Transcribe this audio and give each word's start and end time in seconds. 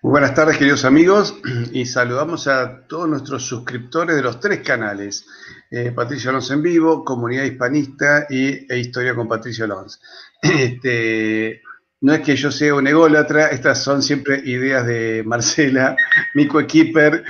Muy 0.00 0.12
buenas 0.12 0.32
tardes, 0.32 0.56
queridos 0.58 0.84
amigos, 0.84 1.34
y 1.72 1.84
saludamos 1.84 2.46
a 2.46 2.86
todos 2.86 3.08
nuestros 3.08 3.42
suscriptores 3.42 4.14
de 4.14 4.22
los 4.22 4.38
tres 4.38 4.60
canales, 4.60 5.26
eh, 5.72 5.90
Patricio 5.90 6.30
Alonso 6.30 6.54
en 6.54 6.62
vivo, 6.62 7.04
Comunidad 7.04 7.42
Hispanista 7.42 8.28
y 8.30 8.72
e 8.72 8.78
Historia 8.78 9.16
con 9.16 9.26
Patricio 9.26 9.64
Alonso. 9.64 9.98
Este, 10.40 11.62
no 12.02 12.14
es 12.14 12.20
que 12.20 12.36
yo 12.36 12.52
sea 12.52 12.76
un 12.76 12.86
ególatra, 12.86 13.48
estas 13.48 13.82
son 13.82 14.00
siempre 14.04 14.40
ideas 14.44 14.86
de 14.86 15.24
Marcela, 15.26 15.96
mi 16.34 16.46
coequiper, 16.46 17.24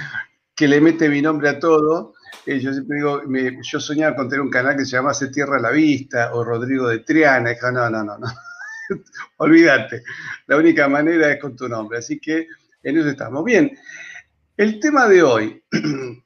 que 0.55 0.69
le 0.69 0.83
mete 0.83 1.09
mi 1.09 1.23
nombre 1.23 1.49
a 1.49 1.59
todo. 1.59 2.13
Eh, 2.45 2.61
yo 2.61 2.75
siempre 2.75 2.99
digo, 2.99 3.23
yo 3.63 3.81
soñaba 3.81 4.15
con 4.15 4.29
tener 4.29 4.43
un 4.43 4.51
canal 4.51 4.77
que 4.77 4.85
se 4.85 4.91
llamase 4.91 5.29
Tierra 5.29 5.57
a 5.57 5.63
la 5.63 5.71
Vista 5.71 6.35
o 6.35 6.45
Rodrigo 6.45 6.87
de 6.87 6.99
Triana. 6.99 7.55
No, 7.73 7.89
no, 7.89 8.05
no, 8.05 8.19
no. 8.19 8.27
Olvídate, 9.39 10.03
la 10.47 10.57
única 10.57 10.89
manera 10.89 11.33
es 11.33 11.41
con 11.41 11.57
tu 11.57 11.69
nombre. 11.69 11.99
Así 11.99 12.19
que 12.19 12.47
en 12.83 12.99
eso 12.99 13.09
estamos. 13.09 13.45
Bien, 13.45 13.77
el 14.57 14.81
tema 14.81 15.09
de 15.09 15.23
hoy. 15.23 15.63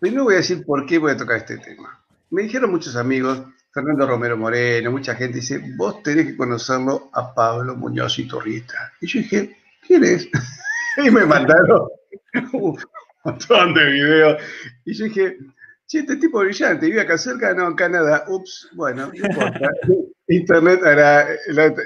Primero 0.00 0.24
voy 0.24 0.34
a 0.34 0.38
decir 0.38 0.64
por 0.64 0.84
qué 0.84 0.98
voy 0.98 1.12
a 1.12 1.16
tocar 1.16 1.36
este 1.36 1.58
tema. 1.58 2.02
Me 2.30 2.42
dijeron 2.42 2.70
muchos 2.70 2.96
amigos, 2.96 3.42
Fernando 3.72 4.06
Romero 4.06 4.36
Moreno, 4.36 4.90
mucha 4.90 5.14
gente 5.14 5.36
dice, 5.36 5.62
vos 5.76 6.02
tenés 6.02 6.26
que 6.26 6.36
conocerlo 6.36 7.10
a 7.12 7.32
Pablo 7.34 7.76
Muñoz 7.76 8.18
y 8.18 8.26
Torrita. 8.26 8.92
Y 9.00 9.06
yo 9.06 9.20
dije, 9.20 9.56
¿quién 9.86 10.04
es? 10.04 10.28
y 11.04 11.10
me 11.10 11.24
mandaron 11.24 11.88
un 12.52 12.78
montón 13.24 13.74
de 13.74 13.90
videos. 13.90 14.42
Y 14.84 14.94
yo 14.94 15.04
dije, 15.04 15.38
sí, 15.92 15.98
este 15.98 16.16
tipo 16.16 16.38
brillante, 16.38 16.86
vive 16.86 17.02
acá 17.02 17.18
cerca, 17.18 17.52
no, 17.52 17.68
en 17.68 17.74
Canadá. 17.74 18.24
Ups, 18.26 18.70
bueno, 18.72 19.12
no 19.12 19.28
importa. 19.28 19.68
Internet 20.28 20.80
hará 20.82 21.26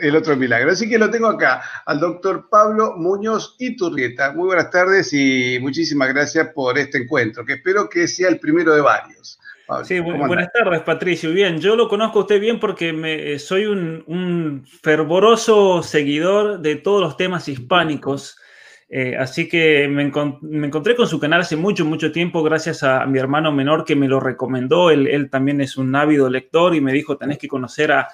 el 0.01 0.15
otro 0.15 0.37
milagro. 0.37 0.71
Así 0.71 0.89
que 0.89 0.97
lo 0.97 1.11
tengo 1.11 1.27
acá, 1.27 1.63
al 1.87 1.99
doctor 1.99 2.49
Pablo 2.49 2.95
Muñoz 2.97 3.57
Iturrieta. 3.59 4.31
Muy 4.33 4.47
buenas 4.47 4.71
tardes 4.71 5.13
y 5.13 5.59
muchísimas 5.61 6.11
gracias 6.11 6.51
por 6.55 6.79
este 6.79 6.99
encuentro, 6.99 7.45
que 7.45 7.55
espero 7.55 7.89
que 7.89 8.07
sea 8.07 8.29
el 8.29 8.39
primero 8.39 8.77
de 8.77 8.83
varios. 8.83 9.41
sí, 9.83 9.99
buenas 9.99 10.53
tardes, 10.53 10.83
Patricio. 10.83 11.33
Bien, 11.33 11.59
yo 11.59 11.75
lo 11.75 11.89
conozco 11.89 12.21
a 12.21 12.23
usted 12.23 12.41
bien 12.41 12.61
porque 12.61 12.93
me, 12.93 13.37
soy 13.41 13.67
un, 13.67 14.65
fervoroso 14.83 15.83
seguidor 15.83 16.61
de 16.61 16.77
todos 16.77 17.01
los 17.01 17.17
temas 17.17 17.49
hispánicos. 17.49 18.39
Eh, 18.89 19.17
así 19.17 19.49
que 19.49 19.89
me, 19.89 20.03
encontré 20.03 20.95
con 20.95 21.09
su 21.09 21.19
canal 21.19 21.41
hace 21.41 21.57
mucho, 21.57 21.85
mucho 21.85 22.13
tiempo 22.13 22.43
gracias 22.45 22.85
a, 22.85 23.05
mi 23.07 23.19
hermano 23.19 23.51
menor 23.51 23.85
que 23.85 23.97
me 23.97 24.09
lo 24.09 24.21
recomendó. 24.21 24.91
Él, 24.91 25.07
él, 25.09 25.29
también 25.31 25.61
es 25.61 25.77
un 25.77 25.95
ávido 25.95 26.31
lector 26.31 26.75
y 26.75 26.81
me 26.81 26.93
dijo, 26.93 27.17
tenés 27.17 27.39
que 27.39 27.49
conocer 27.49 27.93
a, 27.93 28.09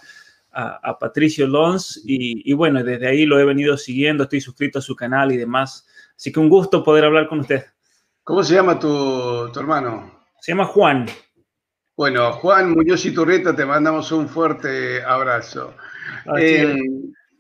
a, 0.53 0.99
Patricio 0.99 1.47
Lons 1.47 2.03
y, 2.05 2.53
bueno, 2.53 2.85
desde 2.85 3.09
ahí 3.09 3.25
lo 3.25 3.39
he 3.39 3.45
venido 3.45 3.77
siguiendo, 3.77 4.25
estoy 4.25 4.41
suscrito 4.41 4.79
a 4.79 4.83
su 4.83 4.95
canal 4.95 5.33
y 5.33 5.37
demás. 5.37 5.87
Así 6.15 6.33
que 6.33 6.41
un 6.41 6.49
gusto 6.49 6.85
poder 6.85 7.05
hablar 7.05 7.29
con 7.29 7.41
usted. 7.41 7.65
¿Cómo 8.25 8.43
se 8.43 8.55
llama 8.55 8.79
tu, 8.79 9.51
hermano? 9.57 10.13
Se 10.41 10.53
llama 10.53 10.67
Juan. 10.67 11.07
Bueno, 11.97 12.33
Juan 12.33 12.73
Muñoz 12.73 13.05
y 13.05 13.13
Turrieta, 13.13 13.55
te 13.55 13.65
mandamos 13.65 14.13
un 14.13 14.29
fuerte 14.29 15.03
abrazo. 15.03 15.75
Eh, 16.39 16.79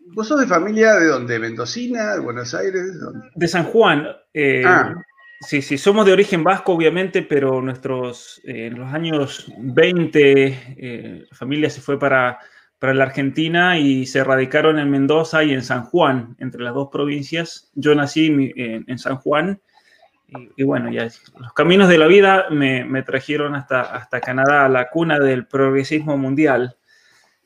¿Vos 0.09 0.29
sos 0.29 0.41
de 0.41 0.47
familia 0.47 0.95
de 0.95 1.07
dónde? 1.07 1.39
¿Mendocina? 1.39 2.15
¿De 2.15 2.21
Buenos 2.21 2.55
Aires? 2.55 2.99
De 3.35 3.49
San 3.49 3.65
Juan. 3.65 4.07
Eh, 4.35 4.63
ah. 4.67 4.95
Sí, 5.41 5.61
sí, 5.61 5.77
somos 5.77 6.07
de 6.07 6.13
origen 6.13 6.45
vasco, 6.45 6.73
obviamente, 6.73 7.23
pero 7.23 7.61
nuestros, 7.61 8.41
eh, 8.45 8.67
en 8.67 8.79
los 8.79 8.93
años 8.93 9.53
20, 9.59 11.27
la 11.29 11.37
familia 11.37 11.69
se 11.69 11.81
fue 11.81 11.99
para, 11.99 12.39
para 12.83 12.95
la 12.95 13.05
Argentina 13.05 13.79
y 13.79 14.07
se 14.07 14.25
radicaron 14.25 14.77
en 14.81 14.91
Mendoza 14.91 15.45
y 15.45 15.53
en 15.53 15.63
San 15.63 15.85
Juan, 15.85 16.35
entre 16.41 16.65
las 16.65 16.75
dos 16.75 16.89
provincias. 16.91 17.71
Yo 17.77 17.95
nací 17.95 18.27
en, 18.57 18.99
San 18.99 19.19
Juan 19.19 19.61
y, 20.57 20.65
bueno, 20.65 20.91
ya 20.91 21.05
los 21.39 21.53
caminos 21.53 21.89
de 21.89 21.99
la 21.99 22.09
vida 22.09 22.47
me, 22.51 23.03
trajeron 23.05 23.55
hasta, 23.55 23.83
hasta 23.83 24.21
Canadá, 24.21 24.69
la 24.69 24.91
cuna 24.91 25.21
del 25.21 25.47
progresismo 25.47 26.19
mundial. 26.19 26.77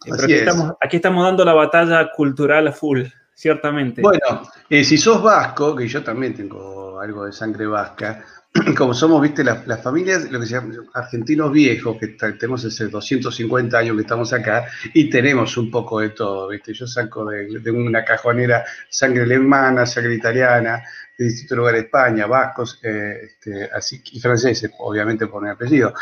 Eh, 0.04 0.10
aquí, 0.12 0.32
estamos, 0.34 0.72
aquí, 0.80 0.96
estamos, 0.96 1.24
dando 1.24 1.44
la 1.44 1.54
batalla 1.54 2.10
cultural 2.14 2.68
a 2.68 2.72
full, 2.72 3.02
ciertamente. 3.34 4.02
Bueno, 4.02 4.42
eh, 4.68 4.84
si 4.84 4.98
sos 4.98 5.22
vasco, 5.22 5.74
que 5.74 5.88
yo 5.88 6.02
también 6.02 6.34
tengo 6.34 7.00
algo 7.00 7.24
de 7.24 7.32
sangre 7.32 7.66
vasca, 7.66 8.24
como 8.76 8.94
somos, 8.94 9.20
viste, 9.22 9.44
las, 9.44 9.82
familias, 9.82 10.30
lo 10.30 10.40
que 10.40 10.46
se 10.46 10.54
llama 10.54 10.74
argentinos 10.94 11.52
viejos, 11.52 11.96
que 11.98 12.08
tenemos 12.08 12.64
ese 12.64 12.88
250 12.88 13.78
años 13.78 13.96
que 13.96 14.02
estamos 14.02 14.32
acá, 14.32 14.66
y 14.94 15.10
tenemos 15.10 15.56
un 15.56 15.70
poco 15.70 16.00
de 16.00 16.10
todo, 16.10 16.48
viste. 16.48 16.72
Yo 16.72 16.86
saco 16.86 17.26
de, 17.26 17.70
una 17.70 18.04
cajonera 18.04 18.64
sangre 18.88 19.22
alemana, 19.22 19.86
sangre 19.86 20.14
italiana, 20.14 20.82
de 21.16 21.24
distintos 21.24 21.56
lugares 21.56 21.80
de 21.80 21.86
España, 21.86 22.26
vascos, 22.26 22.78
eh, 22.82 23.20
este, 23.24 23.70
así, 23.72 24.02
y 24.12 24.20
franceses, 24.20 24.70
obviamente 24.78 25.26
por 25.26 25.42
mi 25.42 25.48
apellido. 25.48 25.94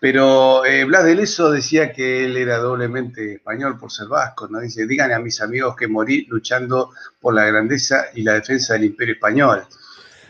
Pero 0.00 0.64
eh, 0.64 0.84
Blas 0.84 1.04
de 1.04 1.14
Leso 1.14 1.50
decía 1.50 1.92
que 1.92 2.24
él 2.24 2.36
era 2.36 2.58
doblemente 2.58 3.34
español 3.34 3.78
por 3.78 3.90
ser 3.90 4.08
vasco, 4.08 4.48
¿no? 4.48 4.60
Dice, 4.60 4.86
díganle 4.86 5.14
a 5.14 5.18
mis 5.20 5.40
amigos 5.40 5.74
que 5.76 5.88
morí 5.88 6.26
luchando 6.28 6.92
por 7.20 7.34
la 7.34 7.44
grandeza 7.44 8.06
y 8.14 8.22
la 8.22 8.34
defensa 8.34 8.74
del 8.74 8.84
imperio 8.84 9.14
español 9.14 9.66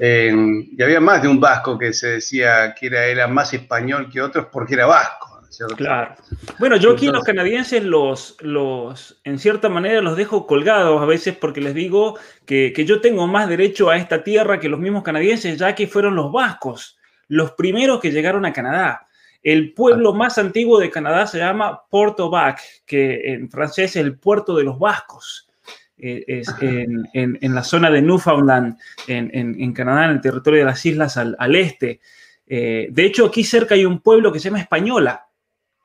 y 0.02 0.82
había 0.82 1.00
más 1.00 1.20
de 1.20 1.28
un 1.28 1.38
vasco 1.38 1.78
que 1.78 1.92
se 1.92 2.12
decía 2.12 2.74
que 2.74 2.86
era, 2.86 3.04
era 3.04 3.28
más 3.28 3.52
español 3.52 4.08
que 4.10 4.22
otros 4.22 4.46
porque 4.50 4.74
era 4.74 4.86
vasco. 4.86 5.29
Claro. 5.76 6.14
Bueno, 6.58 6.76
yo 6.76 6.92
aquí 6.92 7.08
los 7.08 7.22
canadienses 7.22 7.84
los, 7.84 8.36
los, 8.40 9.20
en 9.24 9.38
cierta 9.38 9.68
manera, 9.68 10.00
los 10.00 10.16
dejo 10.16 10.46
colgados 10.46 11.02
a 11.02 11.06
veces 11.06 11.36
porque 11.36 11.60
les 11.60 11.74
digo 11.74 12.18
que, 12.46 12.72
yo 12.86 13.00
tengo 13.00 13.26
más 13.26 13.48
derecho 13.48 13.90
a 13.90 13.96
esta 13.96 14.22
tierra 14.22 14.58
que 14.58 14.68
los 14.68 14.80
mismos 14.80 15.02
canadienses, 15.02 15.58
ya 15.58 15.74
que 15.74 15.86
fueron 15.86 16.16
los 16.16 16.32
vascos 16.32 16.96
los 17.30 17.52
primeros 17.52 18.00
que 18.00 18.10
llegaron 18.10 18.44
a 18.44 18.52
Canadá. 18.52 19.06
El 19.42 19.72
pueblo 19.72 20.10
ah. 20.10 20.16
más 20.16 20.36
antiguo 20.36 20.78
de 20.78 20.90
Canadá 20.90 21.26
se 21.26 21.38
llama 21.38 21.80
Port 21.88 22.18
au 22.20 22.28
Bac, 22.28 22.60
que 22.84 23.32
en 23.32 23.48
francés 23.48 23.90
es 23.90 23.96
el 23.96 24.18
puerto 24.18 24.56
de 24.56 24.64
los 24.64 24.78
vascos. 24.78 25.48
Eh, 25.96 26.24
es 26.26 26.48
en, 26.60 27.54
la 27.54 27.62
zona 27.62 27.90
de 27.90 28.02
Newfoundland, 28.02 28.76
en, 29.06 29.72
Canadá, 29.72 30.06
en 30.06 30.10
el 30.12 30.20
territorio 30.20 30.60
de 30.60 30.64
las 30.66 30.84
islas 30.84 31.16
al, 31.16 31.54
este. 31.54 32.00
Eh, 32.46 32.88
de 32.90 33.04
hecho, 33.04 33.26
aquí 33.26 33.44
cerca 33.44 33.76
hay 33.76 33.84
un 33.84 34.00
pueblo 34.00 34.32
que 34.32 34.40
se 34.40 34.48
llama 34.48 34.60
Española, 34.60 35.28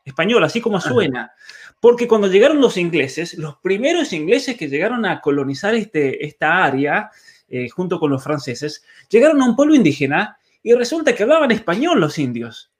Española, 0.05 0.45
así 0.45 0.61
como 0.61 0.79
suena, 0.79 1.33
porque 1.79 2.07
cuando 2.07 2.27
llegaron 2.27 2.61
los 2.61 2.77
ingleses, 2.77 3.37
los 3.37 3.57
primeros 3.57 4.13
ingleses 4.13 4.55
que 4.55 4.69
llegaron 4.69 5.05
a 5.05 5.19
colonizar 5.19 5.73
este, 5.73 6.25
esta 6.25 6.63
área, 6.63 7.09
eh, 7.49 7.69
junto 7.69 7.99
con 7.99 8.11
los 8.11 8.23
franceses, 8.23 8.83
llegaron 9.09 9.41
a 9.41 9.45
un 9.45 9.55
pueblo 9.55 9.75
indígena 9.75 10.37
y 10.61 10.73
resulta 10.73 11.13
que 11.13 11.23
hablaban 11.23 11.51
español 11.51 11.99
los 11.99 12.17
indios. 12.17 12.71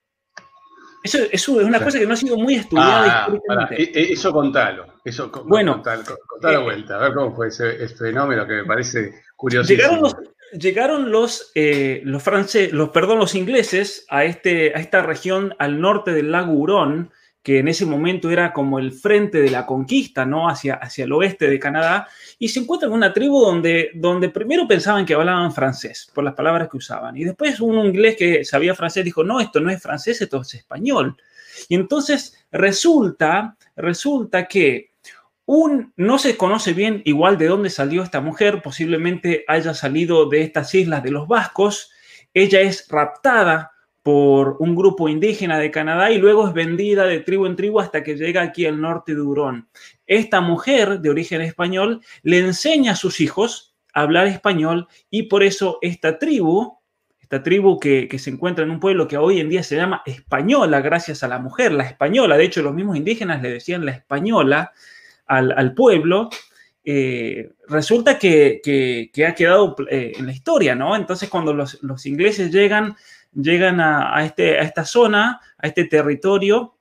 Eso, 1.04 1.20
es 1.32 1.48
una 1.48 1.84
cosa 1.84 2.00
que 2.00 2.08
no 2.08 2.14
ha 2.14 2.18
sido 2.18 2.36
muy 2.36 2.56
estudiada 2.56 3.04
ah, 3.04 3.28
históricamente. 3.28 3.84
E, 3.84 4.06
e, 4.06 4.14
eso 4.14 4.32
contalo. 4.32 4.88
Eso, 5.04 5.30
bueno, 5.46 5.74
contalo, 5.74 6.04
contalo 6.26 6.62
eh, 6.62 6.64
vuelta, 6.64 6.96
a 6.96 6.98
ver 6.98 7.14
cómo 7.14 7.36
fue 7.36 7.50
ese, 7.50 7.88
fenómeno 7.90 8.48
que 8.48 8.54
me 8.54 8.66
parece 8.66 9.22
curioso. 9.36 9.70
Llegaron 9.70 10.02
los, 10.02 10.16
llegaron 10.54 11.12
los, 11.12 11.52
eh, 11.56 12.02
los 12.04 12.24
los, 12.72 12.90
perdón, 12.90 13.20
los 13.20 13.36
ingleses 13.36 14.06
a, 14.10 14.26
este, 14.26 14.74
a 14.76 14.80
esta 14.80 15.02
región 15.02 15.56
al 15.60 15.82
norte 15.82 16.12
del 16.12 16.32
lago 16.32 16.54
Hurón, 16.54 17.12
que 17.46 17.60
en 17.60 17.68
ese 17.68 17.86
momento 17.86 18.32
era 18.32 18.54
como 18.54 18.80
el 18.80 18.92
frente 18.92 19.40
de 19.40 19.52
la 19.52 19.68
conquista, 19.68 20.26
¿no? 20.26 20.50
Hacia, 20.50 20.74
hacia 20.76 21.06
el 21.06 21.12
oeste 21.12 21.48
de 21.48 21.60
Canadá, 21.60 22.08
y 22.40 22.48
se 22.48 22.60
encuentran 22.60 22.92
en 22.92 22.98
una 22.98 23.14
tribu 23.14 23.40
donde, 23.40 23.92
donde 23.94 24.30
primero 24.30 24.68
pensaban 24.68 25.06
que 25.06 25.14
hablaban 25.14 25.54
francés, 25.54 26.10
por 26.12 26.24
las 26.24 26.34
palabras 26.34 26.70
que 26.70 26.78
usaban, 26.78 27.16
y 27.16 27.24
después 27.24 27.60
un 27.60 27.86
inglés 27.86 28.16
que 28.18 28.44
sabía 28.44 28.74
francés 28.74 29.06
dijo, 29.06 29.24
no, 29.24 29.40
esto 29.40 29.60
no 29.60 29.70
es 29.70 29.80
francés, 29.80 30.20
esto 30.22 30.42
es 30.42 30.56
español. 30.56 31.16
Y 31.70 31.76
entonces 31.76 32.46
resulta, 32.52 33.56
resulta 33.76 34.48
que 34.48 34.95
no 35.48 36.18
se 36.18 36.38
conoce 36.38 36.74
bien 36.74 37.02
igual 37.06 37.38
de 37.38 37.48
dónde 37.48 37.70
salió 37.70 38.04
esta 38.04 38.22
mujer, 38.22 38.62
posiblemente 38.62 39.46
haya 39.48 39.74
salido 39.74 40.28
de 40.28 40.42
estas 40.42 40.74
islas 40.74 41.04
de 41.04 41.12
los 41.12 41.28
vascos, 41.28 41.92
ella 42.34 42.62
es 42.62 42.88
raptada 42.90 43.72
por 44.06 44.58
un 44.60 44.76
grupo 44.76 45.10
indígena 45.10 45.58
de 45.58 45.72
Canadá 45.72 46.12
y 46.12 46.20
luego 46.20 46.48
es 46.48 46.54
vendida 46.54 47.06
de 47.06 47.22
tribu 47.22 47.48
en 47.48 47.56
tribu 47.56 47.80
hasta 47.80 48.04
que 48.04 48.16
llega 48.16 48.44
aquí 48.44 48.68
al 48.68 48.80
norte 48.80 49.16
de 49.16 49.22
Hurón. 49.22 49.68
Esta 50.06 50.42
mujer 50.42 51.00
de 51.00 51.10
origen 51.10 51.42
español 51.42 52.02
le 52.22 52.38
enseña 52.38 52.92
a 52.92 52.96
sus 52.96 53.20
hijos 53.20 53.76
a 53.94 54.02
hablar 54.02 54.28
español 54.28 54.88
y 55.10 55.24
por 55.24 55.42
eso 55.42 55.80
esta 55.82 56.20
tribu, 56.20 56.78
esta 57.20 57.42
tribu 57.42 57.80
que, 57.80 58.08
se 58.20 58.30
encuentra 58.30 58.64
en 58.64 58.70
un 58.70 58.80
pueblo 58.80 59.08
que 59.08 59.18
hoy 59.18 59.40
en 59.40 59.50
día 59.50 59.64
se 59.64 59.76
llama 59.76 60.04
española 60.06 60.82
gracias 60.82 61.24
a 61.24 61.28
la 61.28 61.40
mujer, 61.40 61.72
la 61.72 61.86
española, 61.86 62.38
de 62.38 62.44
hecho 62.44 62.62
los 62.62 62.76
mismos 62.76 62.98
indígenas 62.98 63.42
le 63.42 63.50
decían 63.50 63.86
la 63.86 63.92
española 63.94 64.72
al, 65.26 65.74
pueblo, 65.74 66.30
eh, 66.84 67.52
resulta 67.68 68.20
que, 68.20 68.62
ha 69.28 69.36
quedado 69.36 69.76
eh, 69.90 70.14
en 70.16 70.26
la 70.26 70.32
historia, 70.32 70.76
¿no? 70.76 70.96
Entonces 70.96 71.30
cuando 71.30 71.54
los, 71.54 71.82
los 71.84 72.06
ingleses 72.06 72.52
llegan 72.52 72.96
llegan 73.36 73.80
a, 73.82 74.24
este, 74.26 74.58
a 74.58 74.64
esta 74.64 74.86
zona, 74.86 75.42
a 75.58 75.68
este 75.68 75.86
territorio, 75.86 76.78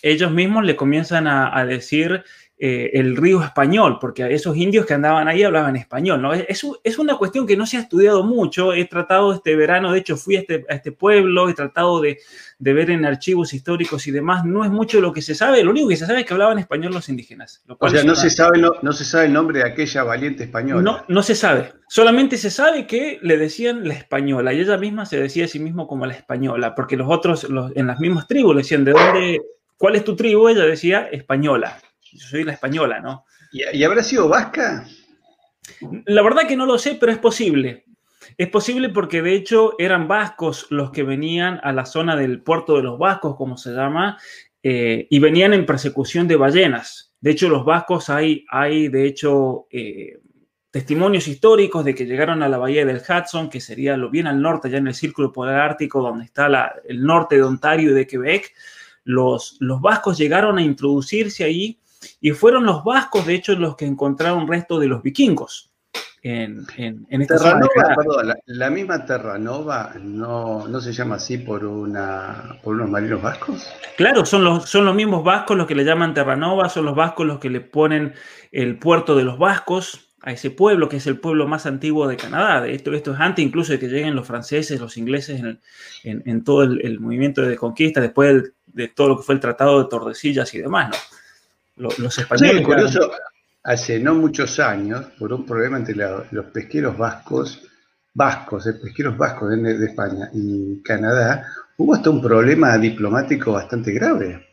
ellos 0.00 0.30
mismos 0.30 0.64
le 0.64 0.76
comienzan 0.76 1.26
a, 1.26 1.64
decir 1.66 2.24
eh, 2.56 2.92
el 3.00 3.16
río 3.16 3.42
español, 3.42 3.98
porque 4.00 4.32
esos 4.32 4.56
indios 4.56 4.86
que 4.86 4.94
andaban 4.94 5.26
ahí 5.26 5.42
hablaban 5.42 5.74
español, 5.74 6.22
¿no? 6.22 6.32
Es, 6.32 6.64
es, 6.84 6.98
una 7.00 7.16
cuestión 7.16 7.48
que 7.48 7.56
no 7.56 7.66
se 7.66 7.78
ha 7.78 7.80
estudiado 7.80 8.22
mucho, 8.22 8.72
he 8.72 8.84
tratado 8.84 9.34
este 9.34 9.56
verano, 9.56 9.90
de 9.90 9.98
hecho 9.98 10.16
fui 10.16 10.36
a 10.36 10.40
este, 10.40 10.64
a 10.70 10.74
este 10.76 10.92
pueblo, 10.92 11.48
he 11.48 11.54
tratado 11.54 12.00
de, 12.00 12.20
de, 12.60 12.72
ver 12.72 12.90
en 12.90 13.04
archivos 13.06 13.52
históricos 13.54 14.06
y 14.06 14.12
demás, 14.12 14.44
no 14.44 14.64
es 14.64 14.70
mucho 14.70 15.00
lo 15.00 15.12
que 15.12 15.20
se 15.20 15.34
sabe, 15.34 15.64
lo 15.64 15.72
único 15.72 15.88
que 15.88 15.96
se 15.96 16.06
sabe 16.06 16.20
es 16.20 16.26
que 16.26 16.32
hablaban 16.32 16.60
español 16.60 16.94
los 16.94 17.08
indígenas. 17.08 17.64
o 17.66 17.88
sea, 17.88 18.04
no 18.04 18.14
se, 18.14 18.30
sabe, 18.30 18.58
no, 18.60 18.70
no, 18.82 18.92
se 18.92 19.04
sabe 19.04 19.26
el 19.26 19.32
nombre 19.32 19.58
de 19.58 19.64
aquella 19.66 20.04
valiente 20.04 20.44
española. 20.44 20.80
No, 20.80 21.04
no 21.08 21.22
se 21.24 21.34
sabe, 21.34 21.72
solamente 21.88 22.36
se 22.36 22.52
sabe 22.52 22.86
que 22.86 23.18
le 23.20 23.36
decían 23.36 23.88
la 23.88 23.94
española 23.94 24.52
y 24.52 24.60
ella 24.60 24.78
misma 24.78 25.06
se 25.06 25.18
decía 25.18 25.46
a 25.46 25.48
sí 25.48 25.58
misma 25.58 25.88
como 25.88 26.06
la 26.06 26.14
española, 26.14 26.76
porque 26.76 26.96
los 26.96 27.10
otros 27.10 27.50
los, 27.50 27.72
en 27.74 27.88
las 27.88 27.98
mismas 27.98 28.28
tribus 28.28 28.54
le 28.54 28.62
decían, 28.62 28.84
¿de 28.84 28.92
dónde? 28.92 29.40
¿Cuál 29.76 29.96
es 29.96 30.04
tu 30.04 30.14
tribu? 30.14 30.46
Ella 30.48 30.64
decía 30.64 31.08
española 31.10 31.80
yo 32.14 32.26
soy 32.26 32.44
la 32.44 32.52
española, 32.52 33.00
¿no? 33.00 33.24
¿Y, 33.52 33.84
habrá 33.84 34.02
sido 34.02 34.28
vasca? 34.28 34.86
La 36.06 36.22
verdad 36.22 36.46
que 36.46 36.56
no 36.56 36.66
lo 36.66 36.78
sé, 36.78 36.96
pero 36.98 37.12
es 37.12 37.18
posible. 37.18 37.84
Es 38.36 38.48
posible 38.48 38.88
porque 38.88 39.22
de 39.22 39.34
hecho 39.34 39.74
eran 39.78 40.08
vascos 40.08 40.66
los 40.70 40.90
que 40.90 41.02
venían 41.02 41.60
a 41.62 41.72
la 41.72 41.86
zona 41.86 42.16
del 42.16 42.42
puerto 42.42 42.76
de 42.76 42.82
los 42.82 42.98
vascos, 42.98 43.36
como 43.36 43.56
se 43.56 43.72
llama, 43.72 44.18
eh, 44.62 45.06
y 45.10 45.18
venían 45.18 45.52
en 45.52 45.66
persecución 45.66 46.26
de 46.26 46.36
ballenas. 46.36 47.14
De 47.20 47.30
hecho, 47.30 47.48
los 47.48 47.64
vascos 47.64 48.10
hay, 48.10 48.44
hay 48.50 48.88
de 48.88 49.06
hecho, 49.06 49.66
eh, 49.70 50.20
testimonios 50.70 51.28
históricos 51.28 51.84
de 51.84 51.94
que 51.94 52.06
llegaron 52.06 52.42
a 52.42 52.48
la 52.48 52.58
bahía 52.58 52.84
del 52.84 53.00
Hudson, 53.00 53.48
que 53.48 53.60
sería 53.60 53.96
lo 53.96 54.10
bien 54.10 54.26
al 54.26 54.42
norte, 54.42 54.68
ya 54.68 54.78
en 54.78 54.88
el 54.88 54.94
círculo 54.94 55.32
polar 55.32 55.60
ártico, 55.60 56.02
donde 56.02 56.24
está 56.24 56.48
el 56.88 57.04
norte 57.04 57.36
de 57.36 57.44
Ontario 57.44 57.90
y 57.90 57.94
de 57.94 58.06
Quebec. 58.08 58.52
Los, 59.04 59.56
los 59.60 59.80
vascos 59.80 60.18
llegaron 60.18 60.58
a 60.58 60.62
introducirse 60.62 61.44
ahí 61.44 61.78
y 62.20 62.30
fueron 62.32 62.64
los 62.64 62.84
vascos, 62.84 63.26
de 63.26 63.34
hecho, 63.34 63.54
los 63.54 63.76
que 63.76 63.86
encontraron 63.86 64.48
resto 64.48 64.78
de 64.78 64.86
los 64.86 65.02
vikingos. 65.02 65.70
En, 66.26 66.64
en, 66.78 67.06
esta 67.20 67.36
Terranova, 67.36 67.68
perdón, 67.96 68.34
la, 68.46 68.70
misma 68.70 69.04
Terranova 69.04 69.92
no, 70.00 70.66
no 70.66 70.80
se 70.80 70.90
llama 70.90 71.16
así 71.16 71.36
por, 71.36 71.66
una, 71.66 72.58
por 72.62 72.76
unos 72.76 72.88
marinos 72.88 73.20
vascos. 73.20 73.68
Claro, 73.98 74.24
son 74.24 74.42
los, 74.42 74.66
son 74.66 74.86
los 74.86 74.94
mismos 74.94 75.22
vascos 75.22 75.54
los 75.54 75.66
que 75.66 75.74
le 75.74 75.84
llaman 75.84 76.14
Terranova, 76.14 76.70
son 76.70 76.86
los 76.86 76.94
vascos 76.94 77.26
los 77.26 77.40
que 77.40 77.50
le 77.50 77.60
ponen 77.60 78.14
el 78.52 78.78
puerto 78.78 79.14
de 79.14 79.24
los 79.24 79.38
vascos 79.38 80.14
a 80.22 80.32
ese 80.32 80.50
pueblo, 80.50 80.88
que 80.88 80.96
es 80.96 81.06
el 81.06 81.20
pueblo 81.20 81.46
más 81.46 81.66
antiguo 81.66 82.08
de 82.08 82.16
Canadá. 82.16 82.66
Esto, 82.66 82.94
esto 82.94 83.12
es 83.12 83.20
antes 83.20 83.44
incluso 83.44 83.72
de 83.72 83.78
que 83.78 83.88
lleguen 83.88 84.14
los 84.14 84.26
franceses, 84.26 84.80
los 84.80 84.96
ingleses 84.96 85.42
en, 85.42 85.60
en 86.04 86.42
todo 86.42 86.62
el, 86.62 86.80
el, 86.86 87.00
movimiento 87.00 87.42
de 87.42 87.54
conquista, 87.58 88.00
después 88.00 88.50
de 88.64 88.88
todo 88.88 89.10
lo 89.10 89.16
que 89.18 89.24
fue 89.24 89.34
el 89.34 89.42
Tratado 89.42 89.82
de 89.82 89.90
Tordesillas 89.90 90.54
y 90.54 90.58
demás, 90.58 90.88
¿no? 90.88 90.96
Los, 91.76 92.18
españoles. 92.18 92.58
Sí, 92.58 92.62
curioso, 92.62 93.10
hace 93.64 93.98
no 93.98 94.14
muchos 94.14 94.60
años, 94.60 95.06
por 95.18 95.32
un 95.32 95.44
problema 95.44 95.78
entre 95.78 95.96
los 95.96 96.46
pesqueros 96.52 96.96
vascos, 96.96 97.62
vascos, 98.12 98.66
eh, 98.66 98.74
pesqueros 98.74 99.16
vascos 99.16 99.50
de, 99.50 99.84
España 99.84 100.30
y 100.32 100.82
Canadá, 100.82 101.46
hubo 101.78 101.94
hasta 101.94 102.10
un 102.10 102.22
problema 102.22 102.76
diplomático 102.78 103.52
bastante 103.52 103.92
grave. 103.92 104.46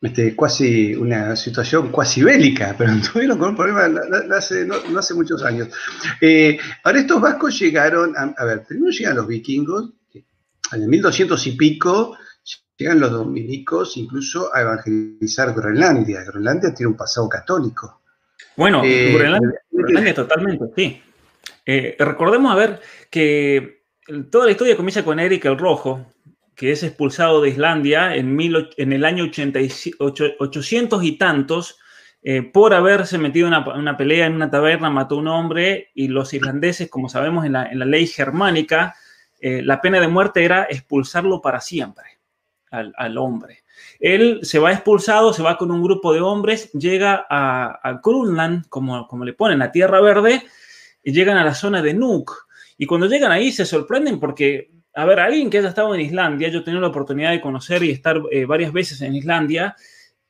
Este, 0.00 0.36
casi 0.36 0.94
una 0.94 1.34
situación 1.34 1.90
cuasi 1.90 2.22
bélica, 2.22 2.74
pero 2.78 2.92
tuvieron 3.00 3.38
con 3.38 3.50
un 3.50 3.56
problema 3.56 3.88
no, 3.88 4.36
hace, 4.36 4.66
no, 4.66 4.76
hace, 4.98 5.14
muchos 5.14 5.42
años. 5.42 5.68
Eh, 6.20 6.58
ahora 6.84 7.00
estos 7.00 7.20
vascos 7.20 7.58
llegaron, 7.58 8.16
a, 8.16 8.34
a, 8.36 8.44
ver, 8.44 8.64
primero 8.64 8.90
llegan 8.90 9.16
los 9.16 9.26
vikingos, 9.26 9.90
en 10.72 10.82
el 10.82 10.88
1200 10.88 11.46
y 11.46 11.52
pico 11.52 12.16
llegan 12.78 13.00
los 13.00 13.10
dominicos 13.10 13.96
incluso 13.96 14.54
a 14.54 14.62
evangelizar 14.62 15.52
Groenlandia. 15.52 16.22
Groenlandia 16.24 16.72
tiene 16.72 16.92
un 16.92 16.96
pasado 16.96 17.28
católico. 17.28 18.00
Bueno, 18.56 18.82
eh, 18.84 19.12
Groenlandia, 19.72 20.14
totalmente, 20.14 20.64
sí. 20.76 21.02
Eh, 21.66 21.96
recordemos 21.98 22.50
a 22.52 22.54
ver 22.54 22.80
que 23.10 23.82
toda 24.30 24.46
la 24.46 24.52
historia 24.52 24.76
comienza 24.76 25.04
con 25.04 25.18
Eric 25.18 25.44
el 25.44 25.58
Rojo, 25.58 26.06
que 26.54 26.72
es 26.72 26.82
expulsado 26.82 27.42
de 27.42 27.50
Islandia 27.50 28.14
en, 28.14 28.38
en 28.40 28.92
el 28.92 29.04
año 29.04 29.24
800 29.24 31.04
y 31.04 31.18
tantos 31.18 31.78
eh, 32.22 32.42
por 32.42 32.74
haberse 32.74 33.18
metido 33.18 33.48
en 33.48 33.54
una, 33.54 33.96
pelea 33.96 34.26
en 34.26 34.34
una 34.34 34.50
taberna, 34.50 34.90
mató 34.90 35.16
a 35.16 35.18
un 35.18 35.28
hombre 35.28 35.90
y 35.94 36.08
los 36.08 36.32
irlandeses, 36.32 36.88
como 36.88 37.08
sabemos 37.08 37.44
en 37.44 37.52
la, 37.52 37.66
ley 37.72 38.06
germánica, 38.06 38.94
la 39.40 39.80
pena 39.80 40.00
de 40.00 40.08
muerte 40.08 40.44
era 40.44 40.64
expulsarlo 40.64 41.40
para 41.40 41.60
siempre 41.60 42.17
al, 42.70 43.18
hombre. 43.18 43.64
Él 44.00 44.40
se 44.42 44.58
va 44.58 44.72
expulsado, 44.72 45.32
se 45.32 45.42
va 45.42 45.56
con 45.56 45.70
un 45.70 45.82
grupo 45.82 46.12
de 46.12 46.20
hombres, 46.20 46.72
llega 46.72 47.26
a, 47.28 47.80
a 47.82 48.00
Grunland, 48.02 48.68
como, 48.68 49.06
como 49.06 49.24
le 49.24 49.32
ponen, 49.32 49.62
a 49.62 49.72
Tierra 49.72 50.00
Verde, 50.00 50.42
y 51.02 51.12
llegan 51.12 51.36
a 51.36 51.44
la 51.44 51.54
zona 51.54 51.82
de 51.82 51.94
Nuuk. 51.94 52.48
Y 52.76 52.86
cuando 52.86 53.06
llegan 53.06 53.32
ahí 53.32 53.50
se 53.50 53.64
sorprenden 53.64 54.20
porque, 54.20 54.70
a 54.94 55.04
ver, 55.04 55.20
alguien 55.20 55.50
que 55.50 55.58
haya 55.58 55.68
estado 55.68 55.94
en 55.94 56.00
Islandia, 56.00 56.48
yo 56.48 56.60
he 56.60 56.64
tenido 56.64 56.80
la 56.80 56.88
oportunidad 56.88 57.30
de 57.30 57.40
conocer 57.40 57.82
y 57.82 57.90
estar 57.90 58.20
eh, 58.30 58.44
varias 58.44 58.72
veces 58.72 59.00
en 59.02 59.14
Islandia, 59.14 59.74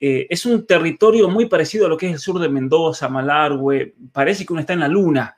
eh, 0.00 0.26
es 0.30 0.46
un 0.46 0.66
territorio 0.66 1.28
muy 1.28 1.46
parecido 1.46 1.86
a 1.86 1.88
lo 1.88 1.96
que 1.96 2.06
es 2.06 2.12
el 2.12 2.18
sur 2.18 2.38
de 2.38 2.48
Mendoza, 2.48 3.08
Malargüe, 3.08 3.94
parece 4.12 4.46
que 4.46 4.52
uno 4.52 4.60
está 4.60 4.72
en 4.74 4.80
la 4.80 4.88
luna 4.88 5.37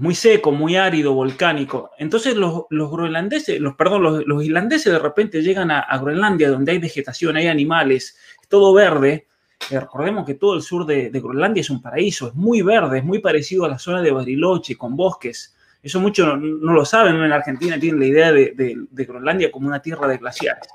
muy 0.00 0.14
seco, 0.14 0.50
muy 0.50 0.76
árido, 0.76 1.12
volcánico. 1.12 1.90
Entonces 1.98 2.34
los, 2.34 2.64
los 2.70 2.90
groenlandeses, 2.90 3.60
los, 3.60 3.74
perdón, 3.74 4.02
los, 4.02 4.26
los, 4.26 4.42
islandeses 4.42 4.90
de 4.90 4.98
repente 4.98 5.42
llegan 5.42 5.70
a, 5.70 5.98
Groenlandia, 5.98 6.48
donde 6.48 6.72
hay 6.72 6.78
vegetación, 6.78 7.36
hay 7.36 7.48
animales, 7.48 8.16
es 8.40 8.48
todo 8.48 8.72
verde. 8.72 9.26
Eh, 9.70 9.78
recordemos 9.78 10.24
que 10.24 10.34
todo 10.34 10.54
el 10.54 10.62
sur 10.62 10.86
de, 10.86 11.10
Groenlandia 11.10 11.60
es 11.60 11.68
un 11.68 11.82
paraíso, 11.82 12.28
es 12.28 12.34
muy 12.34 12.62
verde, 12.62 12.98
es 12.98 13.04
muy 13.04 13.18
parecido 13.18 13.66
a 13.66 13.68
la 13.68 13.78
zona 13.78 14.00
de 14.00 14.10
Bariloche, 14.10 14.74
con 14.74 14.96
bosques. 14.96 15.54
Eso 15.82 16.00
muchos 16.00 16.26
no, 16.40 16.72
lo 16.72 16.84
saben, 16.86 17.16
en 17.16 17.32
Argentina 17.32 17.78
tienen 17.78 18.00
la 18.00 18.06
idea 18.06 18.32
de, 18.32 18.54
de, 18.90 19.04
Groenlandia 19.04 19.52
como 19.52 19.66
una 19.66 19.82
tierra 19.82 20.08
de 20.08 20.16
glaciares. 20.16 20.66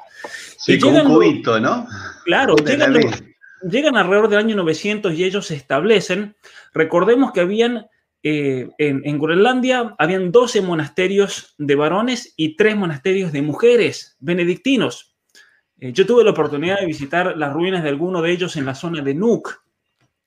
Sí, 0.57 0.79
como 0.79 1.01
un 1.01 1.07
cubito, 1.07 1.59
¿no? 1.59 1.87
Claro, 2.25 2.55
llegan, 2.57 2.93
llegan 3.67 3.97
alrededor 3.97 4.29
del 4.29 4.39
año 4.39 4.55
900 4.55 5.13
y 5.15 5.23
ellos 5.23 5.47
se 5.47 5.55
establecen. 5.55 6.35
Recordemos 6.75 7.31
que 7.31 7.41
habían 7.41 7.87
eh, 8.27 8.71
en, 8.79 9.19
Groenlandia 9.19 9.93
habían 9.99 10.31
12 10.31 10.61
monasterios 10.61 11.53
de 11.59 11.75
varones 11.75 12.33
y 12.35 12.55
3 12.55 12.75
monasterios 12.75 13.31
de 13.31 13.43
mujeres 13.43 14.17
benedictinos. 14.19 15.15
Eh, 15.79 15.93
yo 15.93 16.07
tuve 16.07 16.23
la 16.23 16.31
oportunidad 16.31 16.79
de 16.79 16.87
visitar 16.87 17.37
las 17.37 17.53
ruinas 17.53 17.83
de 17.83 17.89
alguno 17.89 18.23
de 18.23 18.31
ellos 18.31 18.55
en 18.55 18.65
la 18.65 18.73
zona 18.73 19.03
de 19.03 19.13
Nuuk. 19.13 19.61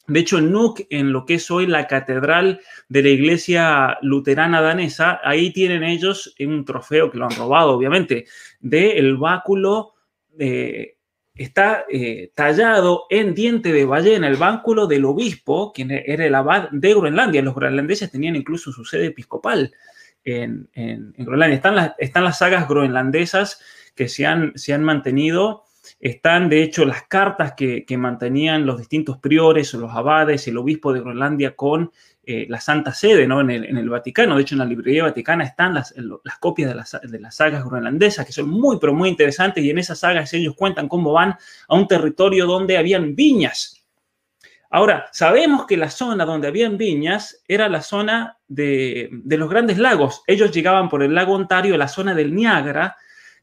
De 0.06 0.20
hecho, 0.20 0.38
en 0.38 0.52
Nuuk, 0.52 0.82
en 0.90 1.10
lo 1.10 1.26
que 1.26 1.34
es 1.34 1.50
hoy 1.50 1.66
la 1.66 1.88
catedral 1.88 2.60
de 2.88 3.02
la 3.02 3.08
iglesia 3.08 3.98
luterana 4.00 4.60
danesa, 4.60 5.18
ahí 5.24 5.52
tienen 5.52 5.82
ellos 5.82 6.36
un 6.38 6.64
trofeo 6.64 7.10
que 7.10 7.18
lo 7.18 7.24
han 7.24 7.36
robado, 7.36 7.72
obviamente, 7.72 8.26
del 8.60 9.16
báculo 9.16 9.94
de 10.28 10.97
está 11.38 11.84
eh, 11.88 12.32
tallado 12.34 13.06
en 13.08 13.34
diente 13.34 13.72
de 13.72 13.84
ballena 13.84 14.28
el 14.28 14.36
bánculo 14.36 14.86
del 14.86 15.04
obispo, 15.04 15.72
quien 15.72 15.90
era 15.90 16.26
el 16.26 16.34
abad 16.34 16.68
de 16.70 16.92
Groenlandia. 16.92 17.42
Los 17.42 17.54
groenlandeses 17.54 18.10
tenían 18.10 18.36
incluso 18.36 18.72
su 18.72 18.84
sede 18.84 19.06
episcopal 19.06 19.72
en, 20.24 20.68
Groenlandia. 21.16 21.56
Están 21.56 21.76
las, 21.76 21.92
están 21.98 22.24
las 22.24 22.38
sagas 22.38 22.68
groenlandesas 22.68 23.60
que 23.94 24.08
se 24.08 24.26
han, 24.26 24.52
se 24.56 24.74
han 24.74 24.84
mantenido 24.84 25.64
están 26.00 26.48
de 26.48 26.62
hecho 26.62 26.84
las 26.84 27.02
cartas 27.04 27.54
que, 27.56 27.84
mantenían 27.96 28.66
los 28.66 28.78
distintos 28.78 29.18
priores 29.18 29.72
o 29.74 29.78
los 29.78 29.92
abades, 29.92 30.46
el 30.46 30.58
obispo 30.58 30.92
de 30.92 31.00
Groenlandia 31.00 31.56
con 31.56 31.92
eh, 32.30 32.44
la 32.46 32.60
Santa 32.60 32.92
Sede 32.92 33.26
¿no? 33.26 33.40
en, 33.40 33.50
el, 33.50 33.88
Vaticano. 33.88 34.36
De 34.36 34.42
hecho, 34.42 34.54
en 34.54 34.58
la 34.58 34.66
librería 34.66 35.04
vaticana 35.04 35.44
están 35.44 35.72
las, 35.72 35.94
copias 36.38 36.68
de 36.68 37.18
las, 37.20 37.34
sagas 37.34 37.64
groenlandesas, 37.64 38.26
que 38.26 38.34
son 38.34 38.50
muy, 38.50 38.78
pero 38.78 38.92
muy 38.92 39.08
interesantes, 39.08 39.64
y 39.64 39.70
en 39.70 39.78
esas 39.78 40.00
sagas 40.00 40.34
ellos 40.34 40.54
cuentan 40.54 40.88
cómo 40.88 41.10
van 41.14 41.36
a 41.68 41.74
un 41.74 41.88
territorio 41.88 42.44
donde 42.44 42.76
habían 42.76 43.14
viñas. 43.14 43.82
Ahora, 44.68 45.08
sabemos 45.10 45.64
que 45.64 45.78
la 45.78 45.88
zona 45.88 46.26
donde 46.26 46.48
habían 46.48 46.76
viñas 46.76 47.42
era 47.48 47.66
la 47.70 47.80
zona 47.80 48.36
de, 48.46 49.08
los 49.24 49.48
grandes 49.48 49.78
lagos. 49.78 50.22
Ellos 50.26 50.50
llegaban 50.50 50.90
por 50.90 51.02
el 51.02 51.14
lago 51.14 51.32
Ontario 51.32 51.78
la 51.78 51.88
zona 51.88 52.14
del 52.14 52.34
Niágara, 52.34 52.94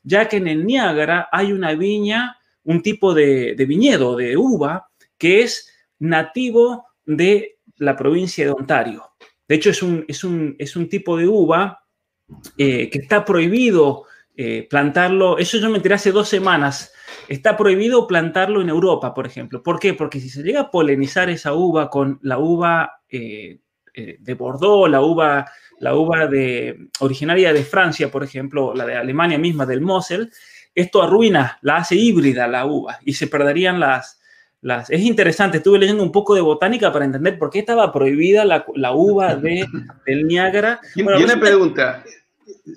ya 0.03 0.29
que 0.29 0.37
en 0.37 0.47
el 0.47 0.63
Niágara 0.63 1.27
hay 1.31 1.51
una 1.53 1.73
viña, 1.73 2.37
un 2.65 2.83
tipo 2.83 3.15
de, 3.15 3.55
viñedo, 3.67 4.15
de 4.15 4.37
uva, 4.37 4.89
que 5.17 5.41
es 5.41 5.73
nativo 5.97 6.85
de 7.03 7.54
la 7.77 7.95
provincia 7.95 8.45
de 8.45 8.51
Ontario. 8.51 9.11
De 9.47 9.55
hecho, 9.55 9.69
es 9.69 9.83
un, 9.83 10.05
es 10.07 10.75
un, 10.75 10.89
tipo 10.89 11.17
de 11.17 11.27
uva 11.27 11.83
eh, 12.57 12.89
que 12.89 12.99
está 12.99 13.23
prohibido 13.23 14.05
eh, 14.35 14.67
plantarlo. 14.69 15.37
Eso 15.37 15.57
yo 15.57 15.69
me 15.69 15.77
enteré 15.77 15.95
hace 15.95 16.11
dos 16.11 16.27
semanas. 16.27 16.91
Está 17.27 17.55
prohibido 17.55 18.07
plantarlo 18.07 18.61
en 18.61 18.69
Europa, 18.69 19.13
por 19.13 19.27
ejemplo. 19.27 19.61
¿Por 19.61 19.79
qué? 19.79 19.93
Porque 19.93 20.19
si 20.19 20.29
se 20.29 20.43
llega 20.43 20.61
a 20.61 20.71
polinizar 20.71 21.29
esa 21.29 21.53
uva 21.53 21.89
con 21.89 22.19
la 22.23 22.39
uva 22.39 23.01
eh, 23.09 23.59
de 23.93 24.33
Bordeaux, 24.33 24.89
la 24.89 25.01
uva, 25.01 25.45
la 25.79 25.95
uva 25.95 26.27
de, 26.27 26.89
originaria 26.99 27.53
de 27.53 27.63
Francia, 27.63 28.11
por 28.11 28.23
ejemplo, 28.23 28.73
la 28.73 28.85
de 28.85 28.95
Alemania 28.95 29.37
misma, 29.37 29.65
del 29.65 29.81
Mosel, 29.81 30.31
esto 30.73 31.01
arruina, 31.01 31.57
la 31.61 31.77
hace 31.77 31.95
híbrida 31.95 32.47
la 32.47 32.65
uva 32.65 32.99
y 33.05 33.13
se 33.13 33.27
perderían 33.27 33.79
las, 33.79 34.19
las... 34.65 34.89
Es 34.89 35.01
interesante, 35.01 35.57
estuve 35.57 35.79
leyendo 35.79 36.03
un 36.03 36.11
poco 36.11 36.33
de 36.33 36.41
botánica 36.41 36.91
para 36.91 37.05
entender 37.05 37.37
por 37.37 37.49
qué 37.49 37.59
estaba 37.59 37.93
prohibida 37.93 38.43
la, 38.45 38.91
uva 38.93 39.35
de, 39.35 39.65
del 40.05 40.27
Niágara. 40.27 40.79
y 40.95 41.03
una 41.03 41.39
pregunta, 41.39 42.03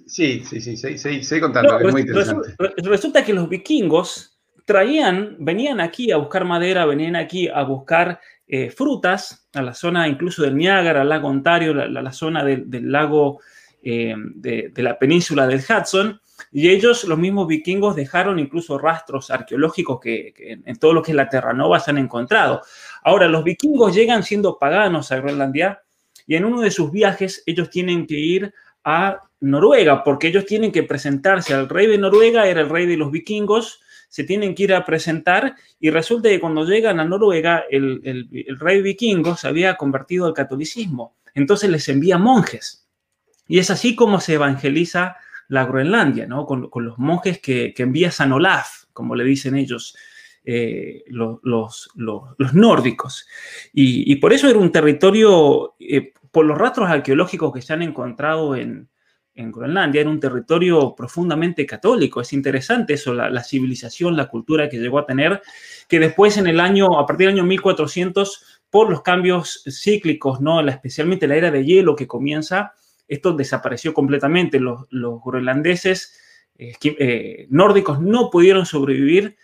Sí, 0.07 0.43
sí, 0.45 0.61
sí, 0.61 0.77
sí, 0.77 1.23
sí, 1.23 1.41
contando, 1.41 1.79
es 1.79 1.93
muy 1.93 2.03
interesante. 2.03 2.55
Resulta, 2.79 3.25
que 3.25 3.33
los 3.33 3.49
vikingos 3.49 4.39
traían, 4.65 5.37
venían 5.39 5.81
aquí 5.81 6.11
a 6.11 6.19
buscar 6.19 6.45
madera, 6.45 6.85
venían 6.85 7.17
aquí 7.17 7.49
a 7.49 7.63
buscar 7.63 8.21
eh, 8.47 8.71
frutas, 8.71 9.49
a 9.55 9.63
la 9.63 9.75
zona 9.75 10.09
incluso 10.09 10.43
del 10.43 10.57
Niágara, 10.57 11.03
al 11.03 11.09
lago 11.09 11.29
Ontario, 11.29 11.75
la, 11.75 12.13
zona 12.13 12.45
del, 12.45 12.67
lago 12.91 13.41
eh, 13.83 14.15
de, 14.17 14.73
la 14.77 14.99
península 14.99 15.47
del 15.47 15.61
Hudson, 15.61 16.21
y 16.53 16.71
ellos, 16.71 17.05
los 17.05 17.19
mismos 17.19 17.47
vikingos, 17.47 17.97
dejaron 17.97 18.39
incluso 18.39 18.79
rastros 18.79 19.31
arqueológicos 19.31 20.01
que, 20.01 20.35
en, 20.65 20.77
todo 20.77 20.93
lo 20.93 21.03
que 21.03 21.13
es 21.13 21.17
la 21.17 21.29
Terranova 21.29 21.81
se 21.81 21.91
han 21.91 21.99
encontrado. 21.99 22.63
Ahora, 23.03 23.29
los 23.29 23.45
vikingos 23.45 23.95
llegan 23.95 24.23
siendo 24.23 24.59
paganos 24.59 25.13
a 25.13 25.17
Groenlandia, 25.17 25.83
y 26.27 26.37
en 26.37 26.45
uno 26.45 26.61
de 26.61 26.71
sus 26.71 26.93
viajes 26.93 27.43
ellos 27.47 27.71
tienen 27.71 28.07
que 28.07 28.19
ir 28.19 28.55
a 28.85 29.23
Noruega, 29.41 30.05
porque 30.05 30.29
ellos 30.29 30.47
tienen 30.47 30.73
que 30.73 30.83
presentarse 30.83 31.55
al 31.55 31.69
rey 31.69 31.87
de 31.87 31.99
Noruega, 31.99 32.47
era 32.47 32.61
el 32.61 32.69
rey 32.69 32.87
de 32.87 32.97
los 32.97 33.11
vikingos, 33.11 33.81
se 34.09 34.25
tienen 34.25 34.55
que 34.55 34.65
ir 34.65 34.75
a 34.75 34.85
presentar 34.85 35.55
y 35.79 35.91
resulta 35.91 36.29
que 36.29 36.41
cuando 36.41 36.65
llegan 36.65 36.99
a 36.99 37.05
Noruega, 37.05 37.65
el, 37.71 38.27
rey 38.59 38.83
vikingo 38.83 39.37
se 39.37 39.49
había 39.49 39.77
convertido 39.77 40.27
al 40.27 40.33
catolicismo, 40.33 41.15
entonces 41.35 41.71
les 41.71 41.89
envía 41.89 42.19
monjes. 42.19 42.87
Y 43.47 43.59
es 43.59 43.71
así 43.71 43.95
como 43.95 44.21
se 44.21 44.35
evangeliza 44.35 45.17
la 45.49 45.65
Groenlandia, 45.65 46.27
¿no? 46.27 46.47
Con, 46.47 46.71
los 46.73 46.99
monjes 46.99 47.41
que, 47.41 47.75
envía 47.77 48.11
San 48.11 48.33
Olaf, 48.33 48.85
como 48.93 49.15
le 49.15 49.25
dicen 49.25 49.57
ellos, 49.57 49.97
eh, 50.45 51.05
los, 51.09 51.41
los, 51.43 52.55
nórdicos. 52.55 53.27
Y, 53.73 54.15
por 54.17 54.33
eso 54.33 54.49
era 54.49 54.59
un 54.59 54.71
territorio, 54.73 55.75
eh, 55.81 56.13
por 56.31 56.45
los 56.45 56.57
rastros 56.57 56.89
arqueológicos 56.89 57.53
que 57.53 57.63
se 57.63 57.73
han 57.73 57.83
encontrado 57.83 58.55
en, 58.57 58.89
en 59.39 59.53
Groenlandia 59.53 60.01
era 60.01 60.11
un 60.11 60.19
territorio 60.19 60.95
profundamente 60.97 61.65
católico. 61.65 62.21
Es 62.21 62.33
interesante 62.33 62.95
eso, 62.95 63.15
la, 63.15 63.45
civilización, 63.45 64.17
la 64.17 64.27
cultura 64.27 64.69
que 64.69 64.79
llegó 64.79 64.99
a 64.99 65.07
tener, 65.07 65.41
que 65.89 66.01
después 66.01 66.37
en 66.39 66.49
el 66.49 66.59
año, 66.59 66.99
a 66.99 67.07
partir 67.07 67.29
del 67.29 67.37
año 67.37 67.45
1400, 67.45 68.61
por 68.69 68.91
los 68.91 69.03
cambios 69.03 69.63
cíclicos, 69.71 70.41
¿no? 70.41 70.61
especialmente 70.69 71.29
la 71.29 71.37
era 71.37 71.51
de 71.53 71.65
hielo 71.65 71.95
que 71.95 72.09
comienza, 72.09 72.73
esto 73.09 73.33
desapareció 73.33 73.95
completamente. 73.95 74.61
Los, 74.61 74.87
groenlandeses 74.91 76.21
eh, 76.59 76.75
eh, 76.83 77.47
nórdicos 77.51 78.01
no 78.01 78.31
pudieron 78.31 78.67
sobrevivir 78.67 79.37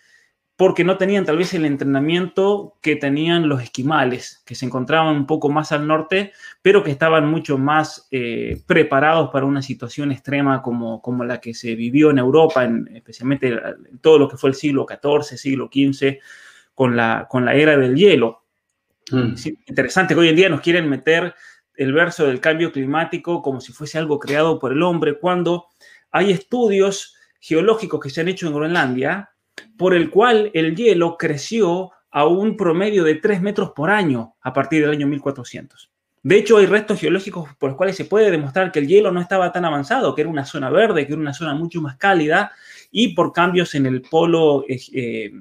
porque 0.57 0.85
no 0.85 0.97
tenían 0.97 1.25
tal 1.25 1.37
vez 1.37 1.53
el 1.55 1.65
entrenamiento 1.65 2.79
que 2.81 2.95
tenían 2.95 3.49
los 3.49 3.61
esquimales, 3.61 4.43
que 4.47 4.55
se 4.55 4.67
encontraban 4.67 5.17
un 5.17 5.27
poco 5.27 5.49
más 5.49 5.73
al 5.73 5.87
norte, 5.87 6.33
pero 6.63 6.85
que 6.85 6.93
estaban 6.93 7.29
mucho 7.29 7.59
más 7.59 8.07
eh, 8.13 8.63
preparados 8.67 9.31
para 9.31 9.47
una 9.47 9.63
situación 9.63 10.13
extrema 10.13 10.63
como, 10.63 11.03
como 11.03 11.25
la 11.25 11.41
que 11.41 11.55
se 11.55 11.75
vivió 11.75 12.11
en 12.11 12.19
Europa, 12.19 12.63
en, 12.65 12.89
especialmente 12.95 13.49
en 13.49 13.99
todo 14.01 14.19
lo 14.19 14.29
que 14.29 14.37
fue 14.37 14.51
el 14.51 14.55
siglo 14.55 14.87
XIV, 14.89 15.37
siglo 15.37 15.69
XV, 15.73 16.19
con 16.73 16.95
la, 16.95 17.27
con 17.29 17.45
la 17.45 17.55
era 17.55 17.77
del 17.77 17.97
hielo. 17.97 18.43
Mm. 19.11 19.35
interesante 19.67 20.15
que 20.15 20.21
hoy 20.21 20.29
en 20.29 20.37
día 20.37 20.49
nos 20.49 20.63
quieren 20.63 20.89
meter 20.89 21.35
el 21.77 21.93
verso 21.93 22.27
del 22.27 22.41
cambio 22.41 22.73
climático 22.73 23.43
como 23.43 23.61
si 23.61 23.73
fuese 23.73 23.99
algo 23.99 24.19
creado 24.19 24.59
por 24.59 24.73
el 24.73 24.83
hombre, 24.83 25.19
cuando 25.19 25.67
hay 26.11 26.31
estudios 26.31 27.15
geológicos 27.41 28.01
que 28.01 28.11
se 28.11 28.21
han 28.21 28.29
hecho 28.29 28.47
en 28.47 28.55
Groenlandia 28.55 29.31
por 29.77 29.95
el 29.95 30.11
cual 30.11 30.51
el 30.55 30.75
hielo 30.75 31.17
creció 31.17 31.91
a 32.11 32.27
un 32.27 32.57
promedio 32.57 33.05
de 33.05 33.17
3 33.17 33.43
metros 33.43 33.73
por 33.73 33.91
año 33.91 34.35
a 34.41 34.53
partir 34.53 34.83
del 34.83 34.93
año 34.93 35.07
1400. 35.07 35.91
De 36.23 36.37
hecho, 36.37 36.57
hay 36.57 36.67
restos 36.67 37.01
geológicos 37.01 37.51
por 37.59 37.71
los 37.71 37.77
cuales 37.77 37.97
se 37.97 38.07
puede 38.07 38.31
demostrar 38.31 38.73
que 38.73 38.79
el 38.79 38.87
hielo 38.87 39.13
no 39.13 39.21
estaba 39.21 39.53
tan 39.53 39.65
avanzado, 39.65 40.15
que 40.15 40.23
era 40.23 40.31
una 40.31 40.47
zona 40.47 40.71
verde, 40.71 41.07
que 41.07 41.13
era 41.13 41.21
una 41.21 41.35
zona 41.35 41.55
mucho 41.55 41.83
más 41.83 41.97
cálida, 41.97 42.53
y 42.91 43.09
por 43.15 43.33
cambios 43.33 43.75
en 43.75 43.85
el 43.85 44.01
polo, 44.01 44.65
eh, 44.67 44.81
eh, 44.95 45.33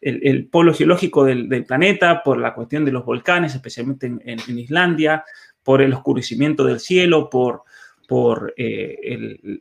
el, 0.00 0.46
polo 0.46 0.74
geológico 0.74 1.24
del, 1.24 1.64
planeta, 1.64 2.22
por 2.22 2.38
la 2.38 2.54
cuestión 2.54 2.84
de 2.84 2.92
los 2.92 3.04
volcanes, 3.04 3.54
especialmente 3.54 4.06
en 4.06 4.58
Islandia, 4.58 5.24
por 5.62 5.82
el 5.82 5.92
oscurecimiento 5.92 6.64
del 6.64 6.80
cielo, 6.80 7.30
por 7.30 7.62
por 8.12 8.52
eh, 8.58 8.98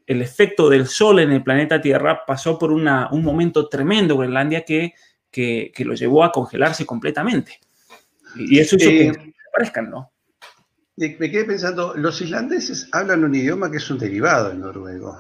el, 0.06 0.22
efecto 0.22 0.70
del 0.70 0.86
sol 0.86 1.20
en 1.20 1.32
el 1.32 1.42
planeta 1.42 1.80
Tierra, 1.80 2.26
pasó 2.26 2.60
por 2.60 2.74
un 2.74 3.24
momento 3.24 3.70
tremendo 3.70 4.18
Groenlandia 4.18 4.66
que, 4.66 4.94
que, 5.32 5.72
lo 5.86 5.94
llevó 5.94 6.26
a 6.26 6.34
congelarse 6.34 6.86
completamente. 6.86 7.62
Y 8.36 8.60
eso 8.60 8.76
hizo 8.76 8.90
que 8.90 9.08
eh, 9.08 9.34
aparezcan, 9.50 9.90
¿no? 9.90 10.12
Me 10.98 11.32
quedé 11.32 11.46
pensando, 11.46 11.94
los 11.96 12.22
islandeses 12.22 12.90
hablan 12.92 13.24
un 13.24 13.34
idioma 13.34 13.72
que 13.72 13.78
es 13.78 13.90
un 13.90 13.98
derivado 13.98 14.50
del 14.50 14.60
noruego. 14.60 15.18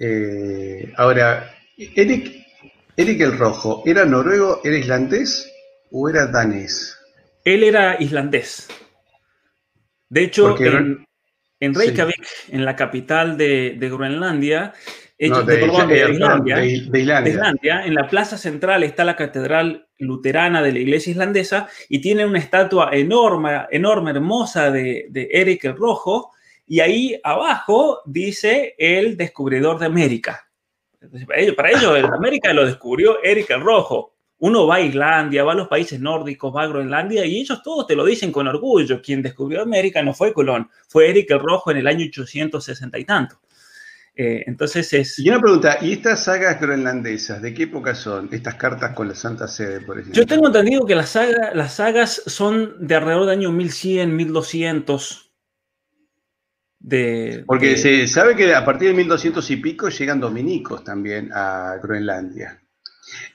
Eh, 0.00 0.92
ahora, 0.96 1.54
Eric, 1.76 2.46
Eric 2.96 3.20
el 3.20 3.38
Rojo, 3.38 3.84
¿era 3.86 4.04
noruego, 4.04 4.60
era 4.64 4.76
islandés 4.76 5.48
o 5.92 6.08
era 6.08 6.26
danés? 6.26 6.98
Él 7.44 7.62
era 7.62 7.96
islandés. 8.00 8.68
De 10.12 10.24
hecho, 10.24 10.54
en 10.60 11.74
Reykjavik, 11.74 12.26
en 12.50 12.66
la 12.66 12.76
capital 12.76 13.38
de, 13.38 13.78
Groenlandia, 13.80 14.74
de, 15.18 15.28
Islandia, 17.30 17.86
en 17.86 17.94
la 17.94 18.06
plaza 18.06 18.36
central 18.36 18.82
está 18.82 19.04
la 19.04 19.16
catedral 19.16 19.88
luterana 19.98 20.60
de 20.60 20.72
la 20.72 20.80
iglesia 20.80 21.12
islandesa 21.12 21.66
y 21.88 22.02
tiene 22.02 22.26
una 22.26 22.40
estatua 22.40 22.90
enorme, 22.92 23.62
enorme, 23.70 24.10
hermosa 24.10 24.70
de, 24.70 25.06
de 25.08 25.30
Eric 25.32 25.64
el 25.64 25.78
Rojo, 25.78 26.32
y 26.66 26.80
ahí 26.80 27.18
abajo 27.24 28.00
dice 28.04 28.74
el 28.76 29.16
descubridor 29.16 29.78
de 29.78 29.86
América. 29.86 30.46
para 31.26 31.40
ellos, 31.40 31.54
para 31.54 31.70
ellos 31.70 32.04
América 32.12 32.52
lo 32.52 32.66
descubrió 32.66 33.16
Eric 33.22 33.48
el 33.48 33.62
Rojo. 33.62 34.12
Uno 34.42 34.66
va 34.66 34.76
a 34.76 34.80
Islandia, 34.80 35.44
va 35.44 35.52
a 35.52 35.54
los 35.54 35.68
países 35.68 36.00
nórdicos, 36.00 36.52
va 36.52 36.64
a 36.64 36.66
Groenlandia 36.66 37.24
y 37.24 37.40
ellos 37.40 37.62
todos 37.62 37.86
te 37.86 37.94
lo 37.94 38.04
dicen 38.04 38.32
con 38.32 38.48
orgullo. 38.48 39.00
Quien 39.00 39.22
descubrió 39.22 39.62
América 39.62 40.02
no 40.02 40.14
fue 40.14 40.32
Colón, 40.32 40.68
fue 40.88 41.08
Eric 41.10 41.30
el 41.30 41.38
Rojo 41.38 41.70
en 41.70 41.76
el 41.76 41.86
año 41.86 42.04
860 42.06 42.98
y 42.98 43.04
tanto. 43.04 43.40
Eh, 44.16 44.42
entonces 44.48 44.92
es... 44.94 45.20
Y 45.20 45.28
una 45.28 45.40
pregunta, 45.40 45.78
¿y 45.80 45.92
estas 45.92 46.24
sagas 46.24 46.60
groenlandesas, 46.60 47.40
de 47.40 47.54
qué 47.54 47.62
época 47.62 47.94
son? 47.94 48.30
Estas 48.32 48.56
cartas 48.56 48.96
con 48.96 49.06
la 49.06 49.14
Santa 49.14 49.46
Sede, 49.46 49.80
por 49.82 50.00
ejemplo. 50.00 50.20
Yo 50.20 50.26
tengo 50.26 50.48
entendido 50.48 50.84
que 50.86 50.96
las, 50.96 51.16
las 51.54 51.74
sagas 51.74 52.22
son 52.26 52.84
de 52.84 52.96
alrededor 52.96 53.26
del 53.26 53.38
año 53.38 53.52
1100, 53.52 54.16
1200. 54.16 55.32
De, 56.80 57.44
Porque 57.46 57.76
se 57.76 58.08
sabe 58.08 58.34
que 58.34 58.52
a 58.52 58.64
partir 58.64 58.88
de 58.88 58.94
1200 58.94 59.48
y 59.52 59.56
pico 59.58 59.88
llegan 59.88 60.18
dominicos 60.18 60.82
también 60.82 61.30
a 61.32 61.76
Groenlandia. 61.80 62.61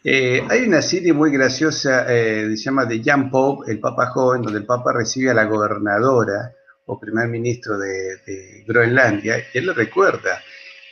Eh, 0.03 0.45
hay 0.49 0.63
una 0.63 0.81
serie 0.81 1.13
muy 1.13 1.31
graciosa, 1.31 2.05
eh, 2.07 2.55
se 2.55 2.63
llama 2.63 2.87
The 2.87 3.01
Young 3.01 3.29
Pope, 3.29 3.71
el 3.71 3.79
Papa 3.79 4.07
Joven, 4.07 4.41
donde 4.41 4.59
el 4.59 4.65
Papa 4.65 4.93
recibe 4.93 5.31
a 5.31 5.33
la 5.33 5.45
gobernadora 5.45 6.53
o 6.87 6.99
primer 6.99 7.27
ministro 7.27 7.77
de, 7.77 8.63
Groenlandia, 8.65 9.37
y 9.39 9.57
él 9.57 9.67
le 9.67 9.73
recuerda, 9.73 10.41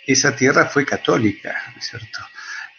esa 0.05 0.36
tierra 0.36 0.65
fue 0.65 0.86
católica, 0.86 1.55
¿no 1.74 1.79
es 1.79 1.88
cierto? 1.88 2.20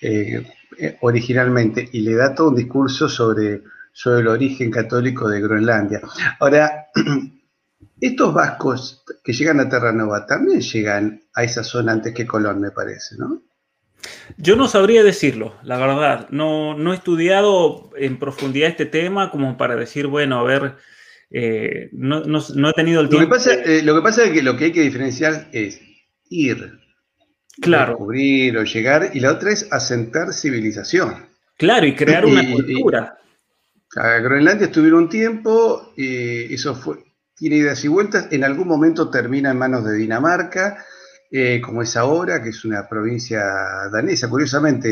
Eh, 0.01 0.47
eh, 0.79 0.99
originalmente 1.01 1.89
y 1.91 2.01
le 2.01 2.15
da 2.15 2.35
todo 2.35 2.49
un 2.49 2.57
discurso 2.57 3.09
sobre, 3.09 3.63
sobre 3.93 4.21
el 4.21 4.29
origen 4.29 4.71
católico 4.71 5.29
de 5.29 5.41
Groenlandia. 5.41 6.03
Ahora, 6.39 6.89
estos 8.01 8.35
vascos 8.35 9.03
que 9.25 9.33
llegan 9.33 9.61
a 9.61 9.69
Terranova 9.69 10.27
también 10.27 10.61
llegan 10.61 11.23
a 11.35 11.45
esa 11.45 11.65
zona 11.65 11.93
antes 11.93 12.13
que 12.13 12.27
Colón, 12.27 12.61
me 12.61 12.71
parece, 12.71 13.17
¿no? 13.17 13.43
Yo 14.37 14.57
no 14.57 14.69
sabría 14.69 15.03
decirlo, 15.03 15.55
la 15.63 15.79
verdad. 15.79 16.29
No, 16.31 16.77
no 16.77 16.93
he 16.93 16.97
estudiado 16.97 17.91
en 17.97 18.19
profundidad 18.19 18.69
este 18.69 18.87
tema 18.87 19.31
como 19.31 19.57
para 19.57 19.77
decir, 19.77 20.07
bueno, 20.07 20.39
a 20.39 20.45
ver, 20.45 20.77
eh, 21.31 21.89
no, 21.93 22.21
he 22.39 22.73
tenido 22.75 23.01
el 23.01 23.09
tiempo. 23.09 23.35
Eh, 23.37 23.83
lo 23.83 23.95
que, 23.95 24.03
pasa, 24.03 24.25
es 24.25 24.33
que 24.33 24.43
lo 24.43 24.57
que 24.57 24.67
hay 24.67 24.73
que 24.73 24.83
diferenciar 24.83 25.49
es 25.53 25.81
ir, 26.29 26.79
claro. 27.61 27.93
descubrir 27.93 28.57
o 28.59 28.65
llegar, 28.65 29.11
y 29.15 29.21
la 29.21 29.33
otra 29.33 29.53
es 29.53 29.67
asentar 29.73 30.33
civilización. 30.33 31.27
Claro, 31.57 31.87
y 31.87 31.95
crear 31.95 32.27
una 32.27 32.51
cultura. 32.51 33.19
a 33.97 34.19
Groenlandia 34.19 34.67
estuvieron 34.67 35.05
un 35.05 35.09
tiempo, 35.09 35.93
y 35.97 36.55
eso 36.55 36.75
fue, 36.75 36.99
tiene 37.37 37.57
idas 37.57 37.85
y 37.85 37.89
vueltas, 37.89 38.29
en 38.31 38.45
algún 38.45 38.69
momento 38.69 39.11
termina 39.11 39.51
en 39.51 39.59
manos 39.59 39.85
de 39.85 39.97
Dinamarca, 39.97 40.85
eh, 41.31 41.61
como 41.61 41.83
es 41.83 41.97
ahora, 41.97 42.43
que 42.43 42.51
es 42.51 42.65
una 42.65 42.89
provincia 42.89 43.43
danesa. 43.93 44.29
Curiosamente, 44.29 44.89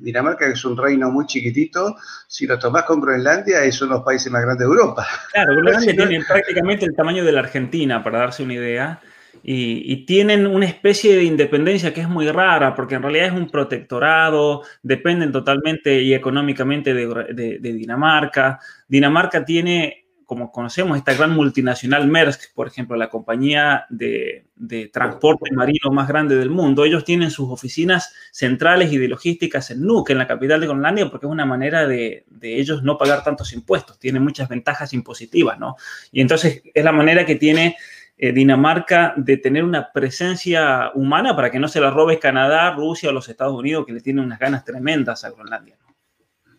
Dinamarca 0.00 0.46
es 0.46 0.64
un 0.64 0.76
reino 0.76 1.10
muy 1.10 1.26
chiquitito, 1.26 1.96
si 2.26 2.46
lo 2.46 2.58
tomás 2.58 2.84
con 2.84 3.00
Groenlandia, 3.00 3.64
es 3.64 3.80
uno 3.80 3.92
de 3.92 3.96
los 3.98 4.04
países 4.04 4.30
más 4.30 4.42
grandes 4.42 4.66
de 4.66 4.72
Europa. 4.72 5.06
Claro, 5.32 5.54
Groenlandia 5.56 5.96
tiene 5.96 6.24
prácticamente 6.24 6.84
el 6.84 6.94
tamaño 6.94 7.24
de 7.24 7.32
la 7.32 7.40
Argentina, 7.40 8.02
para 8.04 8.18
darse 8.18 8.42
una 8.42 8.54
idea. 8.54 9.00
Y, 9.42 10.04
tienen 10.04 10.46
una 10.46 10.66
especie 10.66 11.16
de 11.16 11.24
independencia 11.24 11.94
que 11.94 12.02
es 12.02 12.08
muy 12.08 12.30
rara, 12.30 12.74
porque 12.74 12.96
en 12.96 13.02
realidad 13.02 13.28
es 13.28 13.32
un 13.32 13.48
protectorado, 13.48 14.64
dependen 14.82 15.32
totalmente 15.32 16.02
y 16.02 16.12
económicamente 16.12 16.92
de 16.92 17.58
Dinamarca. 17.60 18.58
Dinamarca 18.86 19.44
tiene 19.44 19.99
como 20.30 20.52
conocemos, 20.52 20.96
esta 20.96 21.12
gran 21.12 21.32
multinacional 21.32 22.06
Maersk, 22.06 22.54
por 22.54 22.68
ejemplo, 22.68 22.94
la 22.96 23.10
compañía 23.10 23.86
de, 23.90 24.44
transporte 24.92 25.52
marino 25.52 25.90
más 25.90 26.06
grande 26.06 26.36
del 26.36 26.50
mundo, 26.50 26.84
ellos 26.84 27.04
tienen 27.04 27.32
sus 27.32 27.50
oficinas 27.50 28.14
centrales 28.30 28.92
y 28.92 28.98
de 28.98 29.08
logísticas 29.08 29.72
en 29.72 29.82
Nuuk, 29.82 30.08
en 30.10 30.18
la 30.18 30.28
capital 30.28 30.60
de 30.60 30.68
Groenlandia, 30.68 31.10
porque 31.10 31.26
es 31.26 31.32
una 31.32 31.44
manera 31.46 31.84
de, 31.88 32.26
ellos 32.40 32.84
no 32.84 32.96
pagar 32.96 33.24
tantos 33.24 33.52
impuestos, 33.52 33.98
tienen 33.98 34.22
muchas 34.22 34.48
ventajas 34.48 34.92
impositivas, 34.92 35.58
¿no? 35.58 35.74
Y 36.12 36.20
entonces 36.20 36.62
es 36.72 36.84
la 36.84 36.92
manera 36.92 37.26
que 37.26 37.34
tiene 37.34 37.76
eh, 38.16 38.30
Dinamarca 38.30 39.14
de 39.16 39.36
tener 39.36 39.64
una 39.64 39.90
presencia 39.90 40.92
humana 40.94 41.34
para 41.34 41.50
que 41.50 41.58
no 41.58 41.66
se 41.66 41.80
la 41.80 41.90
robe 41.90 42.20
Canadá, 42.20 42.70
Rusia 42.70 43.08
o 43.08 43.12
los 43.12 43.28
Estados 43.28 43.58
Unidos, 43.58 43.84
que 43.84 43.94
le 43.94 44.00
tienen 44.00 44.24
unas 44.24 44.38
ganas 44.38 44.64
tremendas 44.64 45.24
a 45.24 45.30
Groenlandia. 45.30 45.76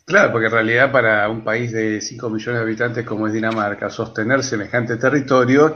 Claro, 0.06 0.32
porque 0.32 0.48
en 0.48 0.52
realidad 0.52 0.92
para 0.92 1.30
un 1.30 1.44
país 1.44 1.72
de 1.72 2.02
5 2.02 2.30
millones 2.30 2.60
de 2.60 2.64
habitantes 2.64 3.06
como 3.06 3.28
es 3.28 3.34
Dinamarca, 3.34 3.90
sostener 3.90 4.44
semejante 4.44 4.98
territorio 4.98 5.76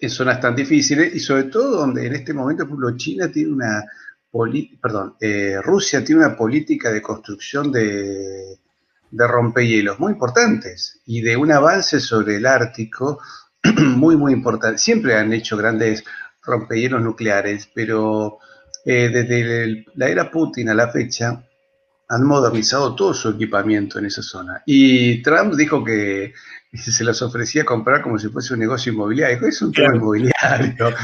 en 0.00 0.10
zonas 0.10 0.40
tan 0.40 0.54
difíciles 0.54 1.14
y 1.14 1.20
sobre 1.20 1.44
todo 1.44 1.78
donde 1.78 2.06
en 2.06 2.14
este 2.14 2.32
momento, 2.32 2.64
por 2.64 2.78
ejemplo, 2.78 2.96
China 2.96 3.30
tiene 3.30 3.52
una, 3.52 3.84
perdón, 4.80 5.16
eh, 5.20 5.56
Rusia 5.62 6.04
tiene 6.04 6.24
una 6.24 6.36
política 6.36 6.90
de 6.90 7.02
construcción 7.02 7.72
de, 7.72 8.58
de 9.10 9.26
rompehielos 9.26 9.98
muy 9.98 10.12
importantes 10.12 11.00
y 11.06 11.20
de 11.22 11.36
un 11.36 11.52
avance 11.52 12.00
sobre 12.00 12.36
el 12.36 12.46
Ártico 12.46 13.20
muy, 13.78 14.16
muy 14.16 14.32
importante. 14.32 14.78
Siempre 14.78 15.16
han 15.16 15.32
hecho 15.32 15.56
grandes 15.56 16.04
rompehielos 16.42 17.02
nucleares, 17.02 17.68
pero 17.74 18.38
eh, 18.84 19.10
desde 19.12 19.86
la 19.94 20.08
era 20.08 20.30
Putin 20.30 20.70
a 20.70 20.74
la 20.74 20.90
fecha, 20.90 21.44
han 22.08 22.24
modernizado 22.24 22.94
todo 22.94 23.12
su 23.12 23.28
equipamiento 23.30 23.98
en 23.98 24.06
esa 24.06 24.22
zona. 24.22 24.62
Y 24.64 25.22
Trump 25.22 25.54
dijo 25.54 25.84
que 25.84 26.32
se 26.72 27.04
los 27.04 27.20
ofrecía 27.22 27.64
comprar 27.64 28.02
como 28.02 28.18
si 28.18 28.28
fuese 28.28 28.54
un 28.54 28.60
negocio 28.60 28.92
inmobiliario. 28.92 29.46
Es 29.46 29.60
un 29.62 29.72
tema 29.72 29.94
inmobiliario. 29.94 30.94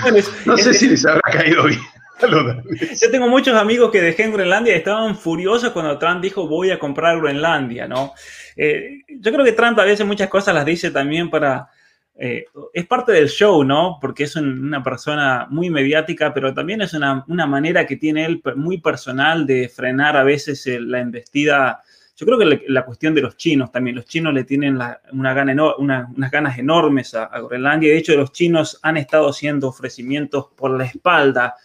no 0.47 0.57
sé 0.57 0.75
si 0.75 0.89
les 0.89 1.05
habrá 1.07 1.23
caído 1.31 1.65
bien. 1.65 1.81
Yo 2.21 3.11
tengo 3.11 3.29
muchos 3.29 3.55
amigos 3.57 3.91
que 3.91 4.01
dejé 4.01 4.23
en 4.25 4.33
Groenlandia 4.33 4.73
y 4.73 4.79
estaban 4.79 5.17
furiosos 5.17 5.71
cuando 5.71 5.99
Trump 5.99 6.23
dijo 6.23 6.47
voy 6.47 6.71
a 6.71 6.79
comprar 6.79 7.19
Groenlandia, 7.19 7.89
¿no? 7.89 8.15
Eh, 8.57 9.01
yo 9.09 9.33
creo 9.33 9.45
que 9.45 9.53
Trump 9.53 9.79
a 9.79 9.85
veces 9.85 10.07
muchas 10.07 10.29
cosas 10.29 10.55
las 10.55 10.65
dice 10.65 10.91
también 10.91 11.29
para, 11.29 11.69
eh, 12.17 12.45
es 12.73 12.87
parte 12.87 13.13
del 13.13 13.29
show, 13.29 13.65
¿no? 13.65 13.99
Porque 14.01 14.25
es 14.25 14.37
una 14.37 14.83
persona 14.83 15.47
muy 15.51 15.69
mediática, 15.69 16.33
pero 16.33 16.55
también 16.55 16.81
es 16.81 16.95
una, 16.95 17.25
manera 17.27 17.87
que 17.87 17.97
tiene 17.97 18.25
él 18.25 18.43
muy 18.57 18.79
personal 18.79 19.47
de 19.47 19.69
frenar 19.69 20.17
a 20.17 20.23
veces 20.23 20.65
la 20.81 21.01
embestida. 21.01 21.83
Yo 22.17 22.27
creo 22.27 22.39
que 22.39 22.63
la, 22.69 22.85
cuestión 22.85 23.15
de 23.15 23.23
los 23.23 23.37
chinos 23.37 23.73
también, 23.73 23.97
los 23.97 24.05
chinos 24.05 24.33
le 24.33 24.45
tienen 24.45 24.79
una 25.11 25.75
unas 25.79 26.31
ganas 26.31 26.59
enormes 26.59 27.15
a, 27.15 27.27
Groenlandia. 27.41 27.91
De 27.91 27.99
hecho, 27.99 28.17
los 28.17 28.31
chinos 28.31 28.79
han 28.83 28.97
estado 28.97 29.29
haciendo 29.29 29.69
ofrecimientos 29.69 30.47
por 30.57 30.71
la 30.71 30.85
espalda 30.85 31.57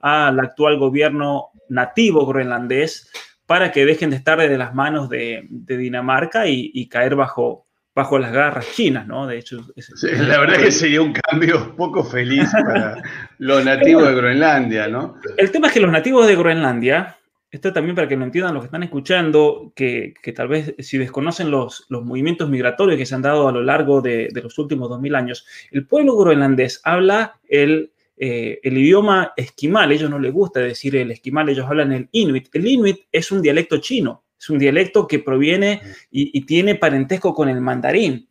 al 0.00 0.38
actual 0.38 0.78
gobierno 0.78 1.50
nativo 1.68 2.24
groenlandés 2.26 3.10
para 3.46 3.72
que 3.72 3.84
dejen 3.84 4.10
de 4.10 4.16
estar 4.16 4.38
desde 4.38 4.58
las 4.58 4.72
manos 4.72 5.08
de, 5.08 5.46
Dinamarca 5.50 6.46
y 6.46 6.88
caer 6.88 7.16
bajo, 7.16 7.65
bajo 7.96 8.18
las 8.18 8.30
garras 8.30 8.70
chinas, 8.74 9.06
¿no? 9.06 9.26
De 9.26 9.38
hecho, 9.38 9.58
la 10.02 10.38
verdad 10.38 10.58
que 10.58 10.70
sería 10.70 11.00
un 11.00 11.14
cambio 11.14 11.74
poco 11.74 12.04
feliz 12.04 12.46
para 12.52 13.02
los 13.38 13.64
nativos 13.64 14.06
de 14.06 14.14
Groenlandia, 14.14 14.86
¿no? 14.86 15.16
El 15.38 15.50
tema 15.50 15.68
es 15.68 15.72
que 15.72 15.80
los 15.80 15.90
nativos 15.90 16.26
de 16.26 16.36
Groenlandia, 16.36 17.16
esto 17.50 17.72
también 17.72 17.96
para 17.96 18.06
que 18.06 18.16
lo 18.16 18.24
entiendan 18.24 18.52
los 18.52 18.64
que 18.64 18.66
están 18.66 18.82
escuchando, 18.82 19.72
que, 19.74 20.12
tal 20.36 20.48
vez 20.48 20.74
si 20.78 20.98
desconocen 20.98 21.50
los, 21.50 21.86
los, 21.88 22.04
movimientos 22.04 22.50
migratorios 22.50 22.98
que 22.98 23.06
se 23.06 23.14
han 23.14 23.22
dado 23.22 23.48
a 23.48 23.52
lo 23.52 23.62
largo 23.62 24.02
de, 24.02 24.28
los 24.42 24.58
últimos 24.58 24.90
2000 24.90 25.14
años, 25.14 25.46
el 25.70 25.86
pueblo 25.86 26.18
groenlandés 26.18 26.82
habla 26.84 27.40
el, 27.48 27.92
eh, 28.18 28.60
el 28.62 28.76
idioma 28.76 29.32
esquimal, 29.38 29.90
ellos 29.90 30.10
no 30.10 30.18
les 30.18 30.34
gusta 30.34 30.60
decir 30.60 30.96
el 30.96 31.12
esquimal, 31.12 31.48
ellos 31.48 31.66
hablan 31.66 31.92
el 31.92 32.08
inuit. 32.12 32.48
El 32.52 32.66
inuit 32.66 32.98
es 33.10 33.32
un 33.32 33.40
dialecto 33.40 33.78
chino, 33.78 34.25
es 34.38 34.50
un 34.50 34.58
dialecto 34.58 35.06
que 35.06 35.18
proviene 35.18 35.80
y, 36.10 36.40
tiene 36.42 36.74
parentesco 36.74 37.34
con 37.34 37.48
el 37.48 37.60
mandarín, 37.60 38.28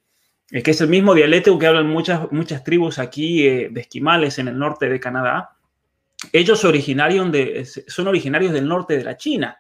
eh, 0.51 0.61
que 0.61 0.71
es 0.71 0.81
el 0.81 0.89
mismo 0.89 1.13
dialecto 1.13 1.57
que 1.57 1.67
hablan 1.67 1.87
muchas, 1.87 2.31
muchas 2.31 2.63
tribus 2.63 2.99
aquí 2.99 3.47
eh, 3.47 3.69
de 3.71 3.81
esquimales 3.81 4.39
en 4.39 4.47
el 4.47 4.57
norte 4.57 4.87
de 4.87 4.99
Canadá. 4.99 5.57
Ellos 6.31 6.63
originarios 6.63 7.31
de, 7.31 7.65
son 7.65 8.07
originarios 8.07 8.53
del 8.53 8.67
norte 8.67 8.97
de 8.97 9.03
la 9.03 9.17
China 9.17 9.57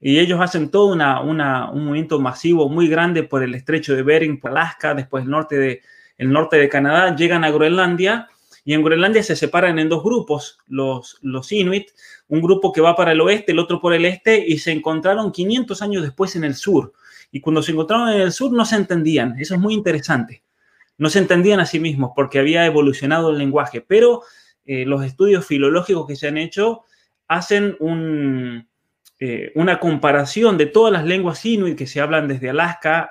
y 0.00 0.18
ellos 0.18 0.40
hacen 0.40 0.70
todo 0.70 0.92
una, 0.92 1.20
un 1.20 1.84
movimiento 1.84 2.20
masivo 2.20 2.68
muy 2.68 2.88
grande 2.88 3.22
por 3.22 3.42
el 3.42 3.54
estrecho 3.54 3.94
de 3.94 4.02
Bering, 4.02 4.38
por 4.38 4.50
Alaska, 4.50 4.94
después 4.94 5.24
el 5.24 5.30
norte 5.30 5.56
de, 5.56 5.82
el 6.18 6.30
norte 6.30 6.56
de 6.56 6.68
Canadá, 6.68 7.16
llegan 7.16 7.44
a 7.44 7.50
Groenlandia 7.50 8.28
y 8.64 8.72
en 8.72 8.82
Groenlandia 8.82 9.22
se 9.22 9.36
separan 9.36 9.78
en 9.78 9.90
dos 9.90 10.02
grupos, 10.02 10.58
los, 10.66 11.18
los 11.20 11.52
Inuit, 11.52 11.90
un 12.28 12.40
grupo 12.40 12.72
que 12.72 12.80
va 12.80 12.96
para 12.96 13.12
el 13.12 13.20
oeste, 13.20 13.52
el 13.52 13.58
otro 13.58 13.78
por 13.78 13.92
el 13.92 14.06
este, 14.06 14.42
y 14.46 14.58
se 14.58 14.72
encontraron 14.72 15.32
500 15.32 15.82
años 15.82 16.02
después 16.02 16.34
en 16.34 16.44
el 16.44 16.54
sur. 16.54 16.94
Y 17.30 17.40
cuando 17.40 17.62
se 17.62 17.72
encontraron 17.72 18.08
en 18.08 18.22
el 18.22 18.32
sur 18.32 18.52
no 18.52 18.64
se 18.64 18.76
entendían, 18.76 19.38
eso 19.38 19.54
es 19.54 19.60
muy 19.60 19.74
interesante. 19.74 20.42
No 20.96 21.10
se 21.10 21.18
entendían 21.18 21.60
a 21.60 21.66
sí 21.66 21.78
mismos 21.78 22.12
porque 22.16 22.38
había 22.38 22.64
evolucionado 22.64 23.30
el 23.30 23.38
lenguaje, 23.38 23.84
pero 23.86 24.22
eh, 24.64 24.86
los 24.86 25.04
estudios 25.04 25.44
filológicos 25.44 26.06
que 26.06 26.16
se 26.16 26.28
han 26.28 26.38
hecho 26.38 26.84
hacen 27.28 27.76
eh, 29.18 29.52
una 29.56 29.78
comparación 29.78 30.56
de 30.56 30.66
todas 30.66 30.92
las 30.92 31.04
lenguas 31.04 31.44
inuit 31.44 31.76
que 31.76 31.86
se 31.86 32.00
hablan 32.00 32.28
desde 32.28 32.50
Alaska 32.50 33.10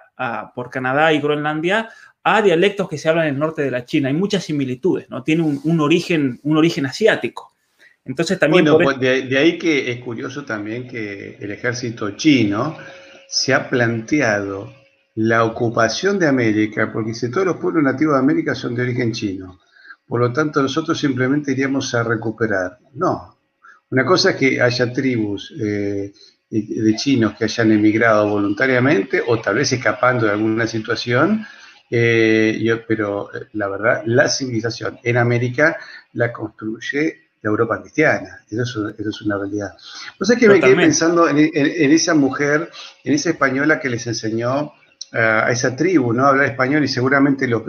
por 0.56 0.70
Canadá 0.70 1.12
y 1.12 1.20
Groenlandia 1.20 1.90
a 2.24 2.42
dialectos 2.42 2.88
que 2.88 2.98
se 2.98 3.10
hablan 3.10 3.28
en 3.28 3.34
el 3.34 3.40
norte 3.40 3.62
de 3.62 3.72
la 3.72 3.86
China. 3.86 4.08
Hay 4.08 4.14
muchas 4.14 4.46
similitudes, 4.46 5.10
¿no? 5.10 5.24
Tiene 5.24 5.44
un, 5.44 5.80
origen, 5.80 6.40
un 6.44 6.58
origen 6.58 6.86
asiático. 6.86 7.54
Entonces 8.06 8.40
también... 8.40 8.66
Bueno, 8.66 8.84
pues 8.84 9.00
de, 9.00 9.38
ahí 9.38 9.58
que 9.58 9.92
es 9.92 10.00
curioso 10.00 10.46
también 10.46 10.88
que 10.88 11.38
el 11.40 11.52
ejército 11.52 12.12
chino 12.12 12.78
se 13.28 13.54
ha 13.54 13.70
planteado 13.70 14.74
la 15.16 15.44
ocupación 15.44 16.18
de 16.18 16.28
América, 16.28 16.92
porque 16.92 17.14
si 17.14 17.30
todos 17.30 17.46
los 17.46 17.58
pueblos 17.58 17.84
nativos 17.84 18.14
de 18.16 18.20
América 18.20 18.56
son 18.56 18.74
de 18.74 18.84
origen 18.84 19.12
chino, 19.12 19.60
por 20.08 20.22
lo 20.22 20.32
tanto 20.32 20.62
nosotros 20.62 20.98
simplemente 20.98 21.52
iríamos 21.52 21.94
a 21.94 22.04
recuperar. 22.04 22.80
No, 22.94 23.38
una 23.92 24.06
cosa 24.06 24.32
es 24.32 24.36
que 24.38 24.62
haya 24.62 24.92
tribus 24.92 25.54
eh, 25.60 26.12
de 26.50 26.96
chinos 26.96 27.36
que 27.36 27.46
hayan 27.46 27.72
emigrado 27.72 28.30
voluntariamente 28.30 29.22
o 29.26 29.40
tal 29.40 29.56
vez 29.56 29.72
escapando 29.72 30.26
de 30.26 30.34
alguna 30.34 30.68
situación, 30.68 31.46
eh, 31.96 32.60
yo, 32.60 32.88
pero 32.88 33.32
eh, 33.36 33.50
la 33.54 33.68
verdad, 33.68 34.02
la 34.08 34.28
civilización 34.28 34.98
en 35.04 35.16
América 35.16 35.78
la 36.14 36.34
construye 36.34 37.30
la 37.40 37.52
Europa 37.52 37.82
cristiana. 37.82 38.40
Eso 38.50 38.90
es, 38.90 39.22
una 39.22 39.38
realidad. 39.38 39.74
No 40.20 40.26
sé 40.26 40.36
que 40.36 40.50
me 40.50 40.60
quedé 40.60 40.76
pensando 40.76 41.30
en, 41.30 41.38
esa 41.54 42.16
mujer, 42.16 42.72
en 43.04 43.14
esa 43.14 43.30
española 43.30 43.80
que 43.80 43.90
les 43.90 44.08
enseñó 44.08 44.74
eh, 45.12 45.20
a 45.20 45.52
esa 45.52 45.76
tribu, 45.76 46.14
¿no? 46.14 46.26
Hablar 46.26 46.48
español 46.48 46.84
y 46.84 46.88
seguramente 46.88 47.48
los 47.48 47.62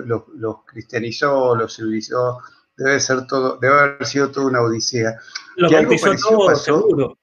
cristianizó, 0.64 1.54
los 1.54 1.76
civilizó. 1.76 2.38
Debe 2.78 3.00
ser 3.00 3.26
todo, 3.26 3.58
debe 3.60 3.78
haber 3.78 4.06
sido 4.06 4.30
toda 4.30 4.46
una 4.46 4.62
odisea. 4.62 5.18
Lo 5.56 5.70
bautizó 5.70 6.14
todo, 6.14 6.56
seguro. 6.56 7.18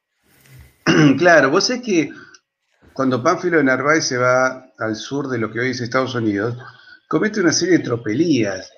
claro, 1.17 1.49
vos 1.49 1.65
sabés 1.65 1.81
que 1.81 2.11
cuando 2.93 3.23
Pánfilo 3.23 3.57
de 3.57 3.63
Narváez 3.63 4.05
se 4.05 4.19
va 4.19 4.67
al 4.77 4.95
sur 4.95 5.29
de 5.29 5.39
lo 5.39 5.51
que 5.51 5.61
hoy 5.61 5.71
es 5.71 5.81
Estados 5.81 6.13
Unidos, 6.13 6.57
comete 7.11 7.41
una 7.41 7.51
serie 7.51 7.79
de 7.79 7.83
tropelías. 7.83 8.71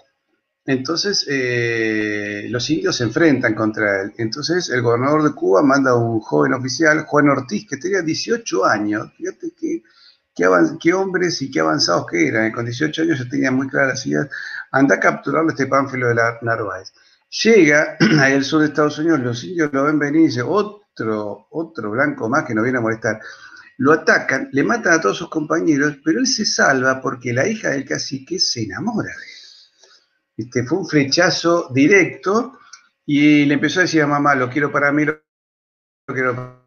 Entonces, 0.66 1.24
eh, 1.30 2.48
los 2.50 2.68
indios 2.72 2.96
se 2.96 3.04
enfrentan 3.04 3.54
contra 3.54 4.02
él. 4.02 4.14
Entonces, 4.18 4.72
el 4.72 4.82
gobernador 4.82 5.22
de 5.22 5.36
Cuba 5.36 5.62
manda 5.62 5.92
a 5.92 5.96
un 5.96 6.20
joven 6.20 6.54
oficial, 6.54 7.06
Juan 7.06 7.30
Ortiz, 7.30 7.68
que 7.70 7.78
tenía 7.78 8.02
18 8.02 8.66
años. 8.66 9.14
Fíjate 9.16 9.54
qué, 9.56 9.84
qué, 10.34 10.94
hombres 10.96 11.44
y 11.44 11.52
qué 11.52 11.60
avanzados 11.60 12.08
que 12.08 12.28
eran. 12.28 12.52
Con 12.52 12.66
18 12.66 13.04
años 13.04 13.20
ya 13.20 13.30
tenía 13.30 13.52
muy 13.52 13.68
claras 13.68 14.04
ideas. 14.08 14.28
Anda 14.72 14.96
a 14.96 15.00
capturarlo 15.00 15.52
este 15.52 15.68
Pánfilo 15.68 16.08
de 16.08 16.16
Narváez. 16.42 16.92
Llega 17.44 17.98
al 18.20 18.44
sur 18.44 18.62
de 18.62 18.68
Estados 18.70 18.98
Unidos, 18.98 19.20
los 19.20 19.44
indios 19.44 19.72
lo 19.72 19.84
ven 19.84 20.00
venir 20.00 20.22
y 20.22 20.26
dicen, 20.26 20.46
otro, 20.48 21.50
otro 21.52 21.92
blanco 21.92 22.28
más 22.30 22.46
que 22.46 22.56
nos 22.56 22.64
viene 22.64 22.80
a 22.80 22.82
molestar. 22.82 23.20
Lo 23.78 23.92
atacan, 23.92 24.50
le 24.52 24.64
matan 24.64 24.94
a 24.94 25.02
todos 25.02 25.18
sus 25.18 25.30
compañeros, 25.30 25.98
pero 26.04 26.20
él 26.20 26.28
se 26.28 26.46
salva 26.46 27.02
porque 27.02 27.34
la 27.34 27.48
hija 27.48 27.70
del 27.70 27.86
cacique 27.86 28.40
se 28.40 28.64
enamora 28.64 29.10
de 29.10 29.24
él. 29.24 30.46
Este, 30.46 30.64
fue 30.66 30.80
un 30.80 30.88
flechazo 30.88 31.70
directo 31.74 32.60
y 33.06 33.46
le 33.46 33.56
empezó 33.56 33.80
a 33.80 33.84
decir 33.84 34.02
a 34.02 34.08
mamá, 34.08 34.36
lo 34.36 34.50
quiero 34.50 34.72
para 34.72 34.92
mí, 34.92 35.06
lo 35.06 35.20
quiero 36.08 36.64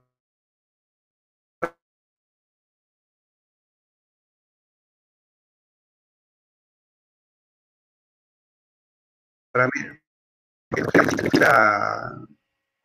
para 9.53 9.67
mí 9.75 9.97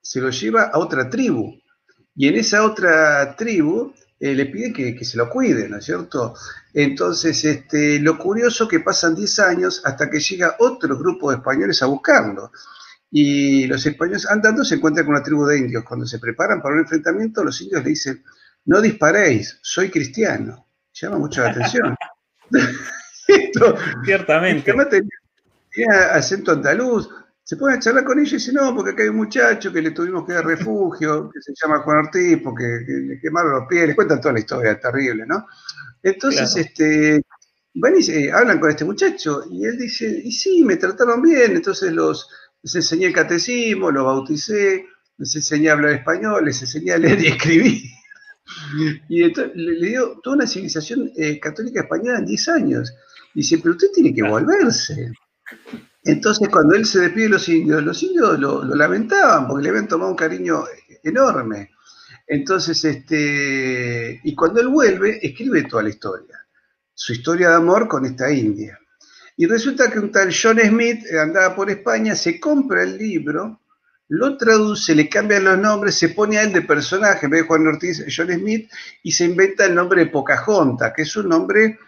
se 0.02 0.20
lo 0.20 0.30
lleva 0.30 0.64
a 0.64 0.78
otra 0.78 1.10
tribu. 1.10 1.58
Y 2.16 2.28
en 2.28 2.36
esa 2.36 2.66
otra 2.66 3.36
tribu 3.36 3.94
eh, 4.22 4.36
le 4.36 4.46
pide 4.46 4.72
que, 4.72 5.04
se 5.04 5.18
lo 5.18 5.28
cuide, 5.28 5.68
¿no 5.68 5.78
es 5.78 5.86
cierto? 5.86 6.36
Entonces, 6.76 7.44
este, 7.44 8.00
lo 8.00 8.20
curioso 8.20 8.68
que 8.68 8.80
pasan 8.80 9.16
10 9.16 9.40
años 9.40 9.82
hasta 9.84 10.12
que 10.12 10.20
llega 10.20 10.58
otro 10.60 10.96
grupo 10.96 11.32
de 11.32 11.38
españoles 11.38 11.82
a 11.82 11.88
buscarlo. 11.88 12.52
Y 13.10 13.66
los 13.66 13.84
españoles 13.84 14.28
andando 14.30 14.64
se 14.64 14.76
encuentran 14.76 15.08
con 15.08 15.16
una 15.16 15.24
tribu 15.24 15.44
de 15.48 15.58
indios. 15.58 15.84
Cuando 15.84 16.06
se 16.06 16.20
preparan 16.20 16.62
para 16.62 16.76
un 16.76 16.82
enfrentamiento, 16.82 17.44
los 17.44 17.60
indios 17.62 17.84
le 17.84 17.90
dicen, 17.90 18.24
no 18.66 18.80
disparéis, 18.80 19.58
soy 19.64 19.90
cristiano. 19.90 20.68
Llama 20.94 21.18
mucho 21.18 21.42
la 21.42 21.50
atención. 21.50 21.96
Ciertamente. 24.06 24.72
Tenía 25.74 26.14
acento 26.14 26.52
andaluz, 26.52 27.10
se 27.52 27.58
pueden 27.58 27.82
charlar 27.82 28.06
con 28.06 28.18
ellos 28.18 28.32
y 28.32 28.36
dicen, 28.38 28.56
no, 28.56 28.74
porque 28.74 28.92
acá 28.92 29.04
hay 29.04 29.10
un 29.10 29.18
muchacho 29.18 29.74
que 29.74 29.82
le 29.82 29.92
tuvimos 29.92 30.26
que 30.26 30.32
dar 30.32 30.46
refugio, 30.46 31.30
que 31.30 31.42
se 31.42 31.52
llama 31.62 31.80
Juan 31.80 32.06
Ortiz, 32.06 32.40
porque 32.42 32.64
le 32.64 33.20
quemaron 33.20 33.52
los 33.52 33.68
pies, 33.68 33.88
les 33.88 33.96
cuentan 33.98 34.22
toda 34.22 34.36
la 34.36 34.40
historia 34.40 34.80
terrible, 34.80 35.26
¿no? 35.28 35.46
Entonces, 36.02 36.56
este, 36.56 37.22
van 37.74 37.96
y 37.98 38.30
hablan 38.30 38.58
con 38.58 38.70
este 38.70 38.86
muchacho 38.86 39.44
y 39.52 39.66
él 39.66 39.78
dice, 39.78 40.22
y 40.24 40.32
sí, 40.32 40.64
me 40.64 40.78
trataron 40.78 41.22
bien, 41.22 41.52
entonces 41.52 41.92
los, 41.92 42.30
les 42.64 42.74
enseñé 42.74 43.08
el 43.08 43.14
catecismo, 43.14 43.92
los 43.92 44.06
bauticé, 44.06 44.86
les 45.18 45.36
enseñé 45.36 45.72
a 45.72 45.74
hablar 45.74 45.92
español, 45.92 46.46
les 46.46 46.62
enseñé 46.62 46.94
a 46.94 47.00
leer 47.00 47.20
y 47.20 47.28
escribir. 47.28 47.82
Y 49.10 49.24
entonces, 49.24 49.52
le, 49.58 49.90
dio 49.90 50.22
toda 50.24 50.38
una 50.38 50.48
civilización 50.48 51.12
eh, 51.18 51.38
católica 51.38 51.82
española 51.82 52.20
en 52.20 52.26
10 52.28 52.48
años. 52.48 52.94
Dice, 53.34 53.58
pero 53.58 53.72
usted 53.72 53.90
tiene 53.94 54.14
que 54.14 54.24
volverse. 54.24 55.12
Entonces, 56.04 56.50
cuando 56.50 56.76
él 56.76 56.86
se 56.86 57.00
despide 57.00 57.26
de 57.26 57.30
los 57.30 57.48
indios, 57.48 57.84
los 57.84 58.02
indios 58.02 58.40
lo, 58.40 58.64
lamentaban 58.64 59.48
porque 59.48 59.64
le 59.64 59.70
habían 59.70 59.88
tomado 59.88 60.12
un 60.12 60.18
cariño 60.18 60.64
enorme. 61.04 61.72
Entonces, 62.28 62.84
este, 62.86 64.20
y 64.24 64.36
cuando 64.36 64.62
él 64.62 64.70
vuelve, 64.70 65.20
escribe 65.26 65.64
toda 65.64 65.84
la 65.84 65.90
historia, 65.90 66.46
su 66.94 67.14
historia 67.14 67.50
de 67.50 67.56
amor 67.56 67.88
con 67.88 68.06
esta 68.06 68.32
india. 68.32 68.80
Y 69.38 69.46
resulta 69.46 69.92
que 69.92 70.00
un 70.00 70.12
tal 70.12 70.34
John 70.34 70.60
Smith 70.60 71.04
andaba 71.20 71.56
por 71.56 71.70
España, 71.70 72.16
se 72.16 72.40
compra 72.40 72.84
el 72.84 72.98
libro, 72.98 73.62
lo 74.08 74.38
traduce, 74.38 74.94
le 74.96 75.08
cambian 75.08 75.44
los 75.44 75.58
nombres, 75.58 75.96
se 75.96 76.10
pone 76.10 76.38
a 76.38 76.44
él 76.44 76.52
de 76.52 76.62
personaje, 76.62 77.26
en 77.26 77.32
vez 77.32 77.42
de 77.42 77.48
Juan 77.48 77.68
Ortiz, 77.68 78.04
John 78.16 78.32
Smith, 78.32 78.70
y 79.04 79.12
se 79.12 79.26
inventa 79.26 79.66
el 79.66 79.76
nombre 79.76 80.06
de 80.06 80.12
Pocahontas, 80.12 80.94
que 80.96 81.04
es 81.04 81.16
un 81.16 81.30
nombre 81.30 81.80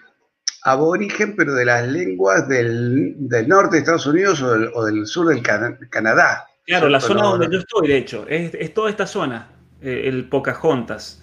aborigen, 0.63 1.35
pero 1.35 1.53
de 1.53 1.65
las 1.65 1.87
lenguas 1.87 2.47
del, 2.47 3.15
norte 3.47 3.75
de 3.75 3.79
Estados 3.79 4.05
Unidos 4.05 4.41
o 4.41 4.85
del, 4.85 5.05
sur 5.05 5.27
del 5.27 5.41
Canadá. 5.89 6.47
Claro, 6.65 6.89
la 6.89 7.01
zona 7.01 7.23
donde 7.23 7.47
yo 7.51 7.59
estoy, 7.59 7.87
de 7.89 7.97
hecho, 7.97 8.25
es, 8.27 8.73
toda 8.73 8.89
esta 8.89 9.05
zona, 9.05 9.49
eh, 9.81 10.03
el 10.05 10.29
Pocahontas. 10.29 11.19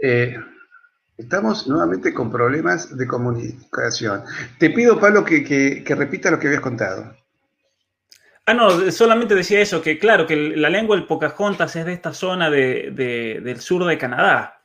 Eh, 0.00 0.38
Estamos 1.18 1.66
nuevamente 1.66 2.14
con 2.14 2.30
problemas 2.30 2.96
de 2.96 3.06
comunicación. 3.06 4.22
Te 4.58 4.70
pido, 4.70 5.00
Pablo, 5.00 5.24
que, 5.24 5.84
repita 5.84 6.30
lo 6.30 6.38
que 6.38 6.46
habías 6.46 6.62
contado. 6.62 7.12
Ah, 8.46 8.54
no, 8.54 8.90
solamente 8.92 9.34
decía 9.34 9.60
eso, 9.60 9.82
que 9.82 9.98
claro, 9.98 10.26
que 10.26 10.36
la 10.36 10.70
lengua 10.70 10.96
del 10.96 11.06
Pocahontas 11.06 11.74
es 11.74 11.84
de 11.84 11.92
esta 11.92 12.14
zona 12.14 12.48
del 12.48 13.60
sur 13.60 13.84
de 13.84 13.98
Canadá 13.98 14.57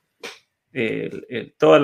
el, 0.73 1.53
todo 1.57 1.75
el 1.75 1.83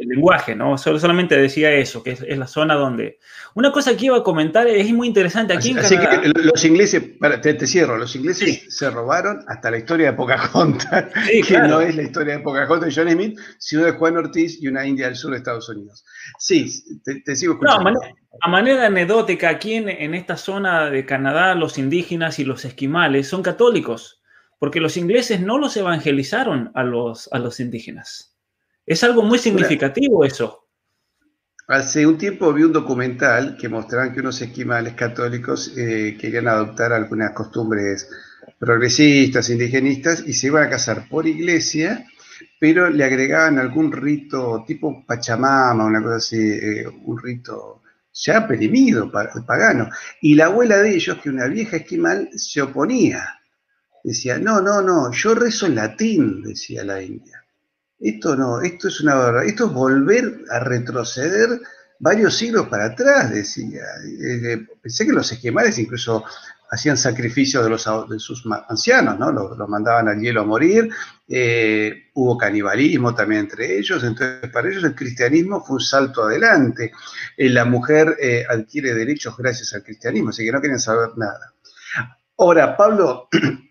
lenguaje, 0.00 0.56
¿no? 0.56 0.76
Solo, 0.76 0.98
solamente 0.98 1.36
decía 1.36 1.72
eso, 1.72 2.02
que 2.02 2.12
es, 2.12 2.38
la 2.38 2.46
zona 2.46 2.74
donde... 2.74 3.18
Una 3.54 3.72
cosa 3.72 3.96
que 3.96 4.06
iba 4.06 4.16
a 4.16 4.22
comentar 4.22 4.66
es 4.66 4.92
muy 4.92 5.06
interesante 5.06 5.54
aquí 5.54 5.76
así, 5.76 5.94
en 5.94 6.00
Canadá. 6.00 6.22
que 6.22 6.28
los 6.28 6.64
ingleses, 6.64 7.02
te, 7.42 7.66
cierro, 7.66 7.96
los 7.96 8.14
ingleses 8.16 8.66
se 8.76 8.90
robaron 8.90 9.44
hasta 9.46 9.70
la 9.70 9.78
historia 9.78 10.10
de 10.10 10.16
Pocahontas, 10.16 11.12
que 11.46 11.58
no 11.58 11.80
es 11.80 11.94
la 11.94 12.02
historia 12.02 12.38
de 12.38 12.42
Pocahontas 12.42 12.92
y 12.92 12.94
John 12.94 13.10
Smith, 13.10 13.38
sino 13.58 13.84
de 13.84 13.92
Juan 13.92 14.16
Ortiz 14.16 14.60
y 14.60 14.68
una 14.68 14.86
India 14.86 15.06
del 15.06 15.16
sur 15.16 15.30
de 15.30 15.38
Estados 15.38 15.68
Unidos. 15.68 16.04
Sí, 16.38 17.00
te, 17.04 17.36
sigo 17.36 17.54
escuchando. 17.54 17.90
No, 17.90 17.98
a, 18.42 18.48
manera, 18.48 18.86
anecdótica, 18.86 19.48
aquí 19.48 19.74
en, 19.74 19.88
en 19.88 20.14
esta 20.14 20.36
zona 20.36 20.90
de 20.90 21.06
Canadá, 21.06 21.54
los 21.54 21.78
indígenas 21.78 22.38
y 22.38 22.44
los 22.44 22.64
esquimales 22.64 23.28
son 23.28 23.42
católicos 23.42 24.17
porque 24.58 24.80
los 24.80 24.96
ingleses 24.96 25.40
no 25.40 25.58
los 25.58 25.76
evangelizaron 25.76 26.70
a 26.74 26.82
los, 26.82 27.28
a 27.32 27.38
los 27.38 27.60
indígenas. 27.60 28.36
Es 28.86 29.04
algo 29.04 29.22
muy 29.22 29.38
significativo 29.38 30.24
eso. 30.24 30.64
Hace 31.68 32.06
un 32.06 32.16
tiempo 32.16 32.52
vi 32.54 32.62
un 32.62 32.72
documental 32.72 33.56
que 33.58 33.68
mostraban 33.68 34.14
que 34.14 34.20
unos 34.20 34.40
esquimales 34.40 34.94
católicos 34.94 35.74
eh, 35.76 36.16
querían 36.18 36.48
adoptar 36.48 36.94
algunas 36.94 37.32
costumbres 37.32 38.08
progresistas, 38.58 39.50
indigenistas, 39.50 40.24
y 40.26 40.32
se 40.32 40.46
iban 40.46 40.64
a 40.64 40.70
casar 40.70 41.06
por 41.08 41.26
iglesia, 41.26 42.06
pero 42.58 42.88
le 42.88 43.04
agregaban 43.04 43.58
algún 43.58 43.92
rito 43.92 44.64
tipo 44.66 45.04
Pachamama, 45.06 45.84
una 45.84 46.02
cosa 46.02 46.16
así, 46.16 46.38
eh, 46.38 46.86
un 47.04 47.18
rito 47.18 47.82
ya 48.14 48.48
perimido, 48.48 49.12
pagano. 49.12 49.90
Y 50.22 50.34
la 50.34 50.46
abuela 50.46 50.78
de 50.78 50.94
ellos, 50.94 51.18
que 51.18 51.28
una 51.28 51.46
vieja 51.46 51.76
esquimal, 51.76 52.30
se 52.34 52.62
oponía 52.62 53.37
Decía, 54.04 54.38
no, 54.38 54.60
no, 54.60 54.80
no, 54.82 55.12
yo 55.12 55.34
rezo 55.34 55.66
en 55.66 55.74
latín, 55.74 56.42
decía 56.42 56.84
la 56.84 57.02
India. 57.02 57.44
Esto 57.98 58.36
no, 58.36 58.60
esto 58.60 58.88
es 58.88 59.00
una 59.00 59.16
verdad, 59.16 59.44
esto 59.44 59.66
es 59.66 59.72
volver 59.72 60.40
a 60.50 60.60
retroceder 60.60 61.60
varios 61.98 62.36
siglos 62.36 62.68
para 62.68 62.86
atrás, 62.86 63.30
decía. 63.30 63.82
Eh, 64.04 64.52
eh, 64.52 64.66
pensé 64.80 65.04
que 65.04 65.12
los 65.12 65.30
esquemales 65.32 65.78
incluso 65.78 66.24
hacían 66.70 66.96
sacrificios 66.96 67.64
de, 67.64 67.70
los, 67.70 67.88
de 68.08 68.18
sus 68.18 68.44
ancianos, 68.68 69.18
¿no? 69.18 69.32
Los, 69.32 69.68
mandaban 69.68 70.06
al 70.08 70.20
hielo 70.20 70.42
a 70.42 70.44
morir, 70.44 70.90
eh, 71.26 72.10
hubo 72.14 72.36
canibalismo 72.36 73.14
también 73.14 73.42
entre 73.42 73.78
ellos, 73.78 74.04
entonces 74.04 74.50
para 74.50 74.68
ellos 74.68 74.84
el 74.84 74.94
cristianismo 74.94 75.64
fue 75.64 75.76
un 75.76 75.80
salto 75.80 76.24
adelante. 76.24 76.92
la 77.38 77.64
mujer 77.64 78.16
adquiere 78.50 78.94
derechos 78.94 79.34
gracias 79.36 79.72
al 79.74 79.82
cristianismo, 79.82 80.28
así 80.28 80.44
que 80.44 80.52
no 80.52 80.60
quieren 80.60 80.78
saber 80.78 81.16
nada. 81.16 81.54
Ahora, 82.36 82.76
Pablo, 82.76 83.28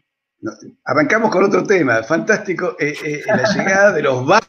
Arrancamos 0.85 1.31
con 1.31 1.43
otro 1.43 1.63
tema, 1.63 2.03
fantástico, 2.03 2.75
eh, 2.79 2.93
eh, 3.03 3.21
la 3.27 3.53
llegada 3.53 3.91
de 3.91 4.01
los 4.01 4.25
vascos. 4.25 4.47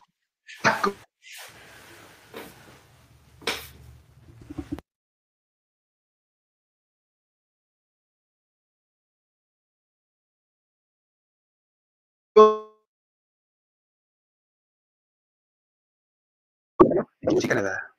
Canadá. 17.49 17.98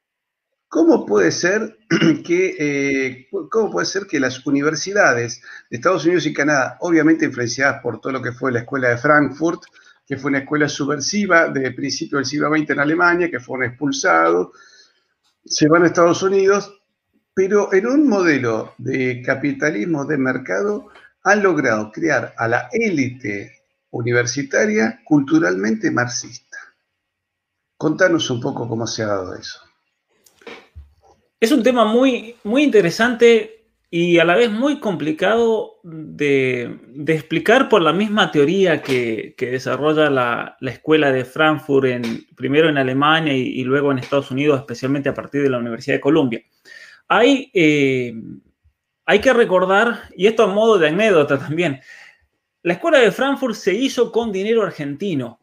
¿Cómo 0.69 1.03
puede 1.03 1.31
ser 1.31 1.79
que, 2.23 2.55
eh, 2.59 3.27
cómo 3.49 3.71
puede 3.71 3.87
ser 3.87 4.05
que 4.05 4.19
las 4.19 4.45
universidades 4.45 5.41
de 5.67 5.77
Estados 5.77 6.05
Unidos 6.05 6.27
y 6.27 6.33
Canadá, 6.33 6.77
obviamente 6.81 7.25
influenciadas 7.25 7.81
por 7.81 7.99
todo 7.99 8.13
lo 8.13 8.21
que 8.21 8.31
fue 8.31 8.51
la 8.51 8.59
escuela 8.59 8.89
de 8.89 8.97
Frankfurt, 8.97 9.63
que 10.05 10.17
fue 10.17 10.29
una 10.29 10.39
escuela 10.39 10.69
subversiva 10.69 11.49
de 11.49 11.71
principio 11.71 12.19
del 12.19 12.25
siglo 12.25 12.55
XX 12.55 12.69
en 12.69 12.79
Alemania, 12.79 13.31
que 13.31 13.39
fueron 13.39 13.67
expulsados, 13.67 14.49
se 15.43 15.67
van 15.67 15.83
a 15.83 15.87
Estados 15.87 16.21
Unidos, 16.21 16.79
pero 17.33 17.73
en 17.73 17.87
un 17.87 18.07
modelo 18.07 18.75
de 18.77 19.23
capitalismo 19.25 20.05
de 20.05 20.17
mercado 20.19 20.89
han 21.23 21.41
logrado 21.41 21.91
crear 21.91 22.35
a 22.37 22.47
la 22.47 22.69
élite 22.71 23.63
universitaria 23.89 25.01
culturalmente 25.03 25.89
marxista. 25.89 26.57
Contanos 27.75 28.29
un 28.29 28.39
poco 28.39 28.67
cómo 28.67 28.85
se 28.85 29.01
ha 29.01 29.07
dado 29.07 29.33
eso. 29.33 29.68
Es 31.39 31.51
un 31.51 31.63
tema 31.63 31.85
muy, 31.85 32.35
muy 32.43 32.63
interesante 32.63 33.59
y 33.91 34.19
a 34.19 34.25
la 34.25 34.35
vez 34.35 34.51
muy 34.51 34.79
complicado 34.79 35.79
de, 35.83 36.79
explicar 37.07 37.69
por 37.69 37.81
la 37.81 37.93
misma 37.93 38.29
teoría 38.31 38.81
que, 38.81 39.35
desarrolla 39.39 40.09
la, 40.09 40.57
escuela 40.61 41.11
de 41.11 41.25
Frankfurt, 41.25 41.87
en, 41.87 42.27
primero 42.35 42.69
en 42.69 42.77
Alemania 42.77 43.33
y, 43.33 43.63
luego 43.63 43.91
en 43.91 43.99
Estados 43.99 44.31
Unidos, 44.31 44.59
especialmente 44.59 45.09
a 45.09 45.13
partir 45.13 45.41
de 45.41 45.49
la 45.49 45.57
Universidad 45.57 45.95
de 45.95 46.01
Columbia. 46.01 46.41
Hay, 47.07 47.49
eh, 47.53 48.13
hay 49.05 49.19
que 49.19 49.33
recordar, 49.33 50.01
y 50.15 50.27
esto 50.27 50.43
a 50.43 50.47
modo 50.47 50.77
de 50.77 50.89
anécdota 50.89 51.39
también, 51.39 51.79
la 52.61 52.73
escuela 52.73 52.99
de 52.99 53.11
Frankfurt 53.11 53.55
se 53.55 53.73
hizo 53.73 54.11
con 54.11 54.31
dinero 54.31 54.61
argentino. 54.61 55.39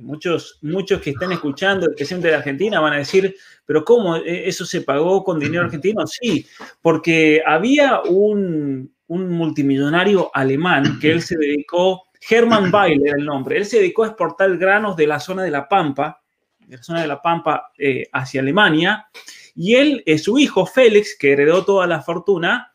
Y 0.00 0.02
muchos, 0.02 0.58
muchos 0.62 1.02
que 1.02 1.10
están 1.10 1.30
escuchando 1.32 1.86
el 1.86 1.94
presidente 1.94 2.28
de 2.28 2.36
Argentina 2.36 2.80
van 2.80 2.94
a 2.94 2.98
decir, 2.98 3.36
pero 3.66 3.84
¿cómo? 3.84 4.16
¿E-, 4.16 4.48
¿Eso 4.48 4.64
se 4.64 4.80
pagó 4.80 5.22
con 5.22 5.38
dinero 5.38 5.64
argentino? 5.64 6.06
Sí, 6.06 6.46
porque 6.80 7.42
había 7.46 8.00
un, 8.00 8.94
multimillonario 9.08 10.30
alemán 10.32 10.98
que 11.00 11.10
él 11.10 11.20
se 11.20 11.36
dedicó, 11.36 12.04
Hermann 12.30 12.72
Weil 12.72 13.02
era 13.04 13.16
el 13.18 13.26
nombre, 13.26 13.58
él 13.58 13.66
se 13.66 13.78
dedicó 13.78 14.04
a 14.04 14.08
exportar 14.08 14.56
granos 14.56 14.96
de 14.96 15.06
la 15.06 15.20
zona 15.20 15.42
de 15.42 15.50
La 15.50 15.68
Pampa, 15.68 16.22
de 16.58 16.76
la 16.76 16.82
zona 16.82 17.02
de 17.02 17.08
La 17.08 17.20
Pampa 17.20 17.72
eh, 17.76 18.06
hacia 18.12 18.40
Alemania, 18.40 19.06
y 19.54 19.74
él, 19.74 20.02
eh, 20.06 20.16
su 20.16 20.38
hijo 20.38 20.64
Félix, 20.64 21.16
que 21.18 21.32
heredó 21.32 21.64
toda 21.64 21.86
la 21.86 22.00
fortuna, 22.00 22.69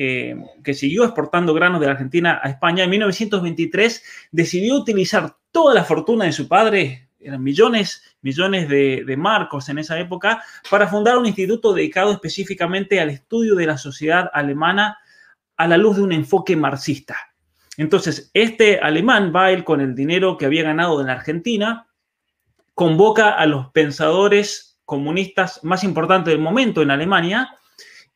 eh, 0.00 0.36
que 0.62 0.74
siguió 0.74 1.02
exportando 1.02 1.52
granos 1.52 1.80
de 1.80 1.86
la 1.86 1.92
Argentina 1.94 2.40
a 2.40 2.50
España, 2.50 2.84
en 2.84 2.90
1923 2.90 4.04
decidió 4.30 4.76
utilizar 4.76 5.34
toda 5.50 5.74
la 5.74 5.82
fortuna 5.82 6.24
de 6.24 6.30
su 6.30 6.46
padre, 6.46 7.08
eran 7.18 7.42
millones, 7.42 8.04
millones 8.22 8.68
de, 8.68 9.16
marcos 9.18 9.68
en 9.68 9.78
esa 9.78 9.98
época, 9.98 10.40
para 10.70 10.86
fundar 10.86 11.18
un 11.18 11.26
instituto 11.26 11.74
dedicado 11.74 12.12
específicamente 12.12 13.00
al 13.00 13.10
estudio 13.10 13.56
de 13.56 13.66
la 13.66 13.76
sociedad 13.76 14.30
alemana 14.32 14.98
a 15.56 15.66
la 15.66 15.76
luz 15.76 15.96
de 15.96 16.02
un 16.02 16.12
enfoque 16.12 16.54
marxista. 16.54 17.16
Entonces, 17.76 18.30
este 18.34 18.78
alemán, 18.78 19.32
Weil, 19.34 19.64
con 19.64 19.80
el 19.80 19.96
dinero 19.96 20.36
que 20.36 20.46
había 20.46 20.62
ganado 20.62 21.00
en 21.00 21.08
la 21.08 21.14
Argentina, 21.14 21.88
convoca 22.72 23.30
a 23.30 23.46
los 23.46 23.72
pensadores 23.72 24.78
comunistas 24.84 25.64
más 25.64 25.82
importantes 25.82 26.32
del 26.32 26.40
momento 26.40 26.82
en 26.82 26.92
Alemania 26.92 27.50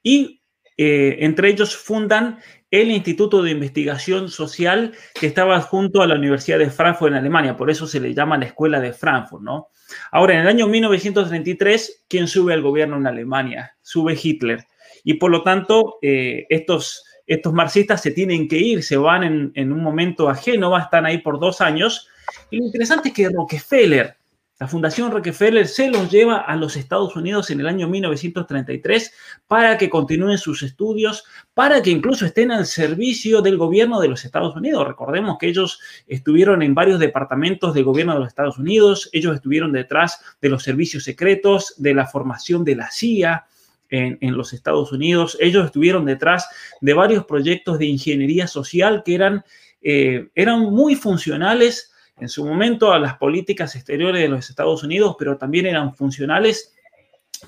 y 0.01 0.41
eh, 0.85 1.25
entre 1.25 1.49
ellos 1.49 1.77
fundan 1.77 2.40
el 2.68 2.90
Instituto 2.90 3.40
de 3.40 3.53
Investigación 3.53 4.29
Social 4.29 4.92
que 5.14 5.29
estaba 5.29 5.61
junto 5.61 6.03
a 6.03 6.09
la 6.09 6.16
Universidad 6.16 6.59
de 6.59 6.71
Frankfurt 6.71 7.12
en 7.12 7.18
Alemania, 7.18 7.57
por 7.57 7.71
eso 7.71 7.87
se 7.87 8.01
le 8.01 8.12
llama 8.12 8.37
la 8.37 8.47
Escuela 8.47 8.81
de 8.81 8.92
Frankfurt, 8.92 9.45
¿no? 9.45 9.68
Ahora, 10.11 10.35
en 10.35 10.40
el 10.40 10.49
año 10.49 10.66
1933, 10.66 12.07
¿quién 12.09 12.27
sube 12.27 12.53
al 12.53 12.62
gobierno 12.62 12.97
en 12.97 13.07
Alemania? 13.07 13.77
Sube 13.81 14.18
Hitler. 14.21 14.66
Y 15.05 15.14
por 15.14 15.31
lo 15.31 15.45
tanto, 15.45 15.99
eh, 16.03 16.47
estos, 16.49 17.05
estos 17.29 17.53
marxistas 17.53 18.03
se 18.03 18.11
tienen 18.11 18.49
que 18.49 18.59
ir, 18.59 18.83
se 18.83 18.97
van 18.97 19.23
en, 19.23 19.53
en 19.55 19.71
un 19.71 19.85
momento 19.85 20.29
a 20.29 20.35
Génova, 20.35 20.81
están 20.81 21.07
ahí 21.07 21.18
por 21.18 21.38
dos 21.38 21.61
años. 21.61 22.09
Y 22.51 22.57
lo 22.57 22.64
interesante 22.64 23.11
es 23.11 23.14
que 23.14 23.29
Rockefeller, 23.29 24.16
la 24.62 24.68
Fundación 24.68 25.11
Rockefeller 25.11 25.66
se 25.66 25.90
los 25.90 26.09
lleva 26.09 26.37
a 26.37 26.55
los 26.55 26.77
Estados 26.77 27.16
Unidos 27.16 27.51
en 27.51 27.59
el 27.59 27.66
año 27.66 27.88
1933 27.88 29.12
para 29.48 29.77
que 29.77 29.90
continúen 29.90 30.38
sus 30.38 30.62
estudios, 30.62 31.25
para 31.53 31.83
que 31.83 31.90
incluso 31.90 32.27
estén 32.27 32.53
al 32.53 32.66
servicio 32.66 33.42
del 33.42 33.57
gobierno 33.57 33.98
de 33.98 34.07
los 34.07 34.25
Estados 34.25 34.55
Unidos. 34.55 34.87
Recordemos 34.87 35.37
que 35.40 35.48
ellos 35.48 35.81
estuvieron 36.07 36.62
en 36.62 36.77
varios 36.77 37.01
departamentos 37.01 37.75
del 37.75 37.83
gobierno 37.83 38.12
de 38.12 38.20
los 38.20 38.29
Estados 38.29 38.57
Unidos, 38.57 39.11
ellos 39.12 39.35
estuvieron 39.35 39.72
detrás 39.72 40.20
de 40.40 40.48
los 40.48 40.62
servicios 40.62 41.03
secretos, 41.03 41.75
de 41.79 41.94
la 41.94 42.07
formación 42.07 42.62
de 42.62 42.77
la 42.77 42.88
CIA, 42.88 43.46
en, 43.90 44.37
los 44.37 44.53
Estados 44.53 44.92
Unidos. 44.92 45.37
Ellos 45.40 45.66
estuvieron 45.66 46.05
detrás 46.05 46.46
de 46.81 46.94
varios 46.94 47.27
proyectos 47.27 47.81
de 47.81 47.87
ingeniería 47.87 48.46
social 48.46 49.03
que 49.05 49.16
eran, 49.16 49.44
eh, 49.83 50.29
eran 50.37 50.61
muy 50.61 50.94
funcionales 50.94 51.91
en 52.18 52.29
su 52.29 52.44
momento 52.44 52.92
a 52.92 52.98
las 52.98 53.16
políticas 53.16 53.75
exteriores 53.75 54.22
de 54.22 54.29
los 54.29 54.48
Estados 54.48 54.83
Unidos, 54.85 55.16
pero 55.18 55.37
también 55.37 55.66
eran 55.66 55.94
funcionales, 55.94 56.75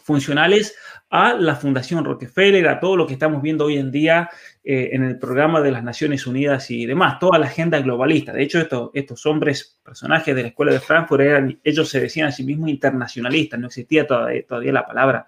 funcionales 0.03 0.77
a 1.11 1.35
la 1.35 1.55
Fundación 1.55 2.05
Rockefeller, 2.05 2.67
a 2.67 2.81
todo 2.81 2.97
lo 2.97 3.07
que 3.07 3.13
estamos 3.13 3.41
viendo 3.41 3.67
hoy 3.67 3.79
en 3.79 3.93
día 3.93 4.29
eh, 4.65 4.91
en 4.93 5.05
el 5.05 5.19
programa 5.19 5.61
de 5.61 5.71
las 5.71 5.85
Naciones 5.85 6.27
Unidas 6.27 6.71
y 6.71 6.87
demás, 6.87 7.19
toda 7.21 7.39
la 7.39 7.47
agenda 7.47 7.79
globalista. 7.81 8.33
De 8.33 8.43
hecho, 8.43 8.91
estos, 8.93 9.27
hombres, 9.27 9.79
personajes 9.85 10.35
de 10.35 10.43
la 10.43 10.49
Escuela 10.49 10.73
de 10.73 10.81
Frankfurt, 10.81 11.23
eran, 11.23 11.61
ellos 11.63 11.89
se 11.89 12.01
decían 12.01 12.29
a 12.29 12.33
sí 12.33 12.43
mismos 12.43 12.71
internacionalistas, 12.71 13.61
no 13.61 13.69
existía 13.69 14.07
todavía, 14.07 14.45
todavía 14.45 14.73
la, 14.73 14.87
palabra, 14.87 15.27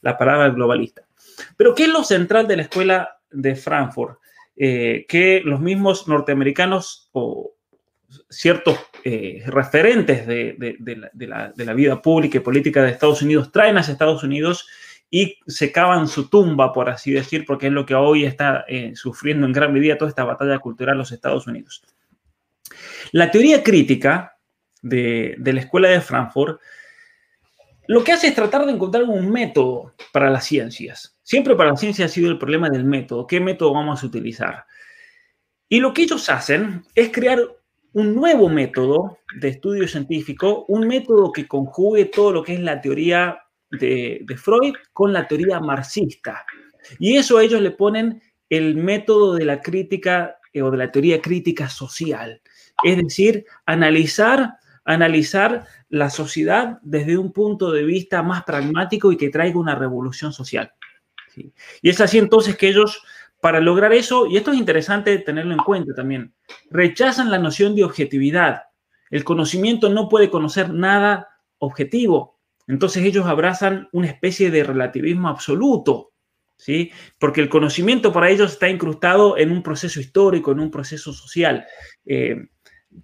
la 0.00 0.18
palabra 0.18 0.48
globalista. 0.48 1.02
Pero, 1.56 1.74
¿qué 1.74 1.84
es 1.84 1.90
lo 1.90 2.02
central 2.02 2.48
de 2.48 2.56
la 2.56 2.62
Escuela 2.62 3.18
de 3.30 3.54
Frankfurt? 3.54 4.18
Eh, 4.56 5.06
que 5.08 5.40
los 5.44 5.60
mismos 5.60 6.08
norteamericanos 6.08 7.10
o, 7.12 7.52
ciertos 8.30 8.78
eh, 9.04 9.42
referentes 9.46 10.26
de, 10.26 10.56
la, 11.16 11.74
vida 11.74 12.00
pública 12.00 12.38
y 12.38 12.40
política 12.40 12.82
de 12.82 12.90
Estados 12.90 13.22
Unidos 13.22 13.52
traen 13.52 13.76
a 13.76 13.80
Estados 13.80 14.22
Unidos 14.22 14.66
y 15.10 15.38
se 15.46 15.72
cavan 15.72 16.08
su 16.08 16.28
tumba, 16.28 16.72
por 16.72 16.90
así 16.90 17.12
decir, 17.12 17.44
porque 17.46 17.68
es 17.68 17.72
lo 17.72 17.86
que 17.86 17.94
hoy 17.94 18.24
está 18.24 18.64
eh, 18.68 18.92
sufriendo 18.94 19.46
en 19.46 19.52
gran 19.52 19.72
medida 19.72 19.96
toda 19.96 20.10
esta 20.10 20.24
batalla 20.24 20.58
cultural 20.58 20.98
los 20.98 21.12
Estados 21.12 21.46
Unidos. 21.46 21.82
La 23.12 23.30
teoría 23.30 23.62
crítica 23.62 24.36
de, 24.82 25.36
la 25.38 25.60
Escuela 25.60 25.88
de 25.88 26.00
Frankfurt 26.00 26.60
lo 27.86 28.04
que 28.04 28.12
hace 28.12 28.28
es 28.28 28.34
tratar 28.34 28.66
de 28.66 28.72
encontrar 28.72 29.04
un 29.04 29.30
método 29.30 29.94
para 30.12 30.28
las 30.28 30.44
ciencias. 30.44 31.16
Siempre 31.22 31.56
para 31.56 31.70
la 31.70 31.76
ciencia 31.76 32.04
ha 32.04 32.08
sido 32.08 32.30
el 32.30 32.38
problema 32.38 32.68
del 32.68 32.84
método. 32.84 33.26
¿Qué 33.26 33.40
método 33.40 33.72
vamos 33.72 34.02
a 34.02 34.06
utilizar? 34.06 34.66
Y 35.70 35.80
lo 35.80 35.94
que 35.94 36.02
ellos 36.02 36.28
hacen 36.28 36.84
es 36.94 37.10
crear 37.10 37.38
un 37.98 38.14
nuevo 38.14 38.48
método 38.48 39.18
de 39.40 39.48
estudio 39.48 39.88
científico, 39.88 40.64
un 40.68 40.86
método 40.86 41.32
que 41.32 41.48
conjugue 41.48 42.04
todo 42.04 42.32
lo 42.32 42.44
que 42.44 42.54
es 42.54 42.60
la 42.60 42.80
teoría 42.80 43.40
de, 43.72 44.24
Freud 44.36 44.74
con 44.92 45.12
la 45.12 45.26
teoría 45.26 45.58
marxista. 45.58 46.46
Y 47.00 47.16
eso 47.16 47.38
a 47.38 47.42
ellos 47.42 47.60
le 47.60 47.72
ponen 47.72 48.22
el 48.48 48.76
método 48.76 49.34
de 49.34 49.44
la 49.44 49.60
crítica 49.60 50.36
eh, 50.52 50.62
o 50.62 50.70
de 50.70 50.78
la 50.78 50.92
teoría 50.92 51.20
crítica 51.20 51.68
social. 51.68 52.40
Es 52.84 52.96
decir, 52.98 53.44
analizar, 53.66 54.58
analizar 54.84 55.66
la 55.88 56.08
sociedad 56.08 56.78
desde 56.82 57.18
un 57.18 57.32
punto 57.32 57.72
de 57.72 57.82
vista 57.82 58.22
más 58.22 58.44
pragmático 58.44 59.10
y 59.10 59.16
que 59.16 59.30
traiga 59.30 59.58
una 59.58 59.74
revolución 59.74 60.32
social. 60.32 60.72
Y 61.82 61.90
es 61.90 62.00
así 62.00 62.18
entonces 62.18 62.56
que 62.56 62.68
ellos 62.68 63.02
para 63.40 63.60
lograr 63.60 63.92
eso, 63.92 64.26
y 64.26 64.36
esto 64.36 64.52
es 64.52 64.58
interesante 64.58 65.18
tenerlo 65.18 65.52
en 65.52 65.60
cuenta 65.60 65.94
también, 65.94 66.34
rechazan 66.70 67.30
la 67.30 67.38
noción 67.38 67.74
de 67.74 67.84
objetividad. 67.84 68.62
El 69.10 69.24
conocimiento 69.24 69.88
no 69.88 70.08
puede 70.08 70.30
conocer 70.30 70.70
nada 70.70 71.28
objetivo. 71.58 72.38
Entonces 72.66 73.04
ellos 73.04 73.26
abrazan 73.26 73.88
una 73.92 74.08
especie 74.08 74.50
de 74.50 74.64
relativismo 74.64 75.28
absoluto, 75.28 76.12
¿sí? 76.56 76.90
Porque 77.18 77.40
el 77.40 77.48
conocimiento 77.48 78.12
para 78.12 78.28
ellos 78.28 78.52
está 78.52 78.68
incrustado 78.68 79.38
en 79.38 79.50
un 79.52 79.62
proceso 79.62 80.00
histórico, 80.00 80.52
en 80.52 80.60
un 80.60 80.70
proceso 80.70 81.12
social. 81.12 81.66
Eh, 82.04 82.48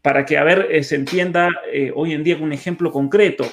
para 0.03 0.25
que, 0.27 0.37
a 0.37 0.45
ver, 0.45 0.69
eh, 0.71 0.83
se 0.83 0.97
entienda 0.97 1.49
eh, 1.73 1.93
hoy 1.95 2.13
en 2.13 2.25
día 2.25 2.37
con 2.37 2.45
un 2.45 2.53
ejemplo 2.53 2.91
concreto, 2.91 3.45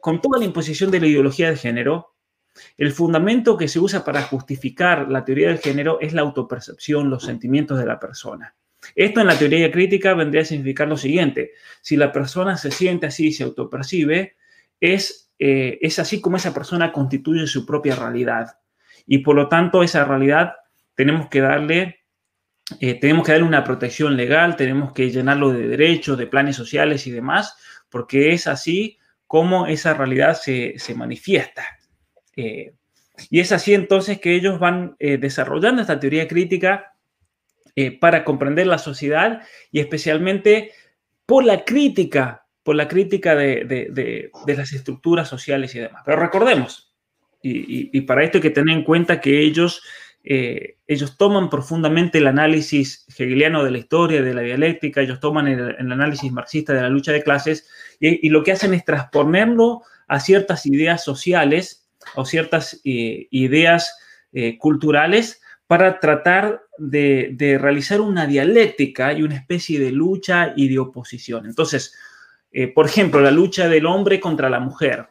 con 0.00 0.20
toda 0.20 0.38
la 0.38 0.44
imposición 0.44 0.88
de 0.92 1.00
la 1.00 1.08
ideología 1.08 1.50
de 1.50 1.56
género, 1.56 2.14
el 2.76 2.92
fundamento 2.92 3.56
que 3.56 3.68
se 3.68 3.78
usa 3.78 4.04
para 4.04 4.22
justificar 4.22 5.08
la 5.10 5.24
teoría 5.24 5.48
del 5.48 5.58
género 5.58 5.98
es 6.00 6.12
la 6.12 6.22
autopercepción, 6.22 7.10
los 7.10 7.24
sentimientos 7.24 7.78
de 7.78 7.86
la 7.86 7.98
persona. 7.98 8.54
Esto 8.94 9.20
en 9.20 9.26
la 9.26 9.38
teoría 9.38 9.70
crítica 9.70 10.14
vendría 10.14 10.42
a 10.42 10.46
significar 10.46 10.88
lo 10.88 10.96
siguiente. 10.96 11.52
Si 11.80 11.96
la 11.96 12.12
persona 12.12 12.56
se 12.56 12.70
siente 12.70 13.06
así 13.06 13.28
y 13.28 13.32
se 13.32 13.44
autopercibe, 13.44 14.36
es, 14.80 15.30
eh, 15.38 15.78
es 15.80 15.98
así 15.98 16.20
como 16.20 16.36
esa 16.36 16.54
persona 16.54 16.92
constituye 16.92 17.46
su 17.46 17.66
propia 17.66 17.96
realidad. 17.96 18.58
Y 19.06 19.18
por 19.18 19.36
lo 19.36 19.48
tanto, 19.48 19.82
esa 19.82 20.04
realidad 20.04 20.52
tenemos 20.94 21.28
que 21.28 21.40
darle, 21.40 22.00
eh, 22.80 22.94
tenemos 22.94 23.24
que 23.24 23.32
darle 23.32 23.46
una 23.46 23.64
protección 23.64 24.16
legal, 24.16 24.56
tenemos 24.56 24.92
que 24.92 25.10
llenarlo 25.10 25.52
de 25.52 25.68
derechos, 25.68 26.18
de 26.18 26.26
planes 26.26 26.56
sociales 26.56 27.06
y 27.06 27.10
demás, 27.10 27.56
porque 27.88 28.32
es 28.32 28.46
así 28.46 28.98
como 29.26 29.66
esa 29.66 29.94
realidad 29.94 30.34
se, 30.34 30.74
se 30.78 30.94
manifiesta. 30.94 31.77
Eh, 32.38 32.72
y 33.30 33.40
es 33.40 33.50
así 33.50 33.74
entonces 33.74 34.20
que 34.20 34.36
ellos 34.36 34.60
van 34.60 34.94
eh, 35.00 35.18
desarrollando 35.18 35.82
esta 35.82 35.98
teoría 35.98 36.28
crítica 36.28 36.94
eh, 37.74 37.90
para 37.90 38.24
comprender 38.24 38.68
la 38.68 38.78
sociedad 38.78 39.42
y 39.72 39.80
especialmente 39.80 40.70
por 41.26 41.44
la 41.44 41.64
crítica, 41.64 42.46
por 42.62 42.76
la 42.76 42.86
crítica 42.86 43.34
de, 43.34 44.30
las 44.46 44.72
estructuras 44.72 45.28
sociales 45.28 45.74
y 45.74 45.80
demás. 45.80 46.02
Pero 46.06 46.20
recordemos, 46.20 46.94
y, 47.42 48.00
para 48.02 48.22
esto 48.22 48.38
hay 48.38 48.42
que 48.42 48.50
tener 48.50 48.76
en 48.76 48.84
cuenta 48.84 49.20
que 49.20 49.40
ellos, 49.40 49.82
ellos 50.22 51.16
toman 51.18 51.50
profundamente 51.50 52.18
el 52.18 52.26
análisis 52.26 53.04
hegeliano 53.08 53.64
de 53.64 53.70
la 53.72 53.78
historia, 53.78 54.22
de 54.22 54.34
la 54.34 54.42
dialéctica, 54.42 55.00
ellos 55.00 55.20
toman 55.20 55.48
el, 55.48 55.92
análisis 55.92 56.32
marxista 56.32 56.72
de 56.72 56.82
la 56.82 56.88
lucha 56.88 57.12
de 57.12 57.22
clases 57.22 57.68
y, 58.00 58.28
lo 58.30 58.42
que 58.42 58.52
hacen 58.52 58.74
es 58.74 58.84
transponerlo 58.84 59.82
a 60.06 60.20
ciertas 60.20 60.66
ideas 60.66 61.04
sociales 61.04 61.77
o 62.14 62.24
ciertas 62.24 62.80
eh, 62.84 63.28
ideas 63.30 63.96
eh, 64.32 64.58
culturales 64.58 65.40
para 65.66 66.00
tratar 66.00 66.62
de, 66.78 67.58
realizar 67.60 68.00
una 68.00 68.26
dialéctica 68.26 69.12
y 69.12 69.22
una 69.22 69.36
especie 69.36 69.78
de 69.78 69.92
lucha 69.92 70.52
y 70.56 70.68
de 70.68 70.78
oposición. 70.78 71.46
Entonces, 71.46 71.94
eh, 72.52 72.68
por 72.68 72.86
ejemplo, 72.86 73.20
la 73.20 73.30
lucha 73.30 73.68
del 73.68 73.86
hombre 73.86 74.20
contra 74.20 74.48
la 74.48 74.60
mujer. 74.60 75.06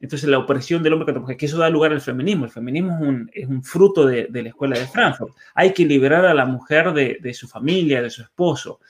Entonces, 0.00 0.28
la 0.28 0.38
opresión 0.38 0.82
del 0.82 0.92
hombre 0.92 1.06
contra 1.06 1.20
la 1.20 1.22
mujer, 1.22 1.36
que 1.36 1.46
eso 1.46 1.58
da 1.58 1.70
lugar 1.70 1.92
al 1.92 2.00
feminismo. 2.00 2.44
El 2.44 2.50
feminismo 2.50 2.98
es 3.32 3.46
un, 3.46 3.62
fruto 3.62 4.04
de, 4.04 4.28
la 4.30 4.48
escuela 4.48 4.78
de 4.78 4.86
Frankfurt. 4.86 5.34
Hay 5.54 5.72
que 5.72 5.86
liberar 5.86 6.26
a 6.26 6.34
la 6.34 6.44
mujer 6.44 6.92
de, 6.92 7.34
su 7.34 7.48
familia, 7.48 8.02
de 8.02 8.10
su 8.10 8.22
esposo. 8.22 8.80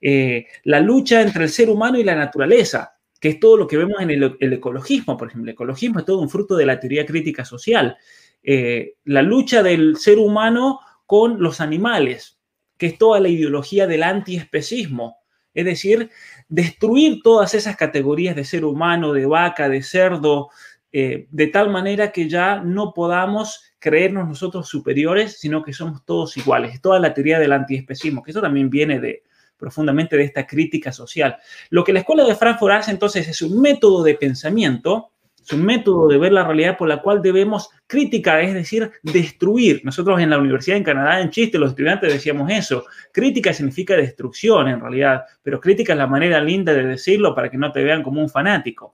la 0.00 0.80
lucha 0.80 1.22
entre 1.22 1.44
el 1.44 1.50
ser 1.50 1.70
humano 1.70 1.98
y 1.98 2.04
la 2.04 2.14
naturaleza 2.14 2.97
que 3.20 3.30
es 3.30 3.40
todo 3.40 3.56
lo 3.56 3.66
que 3.66 3.76
vemos 3.76 4.00
en 4.00 4.10
el, 4.10 4.52
ecologismo, 4.52 5.16
por 5.16 5.28
ejemplo. 5.28 5.50
El 5.50 5.54
ecologismo 5.54 5.98
es 5.98 6.04
todo 6.04 6.20
un 6.20 6.30
fruto 6.30 6.56
de 6.56 6.66
la 6.66 6.78
teoría 6.78 7.04
crítica 7.04 7.44
social. 7.44 7.96
Eh, 8.42 8.94
la 9.04 9.22
lucha 9.22 9.62
del 9.62 9.96
ser 9.96 10.18
humano 10.18 10.80
con 11.06 11.40
los 11.40 11.60
animales, 11.60 12.38
que 12.76 12.86
es 12.86 12.98
toda 12.98 13.18
la 13.20 13.28
ideología 13.28 13.86
del 13.86 14.04
antiespecismo. 14.04 15.18
Es 15.52 15.64
decir, 15.64 16.10
destruir 16.48 17.20
todas 17.22 17.54
esas 17.54 17.76
categorías 17.76 18.36
de 18.36 18.44
ser 18.44 18.64
humano, 18.64 19.12
de 19.12 19.26
vaca, 19.26 19.68
de 19.68 19.82
cerdo, 19.82 20.50
eh, 20.92 21.26
de 21.30 21.46
tal 21.48 21.70
manera 21.70 22.12
que 22.12 22.28
ya 22.28 22.60
no 22.60 22.94
podamos 22.94 23.64
creernos 23.80 24.28
nosotros 24.28 24.68
superiores, 24.68 25.38
sino 25.40 25.64
que 25.64 25.72
somos 25.72 26.04
todos 26.04 26.36
iguales. 26.36 26.80
Toda 26.80 27.00
la 27.00 27.14
teoría 27.14 27.40
del 27.40 27.52
antiespecismo, 27.52 28.22
que 28.22 28.30
eso 28.30 28.40
también 28.40 28.70
viene 28.70 29.00
de, 29.00 29.24
profundamente 29.58 30.16
de 30.16 30.24
esta 30.24 30.46
crítica 30.46 30.92
social. 30.92 31.36
Lo 31.70 31.84
que 31.84 31.92
la 31.92 32.00
Escuela 32.00 32.24
de 32.24 32.34
Frankfurt 32.34 32.74
hace 32.74 32.90
entonces 32.92 33.28
es 33.28 33.42
un 33.42 33.60
método 33.60 34.02
de 34.02 34.14
pensamiento, 34.14 35.10
es 35.48 35.52
un 35.52 35.64
método 35.64 36.08
de 36.08 36.18
ver 36.18 36.32
la 36.32 36.44
realidad 36.44 36.76
por 36.76 36.88
la 36.88 37.00
cual 37.00 37.22
debemos 37.22 37.70
criticar, 37.86 38.40
es 38.40 38.52
decir, 38.52 38.90
destruir. 39.02 39.80
Nosotros 39.82 40.20
en 40.20 40.30
la 40.30 40.38
universidad 40.38 40.76
en 40.76 40.84
Canadá, 40.84 41.20
en 41.20 41.30
chiste, 41.30 41.58
los 41.58 41.70
estudiantes 41.70 42.12
decíamos 42.12 42.50
eso. 42.50 42.84
Crítica 43.12 43.52
significa 43.54 43.96
destrucción 43.96 44.68
en 44.68 44.80
realidad, 44.80 45.22
pero 45.42 45.58
crítica 45.58 45.94
es 45.94 45.98
la 45.98 46.06
manera 46.06 46.40
linda 46.40 46.72
de 46.74 46.84
decirlo 46.84 47.34
para 47.34 47.50
que 47.50 47.56
no 47.56 47.72
te 47.72 47.82
vean 47.82 48.02
como 48.02 48.20
un 48.20 48.28
fanático. 48.28 48.92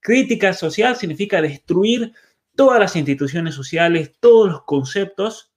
Crítica 0.00 0.52
social 0.52 0.94
significa 0.94 1.42
destruir 1.42 2.12
todas 2.54 2.78
las 2.78 2.94
instituciones 2.94 3.54
sociales, 3.54 4.12
todos 4.20 4.48
los 4.48 4.62
conceptos 4.62 5.47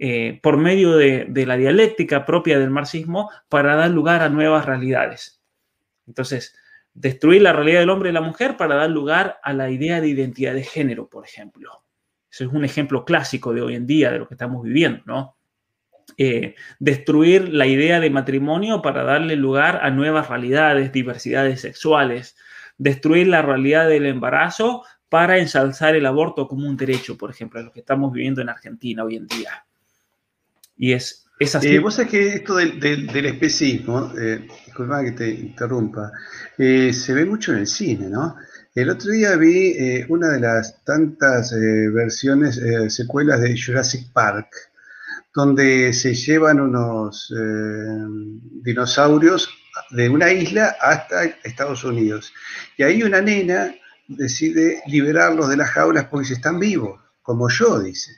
eh, 0.00 0.38
por 0.44 0.56
medio 0.56 0.96
de, 0.96 1.26
la 1.44 1.56
dialéctica 1.56 2.24
propia 2.24 2.60
del 2.60 2.70
marxismo 2.70 3.30
para 3.48 3.74
dar 3.74 3.90
lugar 3.90 4.22
a 4.22 4.28
nuevas 4.28 4.64
realidades. 4.64 5.42
Entonces, 6.06 6.56
destruir 6.94 7.42
la 7.42 7.52
realidad 7.52 7.80
del 7.80 7.90
hombre 7.90 8.10
y 8.10 8.12
la 8.12 8.20
mujer 8.20 8.56
para 8.56 8.76
dar 8.76 8.90
lugar 8.90 9.40
a 9.42 9.52
la 9.52 9.70
idea 9.70 10.00
de 10.00 10.06
identidad 10.06 10.54
de 10.54 10.62
género, 10.62 11.08
por 11.08 11.24
ejemplo. 11.24 11.84
Eso 12.30 12.44
es 12.44 12.52
un 12.52 12.64
ejemplo 12.64 13.04
clásico 13.04 13.52
de 13.52 13.60
hoy 13.60 13.74
en 13.74 13.88
día, 13.88 14.12
de 14.12 14.20
lo 14.20 14.28
que 14.28 14.34
estamos 14.34 14.62
viviendo, 14.62 15.02
¿no? 15.04 15.36
Eh, 16.16 16.54
destruir 16.78 17.52
la 17.52 17.66
idea 17.66 17.98
de 17.98 18.08
matrimonio 18.08 18.80
para 18.82 19.02
darle 19.02 19.34
lugar 19.34 19.80
a 19.82 19.90
nuevas 19.90 20.28
realidades, 20.28 20.92
diversidades 20.92 21.60
sexuales, 21.60 22.36
destruir 22.76 23.26
la 23.26 23.42
realidad 23.42 23.88
del 23.88 24.06
embarazo 24.06 24.84
para 25.08 25.38
ensalzar 25.38 25.96
el 25.96 26.06
aborto 26.06 26.46
como 26.46 26.68
un 26.68 26.76
derecho, 26.76 27.18
por 27.18 27.30
ejemplo, 27.30 27.60
lo 27.62 27.72
que 27.72 27.80
estamos 27.80 28.12
viviendo 28.12 28.40
en 28.40 28.48
Argentina 28.48 29.04
hoy 29.04 29.16
en 29.16 29.26
día. 29.26 29.64
Y 30.78 30.92
es, 30.92 31.26
así. 31.54 31.74
Eh, 31.74 31.78
vos 31.80 31.94
sabés 31.94 32.10
que 32.10 32.28
esto 32.28 32.54
del, 32.54 32.78
del, 32.78 33.26
especismo, 33.26 34.12
eh, 34.16 34.46
que 34.76 35.12
te 35.12 35.28
interrumpa, 35.28 36.12
eh, 36.56 36.92
se 36.92 37.12
ve 37.12 37.24
mucho 37.24 37.52
en 37.52 37.58
el 37.58 37.66
cine, 37.66 38.08
¿no? 38.08 38.36
El 38.74 38.90
otro 38.90 39.10
día 39.10 39.34
vi 39.36 39.72
eh, 39.72 40.06
una 40.08 40.28
de 40.28 40.40
las 40.40 40.84
tantas 40.84 41.52
versiones, 41.52 42.60
secuelas 42.94 43.40
de 43.40 43.60
Jurassic 43.60 44.12
Park, 44.12 44.48
donde 45.34 45.92
se 45.92 46.14
llevan 46.14 46.60
unos 46.60 47.32
dinosaurios 48.62 49.48
de 49.90 50.08
una 50.08 50.30
isla 50.30 50.76
hasta 50.80 51.24
Estados 51.42 51.82
Unidos. 51.82 52.32
Y 52.76 52.84
ahí 52.84 53.02
una 53.02 53.20
nena 53.20 53.74
decide 54.06 54.82
liberarlos 54.86 55.48
de 55.48 55.56
las 55.56 55.70
jaulas 55.70 56.06
porque 56.06 56.32
están 56.32 56.60
vivos, 56.60 57.00
como 57.20 57.48
yo, 57.48 57.80
dice. 57.80 58.12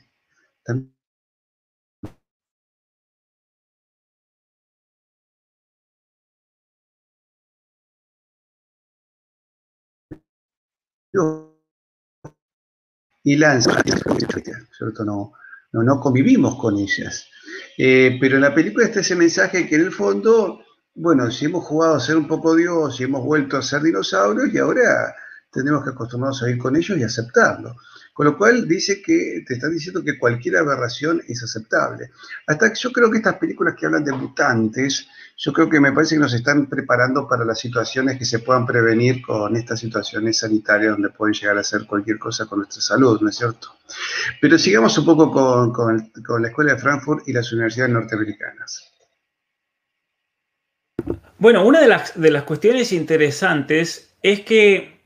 Y 13.22 13.36
lanza. 13.36 13.82
No, 15.04 15.32
no, 15.72 15.82
no 15.82 16.00
convivimos 16.00 16.56
con 16.56 16.78
ellas. 16.78 17.26
Eh, 17.76 18.18
pero 18.20 18.36
en 18.36 18.42
la 18.42 18.54
película 18.54 18.86
está 18.86 19.00
ese 19.00 19.16
mensaje 19.16 19.68
que 19.68 19.76
en 19.76 19.82
el 19.82 19.92
fondo, 19.92 20.60
bueno, 20.94 21.30
si 21.30 21.46
hemos 21.46 21.64
jugado 21.64 21.94
a 21.96 22.00
ser 22.00 22.16
un 22.16 22.26
poco 22.26 22.54
Dios, 22.54 22.96
si 22.96 23.04
hemos 23.04 23.24
vuelto 23.24 23.56
a 23.56 23.62
ser 23.62 23.82
dinosaurios 23.82 24.52
y 24.52 24.58
ahora 24.58 25.14
tenemos 25.50 25.84
que 25.84 25.90
acostumbrarnos 25.90 26.42
a 26.42 26.50
ir 26.50 26.58
con 26.58 26.76
ellos 26.76 26.98
y 26.98 27.02
aceptarlo. 27.02 27.74
Con 28.12 28.26
lo 28.26 28.36
cual 28.36 28.68
dice 28.68 29.00
que 29.00 29.44
te 29.46 29.54
están 29.54 29.72
diciendo 29.72 30.02
que 30.02 30.18
cualquier 30.18 30.56
aberración 30.56 31.22
es 31.26 31.42
aceptable. 31.42 32.10
Hasta 32.46 32.72
yo 32.74 32.92
creo 32.92 33.10
que 33.10 33.18
estas 33.18 33.36
películas 33.36 33.74
que 33.78 33.86
hablan 33.86 34.04
de 34.04 34.12
mutantes, 34.12 35.06
yo 35.36 35.52
creo 35.52 35.70
que 35.70 35.80
me 35.80 35.92
parece 35.92 36.16
que 36.16 36.20
nos 36.20 36.34
están 36.34 36.66
preparando 36.66 37.26
para 37.26 37.44
las 37.44 37.58
situaciones 37.58 38.18
que 38.18 38.24
se 38.24 38.40
puedan 38.40 38.66
prevenir 38.66 39.22
con 39.22 39.56
estas 39.56 39.80
situaciones 39.80 40.38
sanitarias 40.38 40.92
donde 40.92 41.10
pueden 41.10 41.34
llegar 41.34 41.56
a 41.56 41.60
hacer 41.60 41.86
cualquier 41.86 42.18
cosa 42.18 42.46
con 42.46 42.58
nuestra 42.58 42.82
salud, 42.82 43.20
¿no 43.20 43.30
es 43.30 43.36
cierto? 43.36 43.76
Pero 44.40 44.58
sigamos 44.58 44.98
un 44.98 45.06
poco 45.06 45.32
con, 45.32 45.72
con 45.72 46.42
la 46.42 46.48
Escuela 46.48 46.74
de 46.74 46.80
Frankfurt 46.80 47.26
y 47.26 47.32
las 47.32 47.52
universidades 47.52 47.92
norteamericanas. 47.92 48.90
Bueno, 51.38 51.64
una 51.64 51.80
de 51.80 51.88
las, 51.88 52.20
de 52.20 52.30
las 52.30 52.42
cuestiones 52.42 52.92
interesantes 52.92 54.14
es 54.22 54.40
que 54.40 54.99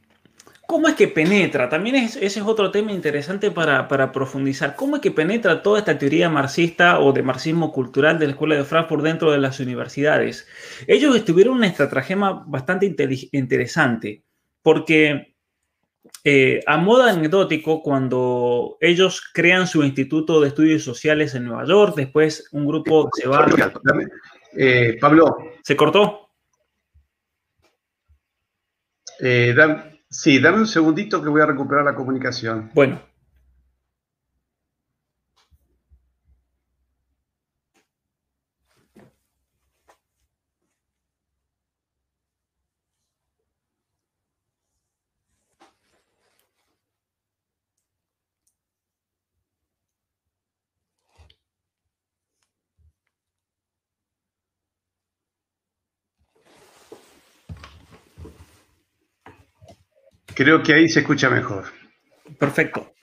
¿Cómo 0.67 0.89
es 0.89 0.95
que 0.95 1.09
penetra? 1.09 1.69
También 1.69 1.97
ese 1.97 2.25
es 2.25 2.39
otro 2.39 2.71
tema 2.71 2.93
interesante 2.93 3.51
para, 3.51 4.13
profundizar. 4.13 4.75
¿Cómo 4.77 4.97
es 4.97 5.03
que 5.03 5.11
penetra 5.11 5.63
toda 5.63 5.79
esta 5.79 5.99
teoría 5.99 6.31
marxista 6.31 7.01
o 7.01 7.13
de 7.13 7.23
marxismo 7.23 7.71
cultural 7.71 8.19
de 8.19 8.27
la 8.27 8.33
Escuela 8.33 8.57
de 8.57 8.65
Frankfurt 8.65 9.03
dentro 9.03 9.31
de 9.31 9.39
las 9.39 9.61
universidades? 9.61 10.47
Ellos 10.87 11.15
estuvieron 11.17 11.55
una 11.55 11.67
estratagema 11.67 12.45
bastante 12.47 12.95
interesante, 13.33 14.25
porque 14.63 15.35
eh, 16.25 16.61
a 16.67 16.79
modo 16.79 17.03
anecdótico, 17.03 17.83
cuando 17.83 18.79
ellos 18.81 19.23
crean 19.33 19.67
su 19.67 19.83
Instituto 19.83 20.41
de 20.41 20.49
Estudios 20.49 20.83
Sociales 20.83 21.35
en 21.35 21.45
Nueva 21.45 21.67
York, 21.67 21.95
después 21.97 22.49
un 22.53 22.67
grupo 22.67 23.11
se 23.13 23.29
va... 23.29 23.47
Eh, 24.57 24.97
Pablo. 25.01 25.37
¿Se 25.63 25.77
cortó? 25.77 26.31
Eh, 29.21 29.55
Sí, 30.15 30.39
dame 30.39 30.59
un 30.59 30.67
segundito 30.69 31.21
que 31.21 31.29
voy 31.29 31.41
a 31.41 31.47
recuperar 31.47 31.85
la 31.85 31.97
comunicación. 31.97 32.71
Bueno. 32.73 33.01
Creo 60.35 60.63
que 60.63 60.75
ahí 60.75 60.89
se 60.89 61.01
escucha 61.01 61.31
mejor. 61.31 61.65
Perfecto. 62.39 62.95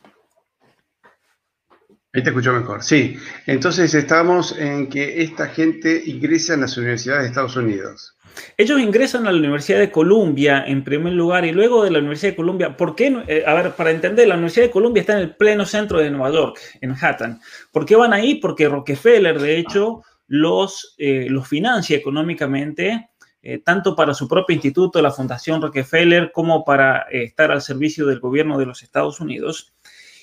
Ahí 2.13 2.21
te 2.23 2.29
escucho 2.29 2.51
mejor, 2.51 2.83
sí. 2.83 3.17
Entonces 3.47 3.93
estamos 3.93 4.57
en 4.59 4.89
que 4.89 5.21
esta 5.21 5.47
gente 5.47 6.01
ingresa 6.05 6.55
en 6.55 6.61
las 6.61 6.75
universidades 6.77 7.23
de 7.23 7.29
Estados 7.29 7.55
Unidos. 7.55 8.17
Ellos 8.57 8.81
ingresan 8.81 9.27
a 9.27 9.31
la 9.31 9.37
Universidad 9.37 9.79
de 9.79 9.91
Columbia 9.91 10.65
en 10.67 10.83
primer 10.83 11.13
lugar 11.13 11.45
y 11.45 11.53
luego 11.53 11.83
de 11.83 11.91
la 11.91 11.99
Universidad 11.99 12.33
de 12.33 12.35
Columbia. 12.35 12.75
¿Por 12.75 12.95
qué? 12.95 13.23
Eh, 13.27 13.43
a 13.45 13.53
ver, 13.53 13.71
para 13.71 13.91
entender, 13.91 14.27
la 14.27 14.35
Universidad 14.35 14.65
de 14.65 14.71
Columbia 14.71 15.01
está 15.01 15.13
en 15.13 15.19
el 15.19 15.35
pleno 15.37 15.65
centro 15.65 15.99
de 15.99 16.11
Nueva 16.11 16.31
York, 16.31 16.59
en 16.81 16.89
Manhattan. 16.89 17.39
¿Por 17.71 17.85
qué 17.85 17.95
van 17.95 18.11
ahí? 18.11 18.35
Porque 18.35 18.67
Rockefeller, 18.67 19.39
de 19.39 19.57
hecho, 19.57 20.01
los, 20.27 20.95
eh, 20.97 21.27
los 21.29 21.47
financia 21.47 21.95
económicamente 21.95 23.10
eh, 23.43 23.57
tanto 23.57 23.95
para 23.95 24.13
su 24.13 24.27
propio 24.27 24.53
instituto, 24.53 25.01
la 25.01 25.11
Fundación 25.11 25.61
Rockefeller, 25.61 26.31
como 26.31 26.63
para 26.63 27.07
eh, 27.11 27.23
estar 27.23 27.51
al 27.51 27.61
servicio 27.61 28.05
del 28.05 28.19
gobierno 28.19 28.59
de 28.59 28.65
los 28.67 28.83
Estados 28.83 29.19
Unidos. 29.19 29.73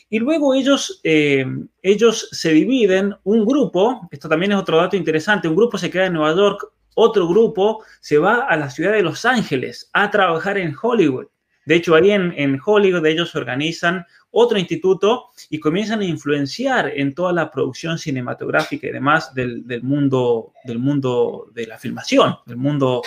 Y 0.08 0.20
luego 0.20 0.54
ellos, 0.54 1.00
eh, 1.04 1.44
ellos 1.82 2.28
se 2.32 2.52
dividen, 2.52 3.16
un 3.24 3.44
grupo, 3.44 4.08
esto 4.10 4.28
también 4.28 4.52
es 4.52 4.58
otro 4.58 4.78
dato 4.78 4.96
interesante, 4.96 5.48
un 5.48 5.56
grupo 5.56 5.76
se 5.76 5.90
queda 5.90 6.06
en 6.06 6.14
Nueva 6.14 6.34
York, 6.34 6.66
otro 6.94 7.28
grupo 7.28 7.84
se 8.00 8.18
va 8.18 8.46
a 8.46 8.56
la 8.56 8.70
ciudad 8.70 8.92
de 8.92 9.02
Los 9.02 9.24
Ángeles 9.24 9.90
a 9.92 10.10
trabajar 10.10 10.56
en 10.56 10.74
Hollywood. 10.80 11.26
De 11.68 11.74
hecho, 11.74 11.94
ahí 11.94 12.12
en, 12.12 12.58
Hollywood 12.64 13.04
ellos 13.04 13.34
organizan 13.34 14.06
otro 14.30 14.56
instituto 14.58 15.26
y 15.50 15.60
comienzan 15.60 16.00
a 16.00 16.04
influenciar 16.06 16.90
en 16.96 17.14
toda 17.14 17.30
la 17.34 17.50
producción 17.50 17.98
cinematográfica 17.98 18.86
y 18.86 18.90
demás 18.90 19.34
del, 19.34 19.82
mundo, 19.82 20.54
del 20.64 20.78
mundo 20.78 21.50
de 21.52 21.66
la 21.66 21.76
filmación, 21.76 22.36
del 22.46 22.56
mundo, 22.56 23.02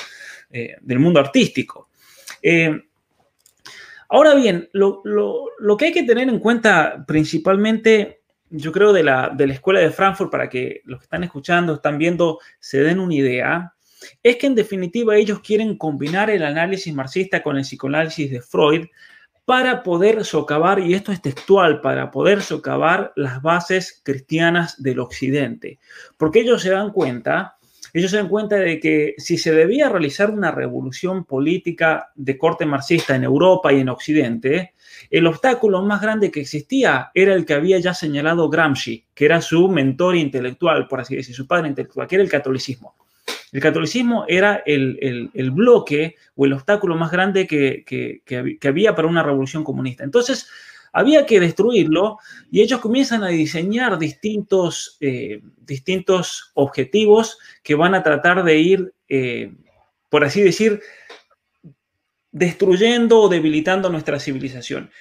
eh, 0.52 0.76
del 0.80 1.00
mundo 1.00 1.20
artístico. 1.20 1.90
Eh, 2.40 2.84
ahora 4.10 4.36
bien, 4.36 4.70
lo, 4.74 5.02
que 5.76 5.86
hay 5.86 5.92
que 5.92 6.04
tener 6.04 6.30
en 6.30 6.38
cuenta 6.38 7.04
principalmente, 7.08 8.22
yo 8.52 8.72
creo, 8.72 8.94
de 8.94 9.02
la, 9.02 9.30
de 9.30 9.48
la 9.48 9.54
Escuela 9.56 9.80
de 9.80 9.90
Frankfurt, 9.90 10.30
para 10.30 10.48
que 10.48 10.84
los 10.86 11.00
que 11.00 11.06
están 11.06 11.24
escuchando, 11.24 11.74
están 11.74 11.98
viendo, 11.98 12.38
se 12.60 12.84
den 12.84 13.00
una 13.00 13.16
idea, 13.16 13.74
es 14.24 14.38
que 14.38 14.48
en 14.48 14.56
definitiva 14.56 15.16
ellos 15.16 15.40
quieren 15.42 15.78
combinar 15.78 16.30
el 16.30 16.44
análisis 16.44 16.94
marxista 16.94 17.44
con 17.44 17.58
el 17.58 17.64
psicoanálisis 17.64 18.32
de 18.32 18.42
Freud 18.42 18.88
para 19.46 19.84
poder 19.84 20.24
socavar, 20.24 20.80
y 20.80 20.94
esto 20.94 21.12
es 21.12 21.22
textual, 21.22 21.82
para 21.82 22.12
poder 22.12 22.42
socavar 22.42 23.12
las 23.16 23.42
bases 23.42 24.02
cristianas 24.04 24.82
del 24.82 25.00
occidente. 25.00 25.80
Porque 26.18 26.42
ellos 26.42 26.62
se 26.62 26.70
dan 26.70 26.92
cuenta, 26.92 27.58
ellos 27.94 28.12
se 28.12 28.18
dan 28.18 28.30
cuenta 28.30 28.56
de 28.56 28.80
que 28.80 29.16
si 29.18 29.38
se 29.38 29.54
debía 29.54 29.90
realizar 29.90 30.30
una 30.30 30.52
revolución 30.52 31.26
política 31.26 32.12
de 32.16 32.38
corte 32.38 32.66
marxista 32.66 33.16
en 33.16 33.24
Europa 33.24 33.74
y 33.74 33.80
en 33.82 33.90
occidente, 33.90 34.74
el 35.10 35.28
obstáculo 35.28 35.82
más 35.82 36.02
grande 36.02 36.32
que 36.32 36.42
existía 36.42 37.12
era 37.14 37.34
el 37.34 37.46
que 37.46 37.56
había 37.56 37.80
ya 37.80 37.94
señalado 37.94 38.50
Gramsci, 38.50 39.06
que 39.14 39.26
era 39.26 39.42
su 39.42 39.68
mentor 39.68 40.16
intelectual, 40.16 40.88
por 40.88 41.02
así 41.02 41.16
decir, 41.16 41.36
su 41.36 41.48
padre 41.48 41.68
intelectual, 41.68 42.08
que 42.08 42.16
era 42.16 42.24
el 42.24 42.30
catolicismo. 42.30 42.96
El 43.52 43.62
catolicismo 43.62 44.26
era 44.28 44.64
el, 44.66 45.52
bloque 45.52 46.16
o 46.36 46.46
el 46.46 46.54
obstáculo 46.54 46.96
más 46.96 47.12
grande 47.12 47.48
que, 47.48 48.58
había 48.64 48.96
para 48.96 49.08
una 49.08 49.24
revolución 49.24 49.64
comunista. 49.64 50.04
Entonces, 50.04 50.48
había 50.94 51.26
que 51.26 51.40
destruirlo 51.40 52.18
y 52.50 52.62
ellos 52.62 52.80
comienzan 52.80 53.24
a 53.24 53.30
diseñar 53.30 53.98
distintos, 53.98 54.98
eh, 55.00 55.42
distintos 55.58 56.52
objetivos 56.54 57.38
que 57.64 57.76
van 57.76 57.96
a 57.96 58.04
tratar 58.04 58.44
de 58.44 58.58
ir, 58.58 58.94
eh, 59.08 59.54
por 60.10 60.24
así 60.24 60.42
decir, 60.42 60.82
destruyendo 62.32 63.22
o 63.22 63.30
debilitando 63.30 63.90
nuestra 63.90 64.20
civilización. 64.20 64.92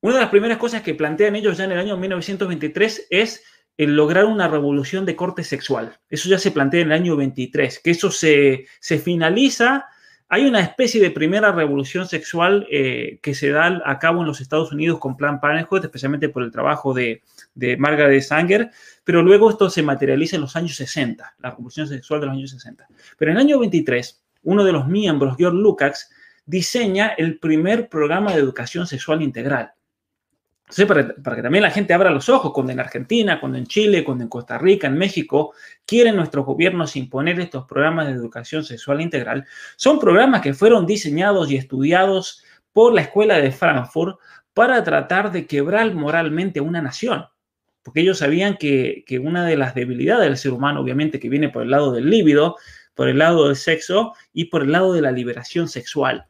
Una 0.00 0.16
de 0.16 0.20
las 0.20 0.30
primeras 0.30 0.58
cosas 0.58 0.82
que 0.82 0.94
plantean 0.94 1.36
ellos 1.36 1.56
ya 1.56 1.64
en 1.64 1.72
el 1.72 1.78
año 1.78 1.96
1923 1.96 3.06
es 3.08 3.42
el 3.76 3.96
lograr 3.96 4.24
una 4.26 4.48
revolución 4.48 5.04
de 5.04 5.16
corte 5.16 5.42
sexual. 5.42 5.98
Eso 6.08 6.28
ya 6.28 6.38
se 6.38 6.50
plantea 6.50 6.82
en 6.82 6.88
el 6.88 6.92
año 6.92 7.16
23, 7.16 7.80
que 7.80 7.90
eso 7.90 8.10
se, 8.10 8.66
finaliza. 9.02 9.86
Hay 10.28 10.46
una 10.46 10.60
especie 10.60 11.00
de 11.00 11.10
primera 11.10 11.52
revolución 11.52 12.06
sexual 12.06 12.66
eh, 12.70 13.18
que 13.22 13.34
se 13.34 13.50
da 13.50 13.82
a 13.84 13.98
cabo 13.98 14.20
en 14.20 14.26
los 14.26 14.40
Estados 14.40 14.72
Unidos 14.72 14.98
con 14.98 15.16
Plan 15.16 15.40
Parenthood, 15.40 15.84
especialmente 15.84 16.28
por 16.28 16.42
el 16.42 16.50
trabajo 16.50 16.94
de, 16.94 17.22
de 17.54 17.76
Margaret 17.76 18.22
Sanger, 18.22 18.70
pero 19.02 19.22
luego 19.22 19.50
esto 19.50 19.68
se 19.68 19.82
materializa 19.82 20.36
en 20.36 20.42
los 20.42 20.56
años 20.56 20.76
60, 20.76 21.34
la 21.38 21.50
revolución 21.50 21.88
sexual 21.88 22.20
de 22.20 22.26
los 22.26 22.36
años 22.36 22.50
60. 22.50 22.86
Pero 23.18 23.30
en 23.30 23.36
el 23.36 23.42
año 23.42 23.58
23, 23.58 24.24
uno 24.44 24.64
de 24.64 24.72
los 24.72 24.86
miembros, 24.86 25.36
George 25.36 25.58
Lukács, 25.58 26.10
diseña 26.46 27.08
el 27.08 27.38
primer 27.38 27.88
programa 27.88 28.32
de 28.32 28.40
educación 28.40 28.86
sexual 28.86 29.22
integral 29.22 29.72
para, 30.86 31.36
que 31.36 31.42
también 31.42 31.62
la 31.62 31.70
gente 31.70 31.92
abra 31.94 32.10
los 32.10 32.28
ojos, 32.28 32.52
cuando 32.52 32.72
en 32.72 32.80
Argentina, 32.80 33.38
cuando 33.38 33.58
en 33.58 33.66
Chile, 33.66 34.02
cuando 34.02 34.24
en 34.24 34.30
Costa 34.30 34.58
Rica, 34.58 34.86
en 34.86 34.96
México, 34.96 35.54
quieren 35.86 36.16
nuestros 36.16 36.46
gobiernos 36.46 36.96
imponer 36.96 37.38
estos 37.38 37.66
programas 37.66 38.06
de 38.06 38.14
educación 38.14 38.64
sexual 38.64 39.00
integral, 39.00 39.46
son 39.76 39.98
programas 39.98 40.40
que 40.40 40.54
fueron 40.54 40.86
diseñados 40.86 41.50
y 41.50 41.56
estudiados 41.56 42.42
por 42.72 42.94
la 42.94 43.02
Escuela 43.02 43.38
de 43.38 43.52
Frankfurt 43.52 44.18
para 44.54 44.82
tratar 44.82 45.32
de 45.32 45.46
quebrar 45.46 45.94
moralmente 45.94 46.60
una 46.60 46.80
nación. 46.80 47.26
Porque 47.82 48.00
ellos 48.00 48.18
sabían 48.18 48.56
que, 48.56 49.04
una 49.22 49.44
de 49.44 49.56
las 49.56 49.74
debilidades 49.74 50.24
del 50.24 50.38
ser 50.38 50.52
humano, 50.52 50.80
obviamente, 50.80 51.20
que 51.20 51.28
viene 51.28 51.50
por 51.50 51.62
el 51.62 51.70
lado 51.70 51.92
del 51.92 52.08
líbido, 52.08 52.56
por 52.94 53.08
el 53.08 53.18
lado 53.18 53.48
del 53.48 53.56
sexo 53.56 54.14
y 54.32 54.46
por 54.46 54.62
el 54.62 54.72
lado 54.72 54.94
de 54.94 55.02
la 55.02 55.12
liberación 55.12 55.68
sexual. 55.68 56.26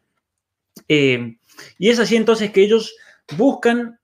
Eh, 0.89 1.37
y 1.79 1.91
es 1.91 2.01
así 2.01 2.17
entonces 2.17 2.51
que 2.51 2.63
ellos 2.63 2.97
buscan 3.37 4.01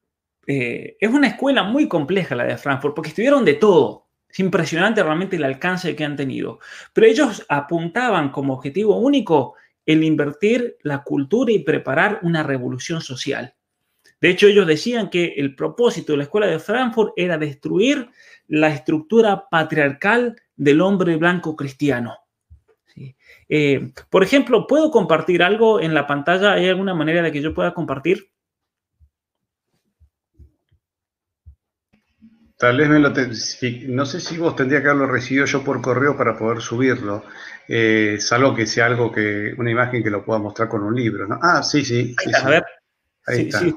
eh, 0.46 0.96
es 0.98 1.10
una 1.10 1.28
escuela 1.28 1.62
muy 1.62 1.88
compleja 1.88 2.34
la 2.34 2.44
de 2.44 2.56
Frankfurt, 2.56 2.94
porque 2.94 3.10
estudiaron 3.10 3.44
de 3.44 3.54
todo. 3.54 4.06
Es 4.28 4.38
impresionante 4.38 5.02
realmente 5.02 5.36
el 5.36 5.44
alcance 5.44 5.96
que 5.96 6.04
han 6.04 6.16
tenido. 6.16 6.60
Pero 6.92 7.06
ellos 7.06 7.44
apuntaban 7.48 8.30
como 8.30 8.54
objetivo 8.54 8.96
único 8.96 9.54
el 9.86 10.04
invertir 10.04 10.76
la 10.82 11.02
cultura 11.02 11.52
y 11.52 11.60
preparar 11.60 12.20
una 12.22 12.42
revolución 12.42 13.00
social. 13.00 13.54
De 14.20 14.28
hecho, 14.28 14.46
ellos 14.46 14.66
decían 14.66 15.08
que 15.08 15.34
el 15.36 15.56
propósito 15.56 16.12
de 16.12 16.18
la 16.18 16.24
escuela 16.24 16.46
de 16.46 16.58
Frankfurt 16.58 17.12
era 17.16 17.38
destruir 17.38 18.10
la 18.48 18.68
estructura 18.68 19.48
patriarcal 19.48 20.36
del 20.56 20.80
hombre 20.80 21.16
blanco 21.16 21.56
cristiano. 21.56 22.18
Eh, 23.48 23.92
por 24.10 24.22
ejemplo, 24.22 24.66
¿puedo 24.66 24.90
compartir 24.90 25.42
algo 25.42 25.80
en 25.80 25.94
la 25.94 26.06
pantalla? 26.06 26.52
¿Hay 26.52 26.68
alguna 26.68 26.94
manera 26.94 27.22
de 27.22 27.32
que 27.32 27.40
yo 27.40 27.54
pueda 27.54 27.74
compartir? 27.74 28.30
Tal 32.60 32.76
vez 32.76 32.90
me 32.90 32.98
lo 32.98 33.10
no 33.88 34.04
sé 34.04 34.20
si 34.20 34.36
vos 34.36 34.54
tendría 34.54 34.82
que 34.82 34.88
haberlo 34.88 35.06
recibido 35.06 35.46
yo 35.46 35.64
por 35.64 35.80
correo 35.80 36.14
para 36.14 36.36
poder 36.36 36.60
subirlo, 36.60 37.24
eh, 37.66 38.18
salvo 38.20 38.54
que 38.54 38.66
sea 38.66 38.84
algo 38.84 39.10
que, 39.10 39.54
una 39.56 39.70
imagen 39.70 40.02
que 40.02 40.10
lo 40.10 40.22
pueda 40.22 40.40
mostrar 40.40 40.68
con 40.68 40.82
un 40.82 40.94
libro, 40.94 41.26
¿no? 41.26 41.38
Ah, 41.40 41.62
sí, 41.62 41.82
sí. 41.86 42.14
A 42.34 42.50
ver. 42.50 42.66
Ahí 43.26 43.48
está. 43.48 43.60
Ahí 43.60 43.74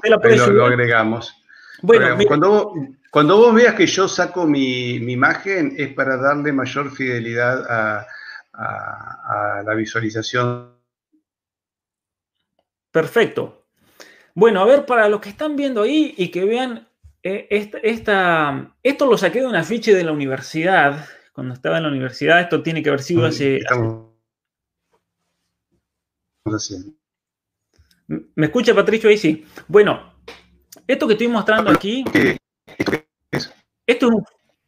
lo, 0.52 0.66
agregamos. 0.66 1.34
Bueno, 1.80 2.14
cuando, 2.26 2.50
vos, 2.50 2.88
cuando 3.10 3.38
vos 3.38 3.54
veas 3.54 3.74
que 3.74 3.86
yo 3.86 4.06
saco 4.06 4.46
mi, 4.46 4.96
imagen 4.96 5.76
es 5.78 5.88
para 5.94 6.18
darle 6.18 6.52
mayor 6.52 6.94
fidelidad 6.94 7.64
a, 7.66 8.06
a 8.52 9.62
la 9.64 9.74
visualización. 9.74 10.74
Perfecto. 12.92 13.64
Bueno, 14.34 14.60
a 14.60 14.66
ver, 14.66 14.84
para 14.84 15.08
los 15.08 15.22
que 15.22 15.30
están 15.30 15.56
viendo 15.56 15.80
ahí 15.80 16.14
y 16.18 16.28
que 16.28 16.44
vean 16.44 16.86
eh, 17.26 17.48
esta, 17.82 18.76
esto 18.82 19.06
lo 19.06 19.16
saqué 19.16 19.40
de 19.40 19.46
un 19.46 19.56
afiche 19.56 19.94
de 19.94 20.04
la 20.04 20.12
universidad, 20.12 21.06
cuando 21.32 21.54
estaba 21.54 21.78
en 21.78 21.84
la 21.84 21.88
universidad, 21.88 22.38
esto 22.38 22.62
tiene 22.62 22.82
que 22.82 22.90
haber 22.90 23.02
sido 23.02 23.24
hace... 23.24 23.60
¿Me 28.06 28.46
escucha 28.46 28.74
Patricio 28.74 29.08
ahí? 29.08 29.16
Sí. 29.16 29.46
Bueno, 29.66 30.14
esto 30.86 31.06
que 31.06 31.14
estoy 31.14 31.28
mostrando 31.28 31.70
aquí, 31.70 32.04
esto 33.86 34.10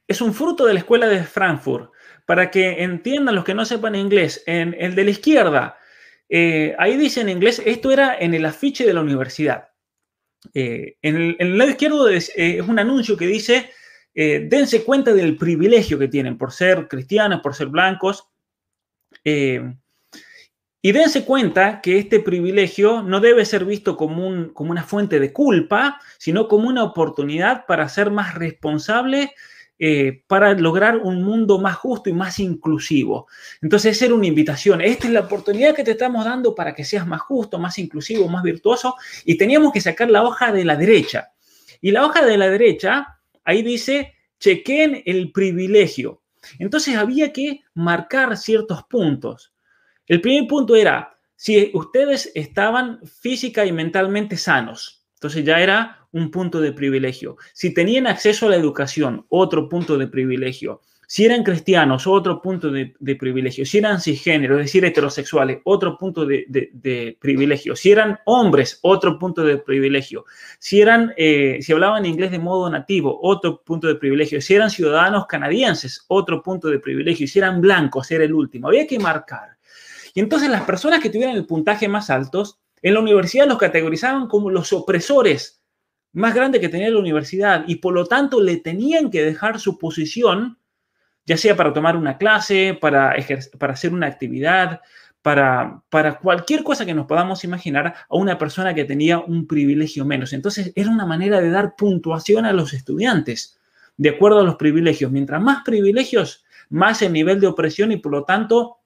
es 0.09 0.20
un, 0.22 0.32
fruto 0.32 0.64
de 0.64 0.72
la 0.72 0.80
escuela 0.80 1.09
de 1.09 1.24
Frankfurt. 1.24 1.92
Para 2.24 2.50
que 2.50 2.82
entiendan 2.82 3.34
los 3.34 3.44
que 3.44 3.54
no 3.54 3.66
sepan 3.66 3.94
inglés, 3.94 4.42
en 4.46 4.74
el 4.78 4.94
de 4.94 5.04
la 5.04 5.11
izquierda, 5.11 5.78
eh, 6.30 6.74
ahí 6.78 6.96
dice 6.96 7.20
en 7.20 7.28
inglés, 7.28 7.61
esto 7.64 7.92
era 7.92 8.16
en 8.18 8.32
el 8.32 8.46
afiche 8.46 8.86
de 8.86 8.94
la 8.94 9.02
universidad. 9.02 9.68
Eh, 10.55 10.97
en, 11.03 11.36
el, 11.38 11.59
lado 11.59 11.70
izquierdo 11.70 12.09
eh, 12.09 12.16
es, 12.16 12.68
un 12.68 12.78
anuncio 12.78 13.16
que 13.16 13.26
dice, 13.26 13.70
eh, 14.14 14.47
dense 14.49 14.84
cuenta 14.84 15.12
del 15.12 15.36
privilegio 15.36 15.99
que 15.99 16.09
tienen 16.09 16.38
por 16.38 16.53
ser 16.53 16.88
cristianos, 16.88 17.40
por 17.40 17.55
ser 17.55 17.68
blancos. 17.68 18.28
y 19.24 20.92
dense 20.92 21.24
cuenta 21.24 21.80
que 21.80 21.99
este 21.99 22.20
privilegio 22.20 23.03
no 23.03 23.20
debe 23.20 23.44
ser 23.44 23.64
visto 23.64 23.97
como, 23.97 24.53
como 24.53 24.70
una 24.70 24.84
fuente 24.84 25.18
de 25.18 25.32
culpa, 25.32 26.01
sino 26.18 26.47
como 26.47 26.68
una 26.68 26.84
oportunidad 26.84 27.66
para 27.66 27.88
ser 27.88 28.11
más 28.11 28.34
responsable 28.34 29.34
eh, 29.78 30.22
para 30.26 30.54
lograr 30.54 30.96
un 30.96 31.22
mundo 31.22 31.58
más 31.58 31.76
justo 31.76 32.08
y 32.08 32.14
más 32.14 32.38
inclusivo. 32.38 33.26
Entonces, 33.60 34.00
era 34.00 34.14
una 34.14 34.26
invitación. 34.26 34.80
Esta 34.80 35.06
es 35.06 35.12
la 35.12 35.20
oportunidad 35.20 35.74
que 35.74 35.84
te 35.84 35.90
estamos 35.90 36.24
dando 36.24 36.54
para 36.54 36.74
que 36.74 36.84
seas 36.84 37.06
más 37.06 37.20
justo, 37.20 37.58
más 37.58 37.78
inclusivo, 37.78 38.26
más 38.26 38.42
virtuoso. 38.42 38.94
Y 39.24 39.36
teníamos 39.36 39.72
que 39.72 39.82
sacar 39.82 40.10
la 40.10 40.22
hoja 40.24 40.50
de 40.50 40.64
la 40.64 40.76
derecha. 40.76 41.32
Y 41.82 41.90
la 41.90 42.06
hoja 42.06 42.24
de 42.24 42.38
la 42.38 42.48
derecha, 42.48 43.18
ahí 43.44 43.62
dice, 43.62 44.14
chequen 44.40 45.02
el 45.04 45.30
privilegio. 45.30 46.22
Entonces, 46.58 46.96
había 46.96 47.32
que 47.32 47.60
marcar 47.74 48.36
ciertos 48.38 48.84
puntos. 48.84 49.52
El 50.06 50.22
primer 50.22 50.48
punto 50.48 50.74
era, 50.74 51.18
si 51.34 51.70
ustedes 51.74 52.32
estaban 52.34 53.00
física 53.04 53.66
y 53.66 53.72
mentalmente 53.72 54.38
sanos, 54.38 55.05
entonces 55.26 55.44
ya 55.44 55.60
era 55.60 56.06
un 56.12 56.30
punto 56.30 56.60
de 56.60 56.72
privilegio. 56.72 57.36
Si 57.52 57.74
tenían 57.74 58.06
acceso 58.06 58.46
a 58.46 58.50
la 58.50 58.56
educación, 58.56 59.26
otro 59.28 59.68
punto 59.68 59.98
de 59.98 60.06
privilegio. 60.06 60.82
Si 61.08 61.24
eran 61.24 61.42
cristianos, 61.42 62.06
otro 62.06 62.40
punto 62.40 62.70
de, 62.70 62.94
privilegio. 63.16 63.66
Si 63.66 63.78
eran 63.78 64.00
cisgénero, 64.00 64.58
es 64.58 64.66
decir, 64.66 64.84
heterosexuales, 64.84 65.58
otro 65.64 65.98
punto 65.98 66.24
de, 66.26 67.16
privilegio. 67.20 67.74
Si 67.74 67.90
eran 67.90 68.18
hombres, 68.24 68.78
otro 68.82 69.18
punto 69.18 69.42
de 69.42 69.58
privilegio. 69.58 70.24
Si 70.58 70.80
eran, 70.80 71.12
eh, 71.16 71.58
si 71.60 71.72
hablaban 71.72 72.06
inglés 72.06 72.30
de 72.30 72.38
modo 72.38 72.70
nativo, 72.70 73.18
otro 73.22 73.62
punto 73.64 73.88
de 73.88 73.96
privilegio. 73.96 74.40
Si 74.40 74.54
eran 74.54 74.70
ciudadanos 74.70 75.26
canadienses, 75.26 76.04
otro 76.08 76.42
punto 76.42 76.68
de 76.68 76.78
privilegio. 76.78 77.26
Si 77.26 77.38
eran 77.38 77.60
blancos, 77.60 78.10
era 78.12 78.24
el 78.24 78.32
último. 78.32 78.68
Había 78.68 78.86
que 78.86 78.98
marcar. 78.98 79.56
Y 80.14 80.20
entonces 80.20 80.48
las 80.50 80.62
personas 80.62 81.00
que 81.00 81.10
tuvieran 81.10 81.36
el 81.36 81.46
puntaje 81.46 81.88
más 81.88 82.10
altos, 82.10 82.58
en 82.82 82.94
la 82.94 83.00
universidad 83.00 83.46
los 83.46 83.58
categorizaban 83.58 84.28
como 84.28 84.50
los 84.50 84.72
opresores 84.72 85.62
más 86.12 86.34
grandes 86.34 86.60
que 86.60 86.68
tenía 86.68 86.90
la 86.90 86.98
universidad 86.98 87.64
y 87.66 87.76
por 87.76 87.94
lo 87.94 88.06
tanto 88.06 88.40
le 88.40 88.56
tenían 88.56 89.10
que 89.10 89.22
dejar 89.22 89.60
su 89.60 89.78
posición 89.78 90.58
ya 91.26 91.36
sea 91.36 91.56
para 91.56 91.72
tomar 91.72 91.96
una 91.96 92.16
clase, 92.16 92.78
para, 92.80 93.14
para 93.58 93.72
hacer 93.72 93.92
una 93.92 94.06
actividad, 94.06 94.80
para, 95.20 95.82
para 95.90 96.18
cualquier 96.20 96.62
cosa 96.62 96.86
que 96.86 96.94
nos 96.94 97.06
podamos 97.06 97.42
imaginar 97.42 97.94
a 98.08 98.16
una 98.16 98.38
persona 98.38 98.72
que 98.74 98.84
tenía 98.84 99.18
un 99.18 99.46
privilegio 99.48 100.04
menos. 100.04 100.32
Entonces 100.32 100.72
era 100.76 100.88
una 100.88 101.04
manera 101.04 101.40
de 101.40 101.50
dar 101.50 101.74
puntuación 101.76 102.46
a 102.46 102.52
los 102.52 102.72
estudiantes 102.72 103.58
de 103.96 104.10
acuerdo 104.10 104.40
a 104.40 104.44
los 104.44 104.54
privilegios. 104.54 105.10
Mientras 105.10 105.42
más 105.42 105.64
privilegios, 105.64 106.44
más 106.70 107.02
el 107.02 107.12
nivel 107.12 107.40
de 107.40 107.48
opresión 107.48 107.90
y 107.90 107.96
por 107.96 108.12
lo 108.12 108.24
tanto, 108.24 108.78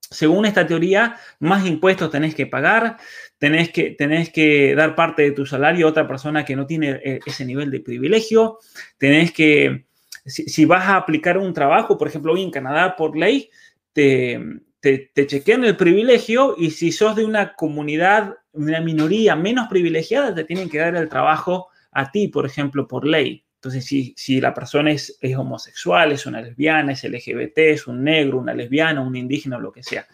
según 0.00 0.46
esta 0.46 0.66
teoría, 0.66 1.16
más 1.38 1.64
impuestos 1.64 2.10
tenés 2.10 2.34
que 2.34 2.46
pagar, 2.46 2.96
tenés 3.44 3.68
que, 3.68 3.90
tenés 3.90 4.30
que 4.30 4.74
dar 4.74 4.94
parte 4.94 5.20
de 5.20 5.32
tu 5.32 5.44
salario 5.44 5.86
a 5.86 5.90
otra 5.90 6.08
persona 6.08 6.46
que 6.46 6.56
no 6.56 6.64
tiene 6.64 6.98
eh, 7.04 7.20
ese 7.26 7.44
nivel 7.44 7.70
de 7.70 7.80
privilegio, 7.80 8.58
tenés 8.96 9.32
que 9.32 9.84
si, 10.24 10.64
vas 10.64 10.86
a 10.86 10.96
aplicar 10.96 11.36
un 11.36 11.52
trabajo, 11.52 11.98
por 11.98 12.08
ejemplo, 12.08 12.32
hoy 12.32 12.42
en 12.42 12.50
Canadá 12.50 12.96
por 12.96 13.18
ley, 13.18 13.50
te, 13.92 14.40
te, 14.80 15.10
te, 15.12 15.26
chequean 15.26 15.62
el 15.66 15.76
privilegio 15.76 16.54
y 16.56 16.70
si 16.70 16.90
sos 16.90 17.16
de 17.16 17.26
una 17.26 17.52
comunidad, 17.52 18.34
una 18.52 18.80
minoría 18.80 19.36
menos 19.36 19.68
privilegiada, 19.68 20.34
te 20.34 20.44
tienen 20.44 20.70
que 20.70 20.78
dar 20.78 20.96
el 20.96 21.10
trabajo 21.10 21.68
a 21.92 22.10
ti, 22.10 22.28
por 22.28 22.46
ejemplo, 22.46 22.88
por 22.88 23.06
ley. 23.06 23.44
Entonces, 23.64 24.14
si, 24.14 24.40
la 24.42 24.52
persona 24.52 24.90
es, 24.90 25.18
homosexual, 25.38 26.12
es 26.12 26.26
una 26.26 26.42
lesbiana, 26.42 26.92
es 26.92 27.02
LGBT, 27.02 27.56
es 27.56 27.86
un 27.86 28.04
negro, 28.04 28.38
una 28.38 28.52
lesbiana, 28.52 29.00
un 29.00 29.16
indígena 29.16 29.56
lo 29.58 29.72
que 29.72 29.82
sea. 29.82 30.06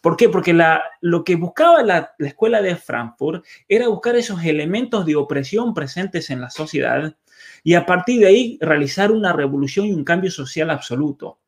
¿Por 0.00 0.16
qué? 0.16 0.28
Porque 0.28 0.56
lo 1.00 1.24
que 1.24 1.34
buscaba 1.34 1.82
la, 1.82 2.14
la 2.16 2.28
escuela 2.28 2.62
de 2.62 2.76
Frankfurt 2.76 3.44
era 3.68 3.88
buscar 3.88 4.14
esos 4.14 4.44
elementos 4.44 5.04
de 5.04 5.16
opresión 5.16 5.74
presentes 5.74 6.30
en 6.30 6.40
la 6.40 6.48
sociedad 6.48 7.16
y 7.64 7.74
a 7.74 7.86
partir 7.86 8.20
de 8.20 8.26
ahí 8.26 8.58
realizar 8.60 9.10
una 9.10 9.32
revolución 9.32 9.86
y 9.86 9.92
un 9.92 10.04
cambio 10.04 10.30
social 10.30 10.70
absoluto. 10.70 11.40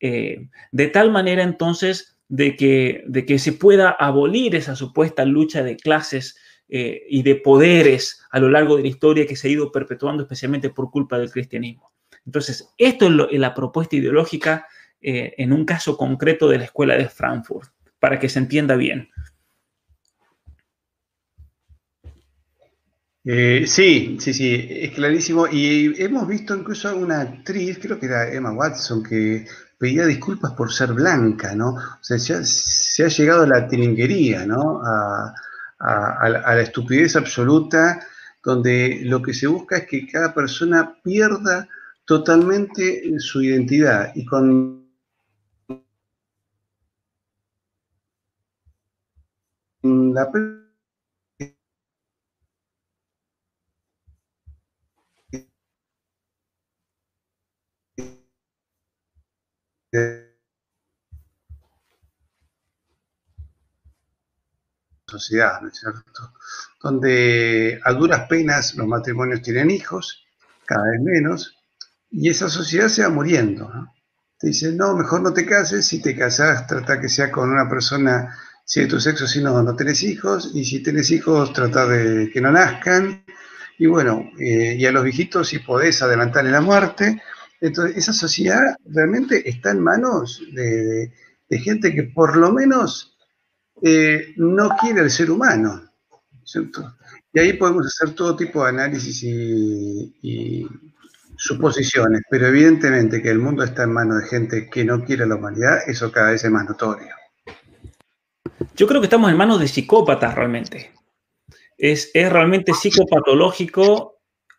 Eh, 0.00 0.48
de 0.72 0.88
tal 0.88 1.12
manera 1.12 1.44
entonces 1.44 2.16
de 2.26 2.56
que, 2.56 3.04
de 3.06 3.24
que 3.24 3.38
se 3.38 3.52
pueda 3.52 3.90
abolir 3.90 4.56
esa 4.56 4.74
supuesta 4.74 5.24
lucha 5.24 5.62
de 5.62 5.76
clases 5.76 6.36
eh, 6.74 7.04
y 7.10 7.22
de 7.22 7.34
poderes 7.34 8.22
a 8.30 8.40
lo 8.40 8.48
largo 8.48 8.78
de 8.78 8.82
la 8.82 8.88
historia 8.88 9.26
que 9.26 9.36
se 9.36 9.46
ha 9.46 9.50
ido 9.50 9.70
perpetuando 9.70 10.22
especialmente 10.22 10.70
por 10.70 10.90
culpa 10.90 11.18
del 11.18 11.30
cristianismo. 11.30 11.92
Entonces, 12.24 12.72
esto 12.78 13.08
es, 13.08 13.38
la 13.38 13.52
propuesta 13.52 13.96
ideológica 13.96 14.66
eh, 14.98 15.34
en 15.36 15.52
un 15.52 15.66
caso 15.66 15.98
concreto 15.98 16.48
de 16.48 16.56
la 16.56 16.64
escuela 16.64 16.96
de 16.96 17.10
Frankfurt, 17.10 17.68
para 18.00 18.18
que 18.18 18.30
se 18.30 18.38
entienda 18.38 18.74
bien. 18.76 19.10
Eh, 23.22 23.64
sí, 23.66 24.16
sí, 24.18 24.32
sí, 24.32 24.66
es 24.70 24.92
clarísimo. 24.92 25.46
Y 25.52 26.02
hemos 26.02 26.26
visto 26.26 26.56
incluso 26.56 26.96
una 26.96 27.20
actriz, 27.20 27.80
creo 27.82 28.00
que 28.00 28.06
era 28.06 28.32
Emma 28.32 28.50
Watson, 28.50 29.02
que 29.02 29.44
pedía 29.76 30.06
disculpas 30.06 30.52
por 30.52 30.72
ser 30.72 30.94
blanca, 30.94 31.54
¿no? 31.54 31.74
O 31.74 31.98
sea, 32.00 32.18
se 32.18 33.04
ha, 33.04 33.08
llegado 33.08 33.42
a 33.42 33.46
la 33.46 33.68
tilinguería, 33.68 34.46
¿no? 34.46 34.80
La 35.82 36.60
estupidez 36.60 37.16
absoluta, 37.16 38.00
donde 38.42 39.00
lo 39.04 39.20
que 39.22 39.34
se 39.34 39.46
busca 39.46 39.78
es 39.78 39.86
que 39.86 40.06
cada 40.06 40.32
persona 40.34 40.94
pierda 41.02 41.68
totalmente 42.04 43.18
su 43.18 43.42
identidad. 43.42 44.12
Y 44.14 44.24
con 44.24 44.82
la 49.82 50.30
sociedad, 65.12 65.60
¿no 65.60 65.68
es 65.68 65.78
cierto? 65.78 66.32
Donde 66.82 67.80
a 67.84 67.92
duras 67.92 68.26
penas 68.28 68.74
los 68.74 68.86
matrimonios 68.86 69.42
tienen 69.42 69.70
hijos, 69.70 70.24
cada 70.64 70.90
vez 70.90 71.00
menos, 71.00 71.56
y 72.10 72.28
esa 72.28 72.48
sociedad 72.48 72.88
se 72.88 73.02
va 73.02 73.08
muriendo. 73.08 73.70
Te 74.38 74.48
dicen, 74.48 74.76
no, 74.76 74.96
mejor 74.96 75.22
no 75.22 75.32
te 75.32 75.46
cases, 75.46 75.86
si 75.86 76.02
te 76.02 76.16
casas, 76.16 76.66
trata 76.66 77.00
que 77.00 77.08
sea 77.08 77.30
con 77.30 77.50
una 77.50 77.68
persona, 77.68 78.36
si 78.64 78.80
de 78.80 78.86
tu 78.86 79.00
sexo, 79.00 79.26
si 79.26 79.42
no, 79.42 79.62
no 79.62 79.76
tenés 79.76 80.02
hijos, 80.02 80.50
y 80.54 80.64
si 80.64 80.82
tenés 80.82 81.10
hijos, 81.10 81.52
trata 81.52 81.86
de 81.86 82.30
que 82.30 82.40
no 82.40 82.50
nazcan, 82.50 83.24
y 83.78 83.86
bueno, 83.86 84.30
eh, 84.38 84.76
y 84.78 84.86
a 84.86 84.92
los 84.92 85.04
viejitos, 85.04 85.48
si 85.48 85.58
podés 85.60 86.02
adelantarle 86.02 86.50
la 86.50 86.60
muerte, 86.60 87.22
entonces, 87.62 87.96
esa 87.96 88.12
sociedad 88.12 88.76
realmente 88.84 89.48
está 89.48 89.70
en 89.70 89.80
manos 89.80 90.42
de, 90.52 91.12
gente 91.50 91.94
que 91.94 92.02
por 92.02 92.36
lo 92.36 92.50
menos 92.50 93.11
eh, 93.82 94.32
no 94.36 94.70
quiere 94.80 95.00
al 95.00 95.10
ser 95.10 95.30
humano. 95.30 95.82
Y 97.32 97.38
ahí 97.38 97.54
podemos 97.54 97.86
hacer 97.86 98.14
todo 98.14 98.36
tipo 98.36 98.62
de 98.62 98.68
análisis 98.70 99.22
y, 99.22 100.68
suposiciones, 101.34 102.22
pero 102.30 102.46
evidentemente 102.46 103.20
que 103.20 103.30
el 103.30 103.40
mundo 103.40 103.64
está 103.64 103.82
en 103.82 103.92
manos 103.92 104.22
de 104.22 104.28
gente 104.28 104.70
que 104.70 104.84
no 104.84 105.02
quiere 105.04 105.26
la 105.26 105.34
humanidad, 105.34 105.78
eso 105.88 106.12
cada 106.12 106.30
vez 106.30 106.44
es 106.44 106.50
más 106.50 106.68
notorio. 106.68 107.12
Yo 108.76 108.86
creo 108.86 109.00
que 109.00 109.06
estamos 109.06 109.28
en 109.28 109.36
manos 109.36 109.58
de 109.58 109.66
psicópatas 109.66 110.36
realmente. 110.36 110.92
Es, 111.76 112.12
es 112.14 112.30
realmente 112.30 112.72
psicopatológico 112.74 114.12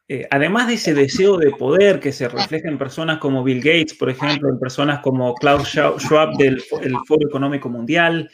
eh, 0.10 0.28
además 0.30 0.68
de 0.68 0.74
ese 0.74 0.94
deseo 0.94 1.38
de 1.38 1.52
poder 1.52 2.00
que 2.02 2.12
se 2.12 2.28
refleja 2.28 2.68
en 2.68 2.78
personas 2.78 3.20
como 3.20 3.42
Bill 3.42 3.60
Gates, 3.60 3.94
por 3.94 4.10
ejemplo, 4.10 4.50
en 4.50 4.60
personas 4.60 5.00
como 5.00 5.34
Klaus 5.36 5.70
Schwab 5.70 6.36
del 6.38 6.62
Foro 6.62 7.28
Económico 7.28 7.70
Mundial, 7.70 8.30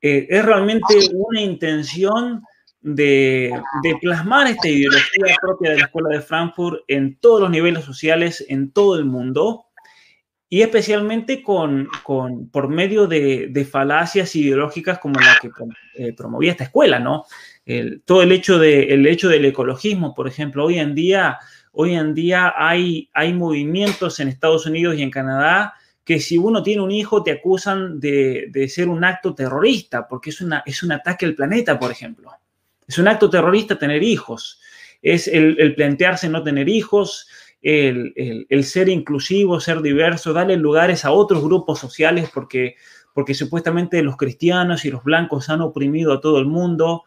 eh, 0.00 0.26
es 0.28 0.44
realmente 0.44 0.94
una 1.12 1.40
intención 1.40 2.42
de, 2.80 3.52
plasmar 4.00 4.46
esta 4.46 4.68
ideología 4.68 5.36
propia 5.40 5.72
de 5.72 5.78
la 5.78 5.84
Escuela 5.84 6.08
de 6.10 6.20
Frankfurt 6.20 6.82
en 6.86 7.18
todos 7.18 7.40
los 7.40 7.50
niveles 7.50 7.84
sociales, 7.84 8.44
en 8.48 8.70
todo 8.70 8.96
el 8.96 9.04
mundo, 9.04 9.66
y 10.48 10.62
especialmente 10.62 11.42
con, 11.42 11.88
por 12.50 12.68
medio 12.68 13.06
de, 13.06 13.68
falacias 13.70 14.34
ideológicas 14.36 14.98
como 14.98 15.20
la 15.20 15.36
que 15.40 15.50
eh, 15.96 16.14
promovía 16.14 16.52
esta 16.52 16.64
escuela, 16.64 16.98
¿no? 16.98 17.24
todo 18.06 18.22
el 18.22 18.32
hecho, 18.32 18.58
de, 18.58 18.94
el 18.94 19.06
hecho 19.06 19.28
del 19.28 19.44
ecologismo, 19.44 20.14
por 20.14 20.26
ejemplo, 20.26 20.64
hoy 20.64 20.78
en 20.78 20.94
día, 20.94 21.38
hoy 21.72 21.96
en 21.96 22.14
día 22.14 22.54
hay, 22.56 23.10
hay 23.12 23.34
movimientos 23.34 24.20
en 24.20 24.28
Estados 24.28 24.64
Unidos 24.64 24.96
y 24.96 25.02
en 25.02 25.10
Canadá 25.10 25.74
que 26.08 26.20
si 26.20 26.38
uno 26.38 26.62
tiene 26.62 26.80
un 26.80 26.90
hijo 26.90 27.22
te 27.22 27.32
acusan 27.32 28.00
de, 28.00 28.66
ser 28.70 28.88
un 28.88 29.04
acto 29.04 29.34
terrorista, 29.34 30.08
porque 30.08 30.30
es, 30.30 30.40
una, 30.40 30.62
es 30.64 30.82
un 30.82 30.90
ataque 30.90 31.26
al 31.26 31.34
planeta, 31.34 31.78
por 31.78 31.90
ejemplo. 31.90 32.32
Es 32.86 32.96
un 32.96 33.08
acto 33.08 33.28
terrorista 33.28 33.78
tener 33.78 34.02
hijos, 34.02 34.58
es 35.02 35.28
el, 35.28 35.74
plantearse 35.74 36.30
no 36.30 36.42
tener 36.42 36.66
hijos, 36.66 37.28
el, 37.60 38.14
el, 38.48 38.64
ser 38.64 38.88
inclusivo, 38.88 39.60
ser 39.60 39.82
diverso, 39.82 40.32
darle 40.32 40.56
lugares 40.56 41.04
a 41.04 41.10
otros 41.10 41.44
grupos 41.44 41.78
sociales 41.78 42.30
porque, 42.32 42.76
porque 43.12 43.34
supuestamente 43.34 44.02
los 44.02 44.16
cristianos 44.16 44.86
y 44.86 44.90
los 44.90 45.04
blancos 45.04 45.50
han 45.50 45.60
oprimido 45.60 46.14
a 46.14 46.22
todo 46.22 46.38
el 46.38 46.46
mundo. 46.46 47.04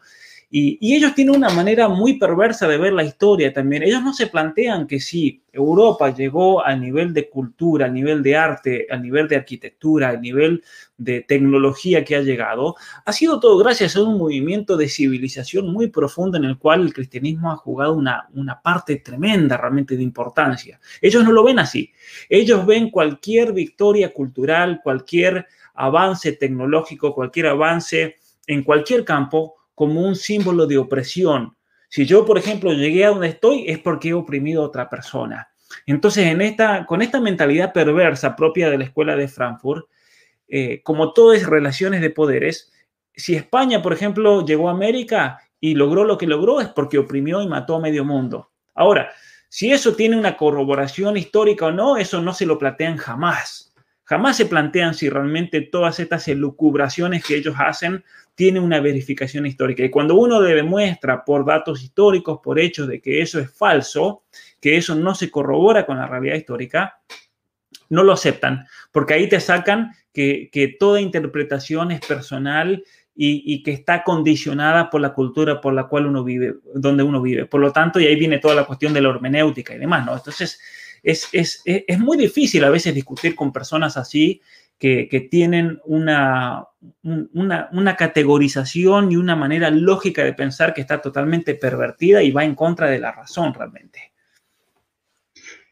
Y, 0.54 0.94
ellos 0.94 1.14
tienen 1.14 1.34
una 1.34 1.48
manera 1.48 1.88
muy 1.88 2.18
perversa 2.18 2.68
de 2.68 2.76
ver 2.76 2.92
la 2.92 3.04
historia 3.04 3.54
también. 3.54 3.84
Ellos 3.84 4.02
no 4.02 4.12
se 4.12 4.26
plantean 4.26 4.86
que 4.86 5.00
si 5.00 5.42
Europa 5.50 6.14
llegó 6.14 6.62
al 6.62 6.78
nivel 6.78 7.14
de 7.14 7.30
cultura, 7.30 7.86
al 7.86 7.94
nivel 7.94 8.22
de 8.22 8.36
arte, 8.36 8.86
al 8.90 9.00
nivel 9.00 9.28
de 9.28 9.36
arquitectura, 9.36 10.10
al 10.10 10.20
nivel 10.20 10.62
de 10.98 11.22
tecnología 11.22 12.04
que 12.04 12.16
ha 12.16 12.20
llegado, 12.20 12.76
ha 13.02 13.12
sido 13.14 13.40
todo 13.40 13.56
gracias 13.56 13.96
a 13.96 14.02
un 14.02 14.18
movimiento 14.18 14.76
de 14.76 14.90
civilización 14.90 15.72
muy 15.72 15.86
profundo 15.86 16.36
en 16.36 16.44
el 16.44 16.58
cual 16.58 16.82
el 16.82 16.92
cristianismo 16.92 17.50
ha 17.50 17.56
jugado 17.56 17.94
una, 17.94 18.28
una 18.34 18.60
parte 18.60 18.96
tremenda 18.96 19.56
realmente 19.56 19.96
de 19.96 20.02
importancia. 20.02 20.78
Ellos 21.00 21.24
no 21.24 21.32
lo 21.32 21.44
ven 21.44 21.60
así. 21.60 21.90
Ellos 22.28 22.66
ven 22.66 22.90
cualquier 22.90 23.54
victoria 23.54 24.12
cultural, 24.12 24.82
cualquier 24.84 25.46
avance 25.72 26.32
tecnológico, 26.32 27.14
cualquier 27.14 27.46
avance 27.46 28.16
en 28.46 28.62
cualquier 28.62 29.02
campo 29.06 29.61
como 29.82 30.00
un 30.00 30.14
símbolo 30.14 30.68
de 30.68 30.78
opresión. 30.78 31.56
Si 31.88 32.06
yo, 32.06 32.24
por 32.24 32.38
ejemplo, 32.38 32.72
llegué 32.72 33.04
a 33.04 33.08
donde 33.08 33.26
estoy 33.26 33.64
es 33.66 33.80
porque 33.80 34.10
he 34.10 34.14
oprimido 34.14 34.62
a 34.62 34.66
otra 34.66 34.88
persona. 34.88 35.48
Entonces, 35.86 36.26
en 36.28 36.40
esta, 36.40 36.86
con 36.86 37.02
esta 37.02 37.20
mentalidad 37.20 37.72
perversa 37.72 38.36
propia 38.36 38.70
de 38.70 38.78
la 38.78 38.84
escuela 38.84 39.16
de 39.16 39.26
Frankfurt, 39.26 39.86
eh, 40.46 40.82
como 40.84 41.12
todo 41.12 41.32
es 41.32 41.44
relaciones 41.48 42.00
de 42.00 42.10
poderes, 42.10 42.70
si 43.12 43.34
España, 43.34 43.82
por 43.82 43.92
ejemplo, 43.92 44.46
llegó 44.46 44.68
a 44.68 44.72
América 44.72 45.40
y 45.58 45.74
logró 45.74 46.04
lo 46.04 46.16
que 46.16 46.28
logró 46.28 46.60
es 46.60 46.68
porque 46.68 46.98
oprimió 46.98 47.42
y 47.42 47.48
mató 47.48 47.74
a 47.74 47.80
medio 47.80 48.04
mundo. 48.04 48.52
Ahora, 48.76 49.10
si 49.48 49.72
eso 49.72 49.96
tiene 49.96 50.16
una 50.16 50.36
corroboración 50.36 51.16
histórica 51.16 51.66
o 51.66 51.72
no, 51.72 51.96
eso 51.96 52.22
no 52.22 52.34
se 52.34 52.46
lo 52.46 52.56
plantean 52.56 52.98
jamás. 52.98 53.74
Jamás 54.04 54.36
se 54.36 54.46
plantean 54.46 54.94
si 54.94 55.08
realmente 55.08 55.60
todas 55.60 55.98
estas 55.98 56.28
elucubraciones 56.28 57.24
que 57.24 57.34
ellos 57.34 57.56
hacen 57.58 58.04
tienen 58.34 58.62
una 58.62 58.80
verificación 58.80 59.46
histórica. 59.46 59.84
Y 59.84 59.90
cuando 59.90 60.14
uno 60.14 60.40
demuestra 60.40 61.24
por 61.24 61.44
datos 61.44 61.82
históricos, 61.82 62.40
por 62.42 62.58
hechos 62.58 62.88
de 62.88 63.00
que 63.00 63.22
eso 63.22 63.38
es 63.38 63.52
falso, 63.52 64.24
que 64.60 64.76
eso 64.76 64.94
no 64.94 65.14
se 65.14 65.30
corrobora 65.30 65.84
con 65.84 65.98
la 65.98 66.06
realidad 66.06 66.36
histórica, 66.36 67.00
no 67.90 68.02
lo 68.02 68.12
aceptan, 68.12 68.66
porque 68.90 69.14
ahí 69.14 69.28
te 69.28 69.38
sacan 69.38 69.92
que, 70.14 70.48
que 70.50 70.68
toda 70.68 71.00
interpretación 71.00 71.90
es 71.90 72.00
personal 72.00 72.82
y, 73.14 73.62
que 73.62 73.72
está 73.72 74.02
condicionada 74.02 74.88
por 74.88 75.00
la 75.00 75.12
cultura 75.12 75.60
por 75.60 75.74
la 75.74 75.84
cual 75.84 76.06
uno 76.06 76.24
vive, 76.24 76.54
donde 76.74 77.02
uno 77.02 77.20
vive. 77.20 77.46
Por 77.46 77.60
lo 77.60 77.72
tanto, 77.72 78.00
y 78.00 78.06
ahí 78.06 78.16
viene 78.16 78.38
toda 78.38 78.54
la 78.54 78.64
cuestión 78.64 78.92
de 78.94 79.02
la 79.02 79.10
hermenéutica 79.10 79.74
y 79.74 79.78
demás, 79.78 80.06
¿no? 80.06 80.14
Entonces, 80.14 80.58
es, 81.02 81.28
es, 81.32 81.62
es 81.64 81.98
muy 81.98 82.16
difícil 82.16 82.64
a 82.64 82.70
veces 82.70 82.94
discutir 82.94 83.34
con 83.34 83.52
personas 83.52 83.96
así 83.96 84.40
que, 84.82 85.06
que 85.08 85.20
tienen 85.20 85.80
una, 85.84 86.66
una, 87.04 87.68
una, 87.70 87.94
categorización 87.94 89.12
y 89.12 89.16
una 89.16 89.36
manera 89.36 89.70
lógica 89.70 90.24
de 90.24 90.32
pensar 90.32 90.74
que 90.74 90.80
está 90.80 91.00
totalmente 91.00 91.54
pervertida 91.54 92.20
y 92.20 92.32
va 92.32 92.42
en 92.42 92.56
contra 92.56 92.90
de 92.90 92.98
la 92.98 93.12
razón 93.12 93.54
realmente. 93.54 94.10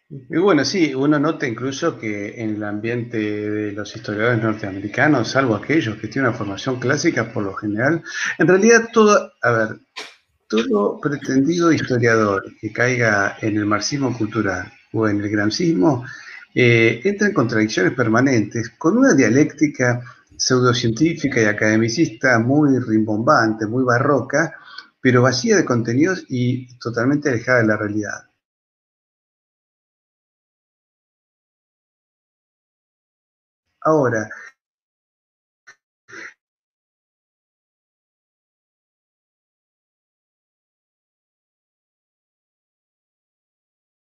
Y 0.08 0.38
bueno, 0.38 0.64
sí, 0.64 0.94
uno 0.94 1.18
nota 1.18 1.48
incluso 1.48 1.98
que 1.98 2.40
en 2.40 2.54
el 2.54 2.62
ambiente 2.62 3.18
de 3.18 3.72
los 3.72 3.96
historiadores 3.96 4.44
norteamericanos, 4.44 5.26
salvo 5.26 5.56
aquellos 5.56 5.96
que 5.96 6.06
tienen 6.06 6.28
una 6.28 6.38
formación 6.38 6.78
clásica 6.78 7.32
por 7.32 7.42
lo 7.42 7.54
general, 7.54 8.04
en 8.38 8.46
realidad 8.46 8.90
todo, 8.92 9.32
a 9.42 9.50
ver, 9.50 9.80
todo 10.46 11.00
pretendido 11.00 11.72
historiador 11.72 12.44
que 12.60 12.72
caiga 12.72 13.36
en 13.40 13.56
el 13.56 13.66
marxismo 13.66 14.16
cultural 14.16 14.72
o 14.92 15.08
en 15.08 15.20
el 15.20 15.28
gramscismo 15.28 16.04
eh, 16.54 17.00
entra 17.04 17.28
en 17.28 17.34
contradicciones 17.34 17.92
permanentes 17.94 18.70
con 18.78 18.98
una 18.98 19.14
dialéctica 19.14 20.02
pseudocientífica 20.36 21.40
y 21.42 21.44
academicista 21.44 22.38
muy 22.38 22.78
rimbombante, 22.78 23.66
muy 23.66 23.84
barroca, 23.84 24.54
pero 25.00 25.22
vacía 25.22 25.56
de 25.56 25.64
contenidos 25.64 26.24
y 26.28 26.66
totalmente 26.78 27.28
alejada 27.28 27.60
de 27.60 27.66
la 27.66 27.76
realidad. 27.76 28.30
Ahora, 33.82 34.28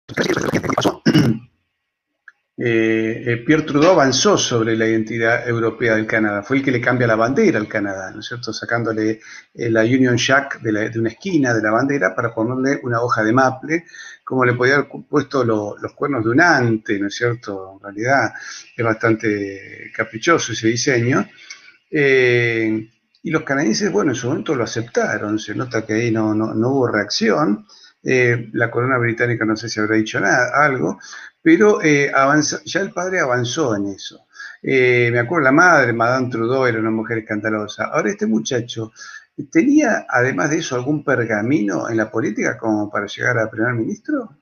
eh, 0.07 1.02
eh, 2.65 3.43
Pierre 3.45 3.63
Trudeau 3.63 3.91
avanzó 3.91 4.37
sobre 4.37 4.77
la 4.77 4.87
identidad 4.87 5.45
europea 5.45 5.95
del 5.95 6.07
Canadá. 6.07 6.43
Fue 6.43 6.57
el 6.57 6.63
que 6.63 6.71
le 6.71 6.79
cambia 6.79 7.05
la 7.05 7.17
bandera 7.17 7.59
al 7.59 7.67
Canadá, 7.67 8.09
¿no 8.11 8.21
es 8.21 8.27
cierto? 8.27 8.53
Sacándole 8.53 9.19
eh, 9.53 9.69
la 9.69 9.81
Union 9.81 10.15
Jack 10.15 10.61
de, 10.61 10.97
una 10.97 11.09
esquina 11.09 11.53
de 11.53 11.61
la 11.61 11.71
bandera 11.71 12.15
para 12.15 12.33
ponerle 12.33 12.79
una 12.83 13.01
hoja 13.01 13.21
de 13.21 13.33
maple 13.33 13.85
como 14.23 14.45
le 14.45 14.53
podía 14.53 14.75
haber 14.75 14.87
puesto 15.09 15.43
los 15.43 15.93
cuernos 15.93 16.23
de 16.23 16.29
un 16.29 16.39
ante, 16.39 16.97
¿no 16.97 17.07
es 17.07 17.15
cierto? 17.15 17.73
En 17.73 17.83
realidad 17.83 18.31
es 18.77 18.85
bastante 18.85 19.91
caprichoso 19.93 20.53
ese 20.53 20.69
diseño. 20.69 21.27
Eh, 21.91 22.89
y 23.23 23.31
los 23.31 23.43
canadienses, 23.43 23.91
bueno, 23.91 24.11
en 24.11 24.15
su 24.15 24.27
momento 24.27 24.55
lo 24.55 24.63
aceptaron, 24.63 25.37
se 25.37 25.53
nota 25.53 25.85
que 25.85 25.93
ahí 25.93 26.11
no, 26.11 26.31
hubo 26.31 26.87
reacción. 26.87 27.65
Eh, 28.03 28.49
la 28.53 28.69
corona 28.69 28.97
británica 28.97 29.45
no 29.45 29.55
sé 29.55 29.69
si 29.69 29.79
habrá 29.79 29.95
dicho 29.95 30.19
nada, 30.19 30.51
algo, 30.63 30.99
pero 31.41 31.81
eh, 31.81 32.11
ya 32.65 32.81
el 32.81 32.91
padre 32.91 33.19
avanzó 33.19 33.75
en 33.75 33.87
eso. 33.87 34.25
me 34.61 35.19
acuerdo 35.19 35.45
la 35.45 35.51
madre, 35.51 35.93
Madame 35.93 36.29
Trudeau, 36.29 36.65
era 36.65 36.79
una 36.79 36.91
mujer 36.91 37.19
escandalosa. 37.19 37.85
Ahora 37.85 38.09
este 38.09 38.27
muchacho 38.27 38.91
¿Tenía, 39.51 40.05
además 40.09 40.51
de 40.51 40.59
eso, 40.59 40.75
algún 40.75 41.03
pergamino 41.03 41.89
en 41.89 41.97
la 41.97 42.11
política 42.11 42.57
como 42.57 42.89
para 42.89 43.07
llegar 43.07 43.39
a 43.39 43.49
primer 43.49 43.73
ministro? 43.73 44.37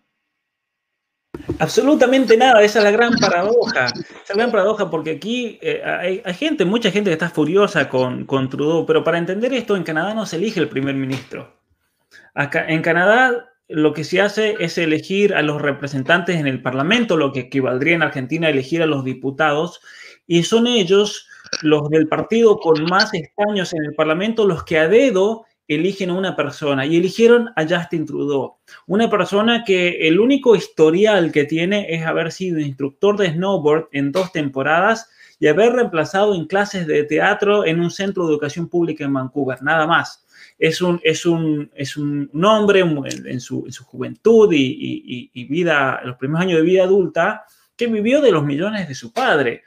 Absolutamente 1.60 2.36
nada, 2.36 2.62
esa 2.62 2.80
es 2.80 2.86
la 2.86 2.92
gran 2.92 3.14
paradoja. 3.18 3.86
Esa 3.86 3.96
es 3.96 4.30
la 4.30 4.36
gran 4.36 4.52
paradoja 4.52 4.90
porque 4.90 5.12
aquí 5.12 5.58
eh, 5.62 6.22
hay, 6.26 6.34
gente, 6.34 6.66
mucha 6.66 6.92
gente 6.92 7.10
que 7.10 7.14
está 7.14 7.30
furiosa 7.30 7.88
con, 7.88 8.26
con, 8.26 8.50
Trudeau, 8.50 8.86
pero 8.86 9.02
para 9.04 9.18
entender 9.18 9.54
esto, 9.54 9.78
en 9.78 9.84
Canadá 9.84 10.14
no 10.14 10.26
se 10.26 10.36
elige 10.36 10.60
el 10.60 10.68
primer 10.68 10.96
ministro. 10.96 11.62
Acá, 12.34 12.66
en 12.68 12.82
Canadá 12.82 13.51
lo 13.72 13.94
que 13.94 14.04
se 14.04 14.22
hace 14.22 14.56
es 14.60 14.78
elegir 14.78 15.34
a 15.34 15.42
los 15.42 15.62
representantes 15.62 16.38
en 16.38 16.48
el 16.48 16.62
Parlamento, 16.62 17.18
lo 17.18 17.32
que 17.32 17.42
equivaldría 17.42 17.96
en 17.96 18.04
Argentina 18.04 18.48
a 18.48 18.52
elegir 18.52 18.82
a 18.82 18.86
los 18.86 19.04
diputados, 19.04 19.82
y 20.28 20.44
son 20.44 20.68
ellos 20.68 21.28
los 21.62 21.90
del 21.90 22.08
partido 22.08 22.60
con 22.60 22.84
más 22.86 23.14
escaños 23.14 23.74
en 23.74 23.84
el 23.84 23.94
Parlamento 23.94 24.46
los 24.46 24.64
que 24.64 24.80
a 24.80 24.88
dedo 24.88 25.46
eligen 25.68 26.10
a 26.10 26.16
una 26.16 26.36
persona 26.36 26.86
y 26.86 26.98
eligieron 26.98 27.50
a 27.56 27.66
Justin 27.68 28.06
Trudeau, 28.06 28.58
una 28.88 29.10
persona 29.10 29.64
que 29.64 30.08
el 30.08 30.20
único 30.20 30.56
historial 30.56 31.32
que 31.32 31.46
tiene 31.46 31.88
es 31.90 32.06
haber 32.06 32.32
sido 32.32 32.60
instructor 32.60 33.18
de 33.18 33.32
snowboard 33.32 33.88
en 33.92 34.12
dos 34.12 34.32
temporadas 34.32 35.10
y 35.40 35.48
haber 35.48 35.74
reemplazado 35.74 36.36
en 36.36 36.46
clases 36.46 36.88
de 36.88 37.04
teatro 37.04 37.66
en 37.66 37.80
un 37.80 37.90
centro 37.90 38.26
de 38.26 38.34
educación 38.34 38.68
pública 38.68 39.06
en 39.06 39.14
Vancouver, 39.14 39.64
nada 39.64 39.88
más. 39.88 40.26
Es 40.62 40.82
un, 40.82 41.02
es 41.04 41.26
un, 41.26 41.72
es 41.74 41.98
un 41.98 42.30
hombre 42.46 42.82
en 42.82 43.40
su, 43.40 43.68
juventud 43.84 44.54
y, 44.54 45.32
y 45.34 45.46
vida, 45.46 46.02
los 46.06 46.18
primeros 46.18 46.42
años 46.42 46.60
de 46.60 46.66
vida 46.66 46.84
adulta, 46.84 47.46
que 47.76 47.88
vivió 47.88 48.22
de 48.22 48.32
los 48.32 48.46
millones 48.46 48.88
de 48.88 48.94
su 48.94 49.12
padre. 49.12 49.64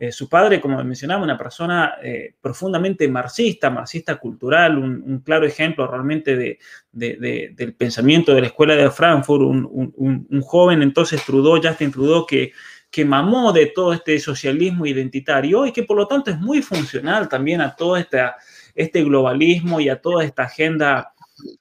Eh, 0.00 0.12
su 0.12 0.30
padre, 0.30 0.62
como 0.62 0.82
mencionaba, 0.82 1.22
una 1.22 1.36
persona 1.36 1.96
eh, 2.02 2.32
profundamente 2.40 3.06
marxista, 3.06 3.68
marxista 3.68 4.16
cultural, 4.16 4.78
un, 4.78 5.20
claro 5.20 5.44
ejemplo 5.44 5.86
realmente 5.86 6.36
de, 6.38 6.58
del 6.90 7.74
pensamiento 7.74 8.34
de 8.34 8.40
la 8.40 8.46
escuela 8.46 8.74
de 8.74 8.90
Frankfurt, 8.90 9.42
un, 9.42 10.40
joven 10.40 10.80
entonces 10.82 11.22
Trudeau, 11.22 11.60
Justin 11.62 11.92
Trudeau, 11.92 12.24
que, 12.24 12.52
que 12.90 13.04
mamó 13.04 13.52
de 13.52 13.66
todo 13.66 13.92
este 13.92 14.18
socialismo 14.18 14.86
identitario 14.86 15.66
y 15.66 15.72
que 15.72 15.82
por 15.82 15.98
lo 15.98 16.06
tanto 16.06 16.30
es 16.30 16.38
muy 16.38 16.62
funcional 16.62 17.28
también 17.28 17.60
a 17.60 17.76
todo 17.76 17.98
esta, 17.98 18.38
este 18.74 19.02
globalismo 19.04 19.80
y 19.80 19.88
a 19.88 20.00
toda 20.00 20.24
esta 20.24 20.44
agenda, 20.44 21.12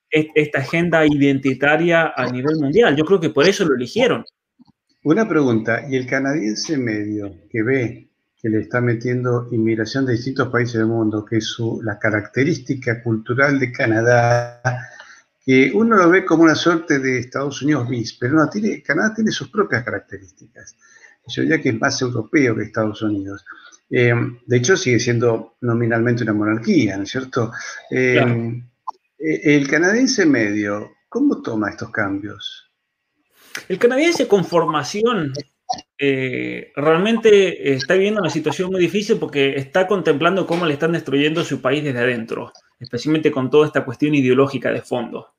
esta 0.10 0.60
agenda 0.60 1.06
identitaria 1.06 2.14
a 2.16 2.26
nivel 2.32 2.58
mundial. 2.58 2.96
Yo 2.96 3.06
creo 3.06 3.20
que 3.20 3.30
por 3.30 3.48
eso 3.48 3.66
lo 3.66 3.76
eligieron. 3.76 4.26
Una 5.04 5.28
pregunta, 5.28 5.86
¿y 5.90 5.96
el 5.96 6.06
canadiense 6.06 6.78
medio 6.78 7.34
que 7.50 7.64
ve 7.64 8.10
que 8.42 8.50
le 8.50 8.60
está 8.62 8.80
metiendo 8.80 9.48
inmigración 9.52 10.06
de 10.06 10.14
distintos 10.14 10.48
países 10.48 10.76
del 10.76 10.88
mundo, 10.88 11.26
que 11.26 11.42
su, 11.42 11.82
la 11.84 12.00
característica 12.00 13.04
cultural 13.04 13.60
de 13.60 13.72
Canadá, 13.72 14.62
que 15.44 15.72
uno 15.74 15.98
lo 15.98 16.10
ve 16.10 16.26
como 16.26 16.44
una 16.44 16.56
suerte 16.56 17.00
de 17.00 17.20
Estados 17.20 17.62
Unidos 17.62 17.90
bis, 17.90 18.14
pero 18.14 18.36
no, 18.36 18.50
tiene, 18.50 18.82
Canadá 18.82 19.14
tiene 19.16 19.32
sus 19.32 19.50
propias 19.50 19.84
características. 19.84 20.78
Yo 21.28 21.42
diría 21.44 21.62
que 21.62 21.70
es 21.70 21.80
más 21.80 22.02
europeo 22.02 22.56
que 22.56 22.64
Estados 22.64 23.02
Unidos. 23.02 23.46
Eh, 23.90 24.14
de 24.46 24.58
hecho, 24.58 24.78
sigue 24.78 25.00
siendo 25.00 25.56
nominalmente 25.62 26.24
una 26.24 26.34
monarquía, 26.34 26.98
¿no 26.98 27.04
es 27.04 27.10
cierto? 27.10 27.52
Eh, 27.90 28.20
eh, 29.20 29.42
el 29.44 29.68
canadiense 29.68 30.26
medio, 30.26 30.92
¿cómo 31.10 31.42
toma 31.42 31.70
estos 31.70 31.92
cambios? 31.92 32.72
El 33.68 33.78
canadiense 33.78 34.28
con 34.28 34.46
formación 34.46 35.34
eh, 35.98 36.72
realmente 36.76 37.74
está 37.74 37.94
viviendo 37.96 38.22
una 38.22 38.30
situación 38.30 38.72
muy 38.72 38.80
difícil 38.80 39.18
porque 39.18 39.56
está 39.56 39.86
contemplando 39.86 40.48
cómo 40.48 40.66
le 40.66 40.74
están 40.74 40.94
destruyendo 40.94 41.44
su 41.44 41.62
país 41.62 41.84
desde 41.84 42.00
adentro, 42.00 42.54
especialmente 42.80 43.32
con 43.32 43.50
toda 43.50 43.68
esta 43.68 43.84
cuestión 43.84 44.16
ideológica 44.16 44.72
de 44.72 44.82
fondo. 44.82 45.34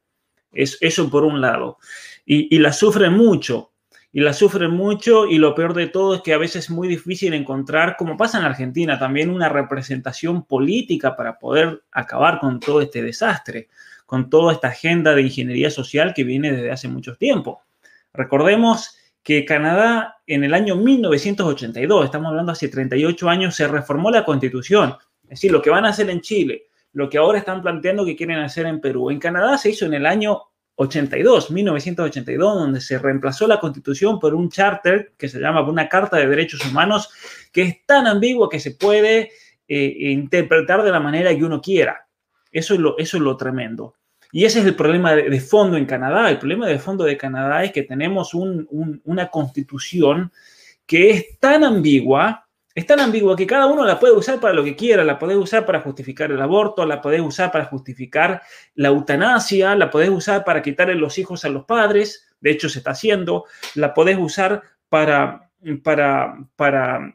Es, 0.53 0.77
eso 0.81 1.11
por 1.11 1.25
un 1.25 1.41
lado. 1.41 1.79
Y, 2.27 2.59
la 2.59 2.73
sufren 2.73 3.15
mucho, 3.15 3.70
y 4.13 4.21
la 4.21 4.33
sufren 4.33 4.73
mucho 4.73 5.27
y 5.27 5.39
lo 5.39 5.55
peor 5.55 5.75
de 5.75 5.87
todo 5.87 6.17
es 6.17 6.23
que 6.23 6.35
a 6.35 6.39
veces 6.39 6.65
es 6.65 6.71
muy 6.71 6.89
difícil 6.89 7.33
encontrar, 7.33 7.97
como 7.97 8.17
pasa 8.17 8.39
en 8.39 8.45
Argentina, 8.45 8.99
también 8.99 9.31
una 9.31 9.49
representación 9.49 10.45
política 10.45 11.17
para 11.17 11.39
poder 11.39 11.83
acabar 11.93 12.41
con 12.41 12.59
todo 12.59 12.81
este 12.81 13.03
desastre, 13.03 13.69
con 14.07 14.29
toda 14.29 14.53
esta 14.53 14.69
agenda 14.69 15.15
de 15.15 15.23
ingeniería 15.23 15.71
social 15.71 16.13
que 16.15 16.25
viene 16.25 16.51
desde 16.51 16.73
hace 16.73 16.89
mucho 16.89 17.15
tiempo. 17.15 17.63
Recordemos 18.13 18.97
que 19.23 19.45
Canadá 19.45 20.17
en 20.27 20.43
el 20.43 20.55
año 20.55 20.75
1982, 20.75 22.05
estamos 22.05 22.31
hablando 22.31 22.53
hace 22.53 22.69
38 22.69 23.29
años, 23.29 23.55
se 23.55 23.69
reformó 23.69 24.11
la 24.11 24.25
constitución. 24.25 24.97
Es 25.25 25.31
decir, 25.31 25.53
lo 25.53 25.63
que 25.63 25.71
van 25.71 25.85
a 25.85 25.91
hacer 25.91 26.11
en 26.11 26.21
Chile, 26.21 26.65
lo 26.93 27.09
que 27.09 27.19
ahora 27.19 27.39
están 27.39 27.63
planteando 27.63 28.05
que 28.05 28.17
quieren 28.17 28.39
hacer 28.39 28.67
en 28.67 28.81
Perú. 28.81 29.11
En 29.11 29.21
Canadá 29.21 29.57
se 29.59 29.71
hizo 29.71 29.87
en 29.87 29.95
el 29.95 30.07
año 30.07 30.50
82, 30.77 31.51
1982, 31.51 32.55
donde 32.55 32.81
se 32.81 32.99
reemplazó 32.99 33.47
la 33.47 33.61
constitución 33.61 34.19
por 34.19 34.35
un 34.35 34.49
charter 34.49 35.13
que 35.19 35.29
se 35.29 35.39
llama 35.39 35.63
una 35.63 35.89
Carta 35.89 36.17
de 36.17 36.27
Derechos 36.27 36.65
Humanos, 36.65 37.11
que 37.53 37.63
es 37.63 37.87
tan 37.87 38.07
ambigua 38.07 38.49
que 38.49 38.61
se 38.61 38.73
puede 38.73 39.31
eh, 39.69 40.11
interpretar 40.11 40.83
de 40.83 40.91
la 40.91 41.01
manera 41.01 41.37
que 41.37 41.45
uno 41.45 41.61
quiera. 41.61 42.07
Eso 42.51 42.75
es 42.75 42.81
lo, 42.81 42.99
eso 42.99 43.19
es 43.19 43.23
lo 43.23 43.37
tremendo. 43.37 43.95
Y 44.33 44.45
ese 44.45 44.61
es 44.61 44.67
el 44.67 44.77
problema 44.77 45.15
de, 45.15 45.41
fondo 45.41 45.77
en 45.77 45.87
Canadá. 45.87 46.31
El 46.31 46.39
problema 46.39 46.67
de 46.67 46.79
fondo 46.79 47.05
de 47.05 47.17
Canadá 47.17 47.65
es 47.65 47.73
que 47.73 47.83
tenemos 47.83 48.33
una 48.35 49.29
constitución 49.29 50.33
que 50.87 51.11
es 51.11 51.39
tan 51.39 51.65
ambigua 51.65 52.49
es 52.75 52.87
tan 52.87 53.01
ambigua 53.01 53.37
que 53.37 53.47
cada 53.47 53.67
uno 53.67 53.85
la 53.85 53.99
puede 53.99 54.15
usar 54.15 54.39
para 54.39 54.55
lo 54.55 54.63
que 54.63 54.77
quiera, 54.77 55.03
la 55.03 55.19
puede 55.19 55.37
usar 55.37 55.67
para 55.67 55.81
justificar 55.81 56.31
el 56.31 56.41
aborto, 56.41 56.87
la 56.87 57.01
puede 57.01 57.21
usar 57.21 57.51
para 57.51 57.65
justificar 57.65 58.43
la 58.75 58.89
eutanasia, 58.89 59.75
la 59.75 59.91
puedes 59.91 60.11
usar 60.11 60.45
para 60.45 60.63
quitarle 60.63 60.95
los 60.95 61.19
hijos 61.19 61.45
a 61.45 61.49
los 61.49 61.65
padres, 61.65 62.29
de 62.41 62.51
hecho 62.51 62.69
se 62.69 62.79
está 62.79 62.93
haciendo, 62.93 63.45
la 63.75 63.93
podés 63.93 64.19
usar 64.19 64.63
para, 64.89 65.51
para, 65.83 66.39
para 66.55 67.13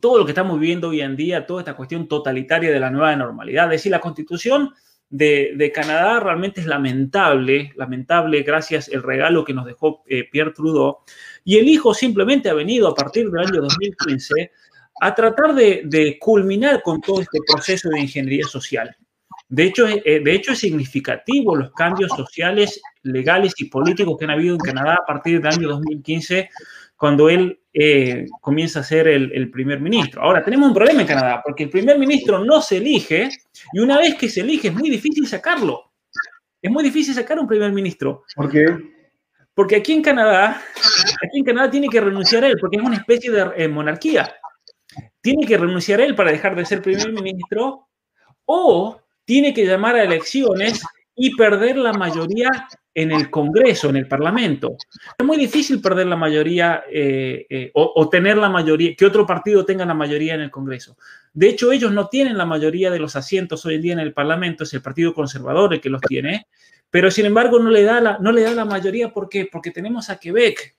todo 0.00 0.18
lo 0.18 0.24
que 0.24 0.32
estamos 0.32 0.58
viviendo 0.58 0.88
hoy 0.88 1.02
en 1.02 1.16
día, 1.16 1.46
toda 1.46 1.60
esta 1.60 1.76
cuestión 1.76 2.08
totalitaria 2.08 2.70
de 2.70 2.80
la 2.80 2.90
nueva 2.90 3.14
normalidad. 3.14 3.66
Es 3.66 3.80
decir, 3.82 3.92
la 3.92 4.00
constitución 4.00 4.72
de, 5.10 5.72
Canadá 5.74 6.20
realmente 6.20 6.60
es 6.60 6.66
lamentable, 6.66 7.72
lamentable 7.76 8.42
gracias 8.42 8.90
al 8.92 9.02
regalo 9.02 9.44
que 9.44 9.54
nos 9.54 9.66
dejó 9.66 10.02
eh, 10.06 10.28
Pierre 10.30 10.52
Trudeau. 10.52 10.98
Y 11.44 11.58
el 11.58 11.68
hijo 11.68 11.94
simplemente 11.94 12.50
ha 12.50 12.54
venido 12.54 12.88
a 12.88 12.94
partir 12.94 13.30
del 13.30 13.46
año 13.46 13.60
2015 13.62 14.50
a 15.00 15.14
tratar 15.14 15.54
de, 15.54 16.18
culminar 16.20 16.82
con 16.82 17.00
todo 17.00 17.20
este 17.20 17.38
proceso 17.46 17.88
de 17.90 18.00
ingeniería 18.00 18.44
social. 18.44 18.94
De 19.48 19.64
hecho, 19.64 19.86
eh, 19.88 20.20
de 20.22 20.32
hecho, 20.32 20.52
es 20.52 20.58
significativo 20.58 21.56
los 21.56 21.72
cambios 21.72 22.10
sociales, 22.10 22.80
legales 23.02 23.54
y 23.56 23.66
políticos 23.66 24.16
que 24.18 24.24
han 24.24 24.32
habido 24.32 24.54
en 24.54 24.60
Canadá 24.60 24.98
a 25.02 25.06
partir 25.06 25.40
del 25.40 25.52
año 25.52 25.68
2015, 25.68 26.50
cuando 26.96 27.30
él 27.30 27.60
eh, 27.72 28.26
comienza 28.40 28.80
a 28.80 28.82
ser 28.82 29.08
el, 29.08 29.50
primer 29.50 29.80
ministro. 29.80 30.22
Ahora, 30.22 30.44
tenemos 30.44 30.68
un 30.68 30.74
problema 30.74 31.00
en 31.00 31.06
Canadá, 31.06 31.40
porque 31.44 31.64
el 31.64 31.70
primer 31.70 31.98
ministro 31.98 32.44
no 32.44 32.60
se 32.60 32.78
elige 32.78 33.30
y 33.72 33.78
una 33.78 33.98
vez 33.98 34.16
que 34.16 34.28
se 34.28 34.40
elige 34.40 34.68
es 34.68 34.74
muy 34.74 34.90
difícil 34.90 35.26
sacarlo. 35.26 35.92
Es 36.60 36.70
muy 36.70 36.82
difícil 36.82 37.14
sacar 37.14 37.38
un 37.38 37.46
primer 37.46 37.72
ministro. 37.72 38.24
¿Por 38.34 38.50
qué? 38.50 38.66
Porque 39.54 39.76
aquí 39.76 39.92
en 39.92 40.02
Canadá, 40.02 40.60
aquí 41.24 41.38
en 41.38 41.44
Canadá 41.44 41.70
tiene 41.70 41.88
que 41.88 42.00
renunciar 42.00 42.44
él, 42.44 42.56
porque 42.60 42.76
es 42.76 42.82
una 42.82 42.96
especie 42.96 43.30
de 43.30 43.46
eh, 43.56 43.68
monarquía 43.68 44.28
tiene 45.28 45.46
que 45.46 45.58
renunciar 45.58 46.00
él 46.00 46.14
para 46.14 46.32
dejar 46.32 46.56
de 46.56 46.64
ser 46.64 46.80
primer 46.80 47.12
ministro 47.12 47.88
o 48.46 48.98
tiene 49.26 49.52
que 49.52 49.66
llamar 49.66 49.96
a 49.96 50.04
elecciones 50.04 50.82
y 51.14 51.36
perder 51.36 51.76
la 51.76 51.92
mayoría 51.92 52.48
en 52.94 53.12
el 53.12 53.28
Congreso, 53.28 53.90
en 53.90 53.96
el 53.96 54.08
Parlamento. 54.08 54.76
Es 55.18 55.26
muy 55.26 55.36
difícil 55.36 55.82
perder 55.82 56.06
la 56.06 56.16
mayoría 56.16 56.84
eh, 56.90 57.44
eh, 57.50 57.70
o, 57.74 58.08
tener 58.08 58.38
la 58.38 58.48
mayoría, 58.48 58.94
que 58.96 59.04
otro 59.04 59.26
partido 59.26 59.66
tenga 59.66 59.84
la 59.84 59.92
mayoría 59.92 60.34
en 60.34 60.40
el 60.40 60.50
Congreso. 60.50 60.96
De 61.34 61.50
hecho, 61.50 61.72
ellos 61.72 61.92
no 61.92 62.08
tienen 62.08 62.38
la 62.38 62.46
mayoría 62.46 62.90
de 62.90 62.98
los 62.98 63.14
asientos 63.14 63.66
hoy 63.66 63.74
en 63.74 63.82
día 63.82 63.92
en 63.92 64.00
el 64.00 64.14
Parlamento, 64.14 64.64
es 64.64 64.72
el 64.72 64.80
Partido 64.80 65.12
Conservador 65.12 65.74
el 65.74 65.80
que 65.82 65.90
los 65.90 66.00
tiene, 66.00 66.46
pero 66.88 67.10
sin 67.10 67.26
embargo 67.26 67.58
no 67.58 67.68
le 67.68 67.82
da 67.82 68.00
la, 68.00 68.18
no 68.18 68.32
le 68.32 68.40
da 68.40 68.54
la 68.54 68.64
mayoría 68.64 69.12
¿por 69.12 69.28
porque 69.52 69.72
tenemos 69.72 70.08
a 70.08 70.18
Quebec, 70.18 70.77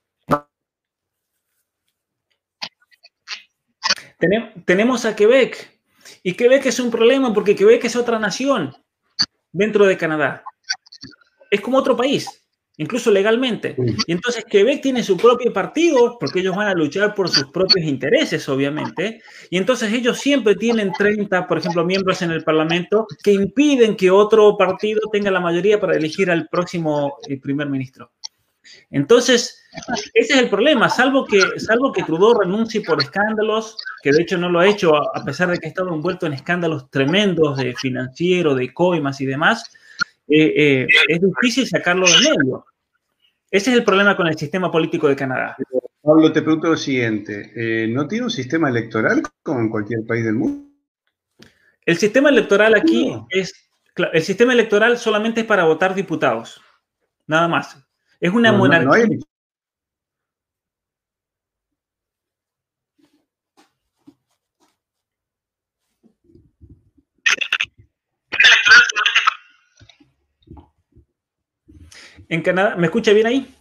tenemos 4.65 5.05
a 5.05 5.15
Quebec. 5.15 5.79
Y 6.23 6.33
Quebec 6.33 6.65
es 6.65 6.79
un 6.79 6.91
problema 6.91 7.33
porque 7.33 7.55
Quebec 7.55 7.85
es 7.85 7.95
otra 7.95 8.19
nación 8.19 8.75
dentro 9.51 9.85
de 9.85 9.97
Canadá. 9.97 10.43
Es 11.51 11.61
como 11.61 11.77
otro 11.77 11.95
país, 11.95 12.27
incluso 12.77 13.11
legalmente. 13.11 13.75
Y 14.05 14.11
entonces 14.11 14.45
Quebec 14.45 14.81
tiene 14.81 15.03
su 15.03 15.17
propio 15.17 15.51
partido 15.53 16.17
porque 16.19 16.39
ellos 16.39 16.55
van 16.55 16.67
a 16.67 16.73
luchar 16.73 17.15
por 17.15 17.29
sus 17.29 17.45
propios 17.51 17.85
intereses, 17.85 18.47
obviamente. 18.49 19.21
Y 19.49 19.57
entonces 19.57 19.91
ellos 19.93 20.19
siempre 20.19 20.55
tienen 20.55 20.91
30, 20.91 21.47
por 21.47 21.57
ejemplo, 21.57 21.85
miembros 21.85 22.21
en 22.21 22.31
el 22.31 22.43
Parlamento 22.43 23.07
que 23.23 23.31
impiden 23.31 23.95
que 23.95 24.11
otro 24.11 24.57
partido 24.57 25.01
tenga 25.11 25.31
la 25.31 25.39
mayoría 25.39 25.79
para 25.79 25.95
elegir 25.95 26.29
al 26.29 26.47
próximo 26.47 27.17
eh, 27.27 27.39
primer 27.39 27.69
ministro. 27.69 28.11
Entonces, 28.91 29.63
ese 30.13 30.33
es 30.33 30.39
el 30.39 30.49
problema, 30.49 30.89
salvo 30.89 31.25
que, 31.25 31.59
salvo 31.59 31.91
que 31.91 32.03
Trudeau 32.03 32.39
renuncie 32.39 32.81
por 32.81 33.01
escándalos, 33.01 33.77
que 34.01 34.11
de 34.11 34.23
hecho 34.23 34.37
no 34.37 34.49
lo 34.49 34.59
ha 34.59 34.67
hecho 34.67 34.95
a 34.95 35.23
pesar 35.23 35.49
de 35.49 35.59
que 35.59 35.67
ha 35.67 35.69
estado 35.69 35.93
envuelto 35.93 36.25
en 36.25 36.33
escándalos 36.33 36.89
tremendos 36.89 37.57
de 37.57 37.75
financiero, 37.75 38.55
de 38.55 38.73
coimas 38.73 39.21
y 39.21 39.25
demás, 39.25 39.71
eh, 40.27 40.53
eh, 40.55 40.87
es 41.07 41.19
difícil 41.21 41.67
sacarlo 41.67 42.07
del 42.07 42.21
medio. 42.23 42.65
Ese 43.51 43.71
es 43.71 43.77
el 43.77 43.83
problema 43.83 44.15
con 44.15 44.27
el 44.27 44.37
sistema 44.37 44.71
político 44.71 45.07
de 45.07 45.15
Canadá. 45.15 45.55
Pablo, 46.01 46.31
te 46.31 46.41
pregunto 46.41 46.69
lo 46.69 46.77
siguiente, 46.77 47.51
eh, 47.55 47.87
¿no 47.87 48.07
tiene 48.07 48.25
un 48.25 48.31
sistema 48.31 48.69
electoral 48.69 49.21
como 49.43 49.59
en 49.59 49.69
cualquier 49.69 50.05
país 50.05 50.25
del 50.25 50.35
mundo? 50.35 50.67
El 51.85 51.97
sistema 51.97 52.29
electoral 52.29 52.75
aquí 52.75 53.11
es, 53.29 53.69
el 54.13 54.21
sistema 54.21 54.53
electoral 54.53 54.97
solamente 54.97 55.41
es 55.41 55.47
para 55.47 55.65
votar 55.65 55.93
diputados, 55.93 56.61
nada 57.27 57.47
más. 57.47 57.77
Es 58.19 58.31
una 58.31 58.51
monarquía. 58.51 59.17
En 72.29 72.43
Canadá, 72.43 72.75
¿me 72.75 72.85
escucha 72.85 73.11
bien 73.11 73.25
ahí? 73.25 73.55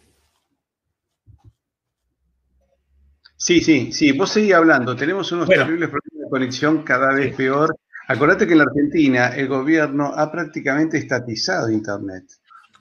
Sí, 3.37 3.61
sí, 3.61 3.93
sí, 3.93 4.13
vos 4.13 4.31
seguís 4.31 4.53
hablando. 4.53 4.95
Tenemos 4.95 5.33
unos 5.33 5.49
terribles 5.49 5.89
problemas 5.89 6.25
de 6.25 6.31
conexión 6.31 6.83
cada 6.83 7.15
vez 7.15 7.35
peor. 7.35 7.75
Acordate 8.09 8.47
que 8.47 8.53
en 8.53 8.59
la 8.59 8.65
Argentina 8.65 9.29
el 9.29 9.49
gobierno 9.49 10.13
ha 10.15 10.31
prácticamente 10.31 10.99
estatizado 10.99 11.71
Internet. 11.71 12.25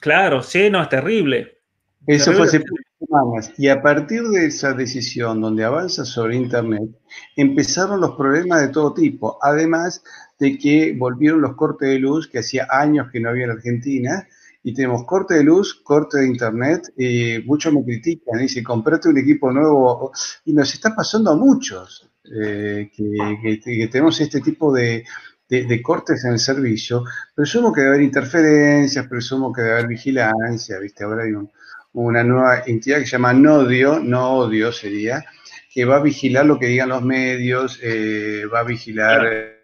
Claro, 0.01 0.43
sí, 0.43 0.69
no, 0.69 0.81
es 0.81 0.89
terrible. 0.89 1.59
Eso 2.05 2.33
fue 2.33 2.45
hace 2.45 2.63
semanas. 2.99 3.53
Y 3.57 3.69
a 3.69 3.81
partir 3.81 4.23
de 4.23 4.47
esa 4.47 4.73
decisión 4.73 5.39
donde 5.41 5.63
avanza 5.63 6.05
sobre 6.05 6.35
Internet, 6.35 6.89
empezaron 7.35 8.01
los 8.01 8.15
problemas 8.15 8.61
de 8.61 8.69
todo 8.69 8.93
tipo. 8.93 9.37
Además 9.41 10.03
de 10.39 10.57
que 10.57 10.93
volvieron 10.97 11.41
los 11.41 11.55
cortes 11.55 11.89
de 11.89 11.99
luz 11.99 12.27
que 12.27 12.39
hacía 12.39 12.67
años 12.69 13.07
que 13.11 13.19
no 13.19 13.29
había 13.29 13.45
en 13.45 13.51
Argentina. 13.51 14.27
Y 14.63 14.73
tenemos 14.73 15.05
corte 15.05 15.35
de 15.35 15.43
luz, 15.43 15.81
corte 15.83 16.19
de 16.19 16.27
internet, 16.27 16.93
y 16.97 17.39
muchos 17.45 17.73
me 17.73 17.83
critican, 17.83 18.39
dicen, 18.39 18.63
comprate 18.63 19.09
un 19.09 19.17
equipo 19.17 19.51
nuevo, 19.51 20.11
y 20.45 20.53
nos 20.53 20.73
está 20.73 20.95
pasando 20.95 21.31
a 21.31 21.35
muchos 21.35 22.09
eh, 22.35 22.91
que, 22.93 23.87
tenemos 23.91 24.19
este 24.19 24.41
tipo 24.41 24.73
de, 24.73 25.05
de, 25.47 25.81
cortes 25.81 26.25
en 26.25 26.33
el 26.33 26.39
servicio, 26.39 27.05
presumo 27.33 27.71
que 27.71 27.81
debe 27.81 27.93
haber 27.93 28.05
interferencias, 28.05 29.07
presumo 29.07 29.53
que 29.53 29.61
debe 29.61 29.73
haber 29.75 29.87
vigilancia, 29.87 30.79
¿viste? 30.79 31.03
Ahora 31.05 31.23
hay 31.23 31.31
un, 31.31 31.49
una 31.93 32.23
nueva 32.23 32.63
entidad 32.65 32.99
que 32.99 33.05
se 33.05 33.11
llama 33.11 33.33
Nodio, 33.33 33.99
no 33.99 34.37
odio 34.37 34.71
sería, 34.71 35.25
que 35.73 35.85
va 35.85 35.97
a 35.97 36.01
vigilar 36.01 36.45
lo 36.45 36.59
que 36.59 36.67
digan 36.67 36.89
los 36.89 37.03
medios, 37.03 37.79
eh, 37.81 38.43
va 38.51 38.59
a 38.59 38.63
vigilar... 38.63 39.56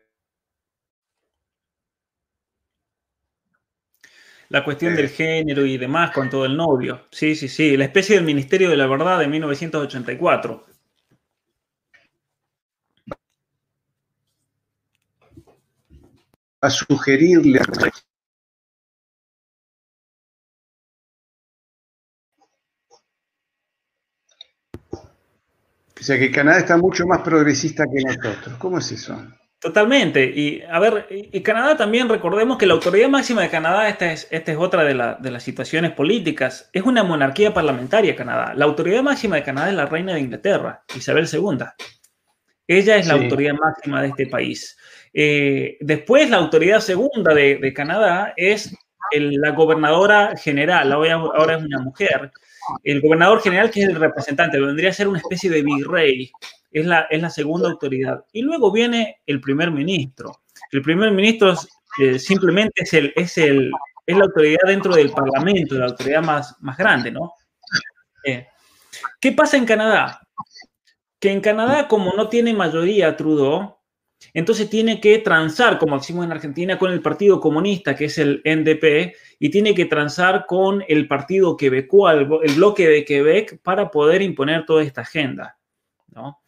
La 4.54 4.64
cuestión 4.64 4.96
del 4.96 5.10
género 5.10 5.66
y 5.66 5.80
demás 5.80 6.12
con 6.12 6.30
todo 6.30 6.46
el 6.46 6.56
novio. 6.56 7.08
Sí, 7.10 7.34
sí, 7.36 7.48
sí. 7.48 7.76
La 7.76 7.86
especie 7.86 8.16
del 8.16 8.24
Ministerio 8.24 8.70
de 8.70 8.78
la 8.78 8.86
Verdad 8.86 9.18
de 9.18 9.28
1984. 9.28 10.66
A 16.62 16.70
sugerirle 16.70 17.60
O 26.00 26.04
sea 26.04 26.20
que 26.20 26.32
Canadá 26.32 26.60
está 26.60 26.78
mucho 26.78 27.08
más 27.08 27.22
progresista 27.22 27.86
que 27.86 28.04
nosotros. 28.04 28.58
¿Cómo 28.60 28.78
es 28.78 28.92
eso? 28.92 29.18
Totalmente. 29.64 30.26
Y 30.26 30.62
a 30.70 30.78
ver, 30.78 31.08
y 31.10 31.40
Canadá 31.40 31.78
también, 31.78 32.10
recordemos 32.10 32.58
que 32.58 32.66
la 32.66 32.74
autoridad 32.74 33.08
máxima 33.08 33.44
de 33.44 33.50
Canadá, 33.50 33.88
esta 33.88 34.12
es, 34.12 34.28
esta 34.30 34.52
es 34.52 34.58
otra 34.58 34.84
de, 34.84 35.16
de, 35.20 35.32
las 35.32 35.42
situaciones 35.42 35.92
políticas, 35.92 36.70
es 36.74 36.84
una 36.84 37.02
monarquía 37.06 37.54
parlamentaria 37.54 38.14
Canadá. 38.14 38.54
La 38.56 38.66
autoridad 38.66 39.02
máxima 39.02 39.38
de 39.38 39.44
Canadá 39.44 39.70
es 39.70 39.76
la 39.76 39.86
reina 39.86 40.16
de 40.16 40.20
Inglaterra, 40.20 40.84
Isabel 40.94 41.30
II. 41.32 41.66
Ella 42.68 42.98
es 42.98 43.08
la 43.08 43.14
autoridad 43.14 43.54
máxima 43.54 44.02
de 44.02 44.10
este 44.10 44.28
país. 44.28 44.78
Eh, 45.14 45.78
después, 45.80 46.30
la 46.30 46.38
autoridad 46.38 46.82
segunda 46.82 47.34
de, 47.34 47.56
de 47.56 47.74
Canadá 47.74 48.34
es 48.36 48.76
la 49.14 49.52
gobernadora 49.52 50.36
general, 50.36 50.92
ahora, 50.92 51.14
ahora 51.14 51.56
es 51.56 51.64
una 51.64 51.80
mujer, 51.80 52.32
el 52.84 53.00
gobernador 53.00 53.42
general, 53.42 53.72
que 53.72 53.84
es 53.84 53.88
el 53.88 53.96
representante, 53.96 54.60
vendría 54.60 54.90
a 54.90 54.94
ser 54.94 55.08
una 55.08 55.20
especie 55.20 55.50
de 55.50 55.62
virrey, 55.62 56.32
es 56.74 56.86
la, 56.86 57.02
es 57.10 57.22
la 57.22 57.30
segunda 57.30 57.70
autoridad. 57.70 58.26
Y 58.34 58.42
luego 58.42 58.72
viene 58.72 59.22
el 59.26 59.40
primer 59.40 59.72
ministro. 59.72 60.42
El 60.72 60.82
primer 60.82 61.12
ministro 61.12 61.56
eh, 62.00 62.18
simplemente 62.18 62.84
es 62.84 62.94
el, 62.94 63.14
es 63.16 63.38
el, 63.38 63.72
es 64.06 64.18
la 64.18 64.26
autoridad 64.26 64.68
dentro 64.68 64.96
del 64.96 65.12
Parlamento, 65.12 65.76
la 65.76 65.86
autoridad 65.86 66.24
más, 66.24 66.56
más 66.62 66.76
grande, 66.76 67.12
¿no? 67.12 67.34
Eh, 68.26 68.48
¿Qué 69.22 69.32
pasa 69.32 69.58
en 69.58 69.66
Canadá? 69.66 70.20
Que 71.20 71.32
en 71.32 71.42
Canadá, 71.42 71.88
como 71.88 72.14
no 72.14 72.28
tiene 72.28 72.54
mayoría 72.54 73.16
Trudeau, 73.16 73.78
entonces 74.34 74.70
tiene 74.70 75.00
que 75.00 75.20
transar, 75.20 75.78
como 75.78 75.98
decimos 75.98 76.26
en 76.26 76.32
Argentina, 76.32 76.80
con 76.80 76.92
el 76.92 77.02
Partido 77.02 77.40
Comunista, 77.40 77.96
que 77.96 78.06
es 78.06 78.18
el 78.18 78.42
NDP, 78.46 79.16
y 79.40 79.50
tiene 79.50 79.76
que 79.76 79.86
transar 79.86 80.46
con 80.48 80.84
el 80.88 81.08
Partido 81.08 81.56
Quebecois, 81.58 82.28
el 82.44 82.56
bloque 82.56 82.88
de 82.88 83.06
Quebec, 83.06 83.62
para 83.62 83.92
poder 83.92 84.22
imponer 84.22 84.66
toda 84.66 84.84
esta 84.84 85.02
agenda. 85.02 85.58
¿no? 86.08 86.43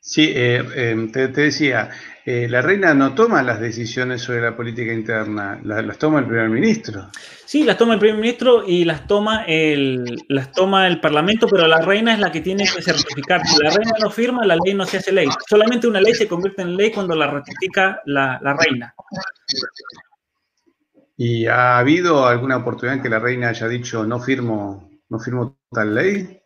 Sí, 0.00 0.32
eh, 0.34 0.62
em, 0.90 1.10
te, 1.10 1.28
decía, 1.28 1.90
eh, 2.28 2.48
la 2.48 2.60
reina 2.60 2.92
no 2.92 3.14
toma 3.14 3.40
las 3.44 3.60
decisiones 3.60 4.20
sobre 4.20 4.40
la 4.40 4.56
política 4.56 4.92
interna, 4.92 5.60
las, 5.62 5.96
toma 5.96 6.18
el 6.18 6.26
primer 6.26 6.48
ministro. 6.48 7.08
Sí, 7.44 7.62
las 7.62 7.78
toma 7.78 7.94
el 7.94 8.00
primer 8.00 8.18
ministro 8.18 8.64
y 8.66 8.84
las 8.84 9.06
toma 9.06 9.44
el, 9.46 10.24
las 10.26 10.50
toma 10.50 10.88
el 10.88 10.98
parlamento, 11.00 11.46
pero 11.46 11.68
la 11.68 11.80
reina 11.80 12.12
es 12.12 12.18
la 12.18 12.32
que 12.32 12.40
tiene 12.40 12.64
que 12.64 12.82
certificar. 12.82 13.46
Si 13.46 13.62
la 13.62 13.70
reina 13.70 13.92
no 14.02 14.10
firma, 14.10 14.44
la 14.44 14.56
ley 14.56 14.74
no 14.74 14.84
se 14.86 14.96
hace 14.96 15.12
ley. 15.12 15.28
Solamente 15.48 15.86
una 15.86 16.00
ley 16.00 16.14
se 16.14 16.26
convierte 16.26 16.62
en 16.62 16.76
ley 16.76 16.90
cuando 16.90 17.14
la 17.14 17.28
ratifica 17.28 18.02
la, 18.06 18.40
la 18.42 18.54
reina. 18.54 18.92
¿Y 21.16 21.46
ha 21.46 21.78
habido 21.78 22.26
alguna 22.26 22.56
oportunidad 22.56 22.96
en 22.96 23.02
que 23.04 23.08
la 23.08 23.20
reina 23.20 23.50
haya 23.50 23.68
dicho 23.68 24.04
no 24.04 24.18
firmo, 24.18 24.90
no 25.08 25.20
firmo 25.20 25.60
tal 25.70 25.94
ley? 25.94 26.40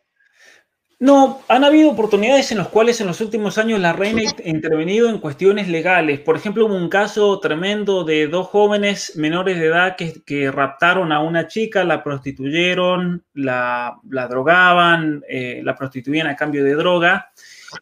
No, 1.01 1.41
han 1.47 1.63
habido 1.63 1.89
oportunidades 1.89 2.51
en 2.51 2.59
las 2.59 2.67
cuales 2.67 3.01
en 3.01 3.07
los 3.07 3.21
últimos 3.21 3.57
años 3.57 3.79
la 3.79 3.91
reina 3.91 4.21
ha 4.21 4.47
intervenido 4.47 5.09
en 5.09 5.17
cuestiones 5.17 5.67
legales. 5.67 6.19
Por 6.19 6.37
ejemplo, 6.37 6.67
hubo 6.67 6.75
un 6.75 6.89
caso 6.89 7.39
tremendo 7.39 8.03
de 8.03 8.27
dos 8.27 8.49
jóvenes 8.49 9.13
menores 9.15 9.57
de 9.59 9.65
edad 9.65 9.95
que, 9.95 10.51
raptaron 10.51 11.11
a 11.11 11.19
una 11.19 11.47
chica, 11.47 11.83
la 11.83 12.03
prostituyeron, 12.03 13.23
la, 13.33 13.97
drogaban, 14.29 15.23
eh, 15.27 15.61
la 15.63 15.75
prostituían 15.75 16.27
a 16.27 16.35
cambio 16.35 16.63
de 16.63 16.75
droga. 16.75 17.31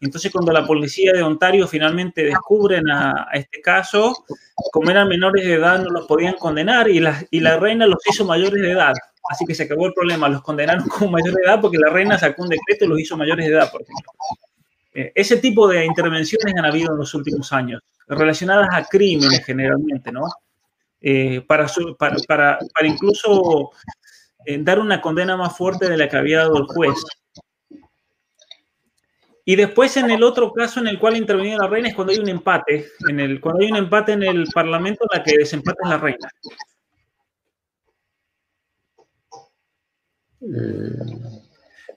Entonces, 0.00 0.32
cuando 0.32 0.50
la 0.50 0.64
policía 0.64 1.12
de 1.12 1.22
Ontario 1.22 1.68
finalmente 1.68 2.24
descubren 2.24 2.88
a, 2.88 3.28
este 3.34 3.60
caso, 3.60 4.24
como 4.72 4.90
eran 4.90 5.08
menores 5.08 5.44
de 5.44 5.52
edad, 5.56 5.78
no 5.78 5.90
los 5.90 6.06
podían 6.06 6.36
condenar 6.38 6.88
y 6.88 7.02
y 7.30 7.40
la 7.40 7.58
reina 7.58 7.86
los 7.86 7.98
hizo 8.10 8.24
mayores 8.24 8.62
de 8.62 8.70
edad. 8.70 8.94
Así 9.30 9.46
que 9.46 9.54
se 9.54 9.62
acabó 9.62 9.86
el 9.86 9.92
problema. 9.92 10.28
Los 10.28 10.42
condenaron 10.42 10.84
como 10.88 11.12
mayores 11.12 11.36
de 11.36 11.42
edad 11.42 11.60
porque 11.60 11.78
la 11.78 11.90
reina 11.90 12.18
sacó 12.18 12.42
un 12.42 12.48
decreto 12.48 12.84
y 12.84 12.88
los 12.88 13.00
hizo 13.00 13.16
mayores 13.16 13.46
de 13.46 13.52
edad, 13.52 13.70
por 13.70 13.80
ejemplo. 13.82 14.12
Eh, 14.92 15.12
ese 15.14 15.36
tipo 15.36 15.68
de 15.68 15.84
intervenciones 15.84 16.52
han 16.56 16.64
habido 16.64 16.92
en 16.92 16.98
los 16.98 17.14
últimos 17.14 17.52
años, 17.52 17.80
relacionadas 18.08 18.68
a 18.72 18.84
crímenes 18.84 19.44
generalmente, 19.46 20.10
¿no? 20.10 20.22
Eh, 21.00 21.42
para, 21.46 21.68
incluso 22.82 23.70
eh, 24.44 24.58
dar 24.60 24.80
una 24.80 25.00
condena 25.00 25.36
más 25.36 25.56
fuerte 25.56 25.88
de 25.88 25.96
la 25.96 26.08
que 26.08 26.16
había 26.16 26.38
dado 26.38 26.58
el 26.58 26.64
juez. 26.64 26.98
Y 29.44 29.54
después 29.54 29.96
en 29.96 30.10
el 30.10 30.24
otro 30.24 30.52
caso 30.52 30.80
en 30.80 30.88
el 30.88 30.98
cual 30.98 31.14
ha 31.14 31.18
intervenido 31.18 31.58
la 31.58 31.68
reina 31.68 31.88
es 31.88 31.94
cuando 31.94 32.12
hay 32.12 32.18
un 32.18 32.28
empate. 32.28 32.88
En 33.08 33.20
el, 33.20 33.40
cuando 33.40 33.62
hay 33.62 33.70
un 33.70 33.76
empate 33.76 34.12
en 34.12 34.24
el 34.24 34.48
Parlamento, 34.52 35.04
la 35.12 35.22
que 35.22 35.38
desempata 35.38 35.78
es 35.84 35.88
la 35.88 35.98
reina. 35.98 36.28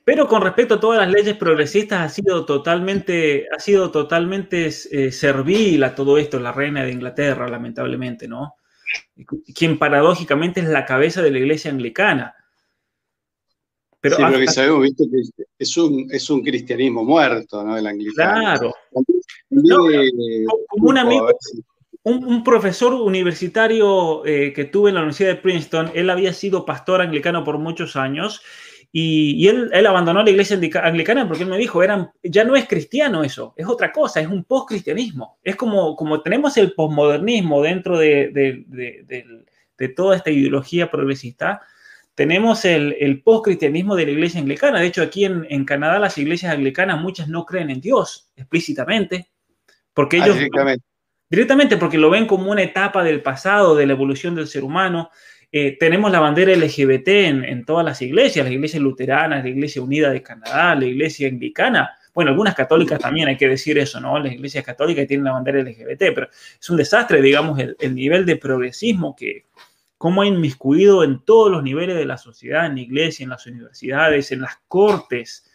Pero 0.05 0.27
con 0.27 0.41
respecto 0.41 0.75
a 0.75 0.79
todas 0.79 0.99
las 0.99 1.09
leyes 1.09 1.37
progresistas 1.37 2.01
ha 2.01 2.09
sido 2.09 2.45
totalmente, 2.45 3.47
ha 3.55 3.59
sido 3.59 3.89
totalmente 3.89 4.67
eh, 4.67 5.11
servil 5.11 5.83
a 5.83 5.95
todo 5.95 6.17
esto 6.17 6.39
la 6.39 6.51
reina 6.51 6.83
de 6.83 6.91
Inglaterra, 6.91 7.47
lamentablemente, 7.47 8.27
¿no? 8.27 8.55
Quien 9.55 9.79
paradójicamente 9.79 10.59
es 10.59 10.67
la 10.67 10.85
cabeza 10.85 11.21
de 11.21 11.31
la 11.31 11.39
iglesia 11.39 11.71
anglicana. 11.71 12.35
Pero 14.01 14.17
sí, 14.17 14.23
que 14.37 14.47
sabemos, 14.47 14.81
viste, 14.81 15.05
que 15.09 15.45
es 15.57 15.77
un, 15.77 16.07
es 16.11 16.29
un 16.29 16.43
cristianismo 16.43 17.05
muerto, 17.05 17.63
¿no? 17.63 17.77
El 17.77 17.87
anglicano. 17.87 18.41
Claro. 18.41 18.75
como 20.67 20.89
un 20.89 20.97
amigo, 20.97 21.29
un, 22.03 22.43
profesor 22.43 22.93
universitario 22.93 24.25
eh, 24.25 24.51
que 24.53 24.65
tuve 24.65 24.89
en 24.89 24.95
la 24.95 25.01
Universidad 25.01 25.29
de 25.29 25.35
Princeton, 25.37 25.91
él 25.93 26.09
había 26.09 26.33
sido 26.33 26.65
pastor 26.65 27.01
anglicano 27.01 27.43
por 27.43 27.57
muchos 27.57 27.95
años 27.95 28.41
y, 28.95 29.47
él, 29.47 29.71
abandonó 29.87 30.21
la 30.21 30.29
iglesia 30.29 30.59
anglicana 30.83 31.27
porque 31.27 31.43
él 31.43 31.49
me 31.49 31.57
dijo, 31.57 31.81
eran, 31.81 32.11
ya 32.21 32.43
no 32.43 32.55
es 32.55 32.67
cristiano 32.67 33.23
eso, 33.23 33.55
es 33.57 33.65
otra 33.65 33.91
cosa, 33.91 34.19
es 34.21 34.27
un 34.27 34.43
post-cristianismo. 34.43 35.39
Es 35.43 35.55
como, 35.55 35.95
como 35.95 36.21
tenemos 36.21 36.57
el 36.57 36.73
posmodernismo 36.73 37.63
dentro 37.63 37.97
de, 37.97 38.65
toda 39.95 40.15
esta 40.15 40.29
ideología 40.29 40.91
progresista, 40.91 41.61
tenemos 42.13 42.65
el, 42.65 42.95
el 42.99 43.23
post-cristianismo 43.23 43.95
de 43.95 44.05
la 44.05 44.11
iglesia 44.11 44.39
anglicana. 44.39 44.79
De 44.79 44.85
hecho, 44.85 45.01
aquí 45.01 45.25
en, 45.25 45.47
en, 45.49 45.65
Canadá 45.65 45.97
las 45.97 46.17
iglesias 46.19 46.53
anglicanas 46.53 47.01
muchas 47.01 47.27
no 47.27 47.45
creen 47.45 47.71
en 47.71 47.81
Dios 47.81 48.29
explícitamente, 48.35 49.31
porque 49.95 50.17
ellos... 50.17 50.37
Directamente 51.33 51.77
porque 51.77 51.97
lo 51.97 52.11
ven 52.11 52.27
como 52.27 52.51
una 52.51 52.61
etapa 52.61 53.03
del 53.03 53.23
pasado, 53.23 53.75
de 53.75 53.87
la 53.87 53.93
evolución 53.93 54.35
del 54.35 54.45
ser 54.45 54.63
humano. 54.63 55.09
Eh, 55.51 55.75
tenemos 55.79 56.11
la 56.11 56.19
bandera 56.19 56.55
LGBT 56.55 57.07
en, 57.07 57.65
todas 57.65 57.83
las 57.83 57.99
iglesias, 58.03 58.45
la 58.45 58.53
iglesia 58.53 58.79
luterana, 58.79 59.41
la 59.41 59.49
iglesia 59.49 59.81
unida 59.81 60.11
de 60.11 60.21
Canadá, 60.21 60.75
la 60.75 60.85
iglesia 60.85 61.27
anglicana. 61.27 61.89
Bueno, 62.13 62.29
algunas 62.29 62.53
católicas 62.53 62.99
también 62.99 63.29
hay 63.29 63.35
que 63.35 63.47
decir 63.47 63.79
eso, 63.79 63.99
¿no? 63.99 64.19
Las 64.19 64.31
iglesias 64.31 64.63
católicas 64.63 65.07
tienen 65.07 65.23
la 65.23 65.31
bandera 65.31 65.63
LGBT, 65.63 66.13
pero 66.13 66.29
es 66.29 66.69
un 66.69 66.77
desastre, 66.77 67.19
digamos, 67.19 67.57
el, 67.57 67.75
el 67.79 67.95
nivel 67.95 68.27
de 68.27 68.35
progresismo 68.35 69.15
que, 69.15 69.47
cómo 69.97 70.21
ha 70.21 70.27
inmiscuido 70.27 71.03
en 71.03 71.19
todos 71.25 71.51
los 71.51 71.63
niveles 71.63 71.95
de 71.95 72.05
la 72.05 72.19
sociedad, 72.19 72.67
en 72.67 72.75
la 72.75 72.81
iglesia, 72.81 73.23
en 73.23 73.31
las 73.31 73.47
universidades, 73.47 74.31
en 74.31 74.41
las 74.41 74.57
cortes. 74.67 75.49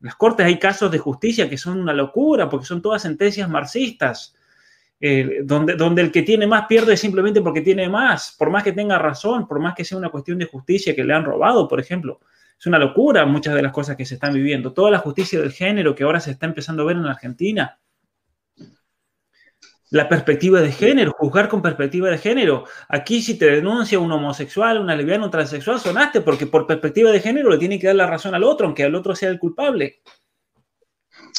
En 0.00 0.06
las 0.06 0.16
cortes 0.16 0.44
hay 0.46 0.58
casos 0.58 0.90
de 0.90 0.98
justicia 0.98 1.48
que 1.48 1.58
son 1.58 1.78
una 1.78 1.92
locura, 1.92 2.50
porque 2.50 2.66
son 2.66 2.82
todas 2.82 3.02
sentencias 3.02 3.48
marxistas. 3.48 4.34
Donde, 5.42 5.74
donde 5.74 6.00
el 6.00 6.12
que 6.12 6.22
tiene 6.22 6.46
más 6.46 6.66
pierde 6.68 6.96
simplemente 6.96 7.40
porque 7.40 7.60
tiene 7.60 7.88
más, 7.88 8.36
por 8.38 8.50
más 8.50 8.62
que 8.62 8.70
tenga 8.70 8.98
razón, 9.00 9.48
por 9.48 9.58
más 9.58 9.74
que 9.74 9.84
sea 9.84 9.98
una 9.98 10.10
cuestión 10.10 10.38
de 10.38 10.46
justicia 10.46 10.94
que 10.94 11.02
le 11.02 11.12
han 11.12 11.24
robado, 11.24 11.66
por 11.66 11.80
ejemplo. 11.80 12.20
Es 12.56 12.66
una 12.68 12.78
locura 12.78 13.26
muchas 13.26 13.56
de 13.56 13.62
las 13.62 13.72
cosas 13.72 13.96
que 13.96 14.04
se 14.04 14.14
están 14.14 14.32
viviendo. 14.32 14.72
Toda 14.72 14.92
la 14.92 15.00
justicia 15.00 15.40
del 15.40 15.50
género 15.50 15.96
que 15.96 16.04
ahora 16.04 16.20
se 16.20 16.30
está 16.30 16.46
empezando 16.46 16.84
a 16.84 16.86
ver 16.86 16.96
en 16.96 17.06
Argentina. 17.06 17.80
La 19.90 20.08
perspectiva 20.08 20.60
de 20.60 20.70
género, 20.70 21.10
juzgar 21.18 21.48
con 21.48 21.60
perspectiva 21.60 22.08
de 22.08 22.18
género. 22.18 22.62
Aquí 22.88 23.20
si 23.20 23.36
te 23.36 23.46
denuncia 23.46 23.98
un 23.98 24.12
homosexual, 24.12 24.80
una 24.80 24.94
lesbiana, 24.94 25.24
un 25.24 25.32
transexual, 25.32 25.80
sonaste 25.80 26.20
porque 26.20 26.46
por 26.46 26.64
perspectiva 26.68 27.10
de 27.10 27.18
género 27.18 27.50
le 27.50 27.58
tiene 27.58 27.80
que 27.80 27.88
dar 27.88 27.96
la 27.96 28.06
razón 28.06 28.36
al 28.36 28.44
otro, 28.44 28.66
aunque 28.66 28.84
el 28.84 28.94
otro 28.94 29.16
sea 29.16 29.30
el 29.30 29.40
culpable. 29.40 30.00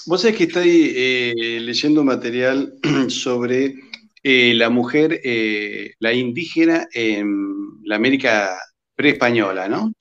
Vos 0.06 0.22
sabés 0.22 0.38
que 0.38 0.44
estoy 0.44 0.94
eh, 0.96 1.60
leyendo 1.62 2.04
material 2.04 2.74
sobre 3.10 3.76
eh, 4.22 4.54
la 4.54 4.70
mujer, 4.70 5.22
eh, 5.24 5.94
la 6.00 6.12
indígena 6.14 6.88
en 6.94 7.80
la 7.84 7.96
América 7.96 8.58
preespañola, 8.96 9.70
¿no? 9.70 9.94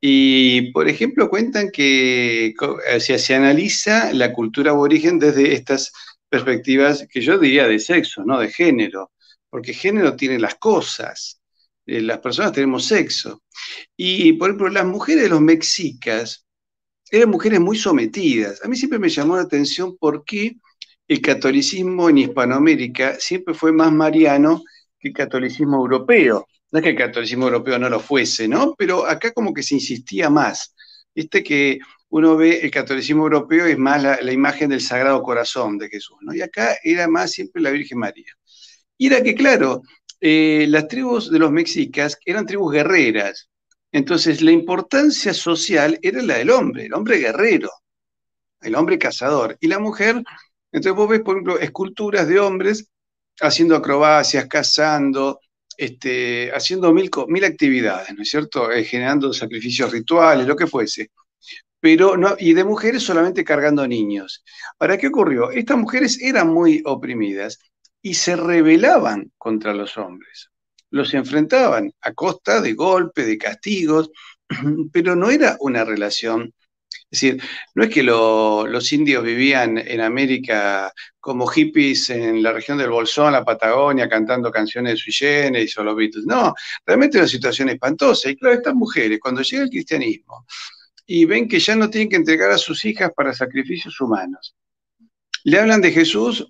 Y, 0.00 0.72
por 0.72 0.88
ejemplo, 0.88 1.28
cuentan 1.28 1.70
que 1.70 2.54
se 2.98 3.34
analiza 3.34 4.12
la 4.14 4.32
cultura 4.32 4.70
aborigen 4.70 5.18
desde 5.18 5.52
estas 5.52 5.92
perspectivas 6.28 7.06
que 7.10 7.20
yo 7.20 7.38
diría 7.38 7.68
de 7.68 7.78
sexo, 7.78 8.24
no 8.24 8.40
de 8.40 8.50
género, 8.50 9.12
porque 9.50 9.74
género 9.74 10.16
tiene 10.16 10.38
las 10.38 10.54
cosas, 10.56 11.40
las 11.86 12.18
personas 12.18 12.52
tenemos 12.52 12.86
sexo. 12.86 13.42
Y, 13.96 14.32
por 14.34 14.48
ejemplo, 14.50 14.68
las 14.70 14.86
mujeres 14.86 15.24
de 15.24 15.28
los 15.28 15.40
mexicas, 15.40 16.46
eran 17.12 17.28
mujeres 17.28 17.60
muy 17.60 17.76
sometidas. 17.76 18.64
A 18.64 18.68
mí 18.68 18.76
siempre 18.76 18.98
me 18.98 19.10
llamó 19.10 19.36
la 19.36 19.42
atención 19.42 19.96
por 19.98 20.24
qué 20.24 20.56
el 21.06 21.20
catolicismo 21.20 22.08
en 22.08 22.18
Hispanoamérica 22.18 23.16
siempre 23.20 23.52
fue 23.52 23.70
más 23.70 23.92
mariano 23.92 24.64
que 24.98 25.08
el 25.08 25.14
catolicismo 25.14 25.76
europeo. 25.76 26.46
No 26.70 26.78
es 26.78 26.82
que 26.82 26.90
el 26.90 26.96
catolicismo 26.96 27.44
europeo 27.44 27.78
no 27.78 27.90
lo 27.90 28.00
fuese, 28.00 28.48
¿no? 28.48 28.74
Pero 28.78 29.06
acá 29.06 29.30
como 29.32 29.52
que 29.52 29.62
se 29.62 29.74
insistía 29.74 30.30
más. 30.30 30.74
Viste 31.14 31.42
que 31.42 31.80
uno 32.08 32.34
ve 32.34 32.60
el 32.60 32.70
catolicismo 32.70 33.24
europeo 33.24 33.66
es 33.66 33.76
más 33.76 34.02
la, 34.02 34.32
imagen 34.32 34.70
del 34.70 34.80
Sagrado 34.80 35.22
Corazón 35.22 35.76
de 35.76 35.90
Jesús, 35.90 36.16
¿no? 36.22 36.34
Y 36.34 36.40
acá 36.40 36.78
era 36.82 37.08
más 37.08 37.32
siempre 37.32 37.60
la 37.60 37.70
Virgen 37.70 37.98
María. 37.98 38.32
Y 38.96 39.08
era 39.08 39.22
que, 39.22 39.34
claro, 39.34 39.82
eh, 40.18 40.64
las 40.70 40.88
tribus 40.88 41.30
de 41.30 41.38
los 41.38 41.52
mexicas 41.52 42.16
eran 42.24 42.46
tribus 42.46 42.72
guerreras, 42.72 43.50
entonces, 43.92 44.40
la 44.40 44.52
importancia 44.52 45.34
social 45.34 45.98
era 46.00 46.22
la 46.22 46.38
del 46.38 46.50
hombre, 46.50 46.86
el 46.86 46.94
hombre 46.94 47.18
guerrero, 47.18 47.70
el 48.62 48.74
hombre 48.74 48.98
cazador. 48.98 49.56
Y 49.60 49.68
la 49.68 49.78
mujer, 49.78 50.22
entonces 50.72 50.96
vos 50.96 51.08
ves, 51.08 51.20
por 51.20 51.36
ejemplo, 51.36 51.58
esculturas 51.58 52.26
de 52.26 52.40
hombres 52.40 52.88
haciendo 53.40 53.76
acrobacias, 53.76 54.46
cazando, 54.46 55.40
este, 55.76 56.50
haciendo 56.54 56.92
mil, 56.92 57.10
actividades, 57.44 58.14
¿no 58.14 58.22
es 58.22 58.30
cierto? 58.30 58.70
Eh, 58.72 58.84
generando 58.84 59.32
sacrificios 59.32 59.92
rituales, 59.92 60.46
lo 60.46 60.56
que 60.56 60.66
fuese. 60.66 61.10
pero 61.80 62.16
no, 62.16 62.36
y 62.38 62.54
de 62.54 62.64
mujeres 62.64 63.02
solamente 63.02 63.44
cargando 63.44 63.86
niños. 63.86 64.44
Ahora, 64.78 64.96
¿qué 64.98 65.08
ocurrió? 65.08 65.50
Estas 65.50 65.76
mujeres 65.76 66.20
eran 66.22 66.48
muy 66.48 66.82
oprimidas 66.86 67.58
y 68.00 68.14
se 68.14 68.36
rebelaban 68.36 69.32
contra 69.36 69.74
los 69.74 69.96
hombres. 69.98 70.51
Los 70.92 71.12
enfrentaban 71.12 71.92
a 72.00 72.12
costa 72.12 72.60
de 72.60 72.74
golpes, 72.74 73.26
de 73.26 73.36
castigos, 73.36 74.10
pero 74.92 75.16
no 75.16 75.30
era 75.30 75.56
una 75.60 75.84
relación 75.84 76.54
es 77.12 77.20
decir, 77.20 77.42
no 77.74 77.84
es 77.84 77.90
que 77.90 78.02
los 78.02 78.92
indios 78.92 79.22
vivían 79.22 79.76
en 79.76 80.00
América 80.00 80.90
como 81.20 81.46
hippies 81.46 82.08
en 82.08 82.42
la 82.42 82.52
región 82.52 82.78
del 82.78 82.88
Bolsón, 82.88 83.34
la 83.34 83.44
Patagonia, 83.44 84.08
cantando 84.08 84.50
canciones 84.50 84.94
de 84.94 84.96
sui 84.96 85.12
generis 85.12 85.76
o 85.76 85.84
los 85.84 85.94
Beatles. 85.94 86.24
No, 86.24 86.54
realmente 86.86 87.18
era 87.18 87.24
una 87.24 87.30
situación 87.30 87.68
espantosa. 87.68 88.30
Y 88.30 88.36
claro, 88.36 88.54
estas 88.54 88.74
mujeres, 88.74 89.20
cuando 89.20 89.42
llega 89.42 89.64
el 89.64 89.68
cristianismo 89.68 90.46
y 91.06 91.26
ven 91.26 91.48
que 91.48 91.60
ya 91.60 91.76
no 91.76 91.90
tienen 91.90 92.08
que 92.08 92.16
entregar 92.16 92.50
a 92.50 92.56
sus 92.56 92.82
hijas 92.86 93.12
para 93.14 93.34
sacrificios 93.34 94.00
humanos, 94.00 94.54
le 95.44 95.58
hablan 95.58 95.82
de 95.82 95.92
Jesús 95.92 96.46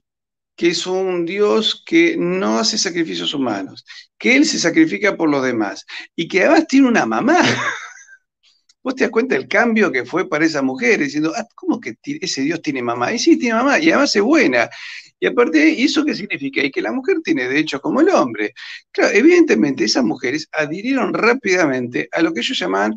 que 0.62 0.68
es 0.68 0.86
un 0.86 1.26
Dios 1.26 1.82
que 1.84 2.16
no 2.16 2.56
hace 2.56 2.78
sacrificios 2.78 3.34
humanos, 3.34 3.84
que 4.16 4.36
Él 4.36 4.46
se 4.46 4.60
sacrifica 4.60 5.16
por 5.16 5.28
los 5.28 5.42
demás 5.42 5.84
y 6.14 6.28
que 6.28 6.44
además 6.44 6.68
tiene 6.68 6.86
una 6.86 7.04
mamá. 7.04 7.40
Vos 8.80 8.94
te 8.94 9.02
das 9.02 9.10
cuenta 9.10 9.34
del 9.34 9.48
cambio 9.48 9.90
que 9.90 10.04
fue 10.04 10.28
para 10.28 10.44
esa 10.44 10.62
mujer, 10.62 11.00
diciendo, 11.00 11.32
ah, 11.36 11.44
¿cómo 11.56 11.80
que 11.80 11.96
ese 12.04 12.42
Dios 12.42 12.62
tiene 12.62 12.80
mamá? 12.80 13.12
Y 13.12 13.18
sí, 13.18 13.36
tiene 13.36 13.56
mamá, 13.56 13.80
y 13.80 13.90
además 13.90 14.14
es 14.14 14.22
buena. 14.22 14.70
Y 15.18 15.26
aparte, 15.26 15.68
¿y 15.68 15.82
eso 15.82 16.04
qué 16.04 16.14
significa? 16.14 16.62
Y 16.62 16.70
que 16.70 16.80
la 16.80 16.92
mujer 16.92 17.16
tiene 17.24 17.48
derechos 17.48 17.80
como 17.80 18.00
el 18.00 18.10
hombre. 18.10 18.54
Claro, 18.92 19.12
evidentemente 19.14 19.82
esas 19.82 20.04
mujeres 20.04 20.48
adhirieron 20.52 21.12
rápidamente 21.12 22.08
a 22.12 22.22
lo 22.22 22.32
que 22.32 22.38
ellos 22.38 22.56
llamaban 22.56 22.96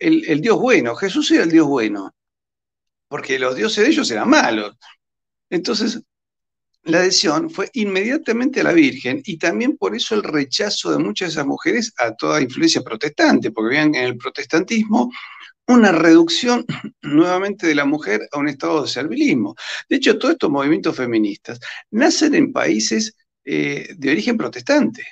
el, 0.00 0.24
el 0.28 0.40
Dios 0.40 0.58
bueno. 0.58 0.96
Jesús 0.96 1.30
era 1.30 1.44
el 1.44 1.52
Dios 1.52 1.68
bueno, 1.68 2.12
porque 3.06 3.38
los 3.38 3.54
dioses 3.54 3.84
de 3.84 3.90
ellos 3.90 4.10
eran 4.10 4.28
malos. 4.28 4.76
Entonces, 5.48 6.02
la 6.88 7.00
adhesión 7.00 7.50
fue 7.50 7.70
inmediatamente 7.74 8.60
a 8.60 8.64
la 8.64 8.72
Virgen 8.72 9.20
y 9.24 9.36
también 9.36 9.76
por 9.76 9.94
eso 9.94 10.14
el 10.14 10.22
rechazo 10.22 10.90
de 10.90 10.98
muchas 10.98 11.28
de 11.28 11.32
esas 11.32 11.46
mujeres 11.46 11.92
a 11.98 12.14
toda 12.14 12.40
influencia 12.40 12.82
protestante, 12.82 13.50
porque 13.50 13.76
vean 13.76 13.94
en 13.94 14.04
el 14.04 14.16
protestantismo 14.16 15.10
una 15.66 15.92
reducción 15.92 16.64
nuevamente 17.02 17.66
de 17.66 17.74
la 17.74 17.84
mujer 17.84 18.26
a 18.32 18.38
un 18.38 18.48
estado 18.48 18.82
de 18.82 18.88
servilismo. 18.88 19.54
De 19.88 19.96
hecho, 19.96 20.18
todos 20.18 20.32
estos 20.32 20.50
movimientos 20.50 20.96
feministas 20.96 21.60
nacen 21.90 22.34
en 22.34 22.52
países 22.52 23.14
eh, 23.44 23.94
de 23.96 24.10
origen 24.10 24.38
protestante. 24.38 25.04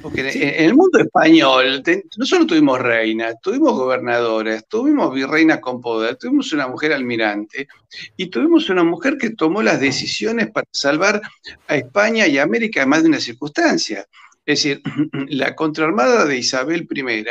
Porque 0.00 0.20
en 0.30 0.64
el 0.64 0.74
mundo 0.74 0.98
español 0.98 1.82
no 2.16 2.24
solo 2.24 2.46
tuvimos 2.46 2.80
reinas, 2.80 3.34
tuvimos 3.42 3.74
gobernadoras, 3.74 4.66
tuvimos 4.66 5.12
virreinas 5.12 5.60
con 5.60 5.82
poder, 5.82 6.16
tuvimos 6.16 6.50
una 6.54 6.66
mujer 6.66 6.94
almirante 6.94 7.68
y 8.16 8.28
tuvimos 8.28 8.70
una 8.70 8.84
mujer 8.84 9.18
que 9.18 9.30
tomó 9.30 9.62
las 9.62 9.80
decisiones 9.80 10.50
para 10.50 10.66
salvar 10.72 11.20
a 11.68 11.76
España 11.76 12.26
y 12.26 12.38
a 12.38 12.42
América 12.42 12.82
en 12.82 12.88
más 12.88 13.02
de 13.02 13.10
una 13.10 13.20
circunstancia. 13.20 14.06
Es 14.46 14.62
decir, 14.62 14.82
la 15.28 15.54
contraarmada 15.54 16.24
de 16.24 16.38
Isabel 16.38 16.88
I 16.90 17.24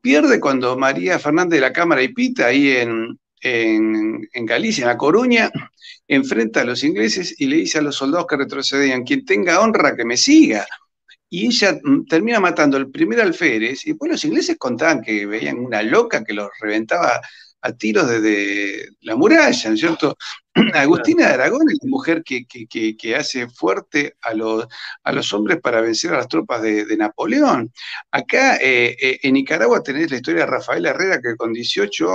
pierde 0.00 0.38
cuando 0.38 0.78
María 0.78 1.18
Fernández 1.18 1.56
de 1.56 1.60
la 1.60 1.72
Cámara 1.72 2.02
y 2.02 2.14
Pita, 2.14 2.46
ahí 2.46 2.68
en, 2.68 3.18
en, 3.40 4.28
en, 4.32 4.46
Galicia, 4.46 4.82
en 4.82 4.88
La 4.88 4.96
Coruña, 4.96 5.50
enfrenta 6.06 6.60
a 6.60 6.64
los 6.64 6.84
ingleses 6.84 7.34
y 7.40 7.46
le 7.46 7.56
dice 7.56 7.78
a 7.78 7.82
los 7.82 7.96
soldados 7.96 8.28
que 8.28 8.36
retrocedían, 8.36 9.02
quien 9.02 9.24
tenga 9.24 9.60
honra 9.60 9.96
que 9.96 10.04
me 10.04 10.16
siga 10.16 10.64
y 11.28 11.46
ella 11.46 11.78
mm, 11.82 12.06
termina 12.06 12.40
matando 12.40 12.76
el 12.76 12.90
primer 12.90 13.20
alférez, 13.20 13.86
y 13.86 13.90
después 13.90 14.10
los 14.12 14.24
ingleses 14.24 14.56
contaban 14.58 15.02
que 15.02 15.26
veían 15.26 15.58
una 15.58 15.82
loca 15.82 16.24
que 16.24 16.34
los 16.34 16.48
reventaba 16.60 17.20
a 17.62 17.72
tiros 17.72 18.08
desde 18.08 18.90
la 19.00 19.16
muralla, 19.16 19.68
¿no 19.68 19.74
es 19.74 19.80
cierto? 19.80 20.16
Agustina 20.74 21.26
de 21.26 21.34
Aragón 21.34 21.68
es 21.70 21.78
la 21.82 21.90
mujer 21.90 22.22
que, 22.24 23.16
hace 23.16 23.48
fuerte 23.48 24.16
a 24.22 24.34
los, 24.34 24.66
a 25.02 25.12
los, 25.12 25.32
hombres 25.32 25.60
para 25.60 25.80
vencer 25.80 26.12
a 26.12 26.18
las 26.18 26.28
tropas 26.28 26.62
de, 26.62 26.96
Napoleón. 26.96 27.72
Acá 28.10 28.56
eh, 28.56 28.96
eh, 29.00 29.18
en 29.22 29.34
Nicaragua 29.34 29.82
tenés 29.82 30.10
la 30.10 30.16
historia 30.16 30.44
de 30.44 30.50
Rafael 30.50 30.86
Herrera 30.86 31.20
que 31.20 31.36
con 31.36 31.52
18, 31.52 32.08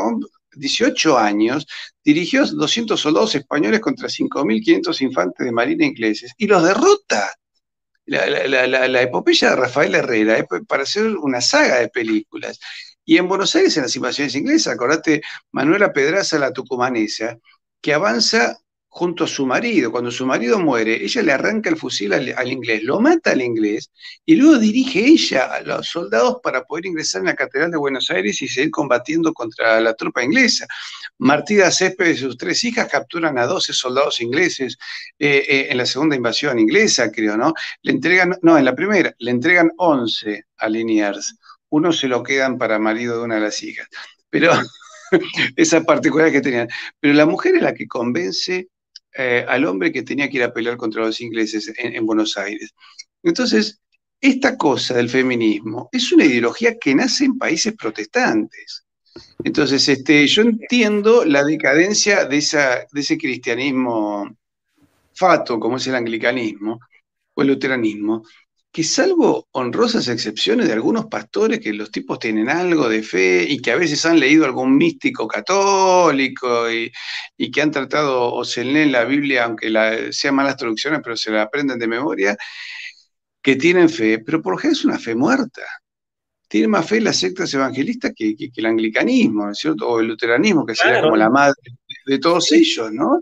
18 0.53 1.17
años 1.17 1.67
dirigió 2.03 2.45
200 2.45 2.99
soldados 2.99 3.35
españoles 3.35 3.79
contra 3.79 4.07
5.500 4.07 5.01
infantes 5.01 5.45
de 5.45 5.51
marina 5.51 5.85
ingleses 5.85 6.31
y 6.37 6.47
los 6.47 6.63
derrota 6.63 7.31
la, 8.05 9.01
epopeya 9.01 9.51
de 9.51 9.55
Rafael 9.55 9.95
Herrera 9.95 10.45
para 10.67 10.83
hacer 10.83 11.07
una 11.17 11.41
saga 11.41 11.79
de 11.79 11.89
películas. 11.89 12.59
Y 13.05 13.17
en 13.17 13.27
Buenos 13.27 13.55
Aires, 13.55 13.75
en 13.77 13.83
las 13.83 13.95
invasiones 13.95 14.35
inglesas, 14.35 14.73
acordate, 14.73 15.21
Manuela 15.51 15.91
Pedraza, 15.93 16.39
la 16.39 16.53
tucumanesa, 16.53 17.37
que 17.81 17.93
avanza 17.93 18.57
junto 18.93 19.23
a 19.23 19.27
su 19.27 19.45
marido. 19.45 19.89
Cuando 19.89 20.11
su 20.11 20.25
marido 20.25 20.59
muere, 20.59 21.01
ella 21.01 21.21
le 21.21 21.31
arranca 21.31 21.69
el 21.69 21.77
fusil 21.77 22.11
al, 22.11 22.51
inglés, 22.51 22.83
lo 22.83 22.99
mata 22.99 23.31
al 23.31 23.41
inglés 23.41 23.89
y 24.25 24.35
luego 24.35 24.57
dirige 24.57 24.99
ella 24.99 25.45
a 25.45 25.61
los 25.61 25.87
soldados 25.87 26.39
para 26.43 26.65
poder 26.65 26.87
ingresar 26.87 27.21
en 27.21 27.27
la 27.27 27.35
Catedral 27.35 27.71
de 27.71 27.77
Buenos 27.77 28.11
Aires 28.11 28.41
y 28.41 28.49
seguir 28.49 28.69
combatiendo 28.69 29.33
contra 29.33 29.79
la 29.79 29.93
tropa 29.93 30.23
inglesa. 30.23 30.67
Martida 31.19 31.71
Céspedes 31.71 32.17
y 32.17 32.19
sus 32.19 32.37
tres 32.37 32.63
hijas 32.65 32.89
capturan 32.89 33.37
a 33.37 33.45
12 33.45 33.71
soldados 33.71 34.19
ingleses 34.19 34.77
eh, 35.17 35.45
eh, 35.47 35.67
en 35.69 35.77
la 35.77 35.85
segunda 35.85 36.17
invasión 36.17 36.59
inglesa, 36.59 37.09
creo, 37.11 37.37
¿no? 37.37 37.53
Le 37.83 37.93
entregan, 37.93 38.37
no, 38.41 38.57
en 38.57 38.65
la 38.65 38.75
primera, 38.75 39.15
le 39.19 39.31
entregan 39.31 39.71
11 39.77 40.43
a 40.57 40.67
Liniers. 40.67 41.37
Uno 41.69 41.93
se 41.93 42.09
lo 42.09 42.21
quedan 42.23 42.57
para 42.57 42.77
marido 42.77 43.17
de 43.17 43.23
una 43.23 43.35
de 43.35 43.41
las 43.41 43.63
hijas. 43.63 43.87
Pero 44.29 44.51
esa 45.55 45.81
particularidad 45.83 46.33
que 46.33 46.41
tenían. 46.41 46.67
Pero 46.99 47.13
la 47.13 47.25
mujer 47.25 47.55
es 47.55 47.61
la 47.61 47.73
que 47.73 47.87
convence 47.87 48.67
eh, 49.17 49.45
al 49.47 49.65
hombre 49.65 49.91
que 49.91 50.03
tenía 50.03 50.29
que 50.29 50.37
ir 50.37 50.43
a 50.43 50.53
pelear 50.53 50.77
contra 50.77 51.03
los 51.03 51.19
ingleses 51.21 51.71
en, 51.77 52.05
Buenos 52.05 52.37
Aires. 52.37 52.73
Entonces, 53.23 53.81
esta 54.19 54.57
cosa 54.57 54.93
del 54.93 55.09
feminismo 55.09 55.89
es 55.91 56.11
una 56.11 56.25
ideología 56.25 56.77
que 56.77 56.95
nace 56.95 57.25
en 57.25 57.37
países 57.37 57.73
protestantes. 57.73 58.85
Entonces, 59.43 59.87
este, 59.89 60.25
yo 60.27 60.43
entiendo 60.43 61.25
la 61.25 61.43
decadencia 61.43 62.25
de, 62.25 62.37
de 62.37 63.01
ese 63.01 63.17
cristianismo 63.17 64.37
fato, 65.13 65.59
como 65.59 65.77
es 65.77 65.87
el 65.87 65.95
anglicanismo 65.95 66.79
o 67.33 67.41
el 67.41 67.47
luteranismo, 67.49 68.23
que 68.71 68.83
salvo 68.83 69.49
honrosas 69.51 70.07
excepciones 70.07 70.67
de 70.67 70.73
algunos 70.73 71.07
pastores 71.07 71.59
que 71.59 71.73
los 71.73 71.91
tipos 71.91 72.19
tienen 72.19 72.49
algo 72.49 72.87
de 72.87 73.03
fe 73.03 73.45
y 73.47 73.61
que 73.61 73.71
a 73.71 73.75
veces 73.75 74.05
han 74.05 74.19
leído 74.19 74.45
algún 74.45 74.77
místico 74.77 75.27
católico 75.27 76.71
y, 76.71 76.91
que 77.51 77.61
han 77.61 77.71
tratado 77.71 78.33
o 78.33 78.45
se 78.45 78.63
leen 78.63 78.93
la 78.93 79.03
Biblia, 79.03 79.43
aunque 79.43 79.69
la, 79.69 80.13
sean 80.13 80.35
malas 80.35 80.55
traducciones, 80.55 81.01
pero 81.03 81.17
se 81.17 81.31
la 81.31 81.41
aprenden 81.43 81.79
de 81.79 81.87
memoria, 81.87 82.37
que 83.41 83.57
tienen 83.57 83.89
fe, 83.89 84.19
pero 84.19 84.41
por 84.41 84.53
ejemplo 84.57 84.79
es 84.79 84.85
una 84.85 84.99
fe 84.99 85.15
muerta. 85.15 85.63
Tiene 86.47 86.67
más 86.67 86.87
fe 86.87 87.01
las 87.01 87.17
sectas 87.17 87.53
evangelistas 87.53 88.13
que, 88.15 88.35
el 88.55 88.65
anglicanismo, 88.65 89.45
¿no 89.45 89.51
es 89.51 89.57
cierto? 89.57 89.87
O 89.89 89.99
el 89.99 90.07
luteranismo, 90.07 90.65
que 90.65 90.75
sería 90.75 91.01
como 91.01 91.17
la 91.17 91.29
madre 91.29 91.55
de 92.05 92.19
todos 92.19 92.51
ellos, 92.51 92.91
¿no? 92.91 93.21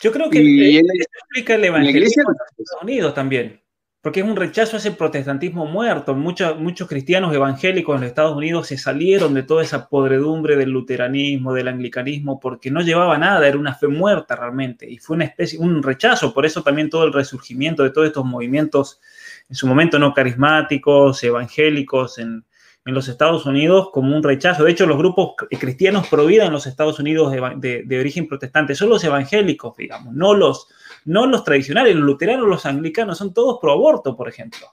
Yo 0.00 0.12
creo 0.12 0.28
que 0.30 0.78
eso 0.78 0.88
explica 1.12 1.54
el 1.54 1.64
evangelismo 1.64 2.22
en 2.30 2.36
Estados 2.58 2.82
Unidos 2.82 3.14
también 3.14 3.63
porque 4.04 4.20
es 4.20 4.26
un 4.26 4.36
rechazo 4.36 4.76
a 4.76 4.80
ese 4.80 4.90
protestantismo 4.90 5.64
muerto. 5.64 6.14
Muchos, 6.14 6.60
muchos 6.60 6.86
cristianos 6.86 7.34
evangélicos 7.34 7.94
en 7.94 8.02
los 8.02 8.08
Estados 8.10 8.36
Unidos 8.36 8.66
se 8.66 8.76
salieron 8.76 9.32
de 9.32 9.44
toda 9.44 9.62
esa 9.62 9.88
podredumbre 9.88 10.56
del 10.56 10.68
luteranismo, 10.68 11.54
del 11.54 11.68
anglicanismo, 11.68 12.38
porque 12.38 12.70
no 12.70 12.82
llevaba 12.82 13.16
nada, 13.16 13.48
era 13.48 13.56
una 13.56 13.74
fe 13.74 13.88
muerta 13.88 14.36
realmente, 14.36 14.86
y 14.90 14.98
fue 14.98 15.16
una 15.16 15.24
especie, 15.24 15.58
un 15.58 15.82
rechazo, 15.82 16.34
por 16.34 16.44
eso 16.44 16.62
también 16.62 16.90
todo 16.90 17.04
el 17.04 17.14
resurgimiento 17.14 17.82
de 17.82 17.92
todos 17.92 18.08
estos 18.08 18.26
movimientos, 18.26 19.00
en 19.48 19.56
su 19.56 19.66
momento 19.66 19.98
no 19.98 20.12
carismáticos, 20.12 21.24
evangélicos, 21.24 22.18
en, 22.18 22.44
los 22.84 23.08
Estados 23.08 23.46
Unidos 23.46 23.88
como 23.90 24.14
un 24.14 24.22
rechazo. 24.22 24.64
De 24.64 24.72
hecho, 24.72 24.84
los 24.84 24.98
grupos 24.98 25.36
cristianos 25.58 26.06
pro 26.08 26.28
en 26.28 26.52
los 26.52 26.66
Estados 26.66 26.98
Unidos 26.98 27.32
de 27.32 27.98
origen 27.98 28.28
protestante 28.28 28.74
son 28.74 28.90
los 28.90 29.02
evangélicos, 29.02 29.74
digamos, 29.74 30.12
no 30.12 30.34
los 30.34 30.68
no 31.04 31.26
los 31.26 31.44
tradicionales, 31.44 31.94
los 31.94 32.04
luteranos, 32.04 32.48
los 32.48 32.66
anglicanos, 32.66 33.18
son 33.18 33.32
todos 33.32 33.58
pro 33.60 33.72
aborto, 33.72 34.16
por 34.16 34.28
ejemplo. 34.28 34.66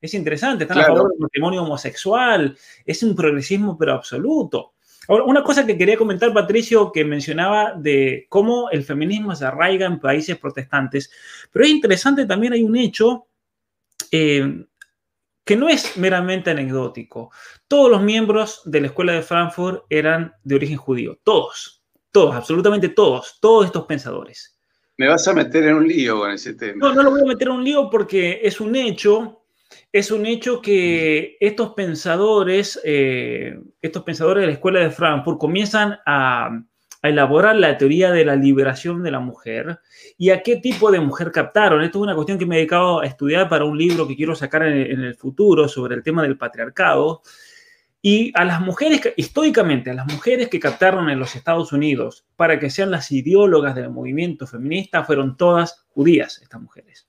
Es 0.00 0.14
interesante, 0.14 0.64
están 0.64 0.80
a 0.80 0.86
favor 0.86 1.10
del 1.10 1.20
matrimonio 1.20 1.62
homosexual, 1.62 2.56
es 2.84 3.02
un 3.02 3.14
progresismo 3.14 3.78
pero 3.78 3.92
absoluto. 3.92 4.74
Ahora, 5.08 5.24
una 5.24 5.42
cosa 5.42 5.66
que 5.66 5.78
quería 5.78 5.96
comentar, 5.96 6.32
Patricio, 6.32 6.90
que 6.92 7.04
mencionaba 7.04 7.74
de 7.74 8.26
cómo 8.28 8.70
el 8.70 8.84
feminismo 8.84 9.34
se 9.34 9.44
arraiga 9.44 9.86
en 9.86 10.00
países 10.00 10.38
protestantes, 10.38 11.10
pero 11.50 11.64
es 11.64 11.70
interesante 11.70 12.26
también 12.26 12.52
hay 12.52 12.62
un 12.62 12.76
hecho 12.76 13.26
eh, 14.10 14.64
que 15.44 15.56
no 15.56 15.68
es 15.68 15.96
meramente 15.96 16.50
anecdótico. 16.50 17.30
Todos 17.66 17.90
los 17.90 18.02
miembros 18.02 18.62
de 18.64 18.80
la 18.80 18.86
Escuela 18.88 19.12
de 19.12 19.22
Frankfurt 19.22 19.84
eran 19.88 20.34
de 20.44 20.54
origen 20.54 20.76
judío, 20.76 21.18
todos, 21.22 21.82
todos, 22.10 22.34
absolutamente 22.34 22.88
todos, 22.88 23.38
todos 23.40 23.66
estos 23.66 23.86
pensadores. 23.86 24.51
Me 25.02 25.08
vas 25.08 25.26
a 25.26 25.32
meter 25.32 25.64
en 25.64 25.74
un 25.74 25.88
lío 25.88 26.20
con 26.20 26.30
ese 26.30 26.54
tema. 26.54 26.76
No, 26.78 26.94
no 26.94 27.02
lo 27.02 27.10
voy 27.10 27.22
a 27.22 27.24
meter 27.24 27.48
en 27.48 27.54
un 27.54 27.64
lío 27.64 27.90
porque 27.90 28.38
es 28.44 28.60
un 28.60 28.76
hecho 28.76 29.42
es 29.90 30.12
un 30.12 30.26
hecho 30.26 30.62
que 30.62 31.36
estos 31.40 31.72
pensadores, 31.74 32.80
eh, 32.84 33.58
estos 33.80 34.04
pensadores 34.04 34.42
de 34.42 34.46
la 34.46 34.52
Escuela 34.52 34.80
de 34.80 34.90
Frankfurt 34.90 35.38
comienzan 35.38 35.98
a, 36.06 36.62
elaborar 37.02 37.56
la 37.56 37.76
teoría 37.76 38.12
de 38.12 38.24
la 38.24 38.36
liberación 38.36 39.02
de 39.02 39.10
la 39.10 39.18
mujer 39.18 39.80
y 40.16 40.30
a 40.30 40.40
qué 40.40 40.58
tipo 40.58 40.88
de 40.92 41.00
mujer 41.00 41.32
captaron. 41.32 41.82
Esto 41.82 41.98
es 41.98 42.02
una 42.04 42.14
cuestión 42.14 42.38
que 42.38 42.46
me 42.46 42.54
he 42.54 42.58
dedicado 42.58 43.00
a 43.00 43.06
estudiar 43.06 43.48
para 43.48 43.64
un 43.64 43.76
libro 43.76 44.06
que 44.06 44.14
quiero 44.14 44.36
sacar 44.36 44.62
en, 44.62 45.00
el 45.00 45.16
futuro 45.16 45.66
sobre 45.66 45.96
el 45.96 46.04
tema 46.04 46.22
del 46.22 46.38
patriarcado. 46.38 47.22
Y 48.04 48.32
a 48.34 48.44
las 48.44 48.60
mujeres, 48.60 49.00
históricamente, 49.16 49.90
a 49.90 49.94
las 49.94 50.12
mujeres 50.12 50.48
que 50.48 50.58
captaron 50.58 51.08
en 51.08 51.20
los 51.20 51.36
Estados 51.36 51.72
Unidos 51.72 52.26
para 52.34 52.58
que 52.58 52.68
sean 52.68 52.90
las 52.90 53.12
ideólogas 53.12 53.76
del 53.76 53.90
movimiento 53.90 54.46
feminista 54.48 55.04
fueron 55.04 55.36
todas 55.36 55.86
judías, 55.90 56.40
estas 56.42 56.60
mujeres. 56.60 57.06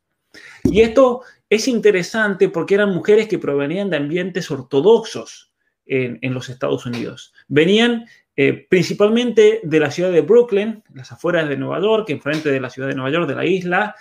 Y 0.64 0.82
esto 0.82 1.22
es 1.50 1.68
interesante 1.68 2.48
porque 2.50 2.76
eran 2.76 2.94
mujeres 2.94 3.28
que 3.28 3.40
provenían 3.40 3.90
de 3.90 3.98
ambientes 3.98 4.50
ortodoxos 4.52 5.52
en, 5.86 6.34
los 6.34 6.50
Estados 6.50 6.86
Unidos. 6.86 7.34
Venían 7.48 8.06
eh, 8.36 8.66
principalmente 8.70 9.62
de 9.64 9.80
la 9.80 9.92
ciudad 9.92 10.12
de 10.12 10.22
Brooklyn, 10.22 10.84
las 10.94 11.12
afueras 11.12 11.50
de 11.50 11.58
Nueva 11.58 11.82
York, 11.82 12.10
enfrente 12.10 12.52
de 12.52 12.60
la 12.60 12.70
ciudad 12.70 12.88
de 12.88 12.96
Nueva 12.96 13.12
York, 13.12 13.28
de 13.28 13.36
la 13.36 13.46
isla. 13.46 13.96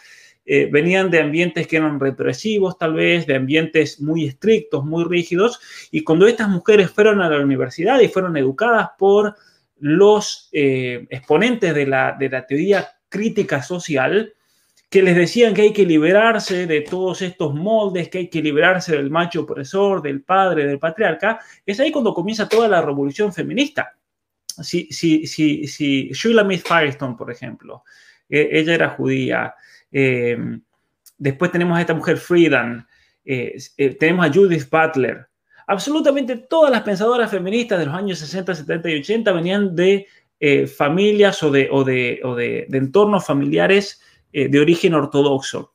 Eh, 0.45 0.69
venían 0.71 1.11
de 1.11 1.21
ambientes 1.21 1.67
que 1.67 1.77
eran 1.77 2.01
represivos, 2.01 2.77
tal 2.77 2.95
vez, 2.95 3.27
de 3.27 3.37
ambientes 3.37 4.01
muy 4.01 4.27
estrictos, 4.27 4.85
muy 4.85 5.05
rígidos. 5.05 5.61
Y 5.91 6.03
cuando 6.03 6.27
estas 6.27 6.49
mujeres 6.49 6.91
fueron 6.91 7.21
a 7.21 7.31
la 7.31 7.39
universidad 7.39 8.01
y 8.01 8.09
fueron 8.09 8.37
educadas 8.37 8.91
por 8.99 9.37
los 9.79 10.49
eh, 10.53 11.07
exponentes 11.11 11.75
de 11.75 11.87
la, 11.87 12.17
de 12.19 12.29
la 12.29 12.47
teoría 12.47 12.89
crítica 13.09 13.63
social, 13.63 14.33
que 14.93 15.03
les 15.03 15.17
decían 15.17 15.55
que 15.55 15.63
hay 15.63 15.73
que 15.73 15.87
liberarse 15.87 16.67
de 16.67 16.83
todos 16.83 17.23
estos 17.23 17.55
moldes, 17.55 18.11
que 18.11 18.19
hay 18.19 18.29
que 18.29 18.43
liberarse 18.43 18.95
del 18.95 19.09
macho 19.11 19.41
opresor, 19.41 20.03
del 20.03 20.23
padre, 20.23 20.67
del 20.67 20.79
patriarca, 20.79 21.41
es 21.65 21.81
ahí 21.81 21.91
cuando 21.91 22.13
comienza 22.13 22.47
toda 22.47 22.69
la 22.69 22.83
revolución 22.83 23.33
feminista. 23.33 23.97
Si, 24.47 24.93
si, 24.93 25.27
si, 25.27 25.67
si 25.67 26.11
Shulamith 26.11 26.67
Firestone, 26.67 27.17
por 27.17 27.31
ejemplo, 27.31 27.85
eh, 28.29 28.51
ella 28.53 28.75
era 28.75 28.91
judía, 28.91 29.55
eh, 29.93 30.39
después 31.19 31.53
tenemos 31.53 31.79
a 31.79 31.81
esta 31.81 31.95
mujer 31.95 32.17
Friedan, 32.17 32.87
eh, 33.25 33.57
tenemos 34.01 34.27
a 34.27 34.33
Judith 34.33 34.69
Butler, 34.71 35.27
absolutamente 35.67 36.37
todas 36.37 36.71
las 36.71 36.83
pensadoras 36.83 37.31
feministas 37.31 37.79
de 37.79 37.87
los 37.87 37.95
años 37.95 38.19
60, 38.19 38.55
70 38.55 38.91
y 38.91 39.01
80 39.01 39.33
venían 39.33 39.77
de 39.77 40.07
familias 40.77 41.41
o 41.45 41.53
de, 41.53 41.69
o 41.71 41.85
de, 41.85 42.21
o 42.25 42.35
de, 42.35 42.67
de 42.69 42.79
entornos 42.79 43.25
familiares 43.25 44.01
eh, 44.35 44.49
de 44.49 44.61
origen 44.61 44.95
ortodoxo, 44.95 45.75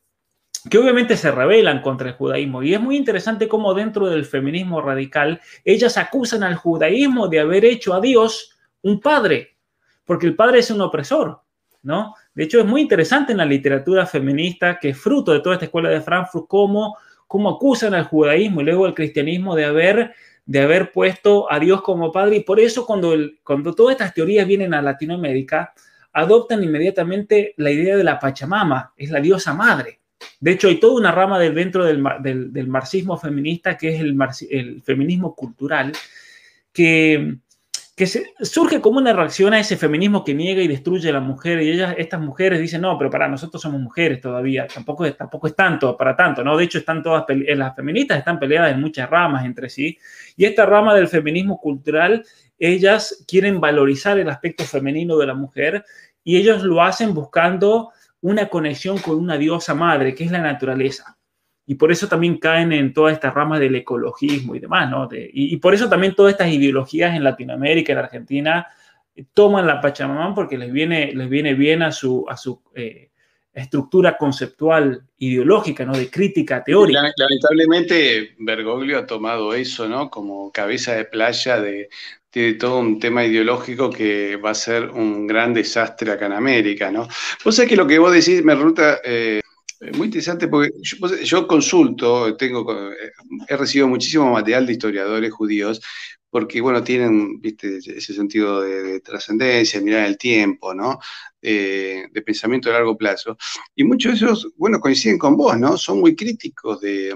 que 0.67 0.79
obviamente 0.79 1.15
se 1.15 1.29
rebelan 1.29 1.79
contra 1.83 2.09
el 2.09 2.15
judaísmo. 2.15 2.63
Y 2.63 2.73
es 2.73 2.81
muy 2.81 2.97
interesante 2.97 3.47
cómo 3.47 3.75
dentro 3.75 4.07
del 4.07 4.25
feminismo 4.25 4.81
radical 4.81 5.39
ellas 5.63 5.95
acusan 5.95 6.41
al 6.41 6.55
judaísmo 6.55 7.27
de 7.27 7.39
haber 7.39 7.65
hecho 7.65 7.93
a 7.93 8.01
Dios 8.01 8.57
un 8.81 8.99
padre, 8.99 9.57
porque 10.05 10.25
el 10.25 10.35
padre 10.35 10.59
es 10.59 10.71
un 10.71 10.81
opresor, 10.81 11.43
¿no? 11.83 12.15
De 12.37 12.43
hecho, 12.43 12.59
es 12.59 12.67
muy 12.67 12.81
interesante 12.81 13.31
en 13.31 13.39
la 13.39 13.45
literatura 13.45 14.05
feminista, 14.05 14.77
que 14.79 14.89
es 14.89 14.97
fruto 14.97 15.31
de 15.31 15.39
toda 15.39 15.55
esta 15.55 15.65
escuela 15.65 15.89
de 15.89 16.01
Frankfurt, 16.01 16.45
cómo, 16.47 16.95
cómo 17.25 17.49
acusan 17.49 17.95
al 17.95 18.03
judaísmo 18.03 18.61
y 18.61 18.65
luego 18.65 18.85
al 18.85 18.93
cristianismo 18.93 19.55
de 19.55 19.65
haber 19.65 20.13
de 20.45 20.61
haber 20.61 20.91
puesto 20.91 21.51
a 21.51 21.59
Dios 21.59 21.81
como 21.81 22.11
padre 22.11 22.37
y 22.37 22.43
por 22.43 22.59
eso 22.59 22.85
cuando, 22.85 23.15
cuando 23.43 23.73
todas 23.73 23.93
estas 23.93 24.13
teorías 24.13 24.47
vienen 24.47 24.75
a 24.75 24.83
Latinoamérica, 24.83 25.73
adoptan 26.13 26.63
inmediatamente 26.63 27.55
la 27.57 27.71
idea 27.71 27.97
de 27.97 28.03
la 28.03 28.19
Pachamama, 28.19 28.93
es 28.95 29.09
la 29.09 29.19
diosa 29.19 29.55
madre. 29.55 29.99
De 30.39 30.51
hecho, 30.51 30.67
hay 30.67 30.79
toda 30.79 30.93
una 30.93 31.11
rama 31.11 31.39
dentro 31.39 31.83
del, 31.83 32.67
marxismo 32.67 33.17
feminista, 33.17 33.75
que 33.75 33.89
es 33.89 33.99
el, 33.99 34.81
feminismo 34.83 35.35
cultural, 35.35 35.91
que, 36.71 37.37
que 37.97 38.05
surge 38.05 38.79
como 38.79 38.99
una 38.99 39.11
reacción 39.11 39.55
a 39.55 39.59
ese 39.59 39.75
feminismo 39.75 40.23
que 40.23 40.35
niega 40.35 40.61
y 40.61 40.67
destruye 40.67 41.09
a 41.09 41.13
la 41.13 41.19
mujer. 41.19 41.63
Y 41.63 41.71
ellas, 41.71 41.95
estas 41.97 42.21
mujeres 42.21 42.59
dicen, 42.59 42.81
no, 42.81 42.95
pero 42.95 43.09
para 43.09 43.27
nosotros 43.27 43.59
somos 43.59 43.81
mujeres 43.81 44.21
todavía, 44.21 44.67
tampoco, 44.67 45.03
es, 45.03 45.17
tampoco 45.17 45.47
es 45.47 45.55
tanto, 45.55 45.97
para 45.97 46.15
tanto, 46.15 46.43
¿no? 46.43 46.55
De 46.55 46.65
hecho, 46.65 46.77
están 46.77 47.01
todas, 47.01 47.25
las 47.27 47.75
feministas 47.75 48.19
están 48.19 48.37
peleadas 48.37 48.71
en 48.71 48.81
muchas 48.81 49.09
ramas 49.09 49.45
entre 49.45 49.67
sí. 49.67 49.97
Y 50.35 50.45
esta 50.45 50.67
rama 50.67 50.93
del 50.93 51.07
feminismo 51.07 51.59
cultural, 51.59 52.23
ellas 52.59 53.25
quieren 53.27 53.59
valorizar 53.59 54.19
el 54.19 54.29
aspecto 54.29 54.63
femenino 54.63 55.17
de 55.17 55.25
la 55.25 55.33
mujer 55.33 55.83
y 56.23 56.37
ellos 56.37 56.61
lo 56.61 56.83
hacen 56.83 57.15
buscando 57.15 57.93
una 58.21 58.47
conexión 58.47 58.99
con 58.99 59.17
una 59.17 59.39
diosa 59.39 59.73
madre, 59.73 60.13
que 60.13 60.23
es 60.23 60.29
la 60.29 60.41
naturaleza. 60.41 61.16
Y 61.67 61.75
por 61.75 61.91
eso 61.91 62.07
también 62.07 62.37
caen 62.37 62.71
en 62.71 62.93
toda 62.93 63.11
esta 63.11 63.29
rama 63.29 63.59
del 63.59 63.75
ecologismo 63.75 64.55
y 64.55 64.59
demás, 64.59 64.89
¿no? 64.89 65.07
y, 65.11 65.57
por 65.57 65.73
eso 65.73 65.89
también 65.89 66.15
todas 66.15 66.31
estas 66.31 66.51
ideologías 66.51 67.13
en 67.15 67.23
Latinoamérica, 67.23 67.91
en 67.91 67.99
Argentina, 67.99 68.67
toman 69.33 69.67
la 69.67 69.81
Pachamama 69.81 70.33
porque 70.33 70.57
les 70.57 70.71
viene, 70.71 71.11
les 71.13 71.29
viene 71.29 71.53
bien 71.53 71.83
a 71.83 71.91
su, 71.91 72.25
a 72.29 72.37
su 72.37 72.61
eh, 72.73 73.09
estructura 73.53 74.17
conceptual 74.17 75.03
ideológica, 75.17 75.83
¿no? 75.83 75.97
De 75.97 76.09
crítica 76.09 76.63
teórica. 76.63 77.01
Lamentablemente, 77.17 78.35
Bergoglio 78.37 78.99
ha 78.99 79.07
tomado 79.07 79.53
eso, 79.53 79.87
¿no? 79.87 80.09
Como 80.09 80.51
cabeza 80.51 80.93
de 80.93 81.05
playa 81.05 81.59
de, 81.59 81.89
tiene 82.29 82.53
todo 82.53 82.79
un 82.79 82.99
tema 82.99 83.25
ideológico 83.25 83.89
que 83.89 84.35
va 84.35 84.51
a 84.51 84.55
ser 84.55 84.89
un 84.89 85.25
gran 85.25 85.53
desastre 85.53 86.11
acá 86.11 86.27
en 86.27 86.33
América, 86.33 86.91
¿no? 86.91 87.07
Vos 87.43 87.55
sabés 87.55 87.69
que 87.69 87.75
lo 87.75 87.87
que 87.87 87.99
vos 87.99 88.13
decís 88.13 88.43
me 88.43 88.53
resulta 88.53 88.99
eh, 89.03 89.41
muy 89.93 90.05
interesante 90.05 90.47
porque 90.47 90.71
yo, 91.23 91.47
consulto, 91.47 92.35
tengo, 92.35 92.91
eh, 92.91 93.11
he 93.47 93.57
recibido 93.57 93.87
muchísimo 93.87 94.31
material 94.31 94.65
de 94.65 94.73
historiadores 94.73 95.31
judíos 95.31 95.81
porque, 96.29 96.61
bueno, 96.61 96.83
tienen, 96.83 97.39
viste, 97.39 97.77
ese 97.77 98.13
sentido 98.13 98.61
de, 98.61 98.99
trascendencia, 98.99 99.81
mirar 99.81 100.05
el 100.05 100.17
tiempo, 100.17 100.73
¿no? 100.73 100.99
de 101.41 102.23
pensamiento 102.25 102.69
a 102.69 102.73
largo 102.73 102.97
plazo. 102.97 103.37
Y 103.73 103.85
muchos 103.85 104.19
de 104.19 104.25
esos, 104.25 104.49
bueno, 104.57 104.81
coinciden 104.81 105.17
con 105.17 105.37
vos, 105.37 105.57
¿no? 105.57 105.77
Son 105.77 106.01
muy 106.01 106.13
críticos 106.13 106.81
de 106.81 107.13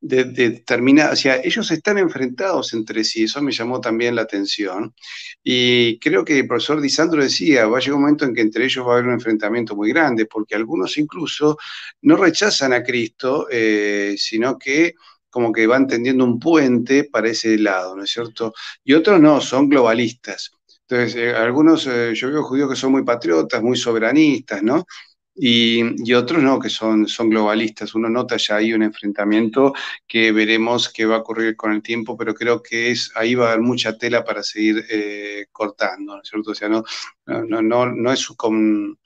de, 0.00 0.24
determinar, 0.24 1.12
o 1.12 1.16
sea, 1.16 1.40
ellos 1.42 1.70
están 1.70 1.98
enfrentados 1.98 2.72
entre 2.72 3.04
sí, 3.04 3.24
eso 3.24 3.42
me 3.42 3.52
llamó 3.52 3.80
también 3.80 4.14
la 4.14 4.22
atención. 4.22 4.94
Y 5.42 5.98
creo 5.98 6.24
que 6.24 6.38
el 6.40 6.48
profesor 6.48 6.80
Disandro 6.80 7.22
decía, 7.22 7.66
va 7.66 7.78
a 7.78 7.80
llegar 7.80 7.96
un 7.96 8.02
momento 8.02 8.24
en 8.24 8.34
que 8.34 8.40
entre 8.40 8.64
ellos 8.64 8.86
va 8.86 8.92
a 8.92 8.94
haber 8.94 9.06
un 9.08 9.14
enfrentamiento 9.14 9.76
muy 9.76 9.90
grande, 9.90 10.26
porque 10.26 10.54
algunos 10.54 10.96
incluso 10.98 11.58
no 12.02 12.16
rechazan 12.16 12.72
a 12.72 12.82
Cristo, 12.82 13.46
eh, 13.50 14.14
sino 14.18 14.58
que 14.58 14.94
como 15.28 15.52
que 15.52 15.66
van 15.66 15.86
tendiendo 15.86 16.24
un 16.24 16.40
puente 16.40 17.04
para 17.04 17.28
ese 17.30 17.56
lado, 17.58 17.96
¿no 17.96 18.02
es 18.04 18.10
cierto? 18.10 18.52
Y 18.84 18.94
otros 18.94 19.20
no, 19.20 19.40
son 19.40 19.68
globalistas. 19.68 20.50
Entonces, 20.88 21.14
eh, 21.16 21.30
algunos, 21.32 21.86
eh, 21.86 22.12
yo 22.14 22.30
veo 22.32 22.42
judíos 22.42 22.68
que 22.68 22.76
son 22.76 22.90
muy 22.92 23.04
patriotas, 23.04 23.62
muy 23.62 23.76
soberanistas, 23.76 24.60
¿no? 24.62 24.84
Y, 25.42 26.12
otros 26.12 26.42
no, 26.42 26.58
que 26.58 26.68
son, 26.68 27.08
son 27.08 27.30
globalistas. 27.30 27.94
Uno 27.94 28.10
nota 28.10 28.36
ya 28.36 28.56
ahí 28.56 28.74
un 28.74 28.82
enfrentamiento 28.82 29.72
que 30.06 30.32
veremos 30.32 30.90
qué 30.90 31.06
va 31.06 31.16
a 31.16 31.20
ocurrir 31.20 31.56
con 31.56 31.72
el 31.72 31.82
tiempo, 31.82 32.14
pero 32.14 32.34
creo 32.34 32.62
que 32.62 32.90
es 32.90 33.10
ahí 33.14 33.34
va 33.34 33.46
a 33.46 33.52
haber 33.52 33.62
mucha 33.62 33.96
tela 33.96 34.22
para 34.22 34.42
seguir 34.42 34.84
eh, 34.90 35.46
cortando, 35.50 36.16
¿no 36.16 36.22
es 36.22 36.28
cierto? 36.28 36.50
O 36.50 36.54
sea, 36.54 36.68
no, 36.68 36.84
no, 37.26 37.62
no, 37.62 37.86
no 37.86 38.12
es 38.12 38.28
un, 38.28 38.98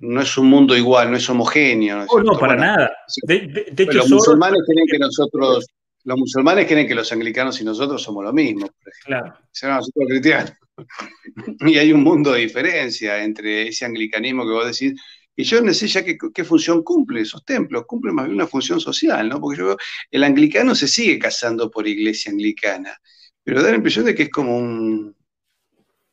no 0.00 0.20
es 0.22 0.38
un 0.38 0.48
mundo 0.48 0.74
igual, 0.74 1.10
no 1.10 1.18
es 1.18 1.28
homogéneo. 1.28 1.98
¿no, 1.98 2.06
oh, 2.08 2.22
no 2.22 2.38
para 2.38 2.56
nada. 2.56 2.90
De, 3.24 3.64
hecho, 3.76 3.98
los 3.98 4.10
musulmanes 4.10 4.62
creen 4.66 4.86
que 4.90 4.98
nosotros, 4.98 5.66
los 6.04 6.18
musulmanes 6.18 6.66
creen 6.66 6.88
que 6.88 6.94
los 6.94 7.12
anglicanos 7.12 7.60
y 7.60 7.64
nosotros 7.64 8.02
somos 8.02 8.24
lo 8.24 8.32
mismo, 8.32 8.66
por. 8.66 8.92
Claro. 9.04 9.34
nosotros 9.62 10.06
cristianos. 10.08 10.52
Y 11.60 11.78
hay 11.78 11.92
un 11.92 12.02
mundo 12.02 12.32
de 12.32 12.40
diferencia 12.40 13.22
entre 13.22 13.68
ese 13.68 13.84
anglicanismo 13.84 14.44
que 14.44 14.52
vos 14.52 14.66
decís 14.66 15.00
y 15.36 15.44
yo 15.44 15.60
no 15.60 15.72
sé 15.74 15.88
ya 15.88 16.04
qué, 16.04 16.44
función 16.44 16.82
cumple 16.82 17.20
esos 17.20 17.44
templos, 17.44 17.84
cumple 17.86 18.12
más 18.12 18.26
bien 18.26 18.36
una 18.36 18.46
función 18.46 18.80
social, 18.80 19.28
¿no? 19.28 19.40
Porque 19.40 19.58
yo 19.58 19.66
veo, 19.66 19.76
el 20.10 20.24
anglicano 20.24 20.74
se 20.74 20.86
sigue 20.86 21.18
casando 21.18 21.70
por 21.70 21.88
iglesia 21.88 22.30
anglicana, 22.30 22.96
pero 23.42 23.62
da 23.62 23.70
la 23.70 23.76
impresión 23.76 24.04
de 24.04 24.14
que 24.14 24.24
es 24.24 24.30
como 24.30 24.56
un, 24.56 25.16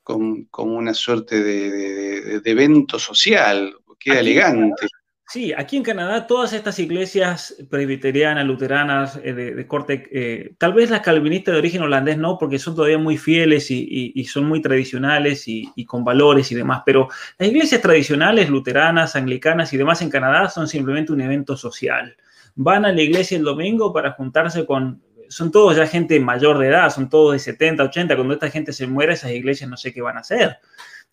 como, 0.04 0.76
una 0.76 0.94
suerte 0.94 1.42
de, 1.42 2.42
evento 2.44 2.98
social, 2.98 3.76
queda 4.00 4.20
elegante. 4.20 4.88
Sí, 5.32 5.54
aquí 5.56 5.78
en 5.78 5.84
Canadá 5.84 6.28
todas 6.28 6.52
estas 6.52 6.78
iglesias 6.78 7.56
presbiterianas, 7.70 8.46
luteranas, 8.46 9.18
eh, 9.24 9.32
de, 9.32 9.66
corte, 9.66 10.10
eh, 10.12 10.56
tal 10.58 10.74
vez 10.74 10.90
las 10.90 11.00
calvinistas 11.00 11.54
de 11.54 11.60
origen 11.60 11.84
holandés 11.84 12.18
no, 12.18 12.38
porque 12.38 12.60
son 12.60 12.76
todavía 12.76 12.98
muy 12.98 13.18
fieles 13.18 13.72
y, 13.72 14.26
son 14.26 14.44
muy 14.44 14.62
tradicionales 14.62 15.48
y, 15.48 15.86
con 15.86 16.04
valores 16.04 16.52
y 16.52 16.56
demás, 16.56 16.82
pero 16.86 17.08
las 17.38 17.48
iglesias 17.48 17.80
tradicionales, 17.82 18.50
luteranas, 18.50 19.16
anglicanas 19.16 19.72
y 19.72 19.78
demás 19.78 20.02
en 20.02 20.10
Canadá 20.10 20.50
son 20.50 20.68
simplemente 20.68 21.14
un 21.14 21.22
evento 21.22 21.56
social. 21.56 22.18
Van 22.56 22.84
a 22.84 22.92
la 22.92 23.02
iglesia 23.02 23.38
el 23.38 23.46
domingo 23.46 23.94
para 23.94 24.12
juntarse 24.12 24.66
con, 24.66 25.02
son 25.30 25.50
todos 25.50 25.78
ya 25.78 25.88
gente 25.88 26.20
mayor 26.20 26.58
de 26.58 26.68
edad, 26.68 26.90
son 26.90 27.08
todos 27.08 27.32
de 27.32 27.40
70, 27.40 27.86
80, 27.86 28.16
cuando 28.18 28.34
esta 28.34 28.50
gente 28.50 28.74
se 28.74 28.86
muere, 28.86 29.14
esas 29.14 29.32
iglesias 29.32 29.70
no 29.70 29.78
sé 29.78 29.94
qué 29.94 30.02
van 30.02 30.18
a 30.18 30.20
hacer 30.20 30.58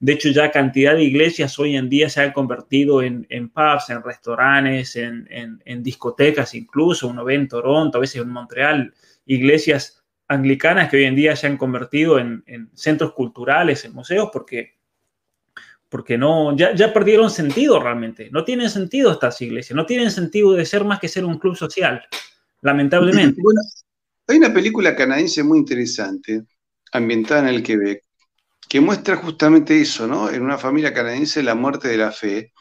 De 0.01 0.13
hecho, 0.13 0.29
ya 0.29 0.53
cantidad 0.53 0.95
de 0.95 1.03
iglesias 1.03 1.59
hoy 1.59 1.77
en 1.77 1.89
día 1.89 2.09
se 2.09 2.21
han 2.21 2.33
convertido 2.33 3.03
en, 3.03 3.27
pubs, 3.49 3.91
en 3.91 4.03
restaurantes, 4.03 4.95
en, 4.95 5.83
discotecas 5.83 6.55
incluso. 6.55 7.09
Uno 7.09 7.25
ve 7.25 7.35
en 7.35 7.49
Toronto, 7.49 7.99
a 7.99 8.01
veces 8.01 8.23
en 8.23 8.29
Montreal, 8.29 8.95
iglesias 9.27 10.05
anglicanas 10.29 10.89
que 10.89 10.99
hoy 10.99 11.05
en 11.05 11.17
día 11.17 11.35
se 11.35 11.49
han 11.49 11.57
convertido 11.57 12.21
en, 12.21 12.45
centros 12.75 13.13
culturales, 13.13 13.85
en 13.85 13.93
museos, 13.93 14.31
porque, 14.33 14.77
porque 15.89 16.17
no, 16.17 16.57
ya, 16.57 16.75
ya, 16.77 16.93
perdieron 16.93 17.29
sentido 17.29 17.83
realmente. 17.83 18.31
No 18.31 18.45
tienen 18.45 18.71
sentido 18.71 19.11
estas 19.11 19.41
iglesias, 19.41 19.75
no 19.75 19.85
tienen 19.85 20.13
sentido 20.13 20.53
de 20.53 20.65
ser 20.65 20.85
más 20.85 21.01
que 21.01 21.09
ser 21.09 21.25
un 21.25 21.39
club 21.39 21.57
social, 21.57 22.05
lamentablemente. 22.61 23.43
Hay 24.29 24.37
una 24.37 24.53
película 24.53 24.95
canadiense 24.95 25.43
muy 25.43 25.59
interesante, 25.59 26.45
ambientada 26.93 27.49
en 27.49 27.57
el 27.57 27.63
Quebec, 27.65 28.05
que 28.69 28.81
muestra 28.81 29.17
justamente 29.17 29.81
eso, 29.81 30.07
¿no? 30.07 30.31
En 30.31 30.43
una 30.43 30.59
familia 30.59 30.93
canadiense 30.93 31.43
la 31.43 31.55
muerte 31.55 31.89
de 31.89 31.97
la 31.97 32.13
fe, 32.13 32.53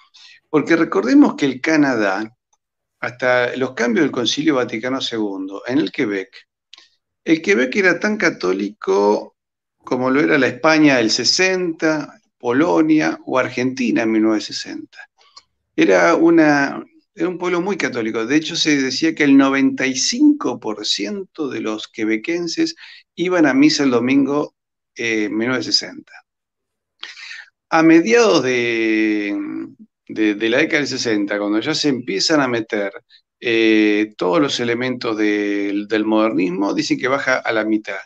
porque 0.49 0.75
recordemos 0.75 1.35
que 1.35 1.45
el 1.45 1.61
Canadá, 1.61 2.35
hasta 2.99 3.55
los 3.57 3.73
cambios 3.73 4.05
del 4.05 4.11
Concilio 4.11 4.55
Vaticano 4.55 4.99
II, 4.99 5.59
en 5.67 5.79
el 5.79 5.91
Quebec, 5.91 6.29
el 7.25 7.41
Quebec 7.41 7.75
era 7.75 7.99
tan 7.99 8.17
católico 8.17 9.35
como 9.77 10.09
lo 10.09 10.21
era 10.21 10.37
la 10.37 10.47
España 10.47 10.97
del 10.97 11.11
60, 11.11 12.21
Polonia 12.37 13.19
o 13.25 13.39
Argentina 13.39 14.03
en 14.03 14.11
1960. 14.11 14.97
Era, 15.75 16.15
una, 16.15 16.83
era 17.15 17.29
un 17.29 17.37
pueblo 17.37 17.61
muy 17.61 17.77
católico. 17.77 18.25
De 18.25 18.35
hecho, 18.35 18.55
se 18.55 18.81
decía 18.81 19.15
que 19.15 19.23
el 19.23 19.37
95% 19.37 21.49
de 21.49 21.61
los 21.61 21.87
quebequenses 21.87 22.75
iban 23.15 23.45
a 23.45 23.53
misa 23.53 23.83
el 23.83 23.91
domingo 23.91 24.56
1960. 24.97 26.11
A 27.69 27.83
mediados 27.83 28.43
de, 28.43 29.35
la 30.07 30.57
década 30.57 30.79
del 30.79 30.87
60, 30.87 31.37
cuando 31.37 31.59
ya 31.59 31.73
se 31.75 31.89
empiezan 31.89 32.41
a 32.41 32.47
meter 32.47 32.91
eh, 33.39 34.13
todos 34.17 34.41
los 34.41 34.59
elementos 34.59 35.17
del 35.17 36.05
modernismo, 36.05 36.73
dicen 36.73 36.97
que 36.97 37.07
baja 37.07 37.37
a 37.37 37.51
la 37.51 37.65
mitad. 37.65 37.99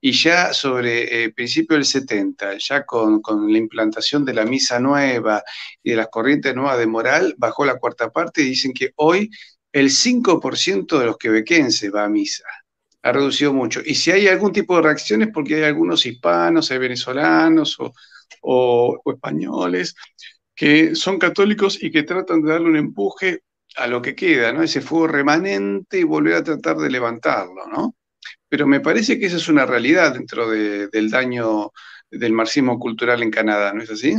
Y 0.00 0.12
ya 0.12 0.52
sobre 0.52 1.24
eh, 1.24 1.32
principio 1.32 1.76
del 1.76 1.84
70, 1.84 2.56
ya 2.58 2.84
con, 2.84 3.20
con, 3.22 3.52
la 3.52 3.58
implantación 3.58 4.24
de 4.24 4.34
la 4.34 4.44
misa 4.44 4.80
nueva 4.80 5.42
y 5.82 5.90
de 5.90 5.96
las 5.96 6.08
corrientes 6.08 6.54
nuevas 6.54 6.78
de 6.78 6.86
moral, 6.86 7.34
bajó 7.38 7.64
la 7.64 7.78
cuarta 7.78 8.10
parte 8.10 8.42
y 8.42 8.46
dicen 8.46 8.72
que 8.72 8.92
hoy 8.96 9.30
el 9.72 9.90
5% 9.90 10.98
de 10.98 11.06
los 11.06 11.16
quebequenses 11.18 11.92
va 11.94 12.04
a 12.04 12.08
misa 12.08 12.44
ha 13.02 13.12
reducido 13.12 13.52
mucho. 13.52 13.80
Y 13.84 13.94
si 13.94 14.10
hay 14.10 14.28
algún 14.28 14.52
tipo 14.52 14.76
de 14.76 14.82
reacciones, 14.82 15.28
porque 15.32 15.56
hay 15.56 15.64
algunos 15.64 16.06
hispanos, 16.06 16.70
hay 16.70 16.78
venezolanos 16.78 17.76
o, 18.40 19.02
españoles 19.06 19.94
que 20.54 20.94
son 20.94 21.18
católicos 21.18 21.82
y 21.82 21.90
que 21.90 22.02
tratan 22.02 22.42
de 22.42 22.52
darle 22.52 22.68
un 22.68 22.76
empuje 22.76 23.42
a 23.76 23.86
lo 23.86 24.02
que 24.02 24.14
queda, 24.14 24.52
¿no? 24.52 24.62
Ese 24.62 24.80
fuego 24.80 25.06
remanente 25.08 25.98
y 25.98 26.04
volver 26.04 26.34
a 26.34 26.44
tratar 26.44 26.76
de 26.76 26.90
levantarlo, 26.90 27.66
¿no? 27.66 27.96
Pero 28.48 28.66
me 28.66 28.80
parece 28.80 29.18
que 29.18 29.26
esa 29.26 29.36
es 29.36 29.48
una 29.48 29.64
realidad 29.64 30.14
dentro 30.14 30.48
del 30.50 31.10
daño 31.10 31.72
del 32.10 32.32
marxismo 32.32 32.78
cultural 32.78 33.22
en 33.22 33.30
Canadá, 33.30 33.72
¿no 33.72 33.82
es 33.82 33.90
así? 33.90 34.14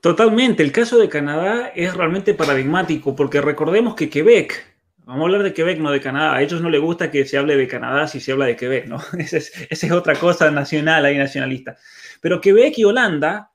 Totalmente. 0.00 0.62
El 0.62 0.72
caso 0.72 0.96
de 0.98 1.08
Canadá 1.08 1.68
es 1.74 1.94
realmente 1.94 2.32
paradigmático 2.32 3.14
porque 3.14 3.40
recordemos 3.40 3.94
que 3.94 4.08
Quebec, 4.08 4.77
Vamos 5.08 5.22
a 5.22 5.24
hablar 5.24 5.42
de 5.42 5.54
Quebec, 5.54 5.78
no 5.78 5.90
de 5.90 6.02
Canadá. 6.02 6.34
A 6.34 6.42
ellos 6.42 6.60
no 6.60 6.68
les 6.68 6.82
gusta 6.82 7.10
que 7.10 7.24
se 7.24 7.38
hable 7.38 7.56
de 7.56 7.66
Canadá 7.66 8.06
si 8.06 8.20
se 8.20 8.32
habla 8.32 8.44
de 8.44 8.56
Quebec, 8.56 8.88
¿no? 8.88 8.98
Esa 9.18 9.38
es, 9.38 9.90
otra 9.90 10.14
cosa 10.14 10.50
nacional 10.50 11.02
ahí 11.06 11.16
nacionalista. 11.16 11.78
Pero 12.20 12.42
Quebec 12.42 12.76
y 12.76 12.84
Holanda, 12.84 13.50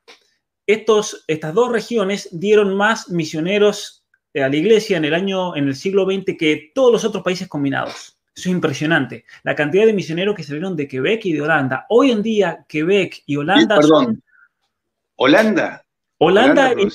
estos, 0.66 1.24
estas 1.28 1.54
dos 1.54 1.72
regiones 1.72 2.28
dieron 2.32 2.76
más 2.76 3.10
misioneros 3.10 4.04
a 4.34 4.50
la 4.50 4.56
iglesia 4.56 4.98
en 4.98 5.06
el 5.06 5.14
año, 5.14 5.56
en 5.56 5.68
el 5.68 5.76
siglo 5.76 6.06
XX 6.06 6.36
que 6.40 6.72
todos 6.74 6.92
los 6.92 7.06
otros 7.06 7.22
países 7.22 7.48
combinados. 7.48 8.18
Eso 8.36 8.50
es 8.50 8.56
impresionante. 8.56 9.24
La 9.44 9.54
cantidad 9.54 9.86
de 9.86 9.94
misioneros 9.94 10.34
que 10.36 10.42
salieron 10.42 10.76
de 10.76 10.88
Quebec 10.88 11.24
y 11.28 11.34
de 11.34 11.42
Holanda. 11.42 11.86
Hoy 11.90 12.10
en 12.10 12.24
día, 12.24 12.66
Quebec 12.68 13.22
y 13.28 13.36
Holanda. 13.36 13.76
perdón. 13.76 14.24
Holanda. 15.18 15.86
Holanda, 16.18 16.72
Holanda 16.72 16.94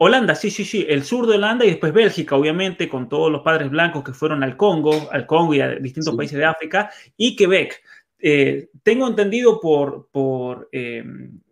Holanda, 0.00 0.36
sí, 0.36 0.50
sí, 0.50 0.64
sí, 0.64 0.86
el 0.88 1.02
sur 1.02 1.26
de 1.26 1.34
Holanda 1.34 1.64
y 1.64 1.70
después 1.70 1.92
Bélgica, 1.92 2.36
obviamente, 2.36 2.88
con 2.88 3.08
todos 3.08 3.32
los 3.32 3.42
padres 3.42 3.68
blancos 3.68 4.04
que 4.04 4.12
fueron 4.12 4.44
al 4.44 4.56
Congo, 4.56 5.10
al 5.10 5.26
Congo 5.26 5.54
y 5.54 5.60
a 5.60 5.70
distintos 5.70 6.14
países 6.14 6.38
de 6.38 6.44
África, 6.44 6.90
y 7.16 7.34
Quebec. 7.34 7.82
Eh, 8.20 8.68
tengo 8.84 9.08
entendido 9.08 9.60
por, 9.60 10.08
por 10.12 10.68
eh, 10.70 11.04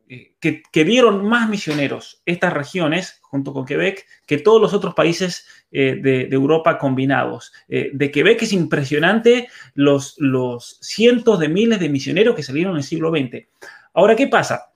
eh, 0.09 0.35
que, 0.39 0.62
que, 0.70 0.85
dieron 0.85 1.28
más 1.28 1.48
misioneros 1.48 2.23
estas 2.24 2.52
regiones, 2.52 3.18
junto 3.20 3.52
con 3.52 3.66
Quebec, 3.66 4.06
que 4.27 4.39
todos 4.39 4.62
los 4.62 4.73
otros 4.73 4.94
países 4.94 5.48
de, 5.73 5.97
de, 5.97 6.28
Europa 6.31 6.78
combinados. 6.78 7.52
de 7.68 8.10
Quebec 8.12 8.40
es 8.43 8.52
impresionante 8.52 9.48
los, 9.74 10.14
los 10.18 10.78
cientos 10.81 11.40
de 11.40 11.48
miles 11.48 11.81
de 11.81 11.89
misioneros 11.89 12.36
que 12.36 12.44
salieron 12.44 12.74
en 12.74 12.78
el 12.78 12.85
siglo 12.85 13.10
XX. 13.10 13.44
Ahora, 13.93 14.14
¿qué 14.14 14.28
pasa? 14.28 14.70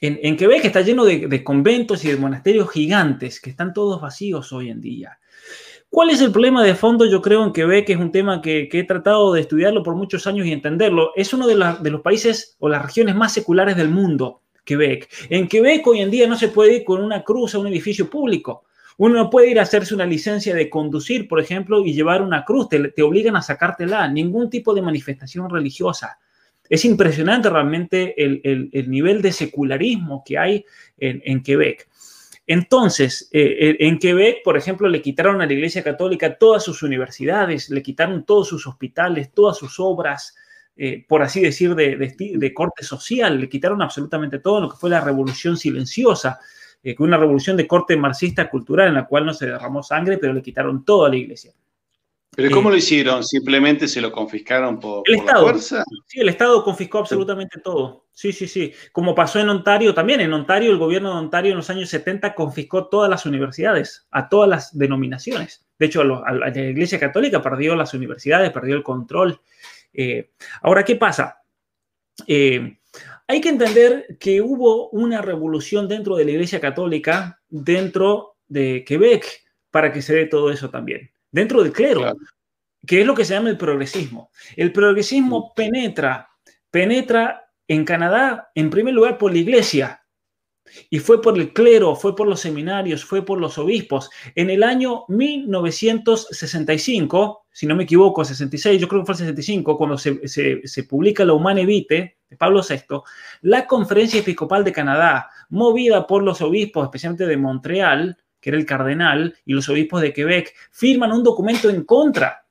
En, 0.00 0.36
Quebec 0.36 0.64
está 0.64 0.82
lleno 0.82 1.04
de, 1.04 1.44
conventos 1.44 2.04
y 2.04 2.08
de 2.08 2.16
monasterios 2.16 2.70
gigantes 2.70 3.40
que 3.40 3.50
están 3.50 3.72
todos 3.72 4.00
vacíos 4.00 4.52
hoy 4.52 4.70
en 4.70 4.80
día. 4.80 5.18
¿Cuál 5.88 6.10
es 6.10 6.20
el 6.20 6.30
problema 6.30 6.62
de 6.62 6.76
fondo? 6.76 7.04
Yo 7.04 7.20
creo 7.20 7.44
en 7.44 7.52
Quebec 7.52 7.90
es 7.90 7.96
un 7.96 8.12
tema 8.12 8.40
que, 8.40 8.68
he 8.70 8.84
tratado 8.84 9.32
de 9.32 9.40
estudiarlo 9.40 9.82
por 9.82 9.96
muchos 9.96 10.26
años 10.26 10.46
y 10.46 10.52
entenderlo. 10.52 11.10
Es 11.16 11.32
uno 11.34 11.46
de, 11.46 11.90
los 11.90 12.00
países 12.02 12.56
o 12.60 12.68
las 12.68 12.82
regiones 12.82 13.16
más 13.16 13.32
seculares 13.32 13.76
del 13.76 13.88
mundo, 13.88 14.42
Quebec. 14.64 15.08
En 15.28 15.48
Quebec 15.48 15.84
hoy 15.86 16.00
en 16.00 16.10
día 16.10 16.28
no 16.28 16.36
se 16.36 16.48
puede 16.48 16.76
ir 16.76 16.84
con 16.84 17.02
una 17.02 17.24
cruz 17.24 17.54
a 17.54 17.58
un 17.58 17.66
edificio 17.66 18.08
público. 18.08 18.64
Uno 18.98 19.14
no 19.16 19.30
puede 19.30 19.50
ir 19.50 19.58
a 19.58 19.62
hacerse 19.62 19.94
una 19.94 20.06
licencia 20.06 20.54
de 20.54 20.70
conducir, 20.70 21.26
por 21.26 21.40
ejemplo, 21.40 21.84
y 21.84 21.92
llevar 21.92 22.22
una 22.22 22.44
cruz. 22.44 22.68
Te 22.68 23.02
obligan 23.02 23.34
a 23.34 23.42
sacártela. 23.42 24.06
Ningún 24.06 24.48
tipo 24.50 24.74
de 24.74 24.82
manifestación 24.82 25.50
religiosa. 25.50 26.18
Es 26.70 26.84
impresionante 26.84 27.50
realmente 27.50 28.14
el, 28.16 28.70
nivel 28.88 29.22
de 29.22 29.32
secularismo 29.32 30.22
que 30.24 30.38
hay 30.38 30.64
en, 30.98 31.42
Quebec. 31.42 31.88
Entonces, 32.46 33.28
eh, 33.32 33.56
eh, 33.60 33.76
en 33.80 33.98
Quebec, 33.98 34.44
por 34.44 34.56
ejemplo, 34.56 34.88
le 34.88 35.02
quitaron 35.02 35.42
a 35.42 35.46
la 35.46 35.52
Iglesia 35.52 35.82
Católica 35.82 36.38
todas 36.38 36.62
sus 36.62 36.84
universidades, 36.84 37.70
le 37.70 37.82
quitaron 37.82 38.24
todos 38.24 38.48
sus 38.48 38.68
hospitales, 38.68 39.32
todas 39.34 39.58
sus 39.58 39.80
obras, 39.80 40.36
eh, 40.76 41.04
por 41.08 41.22
así 41.22 41.40
decir, 41.40 41.74
de, 41.74 42.54
corte 42.54 42.84
social, 42.84 43.40
le 43.40 43.48
quitaron 43.48 43.82
absolutamente 43.82 44.38
todo 44.38 44.60
lo 44.60 44.70
que 44.70 44.76
fue 44.76 44.90
la 44.90 45.00
revolución 45.00 45.56
silenciosa, 45.56 46.38
que 46.80 46.94
una 47.00 47.18
revolución 47.18 47.56
de 47.56 47.66
corte 47.66 47.96
marxista 47.96 48.48
cultural 48.48 48.88
en 48.88 48.94
la 48.94 49.06
cual 49.06 49.26
no 49.26 49.34
se 49.34 49.46
derramó 49.46 49.82
sangre, 49.82 50.18
pero 50.18 50.32
le 50.32 50.40
quitaron 50.40 50.84
todo 50.84 51.04
a 51.04 51.10
la 51.10 51.16
Iglesia. 51.16 51.52
¿Pero 52.36 52.54
cómo 52.54 52.70
lo 52.70 52.76
hicieron? 52.76 53.24
¿Simplemente 53.24 53.88
se 53.88 54.00
lo 54.00 54.12
confiscaron 54.12 54.78
por, 54.78 55.02
el 55.06 55.16
Estado, 55.16 55.42
fuerza? 55.42 55.84
Sí, 56.06 56.20
el 56.20 56.28
Estado 56.28 56.62
confiscó 56.62 56.98
absolutamente 56.98 57.58
todo. 57.60 58.06
Sí, 58.12 58.32
sí, 58.32 58.46
sí. 58.46 58.72
Como 58.92 59.14
pasó 59.16 59.40
en 59.40 59.48
Ontario 59.48 59.92
también. 59.92 60.20
En 60.20 60.32
Ontario, 60.32 60.70
el 60.70 60.78
gobierno 60.78 61.10
de 61.10 61.18
Ontario 61.18 61.50
en 61.50 61.56
los 61.56 61.70
años 61.70 61.88
70 61.88 62.34
confiscó 62.34 62.86
todas 62.86 63.10
las 63.10 63.26
universidades, 63.26 64.06
a 64.12 64.28
todas 64.28 64.48
las 64.48 64.78
denominaciones. 64.78 65.66
De 65.76 65.86
hecho, 65.86 66.02
a, 66.02 66.32
la 66.32 66.48
Iglesia 66.50 67.00
Católica 67.00 67.42
perdió 67.42 67.74
las 67.74 67.94
universidades, 67.94 68.52
perdió 68.52 68.76
el 68.76 68.84
control. 68.84 69.40
Eh, 69.92 70.30
ahora, 70.62 70.84
¿qué 70.84 70.94
pasa? 70.94 71.42
Eh, 72.28 72.78
hay 73.26 73.40
que 73.40 73.48
entender 73.48 74.16
que 74.20 74.40
hubo 74.40 74.88
una 74.90 75.20
revolución 75.20 75.88
dentro 75.88 76.14
de 76.14 76.26
la 76.26 76.30
Iglesia 76.30 76.60
Católica, 76.60 77.40
dentro 77.48 78.36
de 78.46 78.84
Quebec, 78.86 79.26
para 79.70 79.92
que 79.92 80.00
se 80.00 80.14
dé 80.14 80.26
todo 80.26 80.52
eso 80.52 80.70
también 80.70 81.10
dentro 81.30 81.62
del 81.62 81.72
clero, 81.72 82.14
que 82.86 83.00
es 83.00 83.06
lo 83.06 83.14
que 83.14 83.24
se 83.24 83.34
llama 83.34 83.50
el 83.50 83.58
progresismo. 83.58 84.30
El 84.56 84.72
progresismo 84.72 85.52
penetra, 85.54 86.28
penetra 86.70 87.50
en 87.68 87.84
Canadá, 87.84 88.50
en 88.54 88.70
primer 88.70 88.94
lugar, 88.94 89.18
por 89.18 89.32
la 89.32 89.38
iglesia. 89.38 90.00
Y 90.88 91.00
fue 91.00 91.20
por 91.20 91.36
el 91.36 91.52
clero, 91.52 91.96
fue 91.96 92.14
por 92.14 92.28
los 92.28 92.38
seminarios, 92.40 93.04
fue 93.04 93.24
por 93.24 93.40
los 93.40 93.58
obispos. 93.58 94.08
En 94.34 94.50
el 94.50 94.62
año 94.62 95.04
1965, 95.08 97.46
si 97.50 97.66
no 97.66 97.74
me 97.74 97.82
equivoco, 97.84 98.22
66, 98.24 98.80
yo 98.80 98.88
creo 98.88 99.02
que 99.02 99.06
fue 99.06 99.14
el 99.14 99.18
65, 99.18 99.76
cuando 99.76 99.98
se, 99.98 100.28
se 100.28 100.84
publica 100.84 101.24
la 101.24 101.32
Humane 101.32 101.66
Vitae 101.66 102.18
de 102.28 102.36
Pablo 102.36 102.62
VI, 102.66 103.02
la 103.42 103.66
Conferencia 103.66 104.20
Episcopal 104.20 104.62
de 104.62 104.72
Canadá, 104.72 105.28
movida 105.48 106.06
por 106.06 106.22
los 106.22 106.40
obispos, 106.40 106.84
especialmente 106.84 107.26
de 107.26 107.36
Montreal, 107.36 108.16
que 108.40 108.50
era 108.50 108.58
el 108.58 108.66
cardenal, 108.66 109.36
y 109.44 109.52
los 109.52 109.68
obispos 109.68 110.00
de 110.02 110.12
Quebec, 110.12 110.54
firman 110.70 111.12
un 111.12 111.22
documento 111.22 111.68
en 111.68 111.84
contra, 111.84 112.46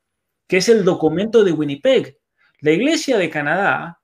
que 0.48 0.58
es 0.58 0.70
el 0.70 0.84
documento 0.84 1.44
de 1.44 1.52
Winnipeg. 1.52 2.18
La 2.62 2.72
Iglesia 2.72 3.18
de 3.18 3.30
Canadá, 3.30 4.02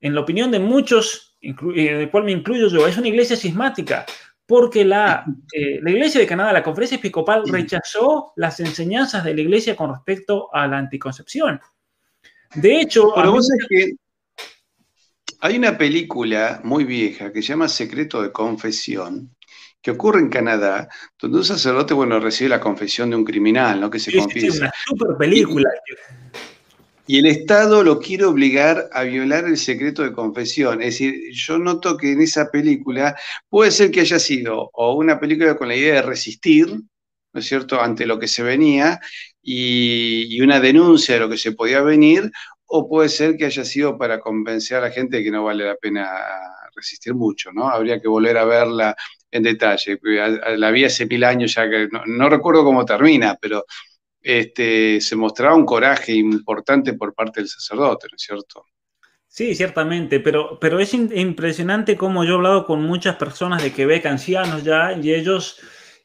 en 0.00 0.14
la 0.14 0.20
opinión 0.20 0.50
de 0.50 0.58
muchos, 0.58 1.36
en 1.40 1.56
el 1.78 2.10
cual 2.10 2.24
me 2.24 2.32
incluyo 2.32 2.68
yo, 2.68 2.86
es 2.86 2.96
una 2.96 3.08
iglesia 3.08 3.36
sismática, 3.36 4.06
porque 4.46 4.84
la, 4.84 5.24
eh, 5.52 5.78
la 5.82 5.90
Iglesia 5.90 6.20
de 6.20 6.26
Canadá, 6.26 6.52
la 6.52 6.62
Conferencia 6.62 6.96
Episcopal, 6.96 7.44
rechazó 7.46 8.32
las 8.36 8.60
enseñanzas 8.60 9.24
de 9.24 9.34
la 9.34 9.40
Iglesia 9.40 9.76
con 9.76 9.90
respecto 9.90 10.52
a 10.52 10.66
la 10.66 10.78
anticoncepción. 10.78 11.60
De 12.54 12.80
hecho... 12.80 13.12
Pero 13.14 13.32
vos 13.32 13.48
que 13.68 13.92
Hay 15.40 15.56
una 15.56 15.78
película 15.78 16.60
muy 16.64 16.84
vieja 16.84 17.32
que 17.32 17.42
se 17.42 17.48
llama 17.48 17.68
Secreto 17.68 18.22
de 18.22 18.32
Confesión, 18.32 19.34
que 19.82 19.90
ocurre 19.90 20.20
en 20.20 20.28
Canadá, 20.28 20.88
donde 21.18 21.38
un 21.38 21.44
sacerdote, 21.44 21.94
bueno, 21.94 22.20
recibe 22.20 22.50
la 22.50 22.60
confesión 22.60 23.10
de 23.10 23.16
un 23.16 23.24
criminal, 23.24 23.80
¿no? 23.80 23.90
Que 23.90 23.98
se 23.98 24.16
confiesa. 24.16 24.64
una 24.64 24.72
super 24.86 25.16
película. 25.18 25.70
Y, 27.06 27.18
el 27.18 27.26
Estado 27.26 27.82
lo 27.82 27.98
quiere 27.98 28.24
obligar 28.24 28.88
a 28.92 29.02
violar 29.02 29.44
el 29.46 29.56
secreto 29.56 30.02
de 30.02 30.12
confesión. 30.12 30.80
Es 30.80 30.94
decir, 30.98 31.32
yo 31.32 31.58
noto 31.58 31.96
que 31.96 32.12
en 32.12 32.20
esa 32.20 32.50
película 32.50 33.16
puede 33.48 33.72
ser 33.72 33.90
que 33.90 34.00
haya 34.00 34.18
sido 34.18 34.70
o 34.72 34.94
una 34.94 35.18
película 35.18 35.56
con 35.56 35.68
la 35.68 35.76
idea 35.76 35.94
de 35.94 36.02
resistir, 36.02 36.68
¿no 36.68 37.40
es 37.40 37.46
cierto?, 37.46 37.80
ante 37.80 38.06
lo 38.06 38.18
que 38.18 38.28
se 38.28 38.42
venía 38.42 39.00
y, 39.42 40.26
y 40.28 40.40
una 40.40 40.60
denuncia 40.60 41.14
de 41.14 41.20
lo 41.20 41.28
que 41.28 41.38
se 41.38 41.52
podía 41.52 41.80
venir, 41.80 42.30
o 42.72 42.88
puede 42.88 43.08
ser 43.08 43.36
que 43.36 43.46
haya 43.46 43.64
sido 43.64 43.98
para 43.98 44.20
convencer 44.20 44.76
a 44.78 44.82
la 44.82 44.90
gente 44.90 45.16
de 45.16 45.24
que 45.24 45.30
no 45.32 45.42
vale 45.42 45.64
la 45.64 45.74
pena 45.74 46.08
resistir 46.74 47.14
mucho, 47.14 47.50
¿no? 47.52 47.68
Habría 47.68 48.00
que 48.00 48.06
volver 48.06 48.38
a 48.38 48.44
verla 48.44 48.96
en 49.28 49.42
detalle. 49.42 49.98
La 50.56 50.70
vi 50.70 50.84
hace 50.84 51.04
mil 51.06 51.24
años 51.24 51.54
ya 51.54 51.68
que 51.68 51.88
no, 52.06 52.28
recuerdo 52.28 52.62
cómo 52.62 52.84
termina, 52.84 53.36
pero 53.40 53.64
este, 54.22 55.00
se 55.00 55.16
mostraba 55.16 55.56
un 55.56 55.66
coraje 55.66 56.12
importante 56.12 56.92
por 56.92 57.12
parte 57.12 57.40
del 57.40 57.48
sacerdote, 57.48 58.06
¿no 58.08 58.14
es 58.14 58.22
cierto? 58.22 58.64
Sí, 59.26 59.56
ciertamente, 59.56 60.20
pero, 60.20 60.58
pero 60.60 60.78
es 60.78 60.94
impresionante 60.94 61.96
cómo 61.96 62.24
yo 62.24 62.34
he 62.34 62.36
hablado 62.36 62.66
con 62.66 62.82
muchas 62.82 63.16
personas 63.16 63.64
de 63.64 63.72
Quebec, 63.72 64.06
ancianos 64.06 64.62
ya, 64.62 64.92
y 64.92 65.12
ellos 65.12 65.60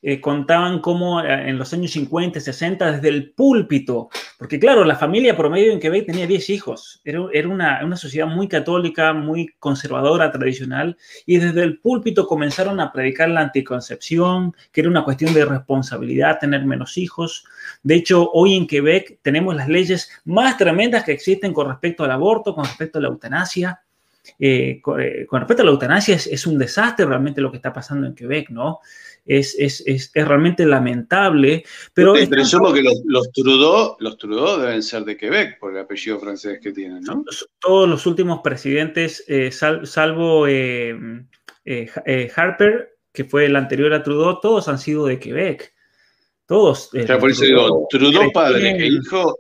eh, 0.07 0.21
contaban 0.21 0.81
cómo 0.81 1.19
eh, 1.19 1.49
en 1.49 1.57
los 1.57 1.73
años 1.73 1.89
50, 1.89 2.39
60, 2.39 2.91
desde 2.91 3.09
el 3.09 3.31
púlpito, 3.31 4.09
porque 4.37 4.59
claro, 4.59 4.83
la 4.83 4.97
familia 4.97 5.35
promedio 5.35 5.71
en 5.71 5.79
Quebec 5.79 6.05
tenía 6.05 6.27
10 6.27 6.51
hijos, 6.51 7.01
era, 7.03 7.21
era 7.33 7.47
una, 7.47 7.83
una, 7.83 7.95
sociedad 7.95 8.27
muy 8.27 8.47
católica, 8.47 9.13
muy 9.13 9.55
conservadora, 9.57 10.31
tradicional, 10.31 10.95
y 11.25 11.37
desde 11.37 11.63
el 11.63 11.79
púlpito 11.79 12.27
comenzaron 12.27 12.79
a 12.79 12.91
predicar 12.93 13.29
la 13.29 13.41
anticoncepción, 13.41 14.53
que 14.71 14.81
era 14.81 14.91
una 14.91 15.03
cuestión 15.03 15.33
de 15.33 15.43
responsabilidad 15.43 16.37
tener 16.39 16.63
menos 16.65 16.99
hijos. 16.99 17.43
De 17.81 17.95
hecho, 17.95 18.29
hoy 18.31 18.53
en 18.53 18.67
Quebec 18.67 19.17
tenemos 19.23 19.55
las 19.55 19.67
leyes 19.67 20.11
más 20.23 20.55
tremendas 20.55 21.03
que 21.03 21.13
existen 21.13 21.51
con 21.51 21.67
respecto 21.67 22.03
al 22.03 22.11
aborto, 22.11 22.53
con 22.53 22.65
respecto 22.65 22.99
a 22.99 23.01
la 23.01 23.07
eutanasia. 23.07 23.81
Eh, 24.37 24.79
con, 24.83 24.99
respecto 24.99 25.63
a 25.63 25.65
la 25.65 25.71
eutanasia, 25.71 26.15
es, 26.15 26.27
es, 26.27 26.45
un 26.45 26.59
desastre 26.59 27.05
realmente 27.05 27.41
lo 27.41 27.49
que 27.49 27.57
está 27.57 27.71
pasando 27.71 28.05
en 28.05 28.15
Quebec, 28.15 28.49
¿no? 28.49 28.81
Es, 29.25 29.55
es, 29.57 29.83
es, 29.85 30.11
es 30.13 30.27
realmente 30.27 30.65
lamentable. 30.65 31.63
Pero 31.93 32.13
presumo 32.29 32.71
que 32.71 32.83
los, 32.83 33.01
los, 33.05 33.31
Trudeau, 33.31 33.95
los 33.99 34.17
Trudeau 34.17 34.59
deben 34.59 34.83
ser 34.83 35.03
de 35.03 35.17
Quebec 35.17 35.59
por 35.59 35.73
el 35.73 35.79
apellido 35.79 36.19
francés 36.19 36.59
que 36.61 36.71
tienen, 36.71 37.01
¿no? 37.01 37.23
Todos 37.59 37.89
los 37.89 38.05
últimos 38.05 38.41
presidentes, 38.43 39.23
eh, 39.27 39.51
sal, 39.51 39.87
salvo 39.87 40.47
eh, 40.47 40.95
eh, 41.65 42.31
Harper, 42.35 42.97
que 43.11 43.23
fue 43.23 43.45
el 43.45 43.55
anterior 43.55 43.93
a 43.93 44.03
Trudeau, 44.03 44.39
todos 44.39 44.67
han 44.67 44.77
sido 44.77 45.05
de 45.05 45.19
Quebec. 45.19 45.73
Todos. 46.45 46.93
O 46.93 47.05
sea, 47.05 47.17
por 47.17 47.31
eso 47.31 47.43
digo, 47.43 47.87
Trudeau 47.89 48.31
padre 48.31 48.77
e 48.77 48.87
hijo, 48.87 49.39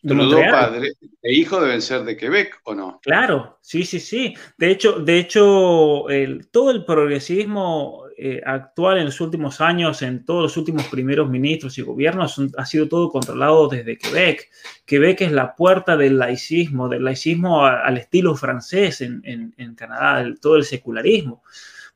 Trudeau 0.00 0.40
padre 0.50 0.92
e 1.20 1.32
hijo 1.34 1.60
deben 1.60 1.82
ser 1.82 2.04
de 2.04 2.16
Quebec, 2.16 2.60
¿o 2.64 2.76
no? 2.76 3.00
Claro, 3.02 3.58
sí, 3.60 3.84
sí, 3.84 3.98
sí. 3.98 4.34
De 4.56 4.70
hecho, 4.70 5.00
de 5.00 5.18
hecho 5.18 6.08
el, 6.08 6.48
todo 6.50 6.70
el 6.70 6.84
progresismo 6.84 8.03
eh, 8.16 8.40
actual 8.44 8.98
en 8.98 9.06
los 9.06 9.20
últimos 9.20 9.60
años, 9.60 10.02
en 10.02 10.24
todos 10.24 10.42
los 10.42 10.56
últimos 10.56 10.84
primeros 10.84 11.28
ministros 11.28 11.76
y 11.78 11.82
gobiernos, 11.82 12.40
ha 12.56 12.66
sido 12.66 12.88
todo 12.88 13.10
controlado 13.10 13.68
desde 13.68 13.98
Quebec. 13.98 14.50
Quebec 14.86 15.22
es 15.22 15.32
la 15.32 15.56
puerta 15.56 15.96
del 15.96 16.18
laicismo, 16.18 16.88
del 16.88 17.04
laicismo 17.04 17.64
al 17.64 17.96
estilo 17.98 18.36
francés 18.36 19.00
en, 19.00 19.22
en, 19.24 19.74
Canadá, 19.74 20.32
todo 20.40 20.56
el 20.56 20.64
secularismo. 20.64 21.42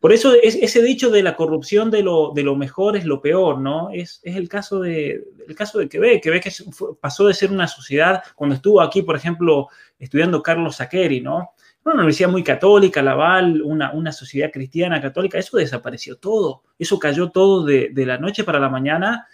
Por 0.01 0.13
eso 0.13 0.33
es, 0.35 0.57
ese 0.57 0.83
dicho 0.83 1.11
de 1.11 1.23
la 1.23 1.37
corrupción 1.37 1.91
de 1.91 2.03
lo, 2.03 2.33
de 2.35 2.43
lo 2.43 2.57
mejor 2.57 2.97
es 2.97 3.05
lo 3.05 3.21
peor, 3.21 3.61
¿no? 3.61 3.91
Es, 3.93 4.21
es 4.23 4.37
el, 4.37 4.49
caso 4.49 4.81
de, 4.81 5.25
el 5.47 5.55
caso 5.55 5.79
de 5.79 5.89
Quebec. 5.89 6.23
Quebec 6.23 6.53
pasó 7.01 7.27
de 7.27 7.35
ser 7.35 7.51
una 7.51 7.67
sociedad, 7.67 8.23
cuando 8.35 8.57
estuvo 8.57 8.81
aquí, 8.81 9.03
por 9.03 9.17
ejemplo, 9.17 9.69
estudiando 9.99 10.43
Carlos 10.43 10.77
Saqueri, 10.77 11.21
¿no? 11.21 11.51
Una 11.85 11.95
universidad 11.95 12.29
muy 12.29 12.45
católica, 12.45 13.03
Laval, 13.03 13.63
una, 13.63 13.93
una 13.93 14.13
sociedad 14.13 14.51
cristiana 14.53 15.01
católica, 15.01 15.39
eso 15.39 15.57
desapareció 15.57 16.19
todo. 16.19 16.63
Eso 16.79 16.99
cayó 16.99 17.31
todo 17.31 17.65
de, 17.65 17.91
de 17.93 18.07
la 18.07 18.19
noche 18.19 18.45
para 18.45 18.61
la 18.61 18.69
mañana 18.69 19.27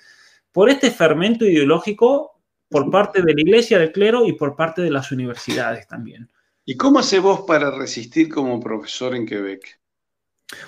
por 0.53 0.71
este 0.71 0.91
fermento 0.91 1.45
ideológico 1.45 2.41
por 2.69 2.91
parte 2.91 3.23
de 3.23 3.35
la 3.35 3.41
iglesia, 3.41 3.79
del 3.79 3.93
clero 3.93 4.25
y 4.27 4.33
por 4.33 4.57
parte 4.57 4.83
de 4.83 4.91
las 4.91 5.11
universidades 5.13 5.87
también. 5.87 6.31
¿Y 6.65 6.77
cómo 6.77 7.01
hace 7.01 7.19
vos 7.19 7.43
para 7.47 7.71
resistir 7.71 8.29
como 8.29 8.59
profesor 8.61 9.15
en 9.15 9.27
Quebec? 9.27 9.81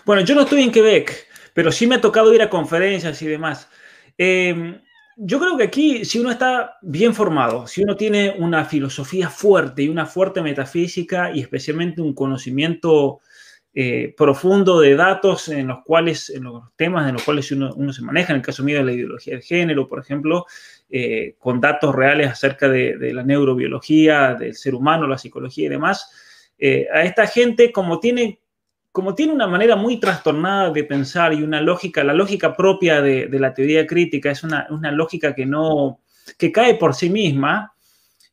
Bueno, 0.05 0.23
yo 0.23 0.35
no 0.35 0.43
estoy 0.43 0.62
en 0.62 0.73
Quebec, 0.73 1.27
pero 1.55 1.73
sí 1.73 1.86
me 1.86 1.97
ha 1.97 2.01
tocado 2.01 2.35
ir 2.35 2.43
a 2.43 2.51
conferencias 2.51 3.20
y 3.23 3.27
demás. 3.27 3.69
Eh, 4.19 4.81
yo 5.16 5.40
creo 5.40 5.56
que 5.56 5.64
aquí, 5.64 6.05
si 6.05 6.18
uno 6.18 6.30
está 6.30 6.76
bien 6.82 7.14
formado, 7.14 7.66
si 7.66 7.82
uno 7.82 7.97
tiene 7.97 8.34
una 8.38 8.66
filosofía 8.66 9.30
fuerte 9.30 9.82
y 9.82 9.88
una 9.88 10.05
fuerte 10.05 10.43
metafísica 10.43 11.32
y 11.34 11.40
especialmente 11.40 12.02
un 12.02 12.14
conocimiento 12.14 13.20
eh, 13.72 14.14
profundo 14.16 14.78
de 14.80 14.94
datos 14.94 15.48
en 15.48 15.68
los 15.68 15.82
cuales, 15.84 16.28
en 16.30 16.44
los 16.44 16.64
temas 16.76 17.09
en 17.09 17.14
los 17.14 17.22
cuales 17.22 17.51
uno, 17.51 17.93
se 17.93 18.02
maneja, 18.02 18.32
en 18.32 18.40
el 18.40 18.44
caso 18.44 18.62
mío 18.62 18.78
de 18.78 18.84
la 18.84 18.93
ideología 18.93 19.36
de 19.36 19.43
género, 19.43 19.88
por 19.88 20.01
ejemplo, 20.01 20.44
eh, 20.90 21.34
con 21.38 21.60
datos 21.60 21.94
reales 21.94 22.30
acerca 22.30 22.68
de, 22.68 22.98
de, 22.98 23.14
la 23.14 23.22
neurobiología, 23.22 24.34
del 24.34 24.55
ser 24.55 24.74
humano, 24.74 25.06
la 25.06 25.18
psicología 25.18 25.66
y 25.66 25.70
demás, 25.70 26.10
eh, 26.59 26.88
a 26.93 27.02
esta 27.02 27.26
gente, 27.26 27.72
como 27.72 28.01
tiene 28.01 28.40
como 28.97 29.14
tiene 29.14 29.35
una 29.35 29.47
manera 29.47 29.77
muy 29.77 30.01
trastornada 30.01 30.70
de 30.70 30.82
pensar 30.82 31.35
y 31.35 31.43
una 31.43 31.60
lógica, 31.60 32.02
la 32.02 32.14
lógica 32.14 32.56
propia 32.56 33.02
de, 33.02 33.28
la 33.31 33.52
teoría 33.52 33.86
crítica 33.86 34.31
es 34.31 34.43
una, 34.43 34.66
lógica 34.90 35.35
que 35.35 35.44
no, 35.44 36.01
que 36.39 36.51
cae 36.51 36.77
por 36.77 36.94
sí 36.94 37.10
misma, 37.10 37.74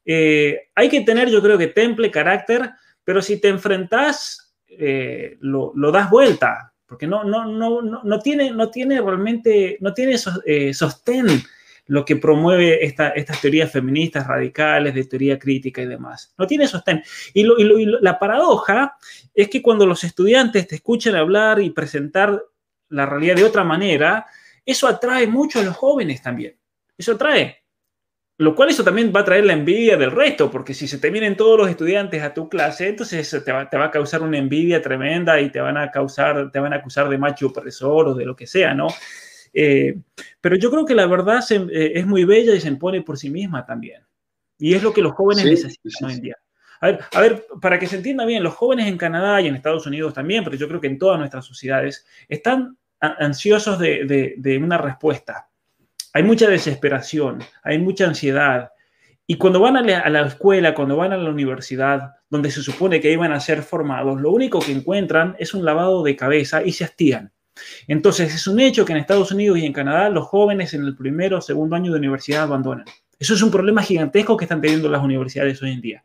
eh, 0.05 0.69
hay 0.73 0.87
que 0.87 1.01
tener 1.01 1.29
yo 1.29 1.41
creo 1.41 1.57
que 1.57 1.67
temple, 1.67 2.09
carácter, 2.09 2.71
pero 3.03 3.21
si 3.21 3.41
te 3.41 3.49
enfrentas, 3.49 4.55
eh, 4.69 5.35
lo, 5.41 5.73
lo, 5.75 5.91
das 5.91 6.09
vuelta, 6.09 6.71
porque 6.87 7.07
no, 7.07 7.25
no, 7.25 7.43
no, 7.43 7.81
no, 7.81 8.19
tiene, 8.19 8.51
no 8.51 8.69
tiene 8.69 9.01
realmente, 9.01 9.75
no 9.81 9.93
tiene 9.93 10.15
eh, 10.45 10.73
sostén 10.73 11.27
lo 11.85 12.05
que 12.05 12.15
promueve 12.15 12.85
esta, 12.85 13.09
estas 13.09 13.41
teorías 13.41 13.71
feministas 13.71 14.27
radicales, 14.27 14.93
de 14.93 15.03
teoría 15.05 15.37
crítica 15.37 15.81
y 15.81 15.87
demás. 15.87 16.33
No 16.37 16.47
tiene 16.47 16.67
sostén. 16.67 17.03
Y, 17.33 17.43
lo, 17.43 17.57
y, 17.57 17.63
lo, 17.63 17.79
y 17.79 17.85
la 17.85 18.17
paradoja 18.17 18.95
es 19.33 19.49
que 19.49 19.61
cuando 19.61 19.85
los 19.85 20.03
estudiantes 20.03 20.67
te 20.67 20.75
escuchan 20.75 21.15
hablar 21.15 21.61
y 21.61 21.71
presentar 21.71 22.41
la 22.89 23.05
realidad 23.05 23.35
de 23.35 23.43
otra 23.43 23.63
manera, 23.63 24.25
eso 24.65 24.87
atrae 24.87 25.27
mucho 25.27 25.59
a 25.59 25.63
los 25.63 25.75
jóvenes 25.75 26.21
también. 26.21 26.57
Eso 26.97 27.13
atrae. 27.13 27.63
Lo 28.37 28.55
cual 28.55 28.69
eso 28.69 28.83
también 28.83 29.11
va 29.15 29.19
a 29.19 29.25
traer 29.25 29.45
la 29.45 29.53
envidia 29.53 29.95
del 29.95 30.09
resto, 30.09 30.49
porque 30.49 30.73
si 30.73 30.87
se 30.87 30.97
te 30.97 31.11
vienen 31.11 31.37
todos 31.37 31.57
los 31.57 31.69
estudiantes 31.69 32.23
a 32.23 32.33
tu 32.33 32.49
clase, 32.49 32.89
entonces 32.89 33.29
te 33.45 33.51
va, 33.51 33.69
te 33.69 33.77
va 33.77 33.85
a 33.85 33.91
causar 33.91 34.23
una 34.23 34.39
envidia 34.39 34.81
tremenda 34.81 35.39
y 35.39 35.51
te 35.51 35.61
van 35.61 35.77
a 35.77 35.91
causar, 35.91 36.51
te 36.51 36.59
van 36.59 36.73
a 36.73 36.77
acusar 36.77 37.09
de 37.09 37.17
macho 37.19 37.47
opresor 37.47 38.07
o 38.07 38.13
de 38.15 38.25
lo 38.25 38.35
que 38.35 38.47
sea, 38.47 38.73
¿no? 38.73 38.87
Eh, 39.53 39.97
pero 40.41 40.55
yo 40.55 40.71
creo 40.71 40.85
que 40.85 40.95
la 40.95 41.05
verdad 41.05 41.41
se, 41.41 41.55
eh, 41.55 41.93
es 41.95 42.05
muy 42.05 42.25
bella 42.25 42.55
y 42.55 42.61
se 42.61 42.67
impone 42.67 43.01
por 43.01 43.17
sí 43.17 43.29
misma 43.29 43.65
también. 43.65 44.01
Y 44.57 44.73
es 44.73 44.83
lo 44.83 44.93
que 44.93 45.01
los 45.01 45.13
jóvenes 45.13 45.43
sí, 45.43 45.49
necesitan 45.49 45.91
sí. 45.91 46.05
hoy 46.05 46.13
en 46.13 46.21
día. 46.21 46.37
A 46.81 46.87
ver, 46.87 46.99
a 47.13 47.21
ver, 47.21 47.45
para 47.61 47.79
que 47.79 47.87
se 47.87 47.97
entienda 47.97 48.25
bien, 48.25 48.43
los 48.43 48.55
jóvenes 48.55 48.87
en 48.87 48.97
Canadá 48.97 49.39
y 49.39 49.47
en 49.47 49.55
Estados 49.55 49.85
Unidos 49.85 50.13
también, 50.13 50.43
pero 50.43 50.57
yo 50.57 50.67
creo 50.67 50.81
que 50.81 50.87
en 50.87 50.97
todas 50.97 51.17
nuestras 51.17 51.45
sociedades, 51.45 52.05
están 52.27 52.77
ansiosos 52.99 53.79
de, 53.79 54.05
de, 54.05 54.35
de 54.37 54.57
una 54.57 54.77
respuesta. 54.77 55.49
Hay 56.13 56.23
mucha 56.23 56.47
desesperación, 56.47 57.39
hay 57.63 57.79
mucha 57.79 58.05
ansiedad, 58.05 58.71
y 59.25 59.37
cuando 59.37 59.59
van 59.61 59.77
a 59.77 59.81
la, 59.81 59.99
a 59.99 60.09
la, 60.09 60.27
escuela, 60.27 60.73
cuando 60.73 60.97
van 60.97 61.13
a 61.13 61.17
la 61.17 61.29
universidad, 61.29 62.15
donde 62.29 62.51
se 62.51 62.61
supone 62.61 62.99
que 62.99 63.11
iban 63.11 63.31
a 63.31 63.39
ser 63.39 63.63
formados, 63.63 64.19
lo 64.19 64.31
único 64.31 64.59
que 64.59 64.73
encuentran 64.73 65.35
es 65.39 65.53
un 65.53 65.63
lavado 65.63 66.03
de 66.03 66.15
cabeza 66.15 66.61
y 66.63 66.73
se 66.73 66.83
hastían. 66.83 67.31
Entonces, 67.87 68.33
es 68.33 68.47
un 68.47 68.59
hecho 68.59 68.85
que 68.85 68.93
en 68.93 68.99
Estados 68.99 69.31
Unidos 69.31 69.57
y 69.57 69.65
en 69.65 69.73
Canadá 69.73 70.09
los 70.09 70.25
jóvenes 70.25 70.73
en 70.73 70.83
el 70.83 70.95
primero 70.95 71.37
o 71.37 71.41
segundo 71.41 71.75
año 71.75 71.91
de 71.91 71.99
universidad 71.99 72.43
abandonan. 72.43 72.85
Eso 73.19 73.33
es 73.33 73.41
un 73.41 73.51
problema 73.51 73.81
gigantesco 73.83 74.35
que 74.35 74.45
están 74.45 74.61
teniendo 74.61 74.89
las 74.89 75.03
universidades 75.03 75.61
hoy 75.61 75.71
en 75.71 75.81
día. 75.81 76.03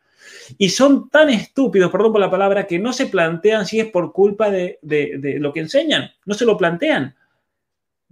Y 0.57 0.69
son 0.69 1.09
tan 1.09 1.29
estúpidos, 1.29 1.91
perdón 1.91 2.11
por 2.11 2.21
la 2.21 2.31
palabra, 2.31 2.65
que 2.65 2.79
no 2.79 2.93
se 2.93 3.07
plantean 3.07 3.65
si 3.65 3.79
es 3.79 3.87
por 3.87 4.13
culpa 4.13 4.49
de, 4.49 4.79
de, 4.81 5.17
de 5.19 5.39
lo 5.39 5.51
que 5.53 5.59
enseñan. 5.59 6.11
No 6.25 6.33
se 6.33 6.45
lo 6.45 6.57
plantean. 6.57 7.15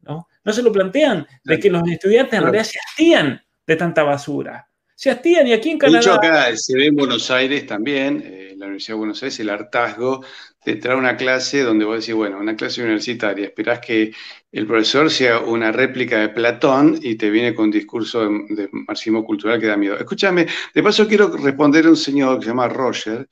¿no? 0.03 0.27
no 0.47 0.53
se 0.53 0.63
lo 0.63 0.71
plantean 0.71 1.27
de 1.43 1.59
que 1.59 1.69
los 1.69 1.85
estudiantes 1.89 2.33
en 2.35 2.41
realidad 2.41 2.63
se 2.63 2.79
hastían 2.79 3.41
de 3.65 3.75
tanta 3.75 4.03
basura. 4.03 4.65
Se 4.95 5.11
hastían 5.11 5.45
y 5.45 5.51
aquí 5.51 5.71
en 5.71 5.77
Canadá... 5.77 5.99
De 5.99 6.05
hecho, 6.05 6.13
acá 6.13 6.55
se 6.55 6.75
ve 6.77 6.85
en 6.85 6.95
Buenos 6.95 7.29
Aires 7.29 7.65
también, 7.67 8.23
eh, 8.25 8.51
en 8.53 8.59
la 8.59 8.67
Universidad 8.67 8.95
de 8.95 8.99
Buenos 8.99 9.21
Aires, 9.21 9.39
el 9.41 9.49
hartazgo 9.49 10.23
de 10.67 10.75
traer 10.75 10.97
una 10.97 11.15
clase 11.15 11.61
donde 11.63 11.85
vos 11.85 12.01
decís, 12.01 12.13
bueno, 12.13 12.39
una 12.39 12.57
clase 12.57 12.81
universitaria, 12.83 13.45
esperás 13.45 13.79
que 13.79 14.11
el 14.51 14.67
profesor 14.67 15.09
sea 15.09 15.39
una 15.39 15.71
réplica 15.71 16.19
de 16.19 16.27
Platón 16.27 16.99
y 17.01 17.15
te 17.15 17.29
viene 17.29 17.55
con 17.55 17.65
un 17.65 17.71
discurso 17.71 18.19
de, 18.27 18.45
de 18.49 18.69
marxismo 18.73 19.23
cultural 19.23 19.61
que 19.61 19.67
da 19.67 19.77
miedo. 19.77 19.97
Escúchame, 19.97 20.45
de 20.73 20.83
paso 20.83 21.07
quiero 21.07 21.29
responder 21.29 21.85
a 21.85 21.89
un 21.89 21.95
señor 21.95 22.39
que 22.39 22.43
se 22.45 22.49
llama 22.49 22.67
Roger, 22.67 23.29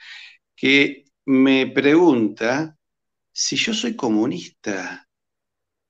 que 0.55 1.03
me 1.25 1.67
pregunta 1.67 2.77
si 3.33 3.57
yo 3.57 3.73
soy 3.73 3.97
comunista. 3.97 5.05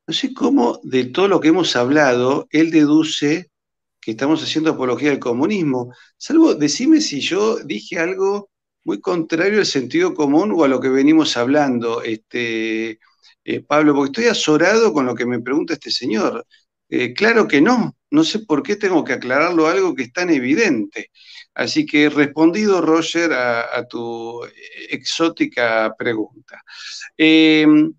No 0.07 0.13
sé 0.15 0.33
cómo 0.33 0.79
de 0.81 1.05
todo 1.05 1.27
lo 1.27 1.39
que 1.39 1.49
hemos 1.49 1.75
hablado, 1.75 2.47
él 2.49 2.71
deduce 2.71 3.51
que 4.01 4.11
estamos 4.11 4.41
haciendo 4.41 4.71
apología 4.71 5.11
del 5.11 5.19
comunismo. 5.19 5.93
Salvo, 6.17 6.55
decime 6.55 7.01
si 7.01 7.21
yo 7.21 7.57
dije 7.59 7.99
algo 7.99 8.49
muy 8.85 9.01
contrario 9.01 9.59
al 9.59 9.65
sentido 9.65 10.13
común 10.13 10.53
o 10.55 10.63
a 10.63 10.67
lo 10.67 10.79
que 10.79 10.89
venimos 10.89 11.35
hablando, 11.35 12.01
este, 12.03 12.99
eh, 13.43 13.61
Pablo, 13.61 13.93
porque 13.93 14.11
estoy 14.11 14.25
azorado 14.25 14.93
con 14.93 15.05
lo 15.05 15.15
que 15.15 15.25
me 15.25 15.41
pregunta 15.41 15.73
este 15.73 15.91
señor. 15.91 16.45
Eh, 16.87 17.13
claro 17.13 17.47
que 17.47 17.61
no, 17.61 17.97
no 18.11 18.23
sé 18.23 18.39
por 18.39 18.61
qué 18.61 18.75
tengo 18.75 19.03
que 19.03 19.13
aclararlo 19.13 19.67
algo 19.67 19.95
que 19.95 20.03
es 20.03 20.13
tan 20.13 20.29
evidente. 20.29 21.11
Así 21.55 21.85
que 21.85 22.09
respondido, 22.09 22.79
Roger, 22.81 23.33
a, 23.33 23.87
tu 23.87 24.41
exótica 24.89 25.93
pregunta. 25.97 26.63
Em, 27.17 27.91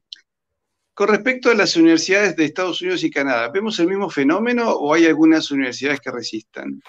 con 0.95 1.09
respecto 1.09 1.51
a 1.51 1.55
las 1.55 1.75
universidades 1.77 2.37
de 2.37 2.45
Estados 2.45 2.81
Unidos 2.81 3.03
y 3.03 3.11
Canadá, 3.11 3.49
¿vemos 3.49 3.79
el 3.81 3.89
mismo 3.89 4.09
fenómeno 4.09 4.71
o 4.71 4.95
hay 4.95 5.07
algunas 5.07 5.51
universidades 5.51 6.01
que 6.01 6.13
resistan? 6.13 6.81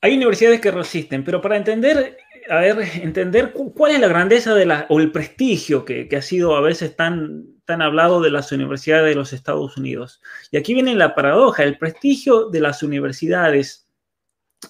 Hay 0.00 0.16
universidades 0.16 0.60
que 0.60 0.70
resisten, 0.70 1.24
pero 1.24 1.40
para 1.40 1.56
entender, 1.56 2.18
a 2.48 2.60
ver, 2.60 2.78
entender 3.02 3.52
cuál 3.52 3.92
es 3.92 4.00
la 4.00 4.08
grandeza 4.08 4.54
de 4.54 4.66
la, 4.66 4.86
o 4.88 5.00
el 5.00 5.12
prestigio 5.12 5.84
que, 5.84 6.08
ha 6.16 6.22
sido 6.22 6.56
a 6.56 6.60
veces 6.60 6.96
tan, 6.96 7.46
tan 7.64 7.82
hablado 7.82 8.20
de 8.20 8.30
las 8.30 8.52
universidades 8.52 9.08
de 9.08 9.14
los 9.14 9.32
Estados 9.32 9.76
Unidos. 9.76 10.20
Y 10.50 10.56
aquí 10.56 10.74
viene 10.74 10.94
la 10.94 11.14
paradoja, 11.14 11.62
el 11.62 11.78
prestigio 11.78 12.48
de 12.50 12.60
las 12.60 12.82
universidades 12.82 13.88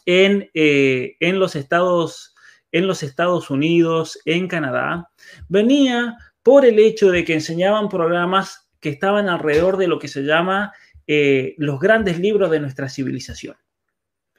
en, 0.06 0.50
eh, 0.54 1.16
en, 1.20 1.38
los 1.38 1.56
Estados, 1.56 2.34
en 2.72 2.86
los 2.86 3.02
Estados 3.02 3.50
Unidos, 3.50 4.18
en 4.24 4.48
Canadá, 4.48 5.10
venía 5.48 6.16
por 6.42 6.64
el 6.64 6.78
hecho 6.78 7.10
de 7.10 7.24
que 7.24 7.34
enseñaban 7.34 7.88
programas 7.88 8.68
que 8.80 8.90
estaban 8.90 9.28
alrededor 9.28 9.78
de 9.78 9.88
lo 9.88 9.98
que 9.98 10.08
se 10.08 10.22
llama 10.22 10.72
eh, 11.06 11.54
los 11.58 11.80
grandes 11.80 12.18
libros 12.18 12.50
de 12.50 12.60
nuestra 12.60 12.88
civilización. 12.88 13.56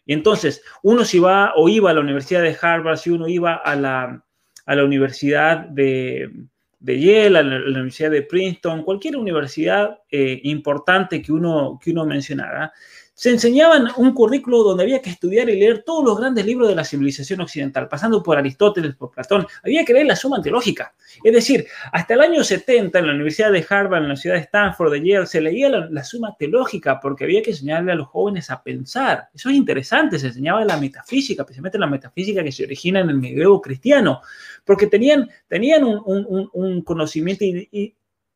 Y 0.06 0.14
entonces, 0.14 0.64
uno 0.84 1.04
si 1.04 1.20
va 1.20 1.54
o 1.56 1.68
iba 1.68 1.90
a 1.90 1.94
la 1.94 2.02
Universidad 2.02 2.42
de 2.44 2.58
Harvard, 2.60 2.98
si 2.98 3.10
uno 3.10 3.28
iba 3.28 3.56
a 3.56 3.76
la, 3.76 4.24
a 4.66 4.76
la 4.76 4.84
Universidad 4.84 5.60
de, 5.60 6.30
de 6.80 7.00
Yale, 7.00 7.40
a 7.40 7.44
la, 7.44 7.58
Universidad 7.58 8.12
de 8.12 8.22
Princeton, 8.22 8.84
cualquier 8.84 9.18
universidad 9.18 10.00
eh, 10.10 10.40
importante 10.44 11.22
que 11.22 11.32
uno, 11.32 11.80
que 11.82 11.92
uno 11.92 12.06
mencionara, 12.06 12.72
se 13.16 13.30
enseñaban 13.30 13.88
un 13.96 14.14
currículo 14.14 14.62
donde 14.62 14.84
había 14.84 15.02
que 15.02 15.10
estudiar 15.10 15.50
y 15.50 15.58
leer 15.58 15.84
todos 15.84 16.04
los 16.04 16.20
grandes 16.20 16.46
libros 16.46 16.68
de 16.68 16.76
la 16.76 16.84
civilización 16.84 17.40
occidental, 17.40 17.88
pasando 17.88 18.22
por 18.22 18.38
Aristóteles, 18.38 18.94
por 18.94 19.10
Platón. 19.10 19.48
Había 19.64 19.86
que 19.86 19.94
leer 19.94 20.06
la 20.06 20.18
suma 20.18 20.42
teológica. 20.42 20.94
Es 21.24 21.32
decir, 21.32 21.66
hasta 21.94 22.14
el 22.14 22.20
año 22.20 22.44
70 22.44 23.00
en 23.00 23.08
la 23.08 23.14
Universidad 23.14 23.54
de 23.54 23.66
Harvard, 23.68 24.00
en 24.00 24.04
la 24.04 24.08
Universidad 24.08 24.34
de 24.34 24.42
Stanford, 24.42 24.92
de 24.92 25.10
Yale, 25.10 25.28
se 25.28 25.40
leía 25.40 25.70
la, 25.70 26.04
suma 26.04 26.36
teológica 26.38 27.00
porque 27.00 27.24
había 27.24 27.42
que 27.42 27.52
enseñarle 27.52 27.94
a 27.94 27.96
los 27.96 28.08
jóvenes 28.10 28.52
a 28.52 28.62
pensar. 28.62 29.30
Eso 29.34 29.50
es 29.50 29.56
interesante, 29.56 30.20
se 30.20 30.28
enseñaba 30.28 30.66
la 30.66 30.76
metafísica, 30.76 31.44
especialmente 31.44 31.80
la 31.80 31.88
metafísica 31.88 32.44
que 32.44 32.52
se 32.52 32.66
origina 32.66 33.00
en 33.00 33.12
el 33.12 33.18
medioevo 33.18 33.62
cristiano, 33.62 34.22
porque 34.66 34.88
tenían, 34.88 35.30
tenían 35.48 35.86
un, 35.86 36.82
conocimiento 36.82 37.46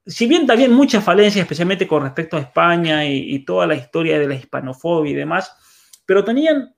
si 0.10 0.26
bien 0.26 0.48
también 0.48 0.74
muchas 0.74 1.04
falencias, 1.04 1.44
especialmente 1.44 1.88
con 1.88 2.02
respecto 2.02 2.36
a 2.36 2.40
España 2.40 3.06
y, 3.06 3.46
toda 3.46 3.68
la 3.68 3.76
historia 3.76 4.18
de 4.18 4.28
la 4.28 4.34
hispanofobia 4.34 5.12
y 5.12 5.16
demás, 5.16 5.56
pero 6.06 6.24
tenían 6.24 6.74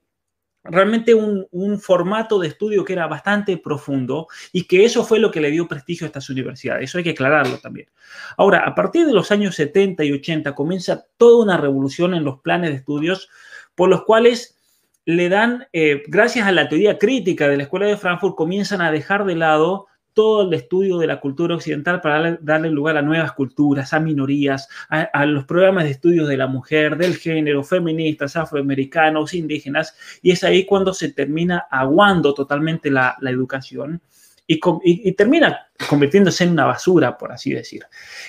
realmente 0.62 1.14
un, 1.14 1.48
formato 1.80 2.38
de 2.38 2.48
estudio 2.48 2.84
que 2.84 2.92
era 2.92 3.06
bastante 3.06 3.56
profundo 3.56 4.28
y 4.52 4.64
que 4.64 4.84
eso 4.84 5.02
fue 5.02 5.18
lo 5.18 5.30
que 5.30 5.40
le 5.40 5.50
dio 5.50 5.66
prestigio 5.66 6.04
a 6.04 6.08
estas 6.08 6.28
universidades. 6.28 6.90
Eso 6.90 6.98
hay 6.98 7.04
que 7.04 7.10
aclararlo 7.10 7.56
también. 7.58 7.88
Ahora, 8.36 8.66
a 8.66 8.74
partir 8.74 9.06
de 9.06 9.14
los 9.14 9.30
años 9.32 9.54
70 9.54 10.04
y 10.04 10.12
80 10.12 10.54
comienza 10.54 11.06
toda 11.16 11.42
una 11.42 11.56
revolución 11.56 12.14
en 12.14 12.24
los 12.24 12.40
planes 12.40 12.70
de 12.70 12.76
estudios 12.76 13.30
por 13.74 13.88
los 13.88 14.04
cuales 14.04 14.58
le 15.06 15.30
dan, 15.30 15.66
eh, 15.72 16.02
gracias 16.06 16.46
a 16.46 16.52
la 16.52 16.68
teoría 16.68 16.98
crítica 16.98 17.48
de 17.48 17.56
la 17.56 17.62
Escuela 17.62 17.86
de 17.86 17.96
Frankfurt, 17.96 18.36
comienzan 18.36 18.82
a 18.82 18.92
dejar 18.92 19.24
de 19.24 19.36
lado 19.36 19.86
todo 20.14 20.42
el 20.42 20.54
estudio 20.54 20.98
de 20.98 21.06
la 21.06 21.20
cultura 21.20 21.54
occidental 21.54 22.00
para 22.00 22.38
darle, 22.40 22.70
lugar 22.70 22.96
a 22.96 23.02
nuevas 23.02 23.32
culturas, 23.32 23.92
a 23.92 24.00
minorías, 24.00 24.68
a, 24.88 25.26
los 25.26 25.44
programas 25.44 25.84
de 25.84 25.90
estudios 25.90 26.28
de 26.28 26.36
la 26.36 26.46
mujer, 26.46 26.96
del 26.96 27.16
género, 27.16 27.62
feministas, 27.62 28.36
afroamericanos, 28.36 29.34
indígenas, 29.34 29.94
y 30.22 30.32
es 30.32 30.44
ahí 30.44 30.64
cuando 30.64 30.92
se 30.92 31.12
termina 31.12 31.66
aguando 31.70 32.34
totalmente 32.34 32.90
la, 32.90 33.16
educación. 33.22 34.00
Y, 34.46 34.60
y, 34.84 35.12
termina 35.12 35.68
convirtiéndose 35.88 36.44
en 36.44 36.50
una 36.50 36.66
basura, 36.66 37.16
por 37.16 37.32
así 37.32 37.52
decir. 37.52 37.84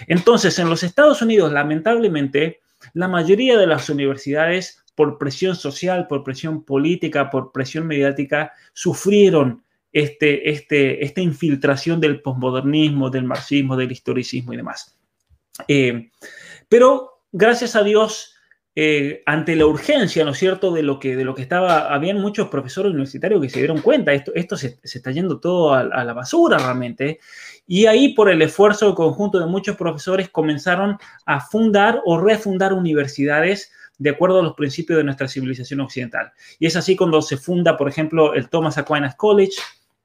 Entonces, 0.08 0.58
en 0.60 0.70
los 0.70 0.84
Estados 0.84 1.22
Unidos, 1.22 1.52
lamentablemente, 1.52 2.62
la 2.94 3.08
mayoría 3.08 3.58
de 3.58 3.68
las 3.68 3.90
universidades, 3.90 4.84
por 4.96 5.18
presión 5.18 5.56
social, 5.56 6.08
por 6.08 6.24
presión 6.24 6.64
política, 6.64 7.30
por 7.30 7.52
presión 7.52 7.88
mediática, 7.88 8.54
sufrieron 8.74 9.63
este, 9.94 10.50
este, 10.50 11.06
esta 11.06 11.22
infiltración 11.22 12.02
del 12.02 12.22
posmodernismo, 12.22 13.10
del 13.10 13.24
marxismo, 13.24 13.78
del 13.78 13.92
historicismo 13.92 14.52
y 14.52 14.58
demás. 14.58 14.98
Eh, 15.68 16.10
pero 16.68 17.24
gracias 17.32 17.76
a 17.76 17.84
Dios, 17.84 18.34
eh, 18.76 19.22
ante 19.28 19.56
la 19.56 19.68
urgencia, 19.68 20.26
¿no 20.26 20.32
es 20.32 20.40
cierto?, 20.40 20.74
de 20.74 20.82
lo 20.82 21.00
que, 21.00 21.16
de 21.16 21.24
lo 21.24 21.36
que 21.36 21.44
estaba, 21.44 21.94
habían 21.94 22.20
muchos 22.20 22.48
profesores 22.48 22.92
universitarios 22.92 23.40
que 23.40 23.50
se 23.50 23.60
dieron 23.60 23.82
cuenta, 23.82 24.14
esto, 24.14 24.32
esto 24.34 24.58
se, 24.58 24.80
está 24.82 25.12
yendo 25.12 25.40
todo 25.40 25.76
a, 25.76 25.84
la 25.84 26.14
basura 26.14 26.58
realmente, 26.58 27.20
y 27.68 27.86
ahí 27.86 28.16
por 28.16 28.32
el 28.32 28.42
esfuerzo 28.42 28.96
conjunto 28.96 29.40
de 29.40 29.46
muchos 29.46 29.78
profesores 29.78 30.30
comenzaron 30.30 30.98
a 31.28 31.40
fundar 31.40 32.02
o 32.06 32.20
refundar 32.20 32.74
universidades 32.74 33.72
de 34.00 34.10
acuerdo 34.10 34.40
a 34.40 34.44
los 34.44 34.56
principios 34.56 34.98
de 34.98 35.04
nuestra 35.04 35.28
civilización 35.28 35.80
occidental. 35.80 36.32
Y 36.58 36.66
es 36.66 36.76
así 36.76 36.96
cuando 36.96 37.22
se 37.22 37.38
funda, 37.38 37.78
por 37.78 37.88
ejemplo, 37.88 38.34
el 38.34 38.50
Thomas 38.50 38.80
Aquinas 38.80 39.16
College, 39.16 39.54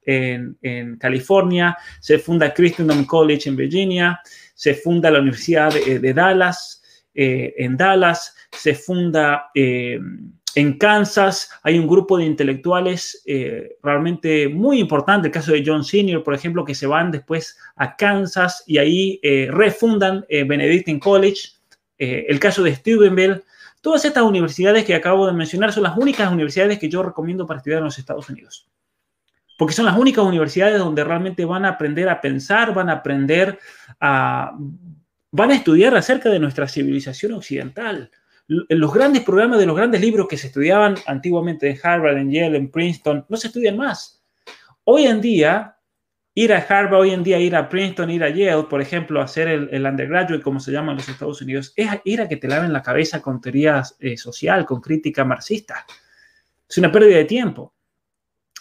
en, 0.09 0.97
California, 0.97 1.77
se 2.01 2.19
funda 2.19 2.53
Christendom 2.53 3.05
College 3.05 3.49
en 3.49 3.57
Virginia, 3.57 4.21
se 4.55 4.75
funda 4.75 5.11
la 5.11 5.21
Universidad 5.21 5.73
de, 5.73 6.15
Dallas, 6.15 6.83
eh, 7.15 7.55
en 7.59 7.77
Dallas, 7.77 8.35
se 8.51 8.75
funda 8.75 9.51
eh, 9.55 10.01
en 10.55 10.79
Kansas, 10.79 11.51
hay 11.63 11.79
un 11.79 11.87
grupo 11.87 12.17
de 12.17 12.25
intelectuales 12.25 13.23
eh, 13.27 13.77
realmente 13.83 14.49
muy 14.49 14.81
importante, 14.81 15.29
el 15.29 15.33
caso 15.33 15.53
de 15.53 15.63
John 15.65 15.85
Senior, 15.85 16.25
por 16.25 16.35
ejemplo, 16.35 16.65
que 16.65 16.75
se 16.75 16.87
van 16.87 17.11
después 17.11 17.59
a 17.77 17.95
Kansas 17.95 18.65
y 18.67 18.79
ahí 18.79 19.21
refundan 19.51 20.25
Benedictine 20.29 20.99
College, 20.99 21.51
el 21.99 22.41
caso 22.41 22.63
de 22.63 22.75
Steubenville, 22.75 23.43
todas 23.83 24.05
estas 24.05 24.25
universidades 24.25 24.85
que 24.85 24.95
acabo 24.95 25.27
de 25.27 25.33
mencionar 25.33 25.73
son 25.73 25.83
las 25.83 25.97
únicas 25.97 26.33
universidades 26.33 26.79
que 26.79 26.89
yo 26.89 27.03
recomiendo 27.03 27.47
para 27.47 27.59
estudiar 27.59 27.79
en 27.79 27.85
los 27.85 27.99
Estados 27.99 28.29
Unidos 28.31 28.69
porque 29.59 29.75
son 29.75 29.87
las 29.87 29.99
únicas 29.99 30.25
universidades 30.25 30.79
donde 30.79 31.03
realmente 31.03 31.45
van 31.45 31.65
a 31.65 31.71
aprender 31.71 32.09
a 32.09 32.21
pensar, 32.21 32.73
van 32.73 32.89
a 32.89 32.93
aprender 32.93 33.59
a... 34.01 34.57
van 35.33 35.51
a 35.51 35.55
estudiar 35.57 35.97
acerca 35.97 36.31
de 36.31 36.39
nuestra 36.39 36.69
civilización 36.69 37.33
occidental. 37.33 38.09
Los 38.47 38.95
grandes 38.95 39.25
programas 39.25 39.59
de 39.59 39.67
los 39.67 39.77
grandes 39.77 40.01
libros 40.01 40.29
que 40.29 40.37
se 40.37 40.47
estudiaban 40.47 40.95
antiguamente 41.07 41.69
en 41.69 41.77
Harvard, 41.83 42.19
en 42.19 42.31
Yale, 42.31 42.57
en 42.57 42.71
Princeton, 42.71 43.27
no 43.29 43.37
se 43.37 43.49
estudian 43.49 43.77
más. 43.77 44.23
Hoy 44.85 45.07
en 45.07 45.21
día, 45.21 45.77
ir 46.35 46.53
a 46.53 46.59
Harvard, 46.59 47.01
hoy 47.01 47.11
en 47.11 47.25
día 47.25 47.41
ir 47.41 47.57
a 47.57 47.69
Princeton, 47.69 48.11
ir 48.11 48.23
a 48.23 48.31
Yale, 48.31 48.63
por 48.71 48.81
ejemplo, 48.81 49.21
hacer 49.21 49.49
el, 49.49 49.85
undergraduate, 49.85 50.41
como 50.41 50.61
se 50.61 50.71
llama 50.71 50.93
en 50.93 50.99
los 50.99 51.09
Estados 51.09 51.43
Unidos, 51.43 51.73
es 51.75 51.91
ir 52.05 52.21
a 52.21 52.29
que 52.29 52.37
te 52.37 52.47
laven 52.47 52.73
la 52.73 52.81
cabeza 52.81 53.21
con 53.21 53.41
teoría 53.41 53.83
eh, 53.99 54.17
social, 54.17 54.65
con 54.65 54.81
crítica 54.81 55.25
marxista. 55.25 55.85
Es 56.69 56.79
una 56.79 56.93
pérdida 56.93 57.17
de 57.17 57.25
tiempo. 57.25 57.75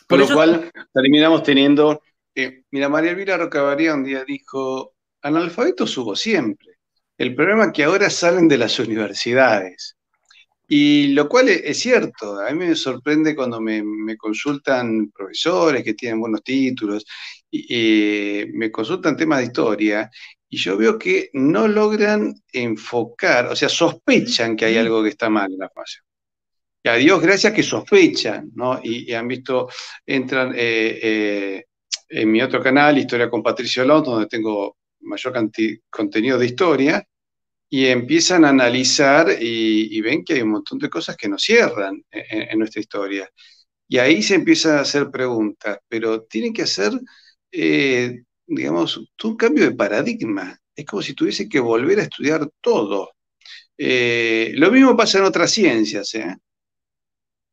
Por, 0.07 0.19
lo 0.19 0.27
cual 0.27 0.71
terminamos 0.93 1.43
teniendo, 1.43 2.01
eh, 2.33 2.63
mira, 2.71 2.87
María 2.87 3.11
Elvira 3.11 3.37
Rocabaría 3.37 3.93
un 3.93 4.05
día 4.05 4.23
dijo, 4.23 4.93
analfabetos 5.21 5.97
hubo 5.97 6.15
siempre. 6.15 6.77
El 7.17 7.35
problema 7.35 7.65
es 7.65 7.71
que 7.73 7.83
ahora 7.83 8.09
salen 8.09 8.47
de 8.47 8.57
las 8.57 8.79
universidades. 8.79 9.97
Y 10.69 11.09
lo 11.09 11.29
cual 11.29 11.49
es, 11.49 11.79
cierto, 11.79 12.39
a 12.39 12.51
mí 12.51 12.65
me 12.67 12.75
sorprende 12.75 13.35
cuando 13.35 13.61
me, 13.61 13.83
consultan 14.17 15.11
profesores 15.11 15.83
que 15.83 15.93
tienen 15.93 16.19
buenos 16.19 16.43
títulos, 16.43 17.05
y, 17.49 18.45
me 18.53 18.71
consultan 18.71 19.15
temas 19.17 19.39
de 19.39 19.45
historia, 19.45 20.09
y 20.49 20.57
yo 20.57 20.77
veo 20.77 20.97
que 20.97 21.29
no 21.33 21.67
logran 21.67 22.33
enfocar, 22.51 23.47
o 23.47 23.55
sea, 23.55 23.69
sospechan 23.69 24.55
que 24.55 24.65
hay 24.65 24.77
algo 24.77 25.03
que 25.03 25.09
está 25.09 25.29
mal 25.29 25.51
en 25.51 25.59
la 25.59 25.69
formación 25.69 26.06
a 26.87 26.95
Dios 26.95 27.21
gracias 27.21 27.53
que 27.53 27.63
sospechan, 27.63 28.51
¿no? 28.55 28.79
Y, 28.83 29.13
han 29.13 29.27
visto, 29.27 29.69
entran 30.05 30.53
eh, 30.55 30.99
eh, 31.01 31.65
en 32.09 32.31
mi 32.31 32.41
otro 32.41 32.61
canal, 32.61 32.97
Historia 32.97 33.29
con 33.29 33.43
Patricio 33.43 33.83
Alonso, 33.83 34.11
donde 34.11 34.27
tengo 34.27 34.77
mayor 35.01 35.33
contenido 35.89 36.37
de 36.37 36.45
historia, 36.45 37.07
y 37.69 37.85
empiezan 37.85 38.45
a 38.45 38.49
analizar 38.49 39.27
y, 39.39 39.99
ven 40.01 40.23
que 40.23 40.35
hay 40.35 40.41
un 40.41 40.51
montón 40.51 40.79
de 40.79 40.89
cosas 40.89 41.17
que 41.17 41.27
no 41.29 41.37
cierran 41.37 42.03
en, 42.11 42.59
nuestra 42.59 42.81
historia. 42.81 43.29
Y 43.87 43.97
ahí 43.99 44.23
se 44.23 44.35
empiezan 44.35 44.77
a 44.77 44.81
hacer 44.81 45.09
preguntas, 45.11 45.79
pero 45.87 46.23
tienen 46.23 46.53
que 46.53 46.63
hacer, 46.63 46.93
eh, 47.51 48.23
digamos, 48.45 48.97
un 49.23 49.37
cambio 49.37 49.65
de 49.65 49.75
paradigma. 49.75 50.57
Es 50.75 50.85
como 50.85 51.01
si 51.01 51.13
tuviese 51.13 51.49
que 51.49 51.59
volver 51.59 51.99
a 51.99 52.03
estudiar 52.03 52.49
todo. 52.61 53.11
Lo 53.77 54.71
mismo 54.71 54.95
pasa 54.97 55.19
en 55.19 55.25
otras 55.25 55.51
ciencias. 55.51 56.15
¿eh? 56.15 56.37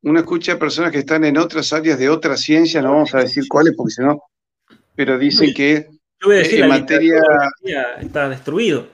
Uno 0.05 0.21
escucha 0.21 0.53
a 0.53 0.59
personas 0.59 0.93
que 0.93 0.99
están 0.99 1.25
en 1.25 1.39
otras 1.39 1.73
áreas 1.73 1.99
de 1.99 2.11
otras 2.11 2.41
ciencias, 2.41 2.85
no 2.85 2.93
vamos 2.93 3.15
a 3.15 3.21
decir 3.21 3.45
cuáles 3.49 3.75
porque 3.75 3.95
si 3.95 4.03
no, 4.03 4.23
pero 4.95 5.19
dicen 5.19 5.55
que 5.55 5.89
Yo 6.21 6.29
voy 6.29 6.37
a 6.37 6.39
decir, 6.41 6.61
en 6.61 6.69
la 6.69 6.79
materia 6.79 7.23
está 8.01 8.29
destruido. 8.29 8.87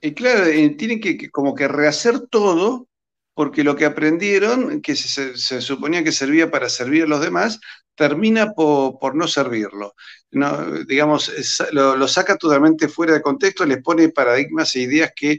Y 0.00 0.12
claro, 0.12 0.44
tienen 0.76 1.00
que, 1.00 1.30
como 1.30 1.54
que 1.54 1.68
rehacer 1.68 2.20
todo 2.28 2.88
porque 3.34 3.62
lo 3.62 3.76
que 3.76 3.84
aprendieron, 3.84 4.82
que 4.82 4.96
se, 4.96 5.60
suponía 5.60 6.02
que 6.02 6.10
servía 6.10 6.50
para 6.50 6.68
servir 6.68 7.04
a 7.04 7.06
los 7.06 7.20
demás, 7.20 7.60
termina 7.94 8.52
por, 8.52 9.14
no 9.14 9.28
servirlo. 9.28 9.94
No, 10.32 10.84
digamos, 10.84 11.32
lo, 11.70 12.08
saca 12.08 12.36
totalmente 12.36 12.88
fuera 12.88 13.12
de 13.12 13.22
contexto, 13.22 13.64
les 13.64 13.80
pone 13.80 14.08
paradigmas 14.08 14.74
e 14.74 14.80
ideas 14.80 15.12
que 15.14 15.38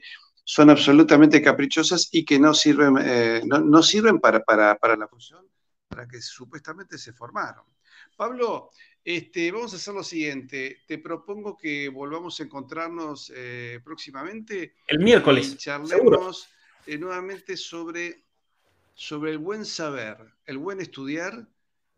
son 0.50 0.72
absolutamente 0.72 1.44
caprichosas 1.44 2.10
y 2.12 2.26
que 2.26 2.40
no 2.40 2.56
sirven, 2.56 2.98
eh, 3.00 3.44
no, 3.46 3.84
sirven 3.84 4.20
para, 4.20 4.44
para, 4.44 4.96
la 4.98 5.08
función 5.08 5.48
para 5.88 6.08
que 6.08 6.20
supuestamente 6.24 6.98
se 6.98 7.14
formaron. 7.14 7.66
Pablo, 8.18 8.72
este, 9.04 9.52
vamos 9.52 9.74
a 9.74 9.76
hacer 9.76 9.94
lo 9.94 10.04
siguiente. 10.04 10.82
Te 10.88 10.98
propongo 10.98 11.56
que 11.56 11.88
volvamos 11.90 12.40
a 12.40 12.44
encontrarnos 12.44 13.32
eh, 13.36 13.80
próximamente. 13.84 14.74
El 14.88 14.98
miércoles. 15.00 15.52
Y 15.52 15.58
charlemos. 15.58 16.50
Eh, 16.88 16.98
nuevamente 16.98 17.56
sobre, 17.56 18.24
sobre 18.96 19.30
el 19.30 19.38
buen 19.38 19.66
saber, 19.66 20.18
el 20.48 20.58
buen 20.58 20.82
estudiar 20.82 21.48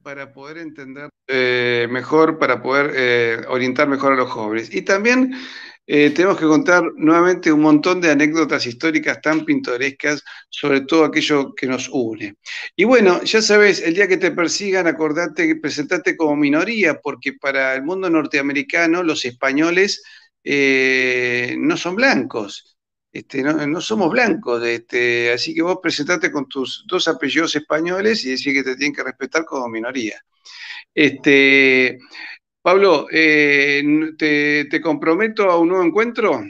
para 0.04 0.34
poder 0.34 0.58
entender 0.58 1.10
eh, 1.28 1.88
mejor, 1.90 2.38
para 2.40 2.62
poder 2.62 2.92
eh, 2.96 3.42
orientar 3.48 3.88
mejor 3.88 4.14
a 4.14 4.16
los 4.16 4.30
jóvenes. 4.30 4.74
Y 4.74 4.82
también 4.82 5.34
tenemos 5.84 6.40
que 6.40 6.46
contar 6.46 6.84
nuevamente 6.96 7.52
un 7.52 7.60
montón 7.60 8.00
de 8.00 8.12
anécdotas 8.12 8.66
históricas 8.66 9.20
tan 9.20 9.44
pintorescas 9.44 10.24
sobre 10.50 10.82
todo 10.82 11.04
aquello 11.04 11.54
que 11.54 11.68
nos 11.68 11.90
une. 11.92 12.36
Y 12.78 12.86
bueno, 12.86 13.22
ya 13.24 13.42
sabes, 13.42 13.82
el 13.82 13.96
día 13.96 14.08
que 14.08 14.16
te 14.16 14.32
persigan, 14.32 14.88
acordate 14.88 15.58
presentarte 15.58 16.16
como 16.16 16.38
minoría, 16.38 17.02
porque 17.02 17.34
para 17.34 17.76
el 17.76 17.84
mundo 17.84 18.10
norteamericano 18.10 19.04
los 19.04 19.26
españoles 19.26 20.02
no 20.46 21.76
son 21.76 21.96
blancos. 21.98 22.78
Este, 23.14 23.44
no, 23.44 23.82
somos 23.82 24.10
blancos, 24.10 24.64
este, 24.64 25.34
así 25.34 25.54
que 25.54 25.62
vos 25.62 25.80
presentate 25.82 26.32
con 26.32 26.48
tus 26.48 26.86
dos 26.88 27.10
apellidos 27.10 27.54
españoles 27.56 28.24
y 28.24 28.30
decís 28.30 28.54
que 28.54 28.64
te 28.64 28.78
tienen 28.78 28.96
que 28.96 29.04
respetar 29.04 29.44
como 29.44 29.68
minoría. 29.68 30.24
Este, 30.96 32.00
Pablo, 32.62 33.08
eh, 33.12 33.84
te, 34.18 34.82
comprometo 34.82 35.50
a 35.50 35.58
un 35.58 35.70
nuevo 35.70 35.84
encuentro? 35.84 36.42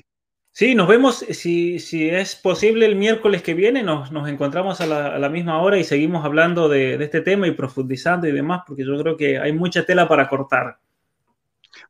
Sí, 0.51 0.75
nos 0.75 0.87
vemos, 0.87 1.25
si, 1.29 1.79
es 2.09 2.35
posible, 2.35 2.85
el 2.85 2.95
miércoles 2.95 3.41
que 3.41 3.55
viene, 3.55 3.81
nos, 3.81 4.11
encontramos 4.27 4.81
a 4.81 4.85
la, 4.85 5.29
misma 5.29 5.61
hora 5.63 5.79
y 5.79 5.83
seguimos 5.83 6.23
hablando 6.25 6.69
de, 6.69 7.01
este 7.03 7.21
tema 7.21 7.47
y 7.47 7.51
profundizando 7.51 8.27
y 8.27 8.33
demás, 8.33 8.61
porque 8.67 8.85
yo 8.85 9.01
creo 9.01 9.17
que 9.17 9.39
hay 9.39 9.53
mucha 9.53 9.83
tela 9.83 10.07
para 10.07 10.29
cortar. 10.29 10.77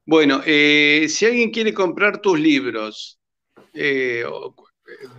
Bueno, 0.05 0.41
eh, 0.45 1.07
si 1.09 1.25
alguien 1.25 1.51
quiere 1.51 1.73
comprar 1.73 2.21
tus 2.21 2.39
libros, 2.39 3.20
eh, 3.73 4.23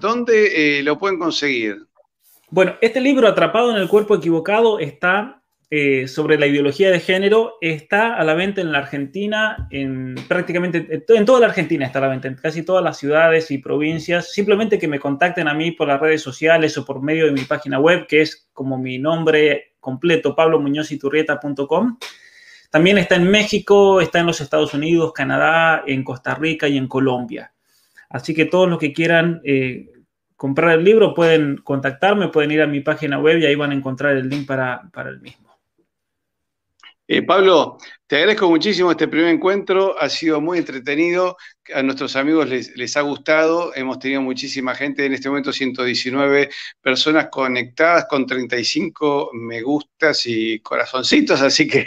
¿dónde 0.01 0.79
eh, 0.79 0.83
lo 0.83 0.99
pueden 0.99 1.19
conseguir? 1.19 1.87
Bueno, 2.51 2.77
este 2.81 3.01
libro, 3.01 3.29
Atrapado 3.29 3.71
en 3.71 3.77
el 3.77 3.89
Cuerpo 3.89 4.15
Equivocado, 4.15 4.79
está 4.79 5.43
eh, 5.71 6.07
sobre 6.07 6.39
la 6.39 6.47
ideología 6.47 6.91
de 6.91 7.01
género, 7.01 7.55
está 7.63 8.17
a 8.17 8.25
la 8.25 8.35
venta 8.35 8.61
en 8.61 8.73
la 8.73 8.81
Argentina, 8.81 9.69
en 9.71 10.17
prácticamente 10.29 11.03
en 11.09 11.25
toda 11.25 11.41
la 11.41 11.47
Argentina 11.47 11.87
está 11.87 11.99
a 11.99 12.03
la 12.03 12.09
venta, 12.09 12.29
en 12.29 12.35
casi 12.35 12.63
todas 12.63 12.85
las 12.85 12.99
ciudades 12.99 13.51
y 13.51 13.57
provincias. 13.57 14.33
Simplemente 14.33 14.79
que 14.79 14.87
me 14.87 15.01
contacten 15.01 15.49
a 15.49 15.55
mí 15.55 15.71
por 15.71 15.89
las 15.89 15.99
redes 15.99 16.21
sociales 16.21 16.77
o 16.77 16.85
por 16.85 17.01
medio 17.01 17.25
de 17.25 17.33
mi 17.33 17.45
página 17.45 17.81
web, 17.81 18.07
que 18.07 18.21
es 18.21 18.51
como 18.53 18.77
mi 18.77 18.99
nombre 18.99 19.77
completo, 19.81 20.37
pablomuñoziturrieta.com. 20.37 21.99
También 22.71 22.99
está 22.99 23.15
en 23.15 23.31
México, 23.31 24.03
está 24.03 24.21
en 24.21 24.27
los 24.27 24.43
Estados 24.43 24.75
Unidos, 24.75 25.15
Canadá, 25.15 25.85
en 25.87 26.05
Costa 26.05 26.35
Rica 26.35 26.69
y 26.69 26.77
en 26.77 26.87
Colombia. 26.87 27.51
Así 28.13 28.35
que 28.35 28.45
todos 28.45 28.69
los 28.69 28.79
que 28.79 28.93
quieran 28.93 29.41
eh, 29.43 29.91
comprar 30.37 30.79
el 30.79 30.85
libro 30.85 31.15
pueden 31.15 31.57
contactarme, 31.57 32.29
pueden 32.29 32.51
ir 32.51 32.61
a 32.63 32.67
mi 32.67 32.81
página 32.81 33.19
web 33.19 33.39
y 33.39 33.47
ahí 33.47 33.55
van 33.55 33.71
a 33.71 33.75
encontrar 33.75 34.17
el 34.17 34.29
link 34.29 34.47
para, 34.47 34.83
para 34.93 35.09
el 35.09 35.21
mismo. 35.21 35.51
Eh, 37.09 37.23
Pablo, 37.23 37.79
te 38.07 38.17
agradezco 38.17 38.49
muchísimo 38.49 38.91
este 38.91 39.09
primer 39.09 39.29
encuentro, 39.29 40.01
ha 40.01 40.09
sido 40.09 40.41
muy 40.41 40.59
entretenido, 40.59 41.37
a 41.75 41.83
nuestros 41.83 42.17
amigos 42.17 42.49
les, 42.49 42.97
ha 42.97 43.03
gustado, 43.03 43.73
hemos 43.75 43.99
tenido 43.99 44.21
muchísima 44.21 44.75
gente, 44.75 45.07
en 45.07 45.13
este 45.13 45.29
momento 45.29 45.53
119 45.53 46.51
personas 46.81 47.29
conectadas 47.31 48.07
con 48.09 48.27
35 48.27 49.31
me 49.35 49.63
gustas 49.63 50.27
y 50.27 50.61
corazoncitos, 50.61 51.41
así 51.41 51.69
que 51.69 51.87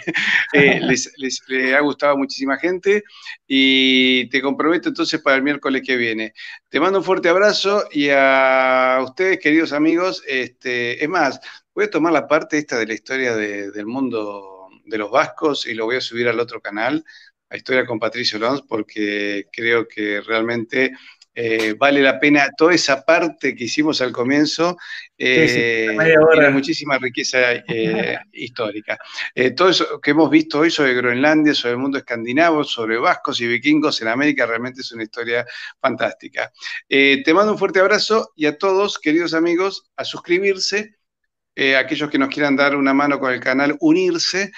eh, 0.53 0.79
les, 1.17 1.41
ha 1.75 1.79
gustado 1.81 2.17
muchísima 2.17 2.57
gente. 2.57 3.03
Y 3.47 4.27
te 4.29 4.41
comprometo 4.41 4.89
entonces 4.89 5.21
para 5.21 5.35
el 5.35 5.43
miércoles 5.43 5.81
que 5.85 5.97
viene. 5.97 6.33
Te 6.69 6.79
mando 6.79 6.99
un 6.99 7.05
fuerte 7.05 7.29
abrazo 7.29 7.85
y 7.91 8.09
a 8.09 8.99
ustedes, 9.03 9.39
queridos 9.39 9.73
amigos, 9.73 10.23
este, 10.27 11.03
es 11.03 11.09
más, 11.09 11.39
voy 11.73 11.85
a 11.85 11.89
tomar 11.89 12.13
la 12.13 12.27
parte 12.27 12.57
esta 12.57 12.77
de 12.77 12.87
la 12.87 12.93
historia 12.93 13.35
del 13.35 13.85
mundo 13.85 14.69
de 14.85 14.97
los 14.97 15.11
vascos 15.11 15.67
y 15.67 15.73
lo 15.73 15.85
voy 15.85 15.97
a 15.97 16.01
subir 16.01 16.27
al 16.27 16.39
otro 16.39 16.61
canal, 16.61 17.03
a 17.55 17.57
Historia 17.57 17.85
con 17.85 17.99
Patricio 17.99 18.37
Lons, 18.37 18.61
porque 18.67 19.47
creo 19.51 19.87
que 19.87 20.21
realmente 20.21 20.91
eh, 21.33 21.73
vale 21.77 22.01
la 22.01 22.17
pena 22.17 22.49
toda 22.55 22.73
esa 22.73 23.03
parte 23.03 23.55
que 23.55 23.65
hicimos 23.65 24.01
al 24.01 24.11
comienzo, 24.13 24.77
eh, 25.17 25.95
tiene 26.33 26.49
muchísima 26.49 26.97
riqueza 26.97 27.53
eh, 27.67 28.17
histórica. 28.31 28.97
todo 29.55 29.69
eso 29.69 29.99
que 29.99 30.11
hemos 30.11 30.29
visto 30.29 30.59
hoy 30.59 30.71
sobre 30.71 30.93
Groenlandia, 30.93 31.53
sobre 31.53 31.73
el 31.73 31.79
mundo 31.79 31.97
escandinavo, 31.97 32.63
sobre 32.63 32.97
vascos 32.97 33.41
y 33.41 33.47
vikingos 33.47 34.01
en 34.01 34.09
América, 34.09 34.45
realmente 34.45 34.81
es 34.81 34.91
una 34.93 35.03
historia 35.03 35.45
fantástica. 35.79 36.51
te 36.87 37.33
mando 37.33 37.53
un 37.53 37.57
fuerte 37.57 37.79
abrazo 37.79 38.31
y 38.35 38.45
a 38.45 38.57
todos, 38.57 38.99
queridos 38.99 39.33
amigos, 39.33 39.89
a 39.97 40.05
suscribirse 40.05 40.95
aquellos 41.77 42.09
que 42.09 42.17
nos 42.17 42.29
quieran 42.29 42.55
dar 42.55 42.75
una 42.75 42.93
mano 42.93 43.19
con 43.19 43.33
el 43.33 43.39
canal, 43.39 43.77
unirse. 43.79 44.51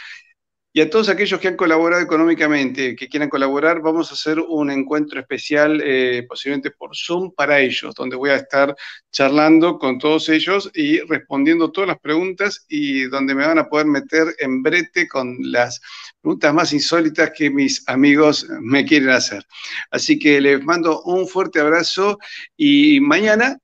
Y 0.77 0.81
a 0.81 0.91
todos 0.91 1.09
aquellos 1.09 1.39
que 1.39 1.47
han 1.47 1.55
colaborado 1.55 2.03
económicamente, 2.03 2.95
que 2.95 3.09
quieran 3.09 3.29
colaborar, 3.29 3.81
vamos 3.81 4.11
a 4.11 4.13
hacer 4.13 4.39
un 4.39 4.69
encuentro 4.69 5.19
especial, 5.19 5.81
eh, 5.83 6.23
posiblemente 6.29 6.69
por 6.69 6.95
Zoom, 6.95 7.31
para 7.33 7.59
ellos, 7.59 7.95
donde 7.95 8.15
voy 8.15 8.29
a 8.29 8.35
estar 8.35 8.75
charlando 9.11 9.79
con 9.79 9.97
todos 9.97 10.29
ellos 10.29 10.69
y 10.75 10.99
respondiendo 10.99 11.71
todas 11.71 11.87
las 11.87 11.99
preguntas 11.99 12.63
y 12.69 13.05
donde 13.05 13.33
me 13.33 13.47
van 13.47 13.57
a 13.57 13.67
poder 13.67 13.87
meter 13.87 14.27
en 14.37 14.61
brete 14.61 15.07
con 15.07 15.35
las 15.39 15.81
preguntas 16.21 16.53
más 16.53 16.71
insólitas 16.71 17.31
que 17.35 17.49
mis 17.49 17.83
amigos 17.89 18.45
me 18.61 18.85
quieren 18.85 19.09
hacer. 19.09 19.43
Así 19.89 20.19
que 20.19 20.39
les 20.39 20.63
mando 20.63 21.01
un 21.05 21.27
fuerte 21.27 21.59
abrazo 21.59 22.19
y 22.55 22.99
mañana 22.99 23.57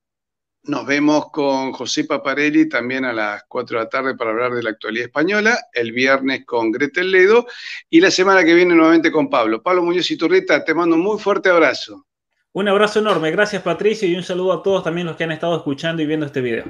nos 0.65 0.85
vemos 0.85 1.30
con 1.31 1.73
José 1.73 2.06
Paparelli 2.06 2.69
también 2.69 3.03
a 3.03 3.11
las 3.11 3.44
4 3.48 3.77
de 3.77 3.84
la 3.84 3.90
tarde 3.90 4.15
para 4.15 4.31
hablar 4.31 4.53
de 4.53 4.64
la 4.64 4.69
actualidad 4.69 5.07
española, 5.07 5.57
el 5.73 5.91
viernes 5.91 6.45
con 6.45 6.72
Gretel 6.72 7.11
Ledo 7.11 7.45
y 7.90 7.99
la 7.99 8.10
semana 8.10 8.44
que 8.44 8.53
viene 8.53 8.73
nuevamente 8.73 9.11
con 9.11 9.30
Pablo. 9.30 9.61
Pablo 9.61 9.84
Muñoz 9.84 10.10
y 10.11 10.18
Turreta, 10.18 10.64
te 10.64 10.73
mando 10.73 10.95
un 10.95 11.02
muy 11.02 11.19
fuerte 11.19 11.49
abrazo. 11.49 12.07
Un 12.53 12.68
abrazo 12.69 12.99
enorme, 12.99 13.31
gracias 13.31 13.61
Patricio 13.61 14.07
y 14.07 14.15
un 14.15 14.23
saludo 14.23 14.53
a 14.53 14.64
todos 14.64 14.84
también 14.84 15.07
los 15.07 15.15
que 15.15 15.26
han 15.26 15.31
estado 15.31 15.57
escuchando 15.57 16.02
y 16.02 16.06
viendo 16.06 16.26
este 16.26 16.40
video. 16.40 16.65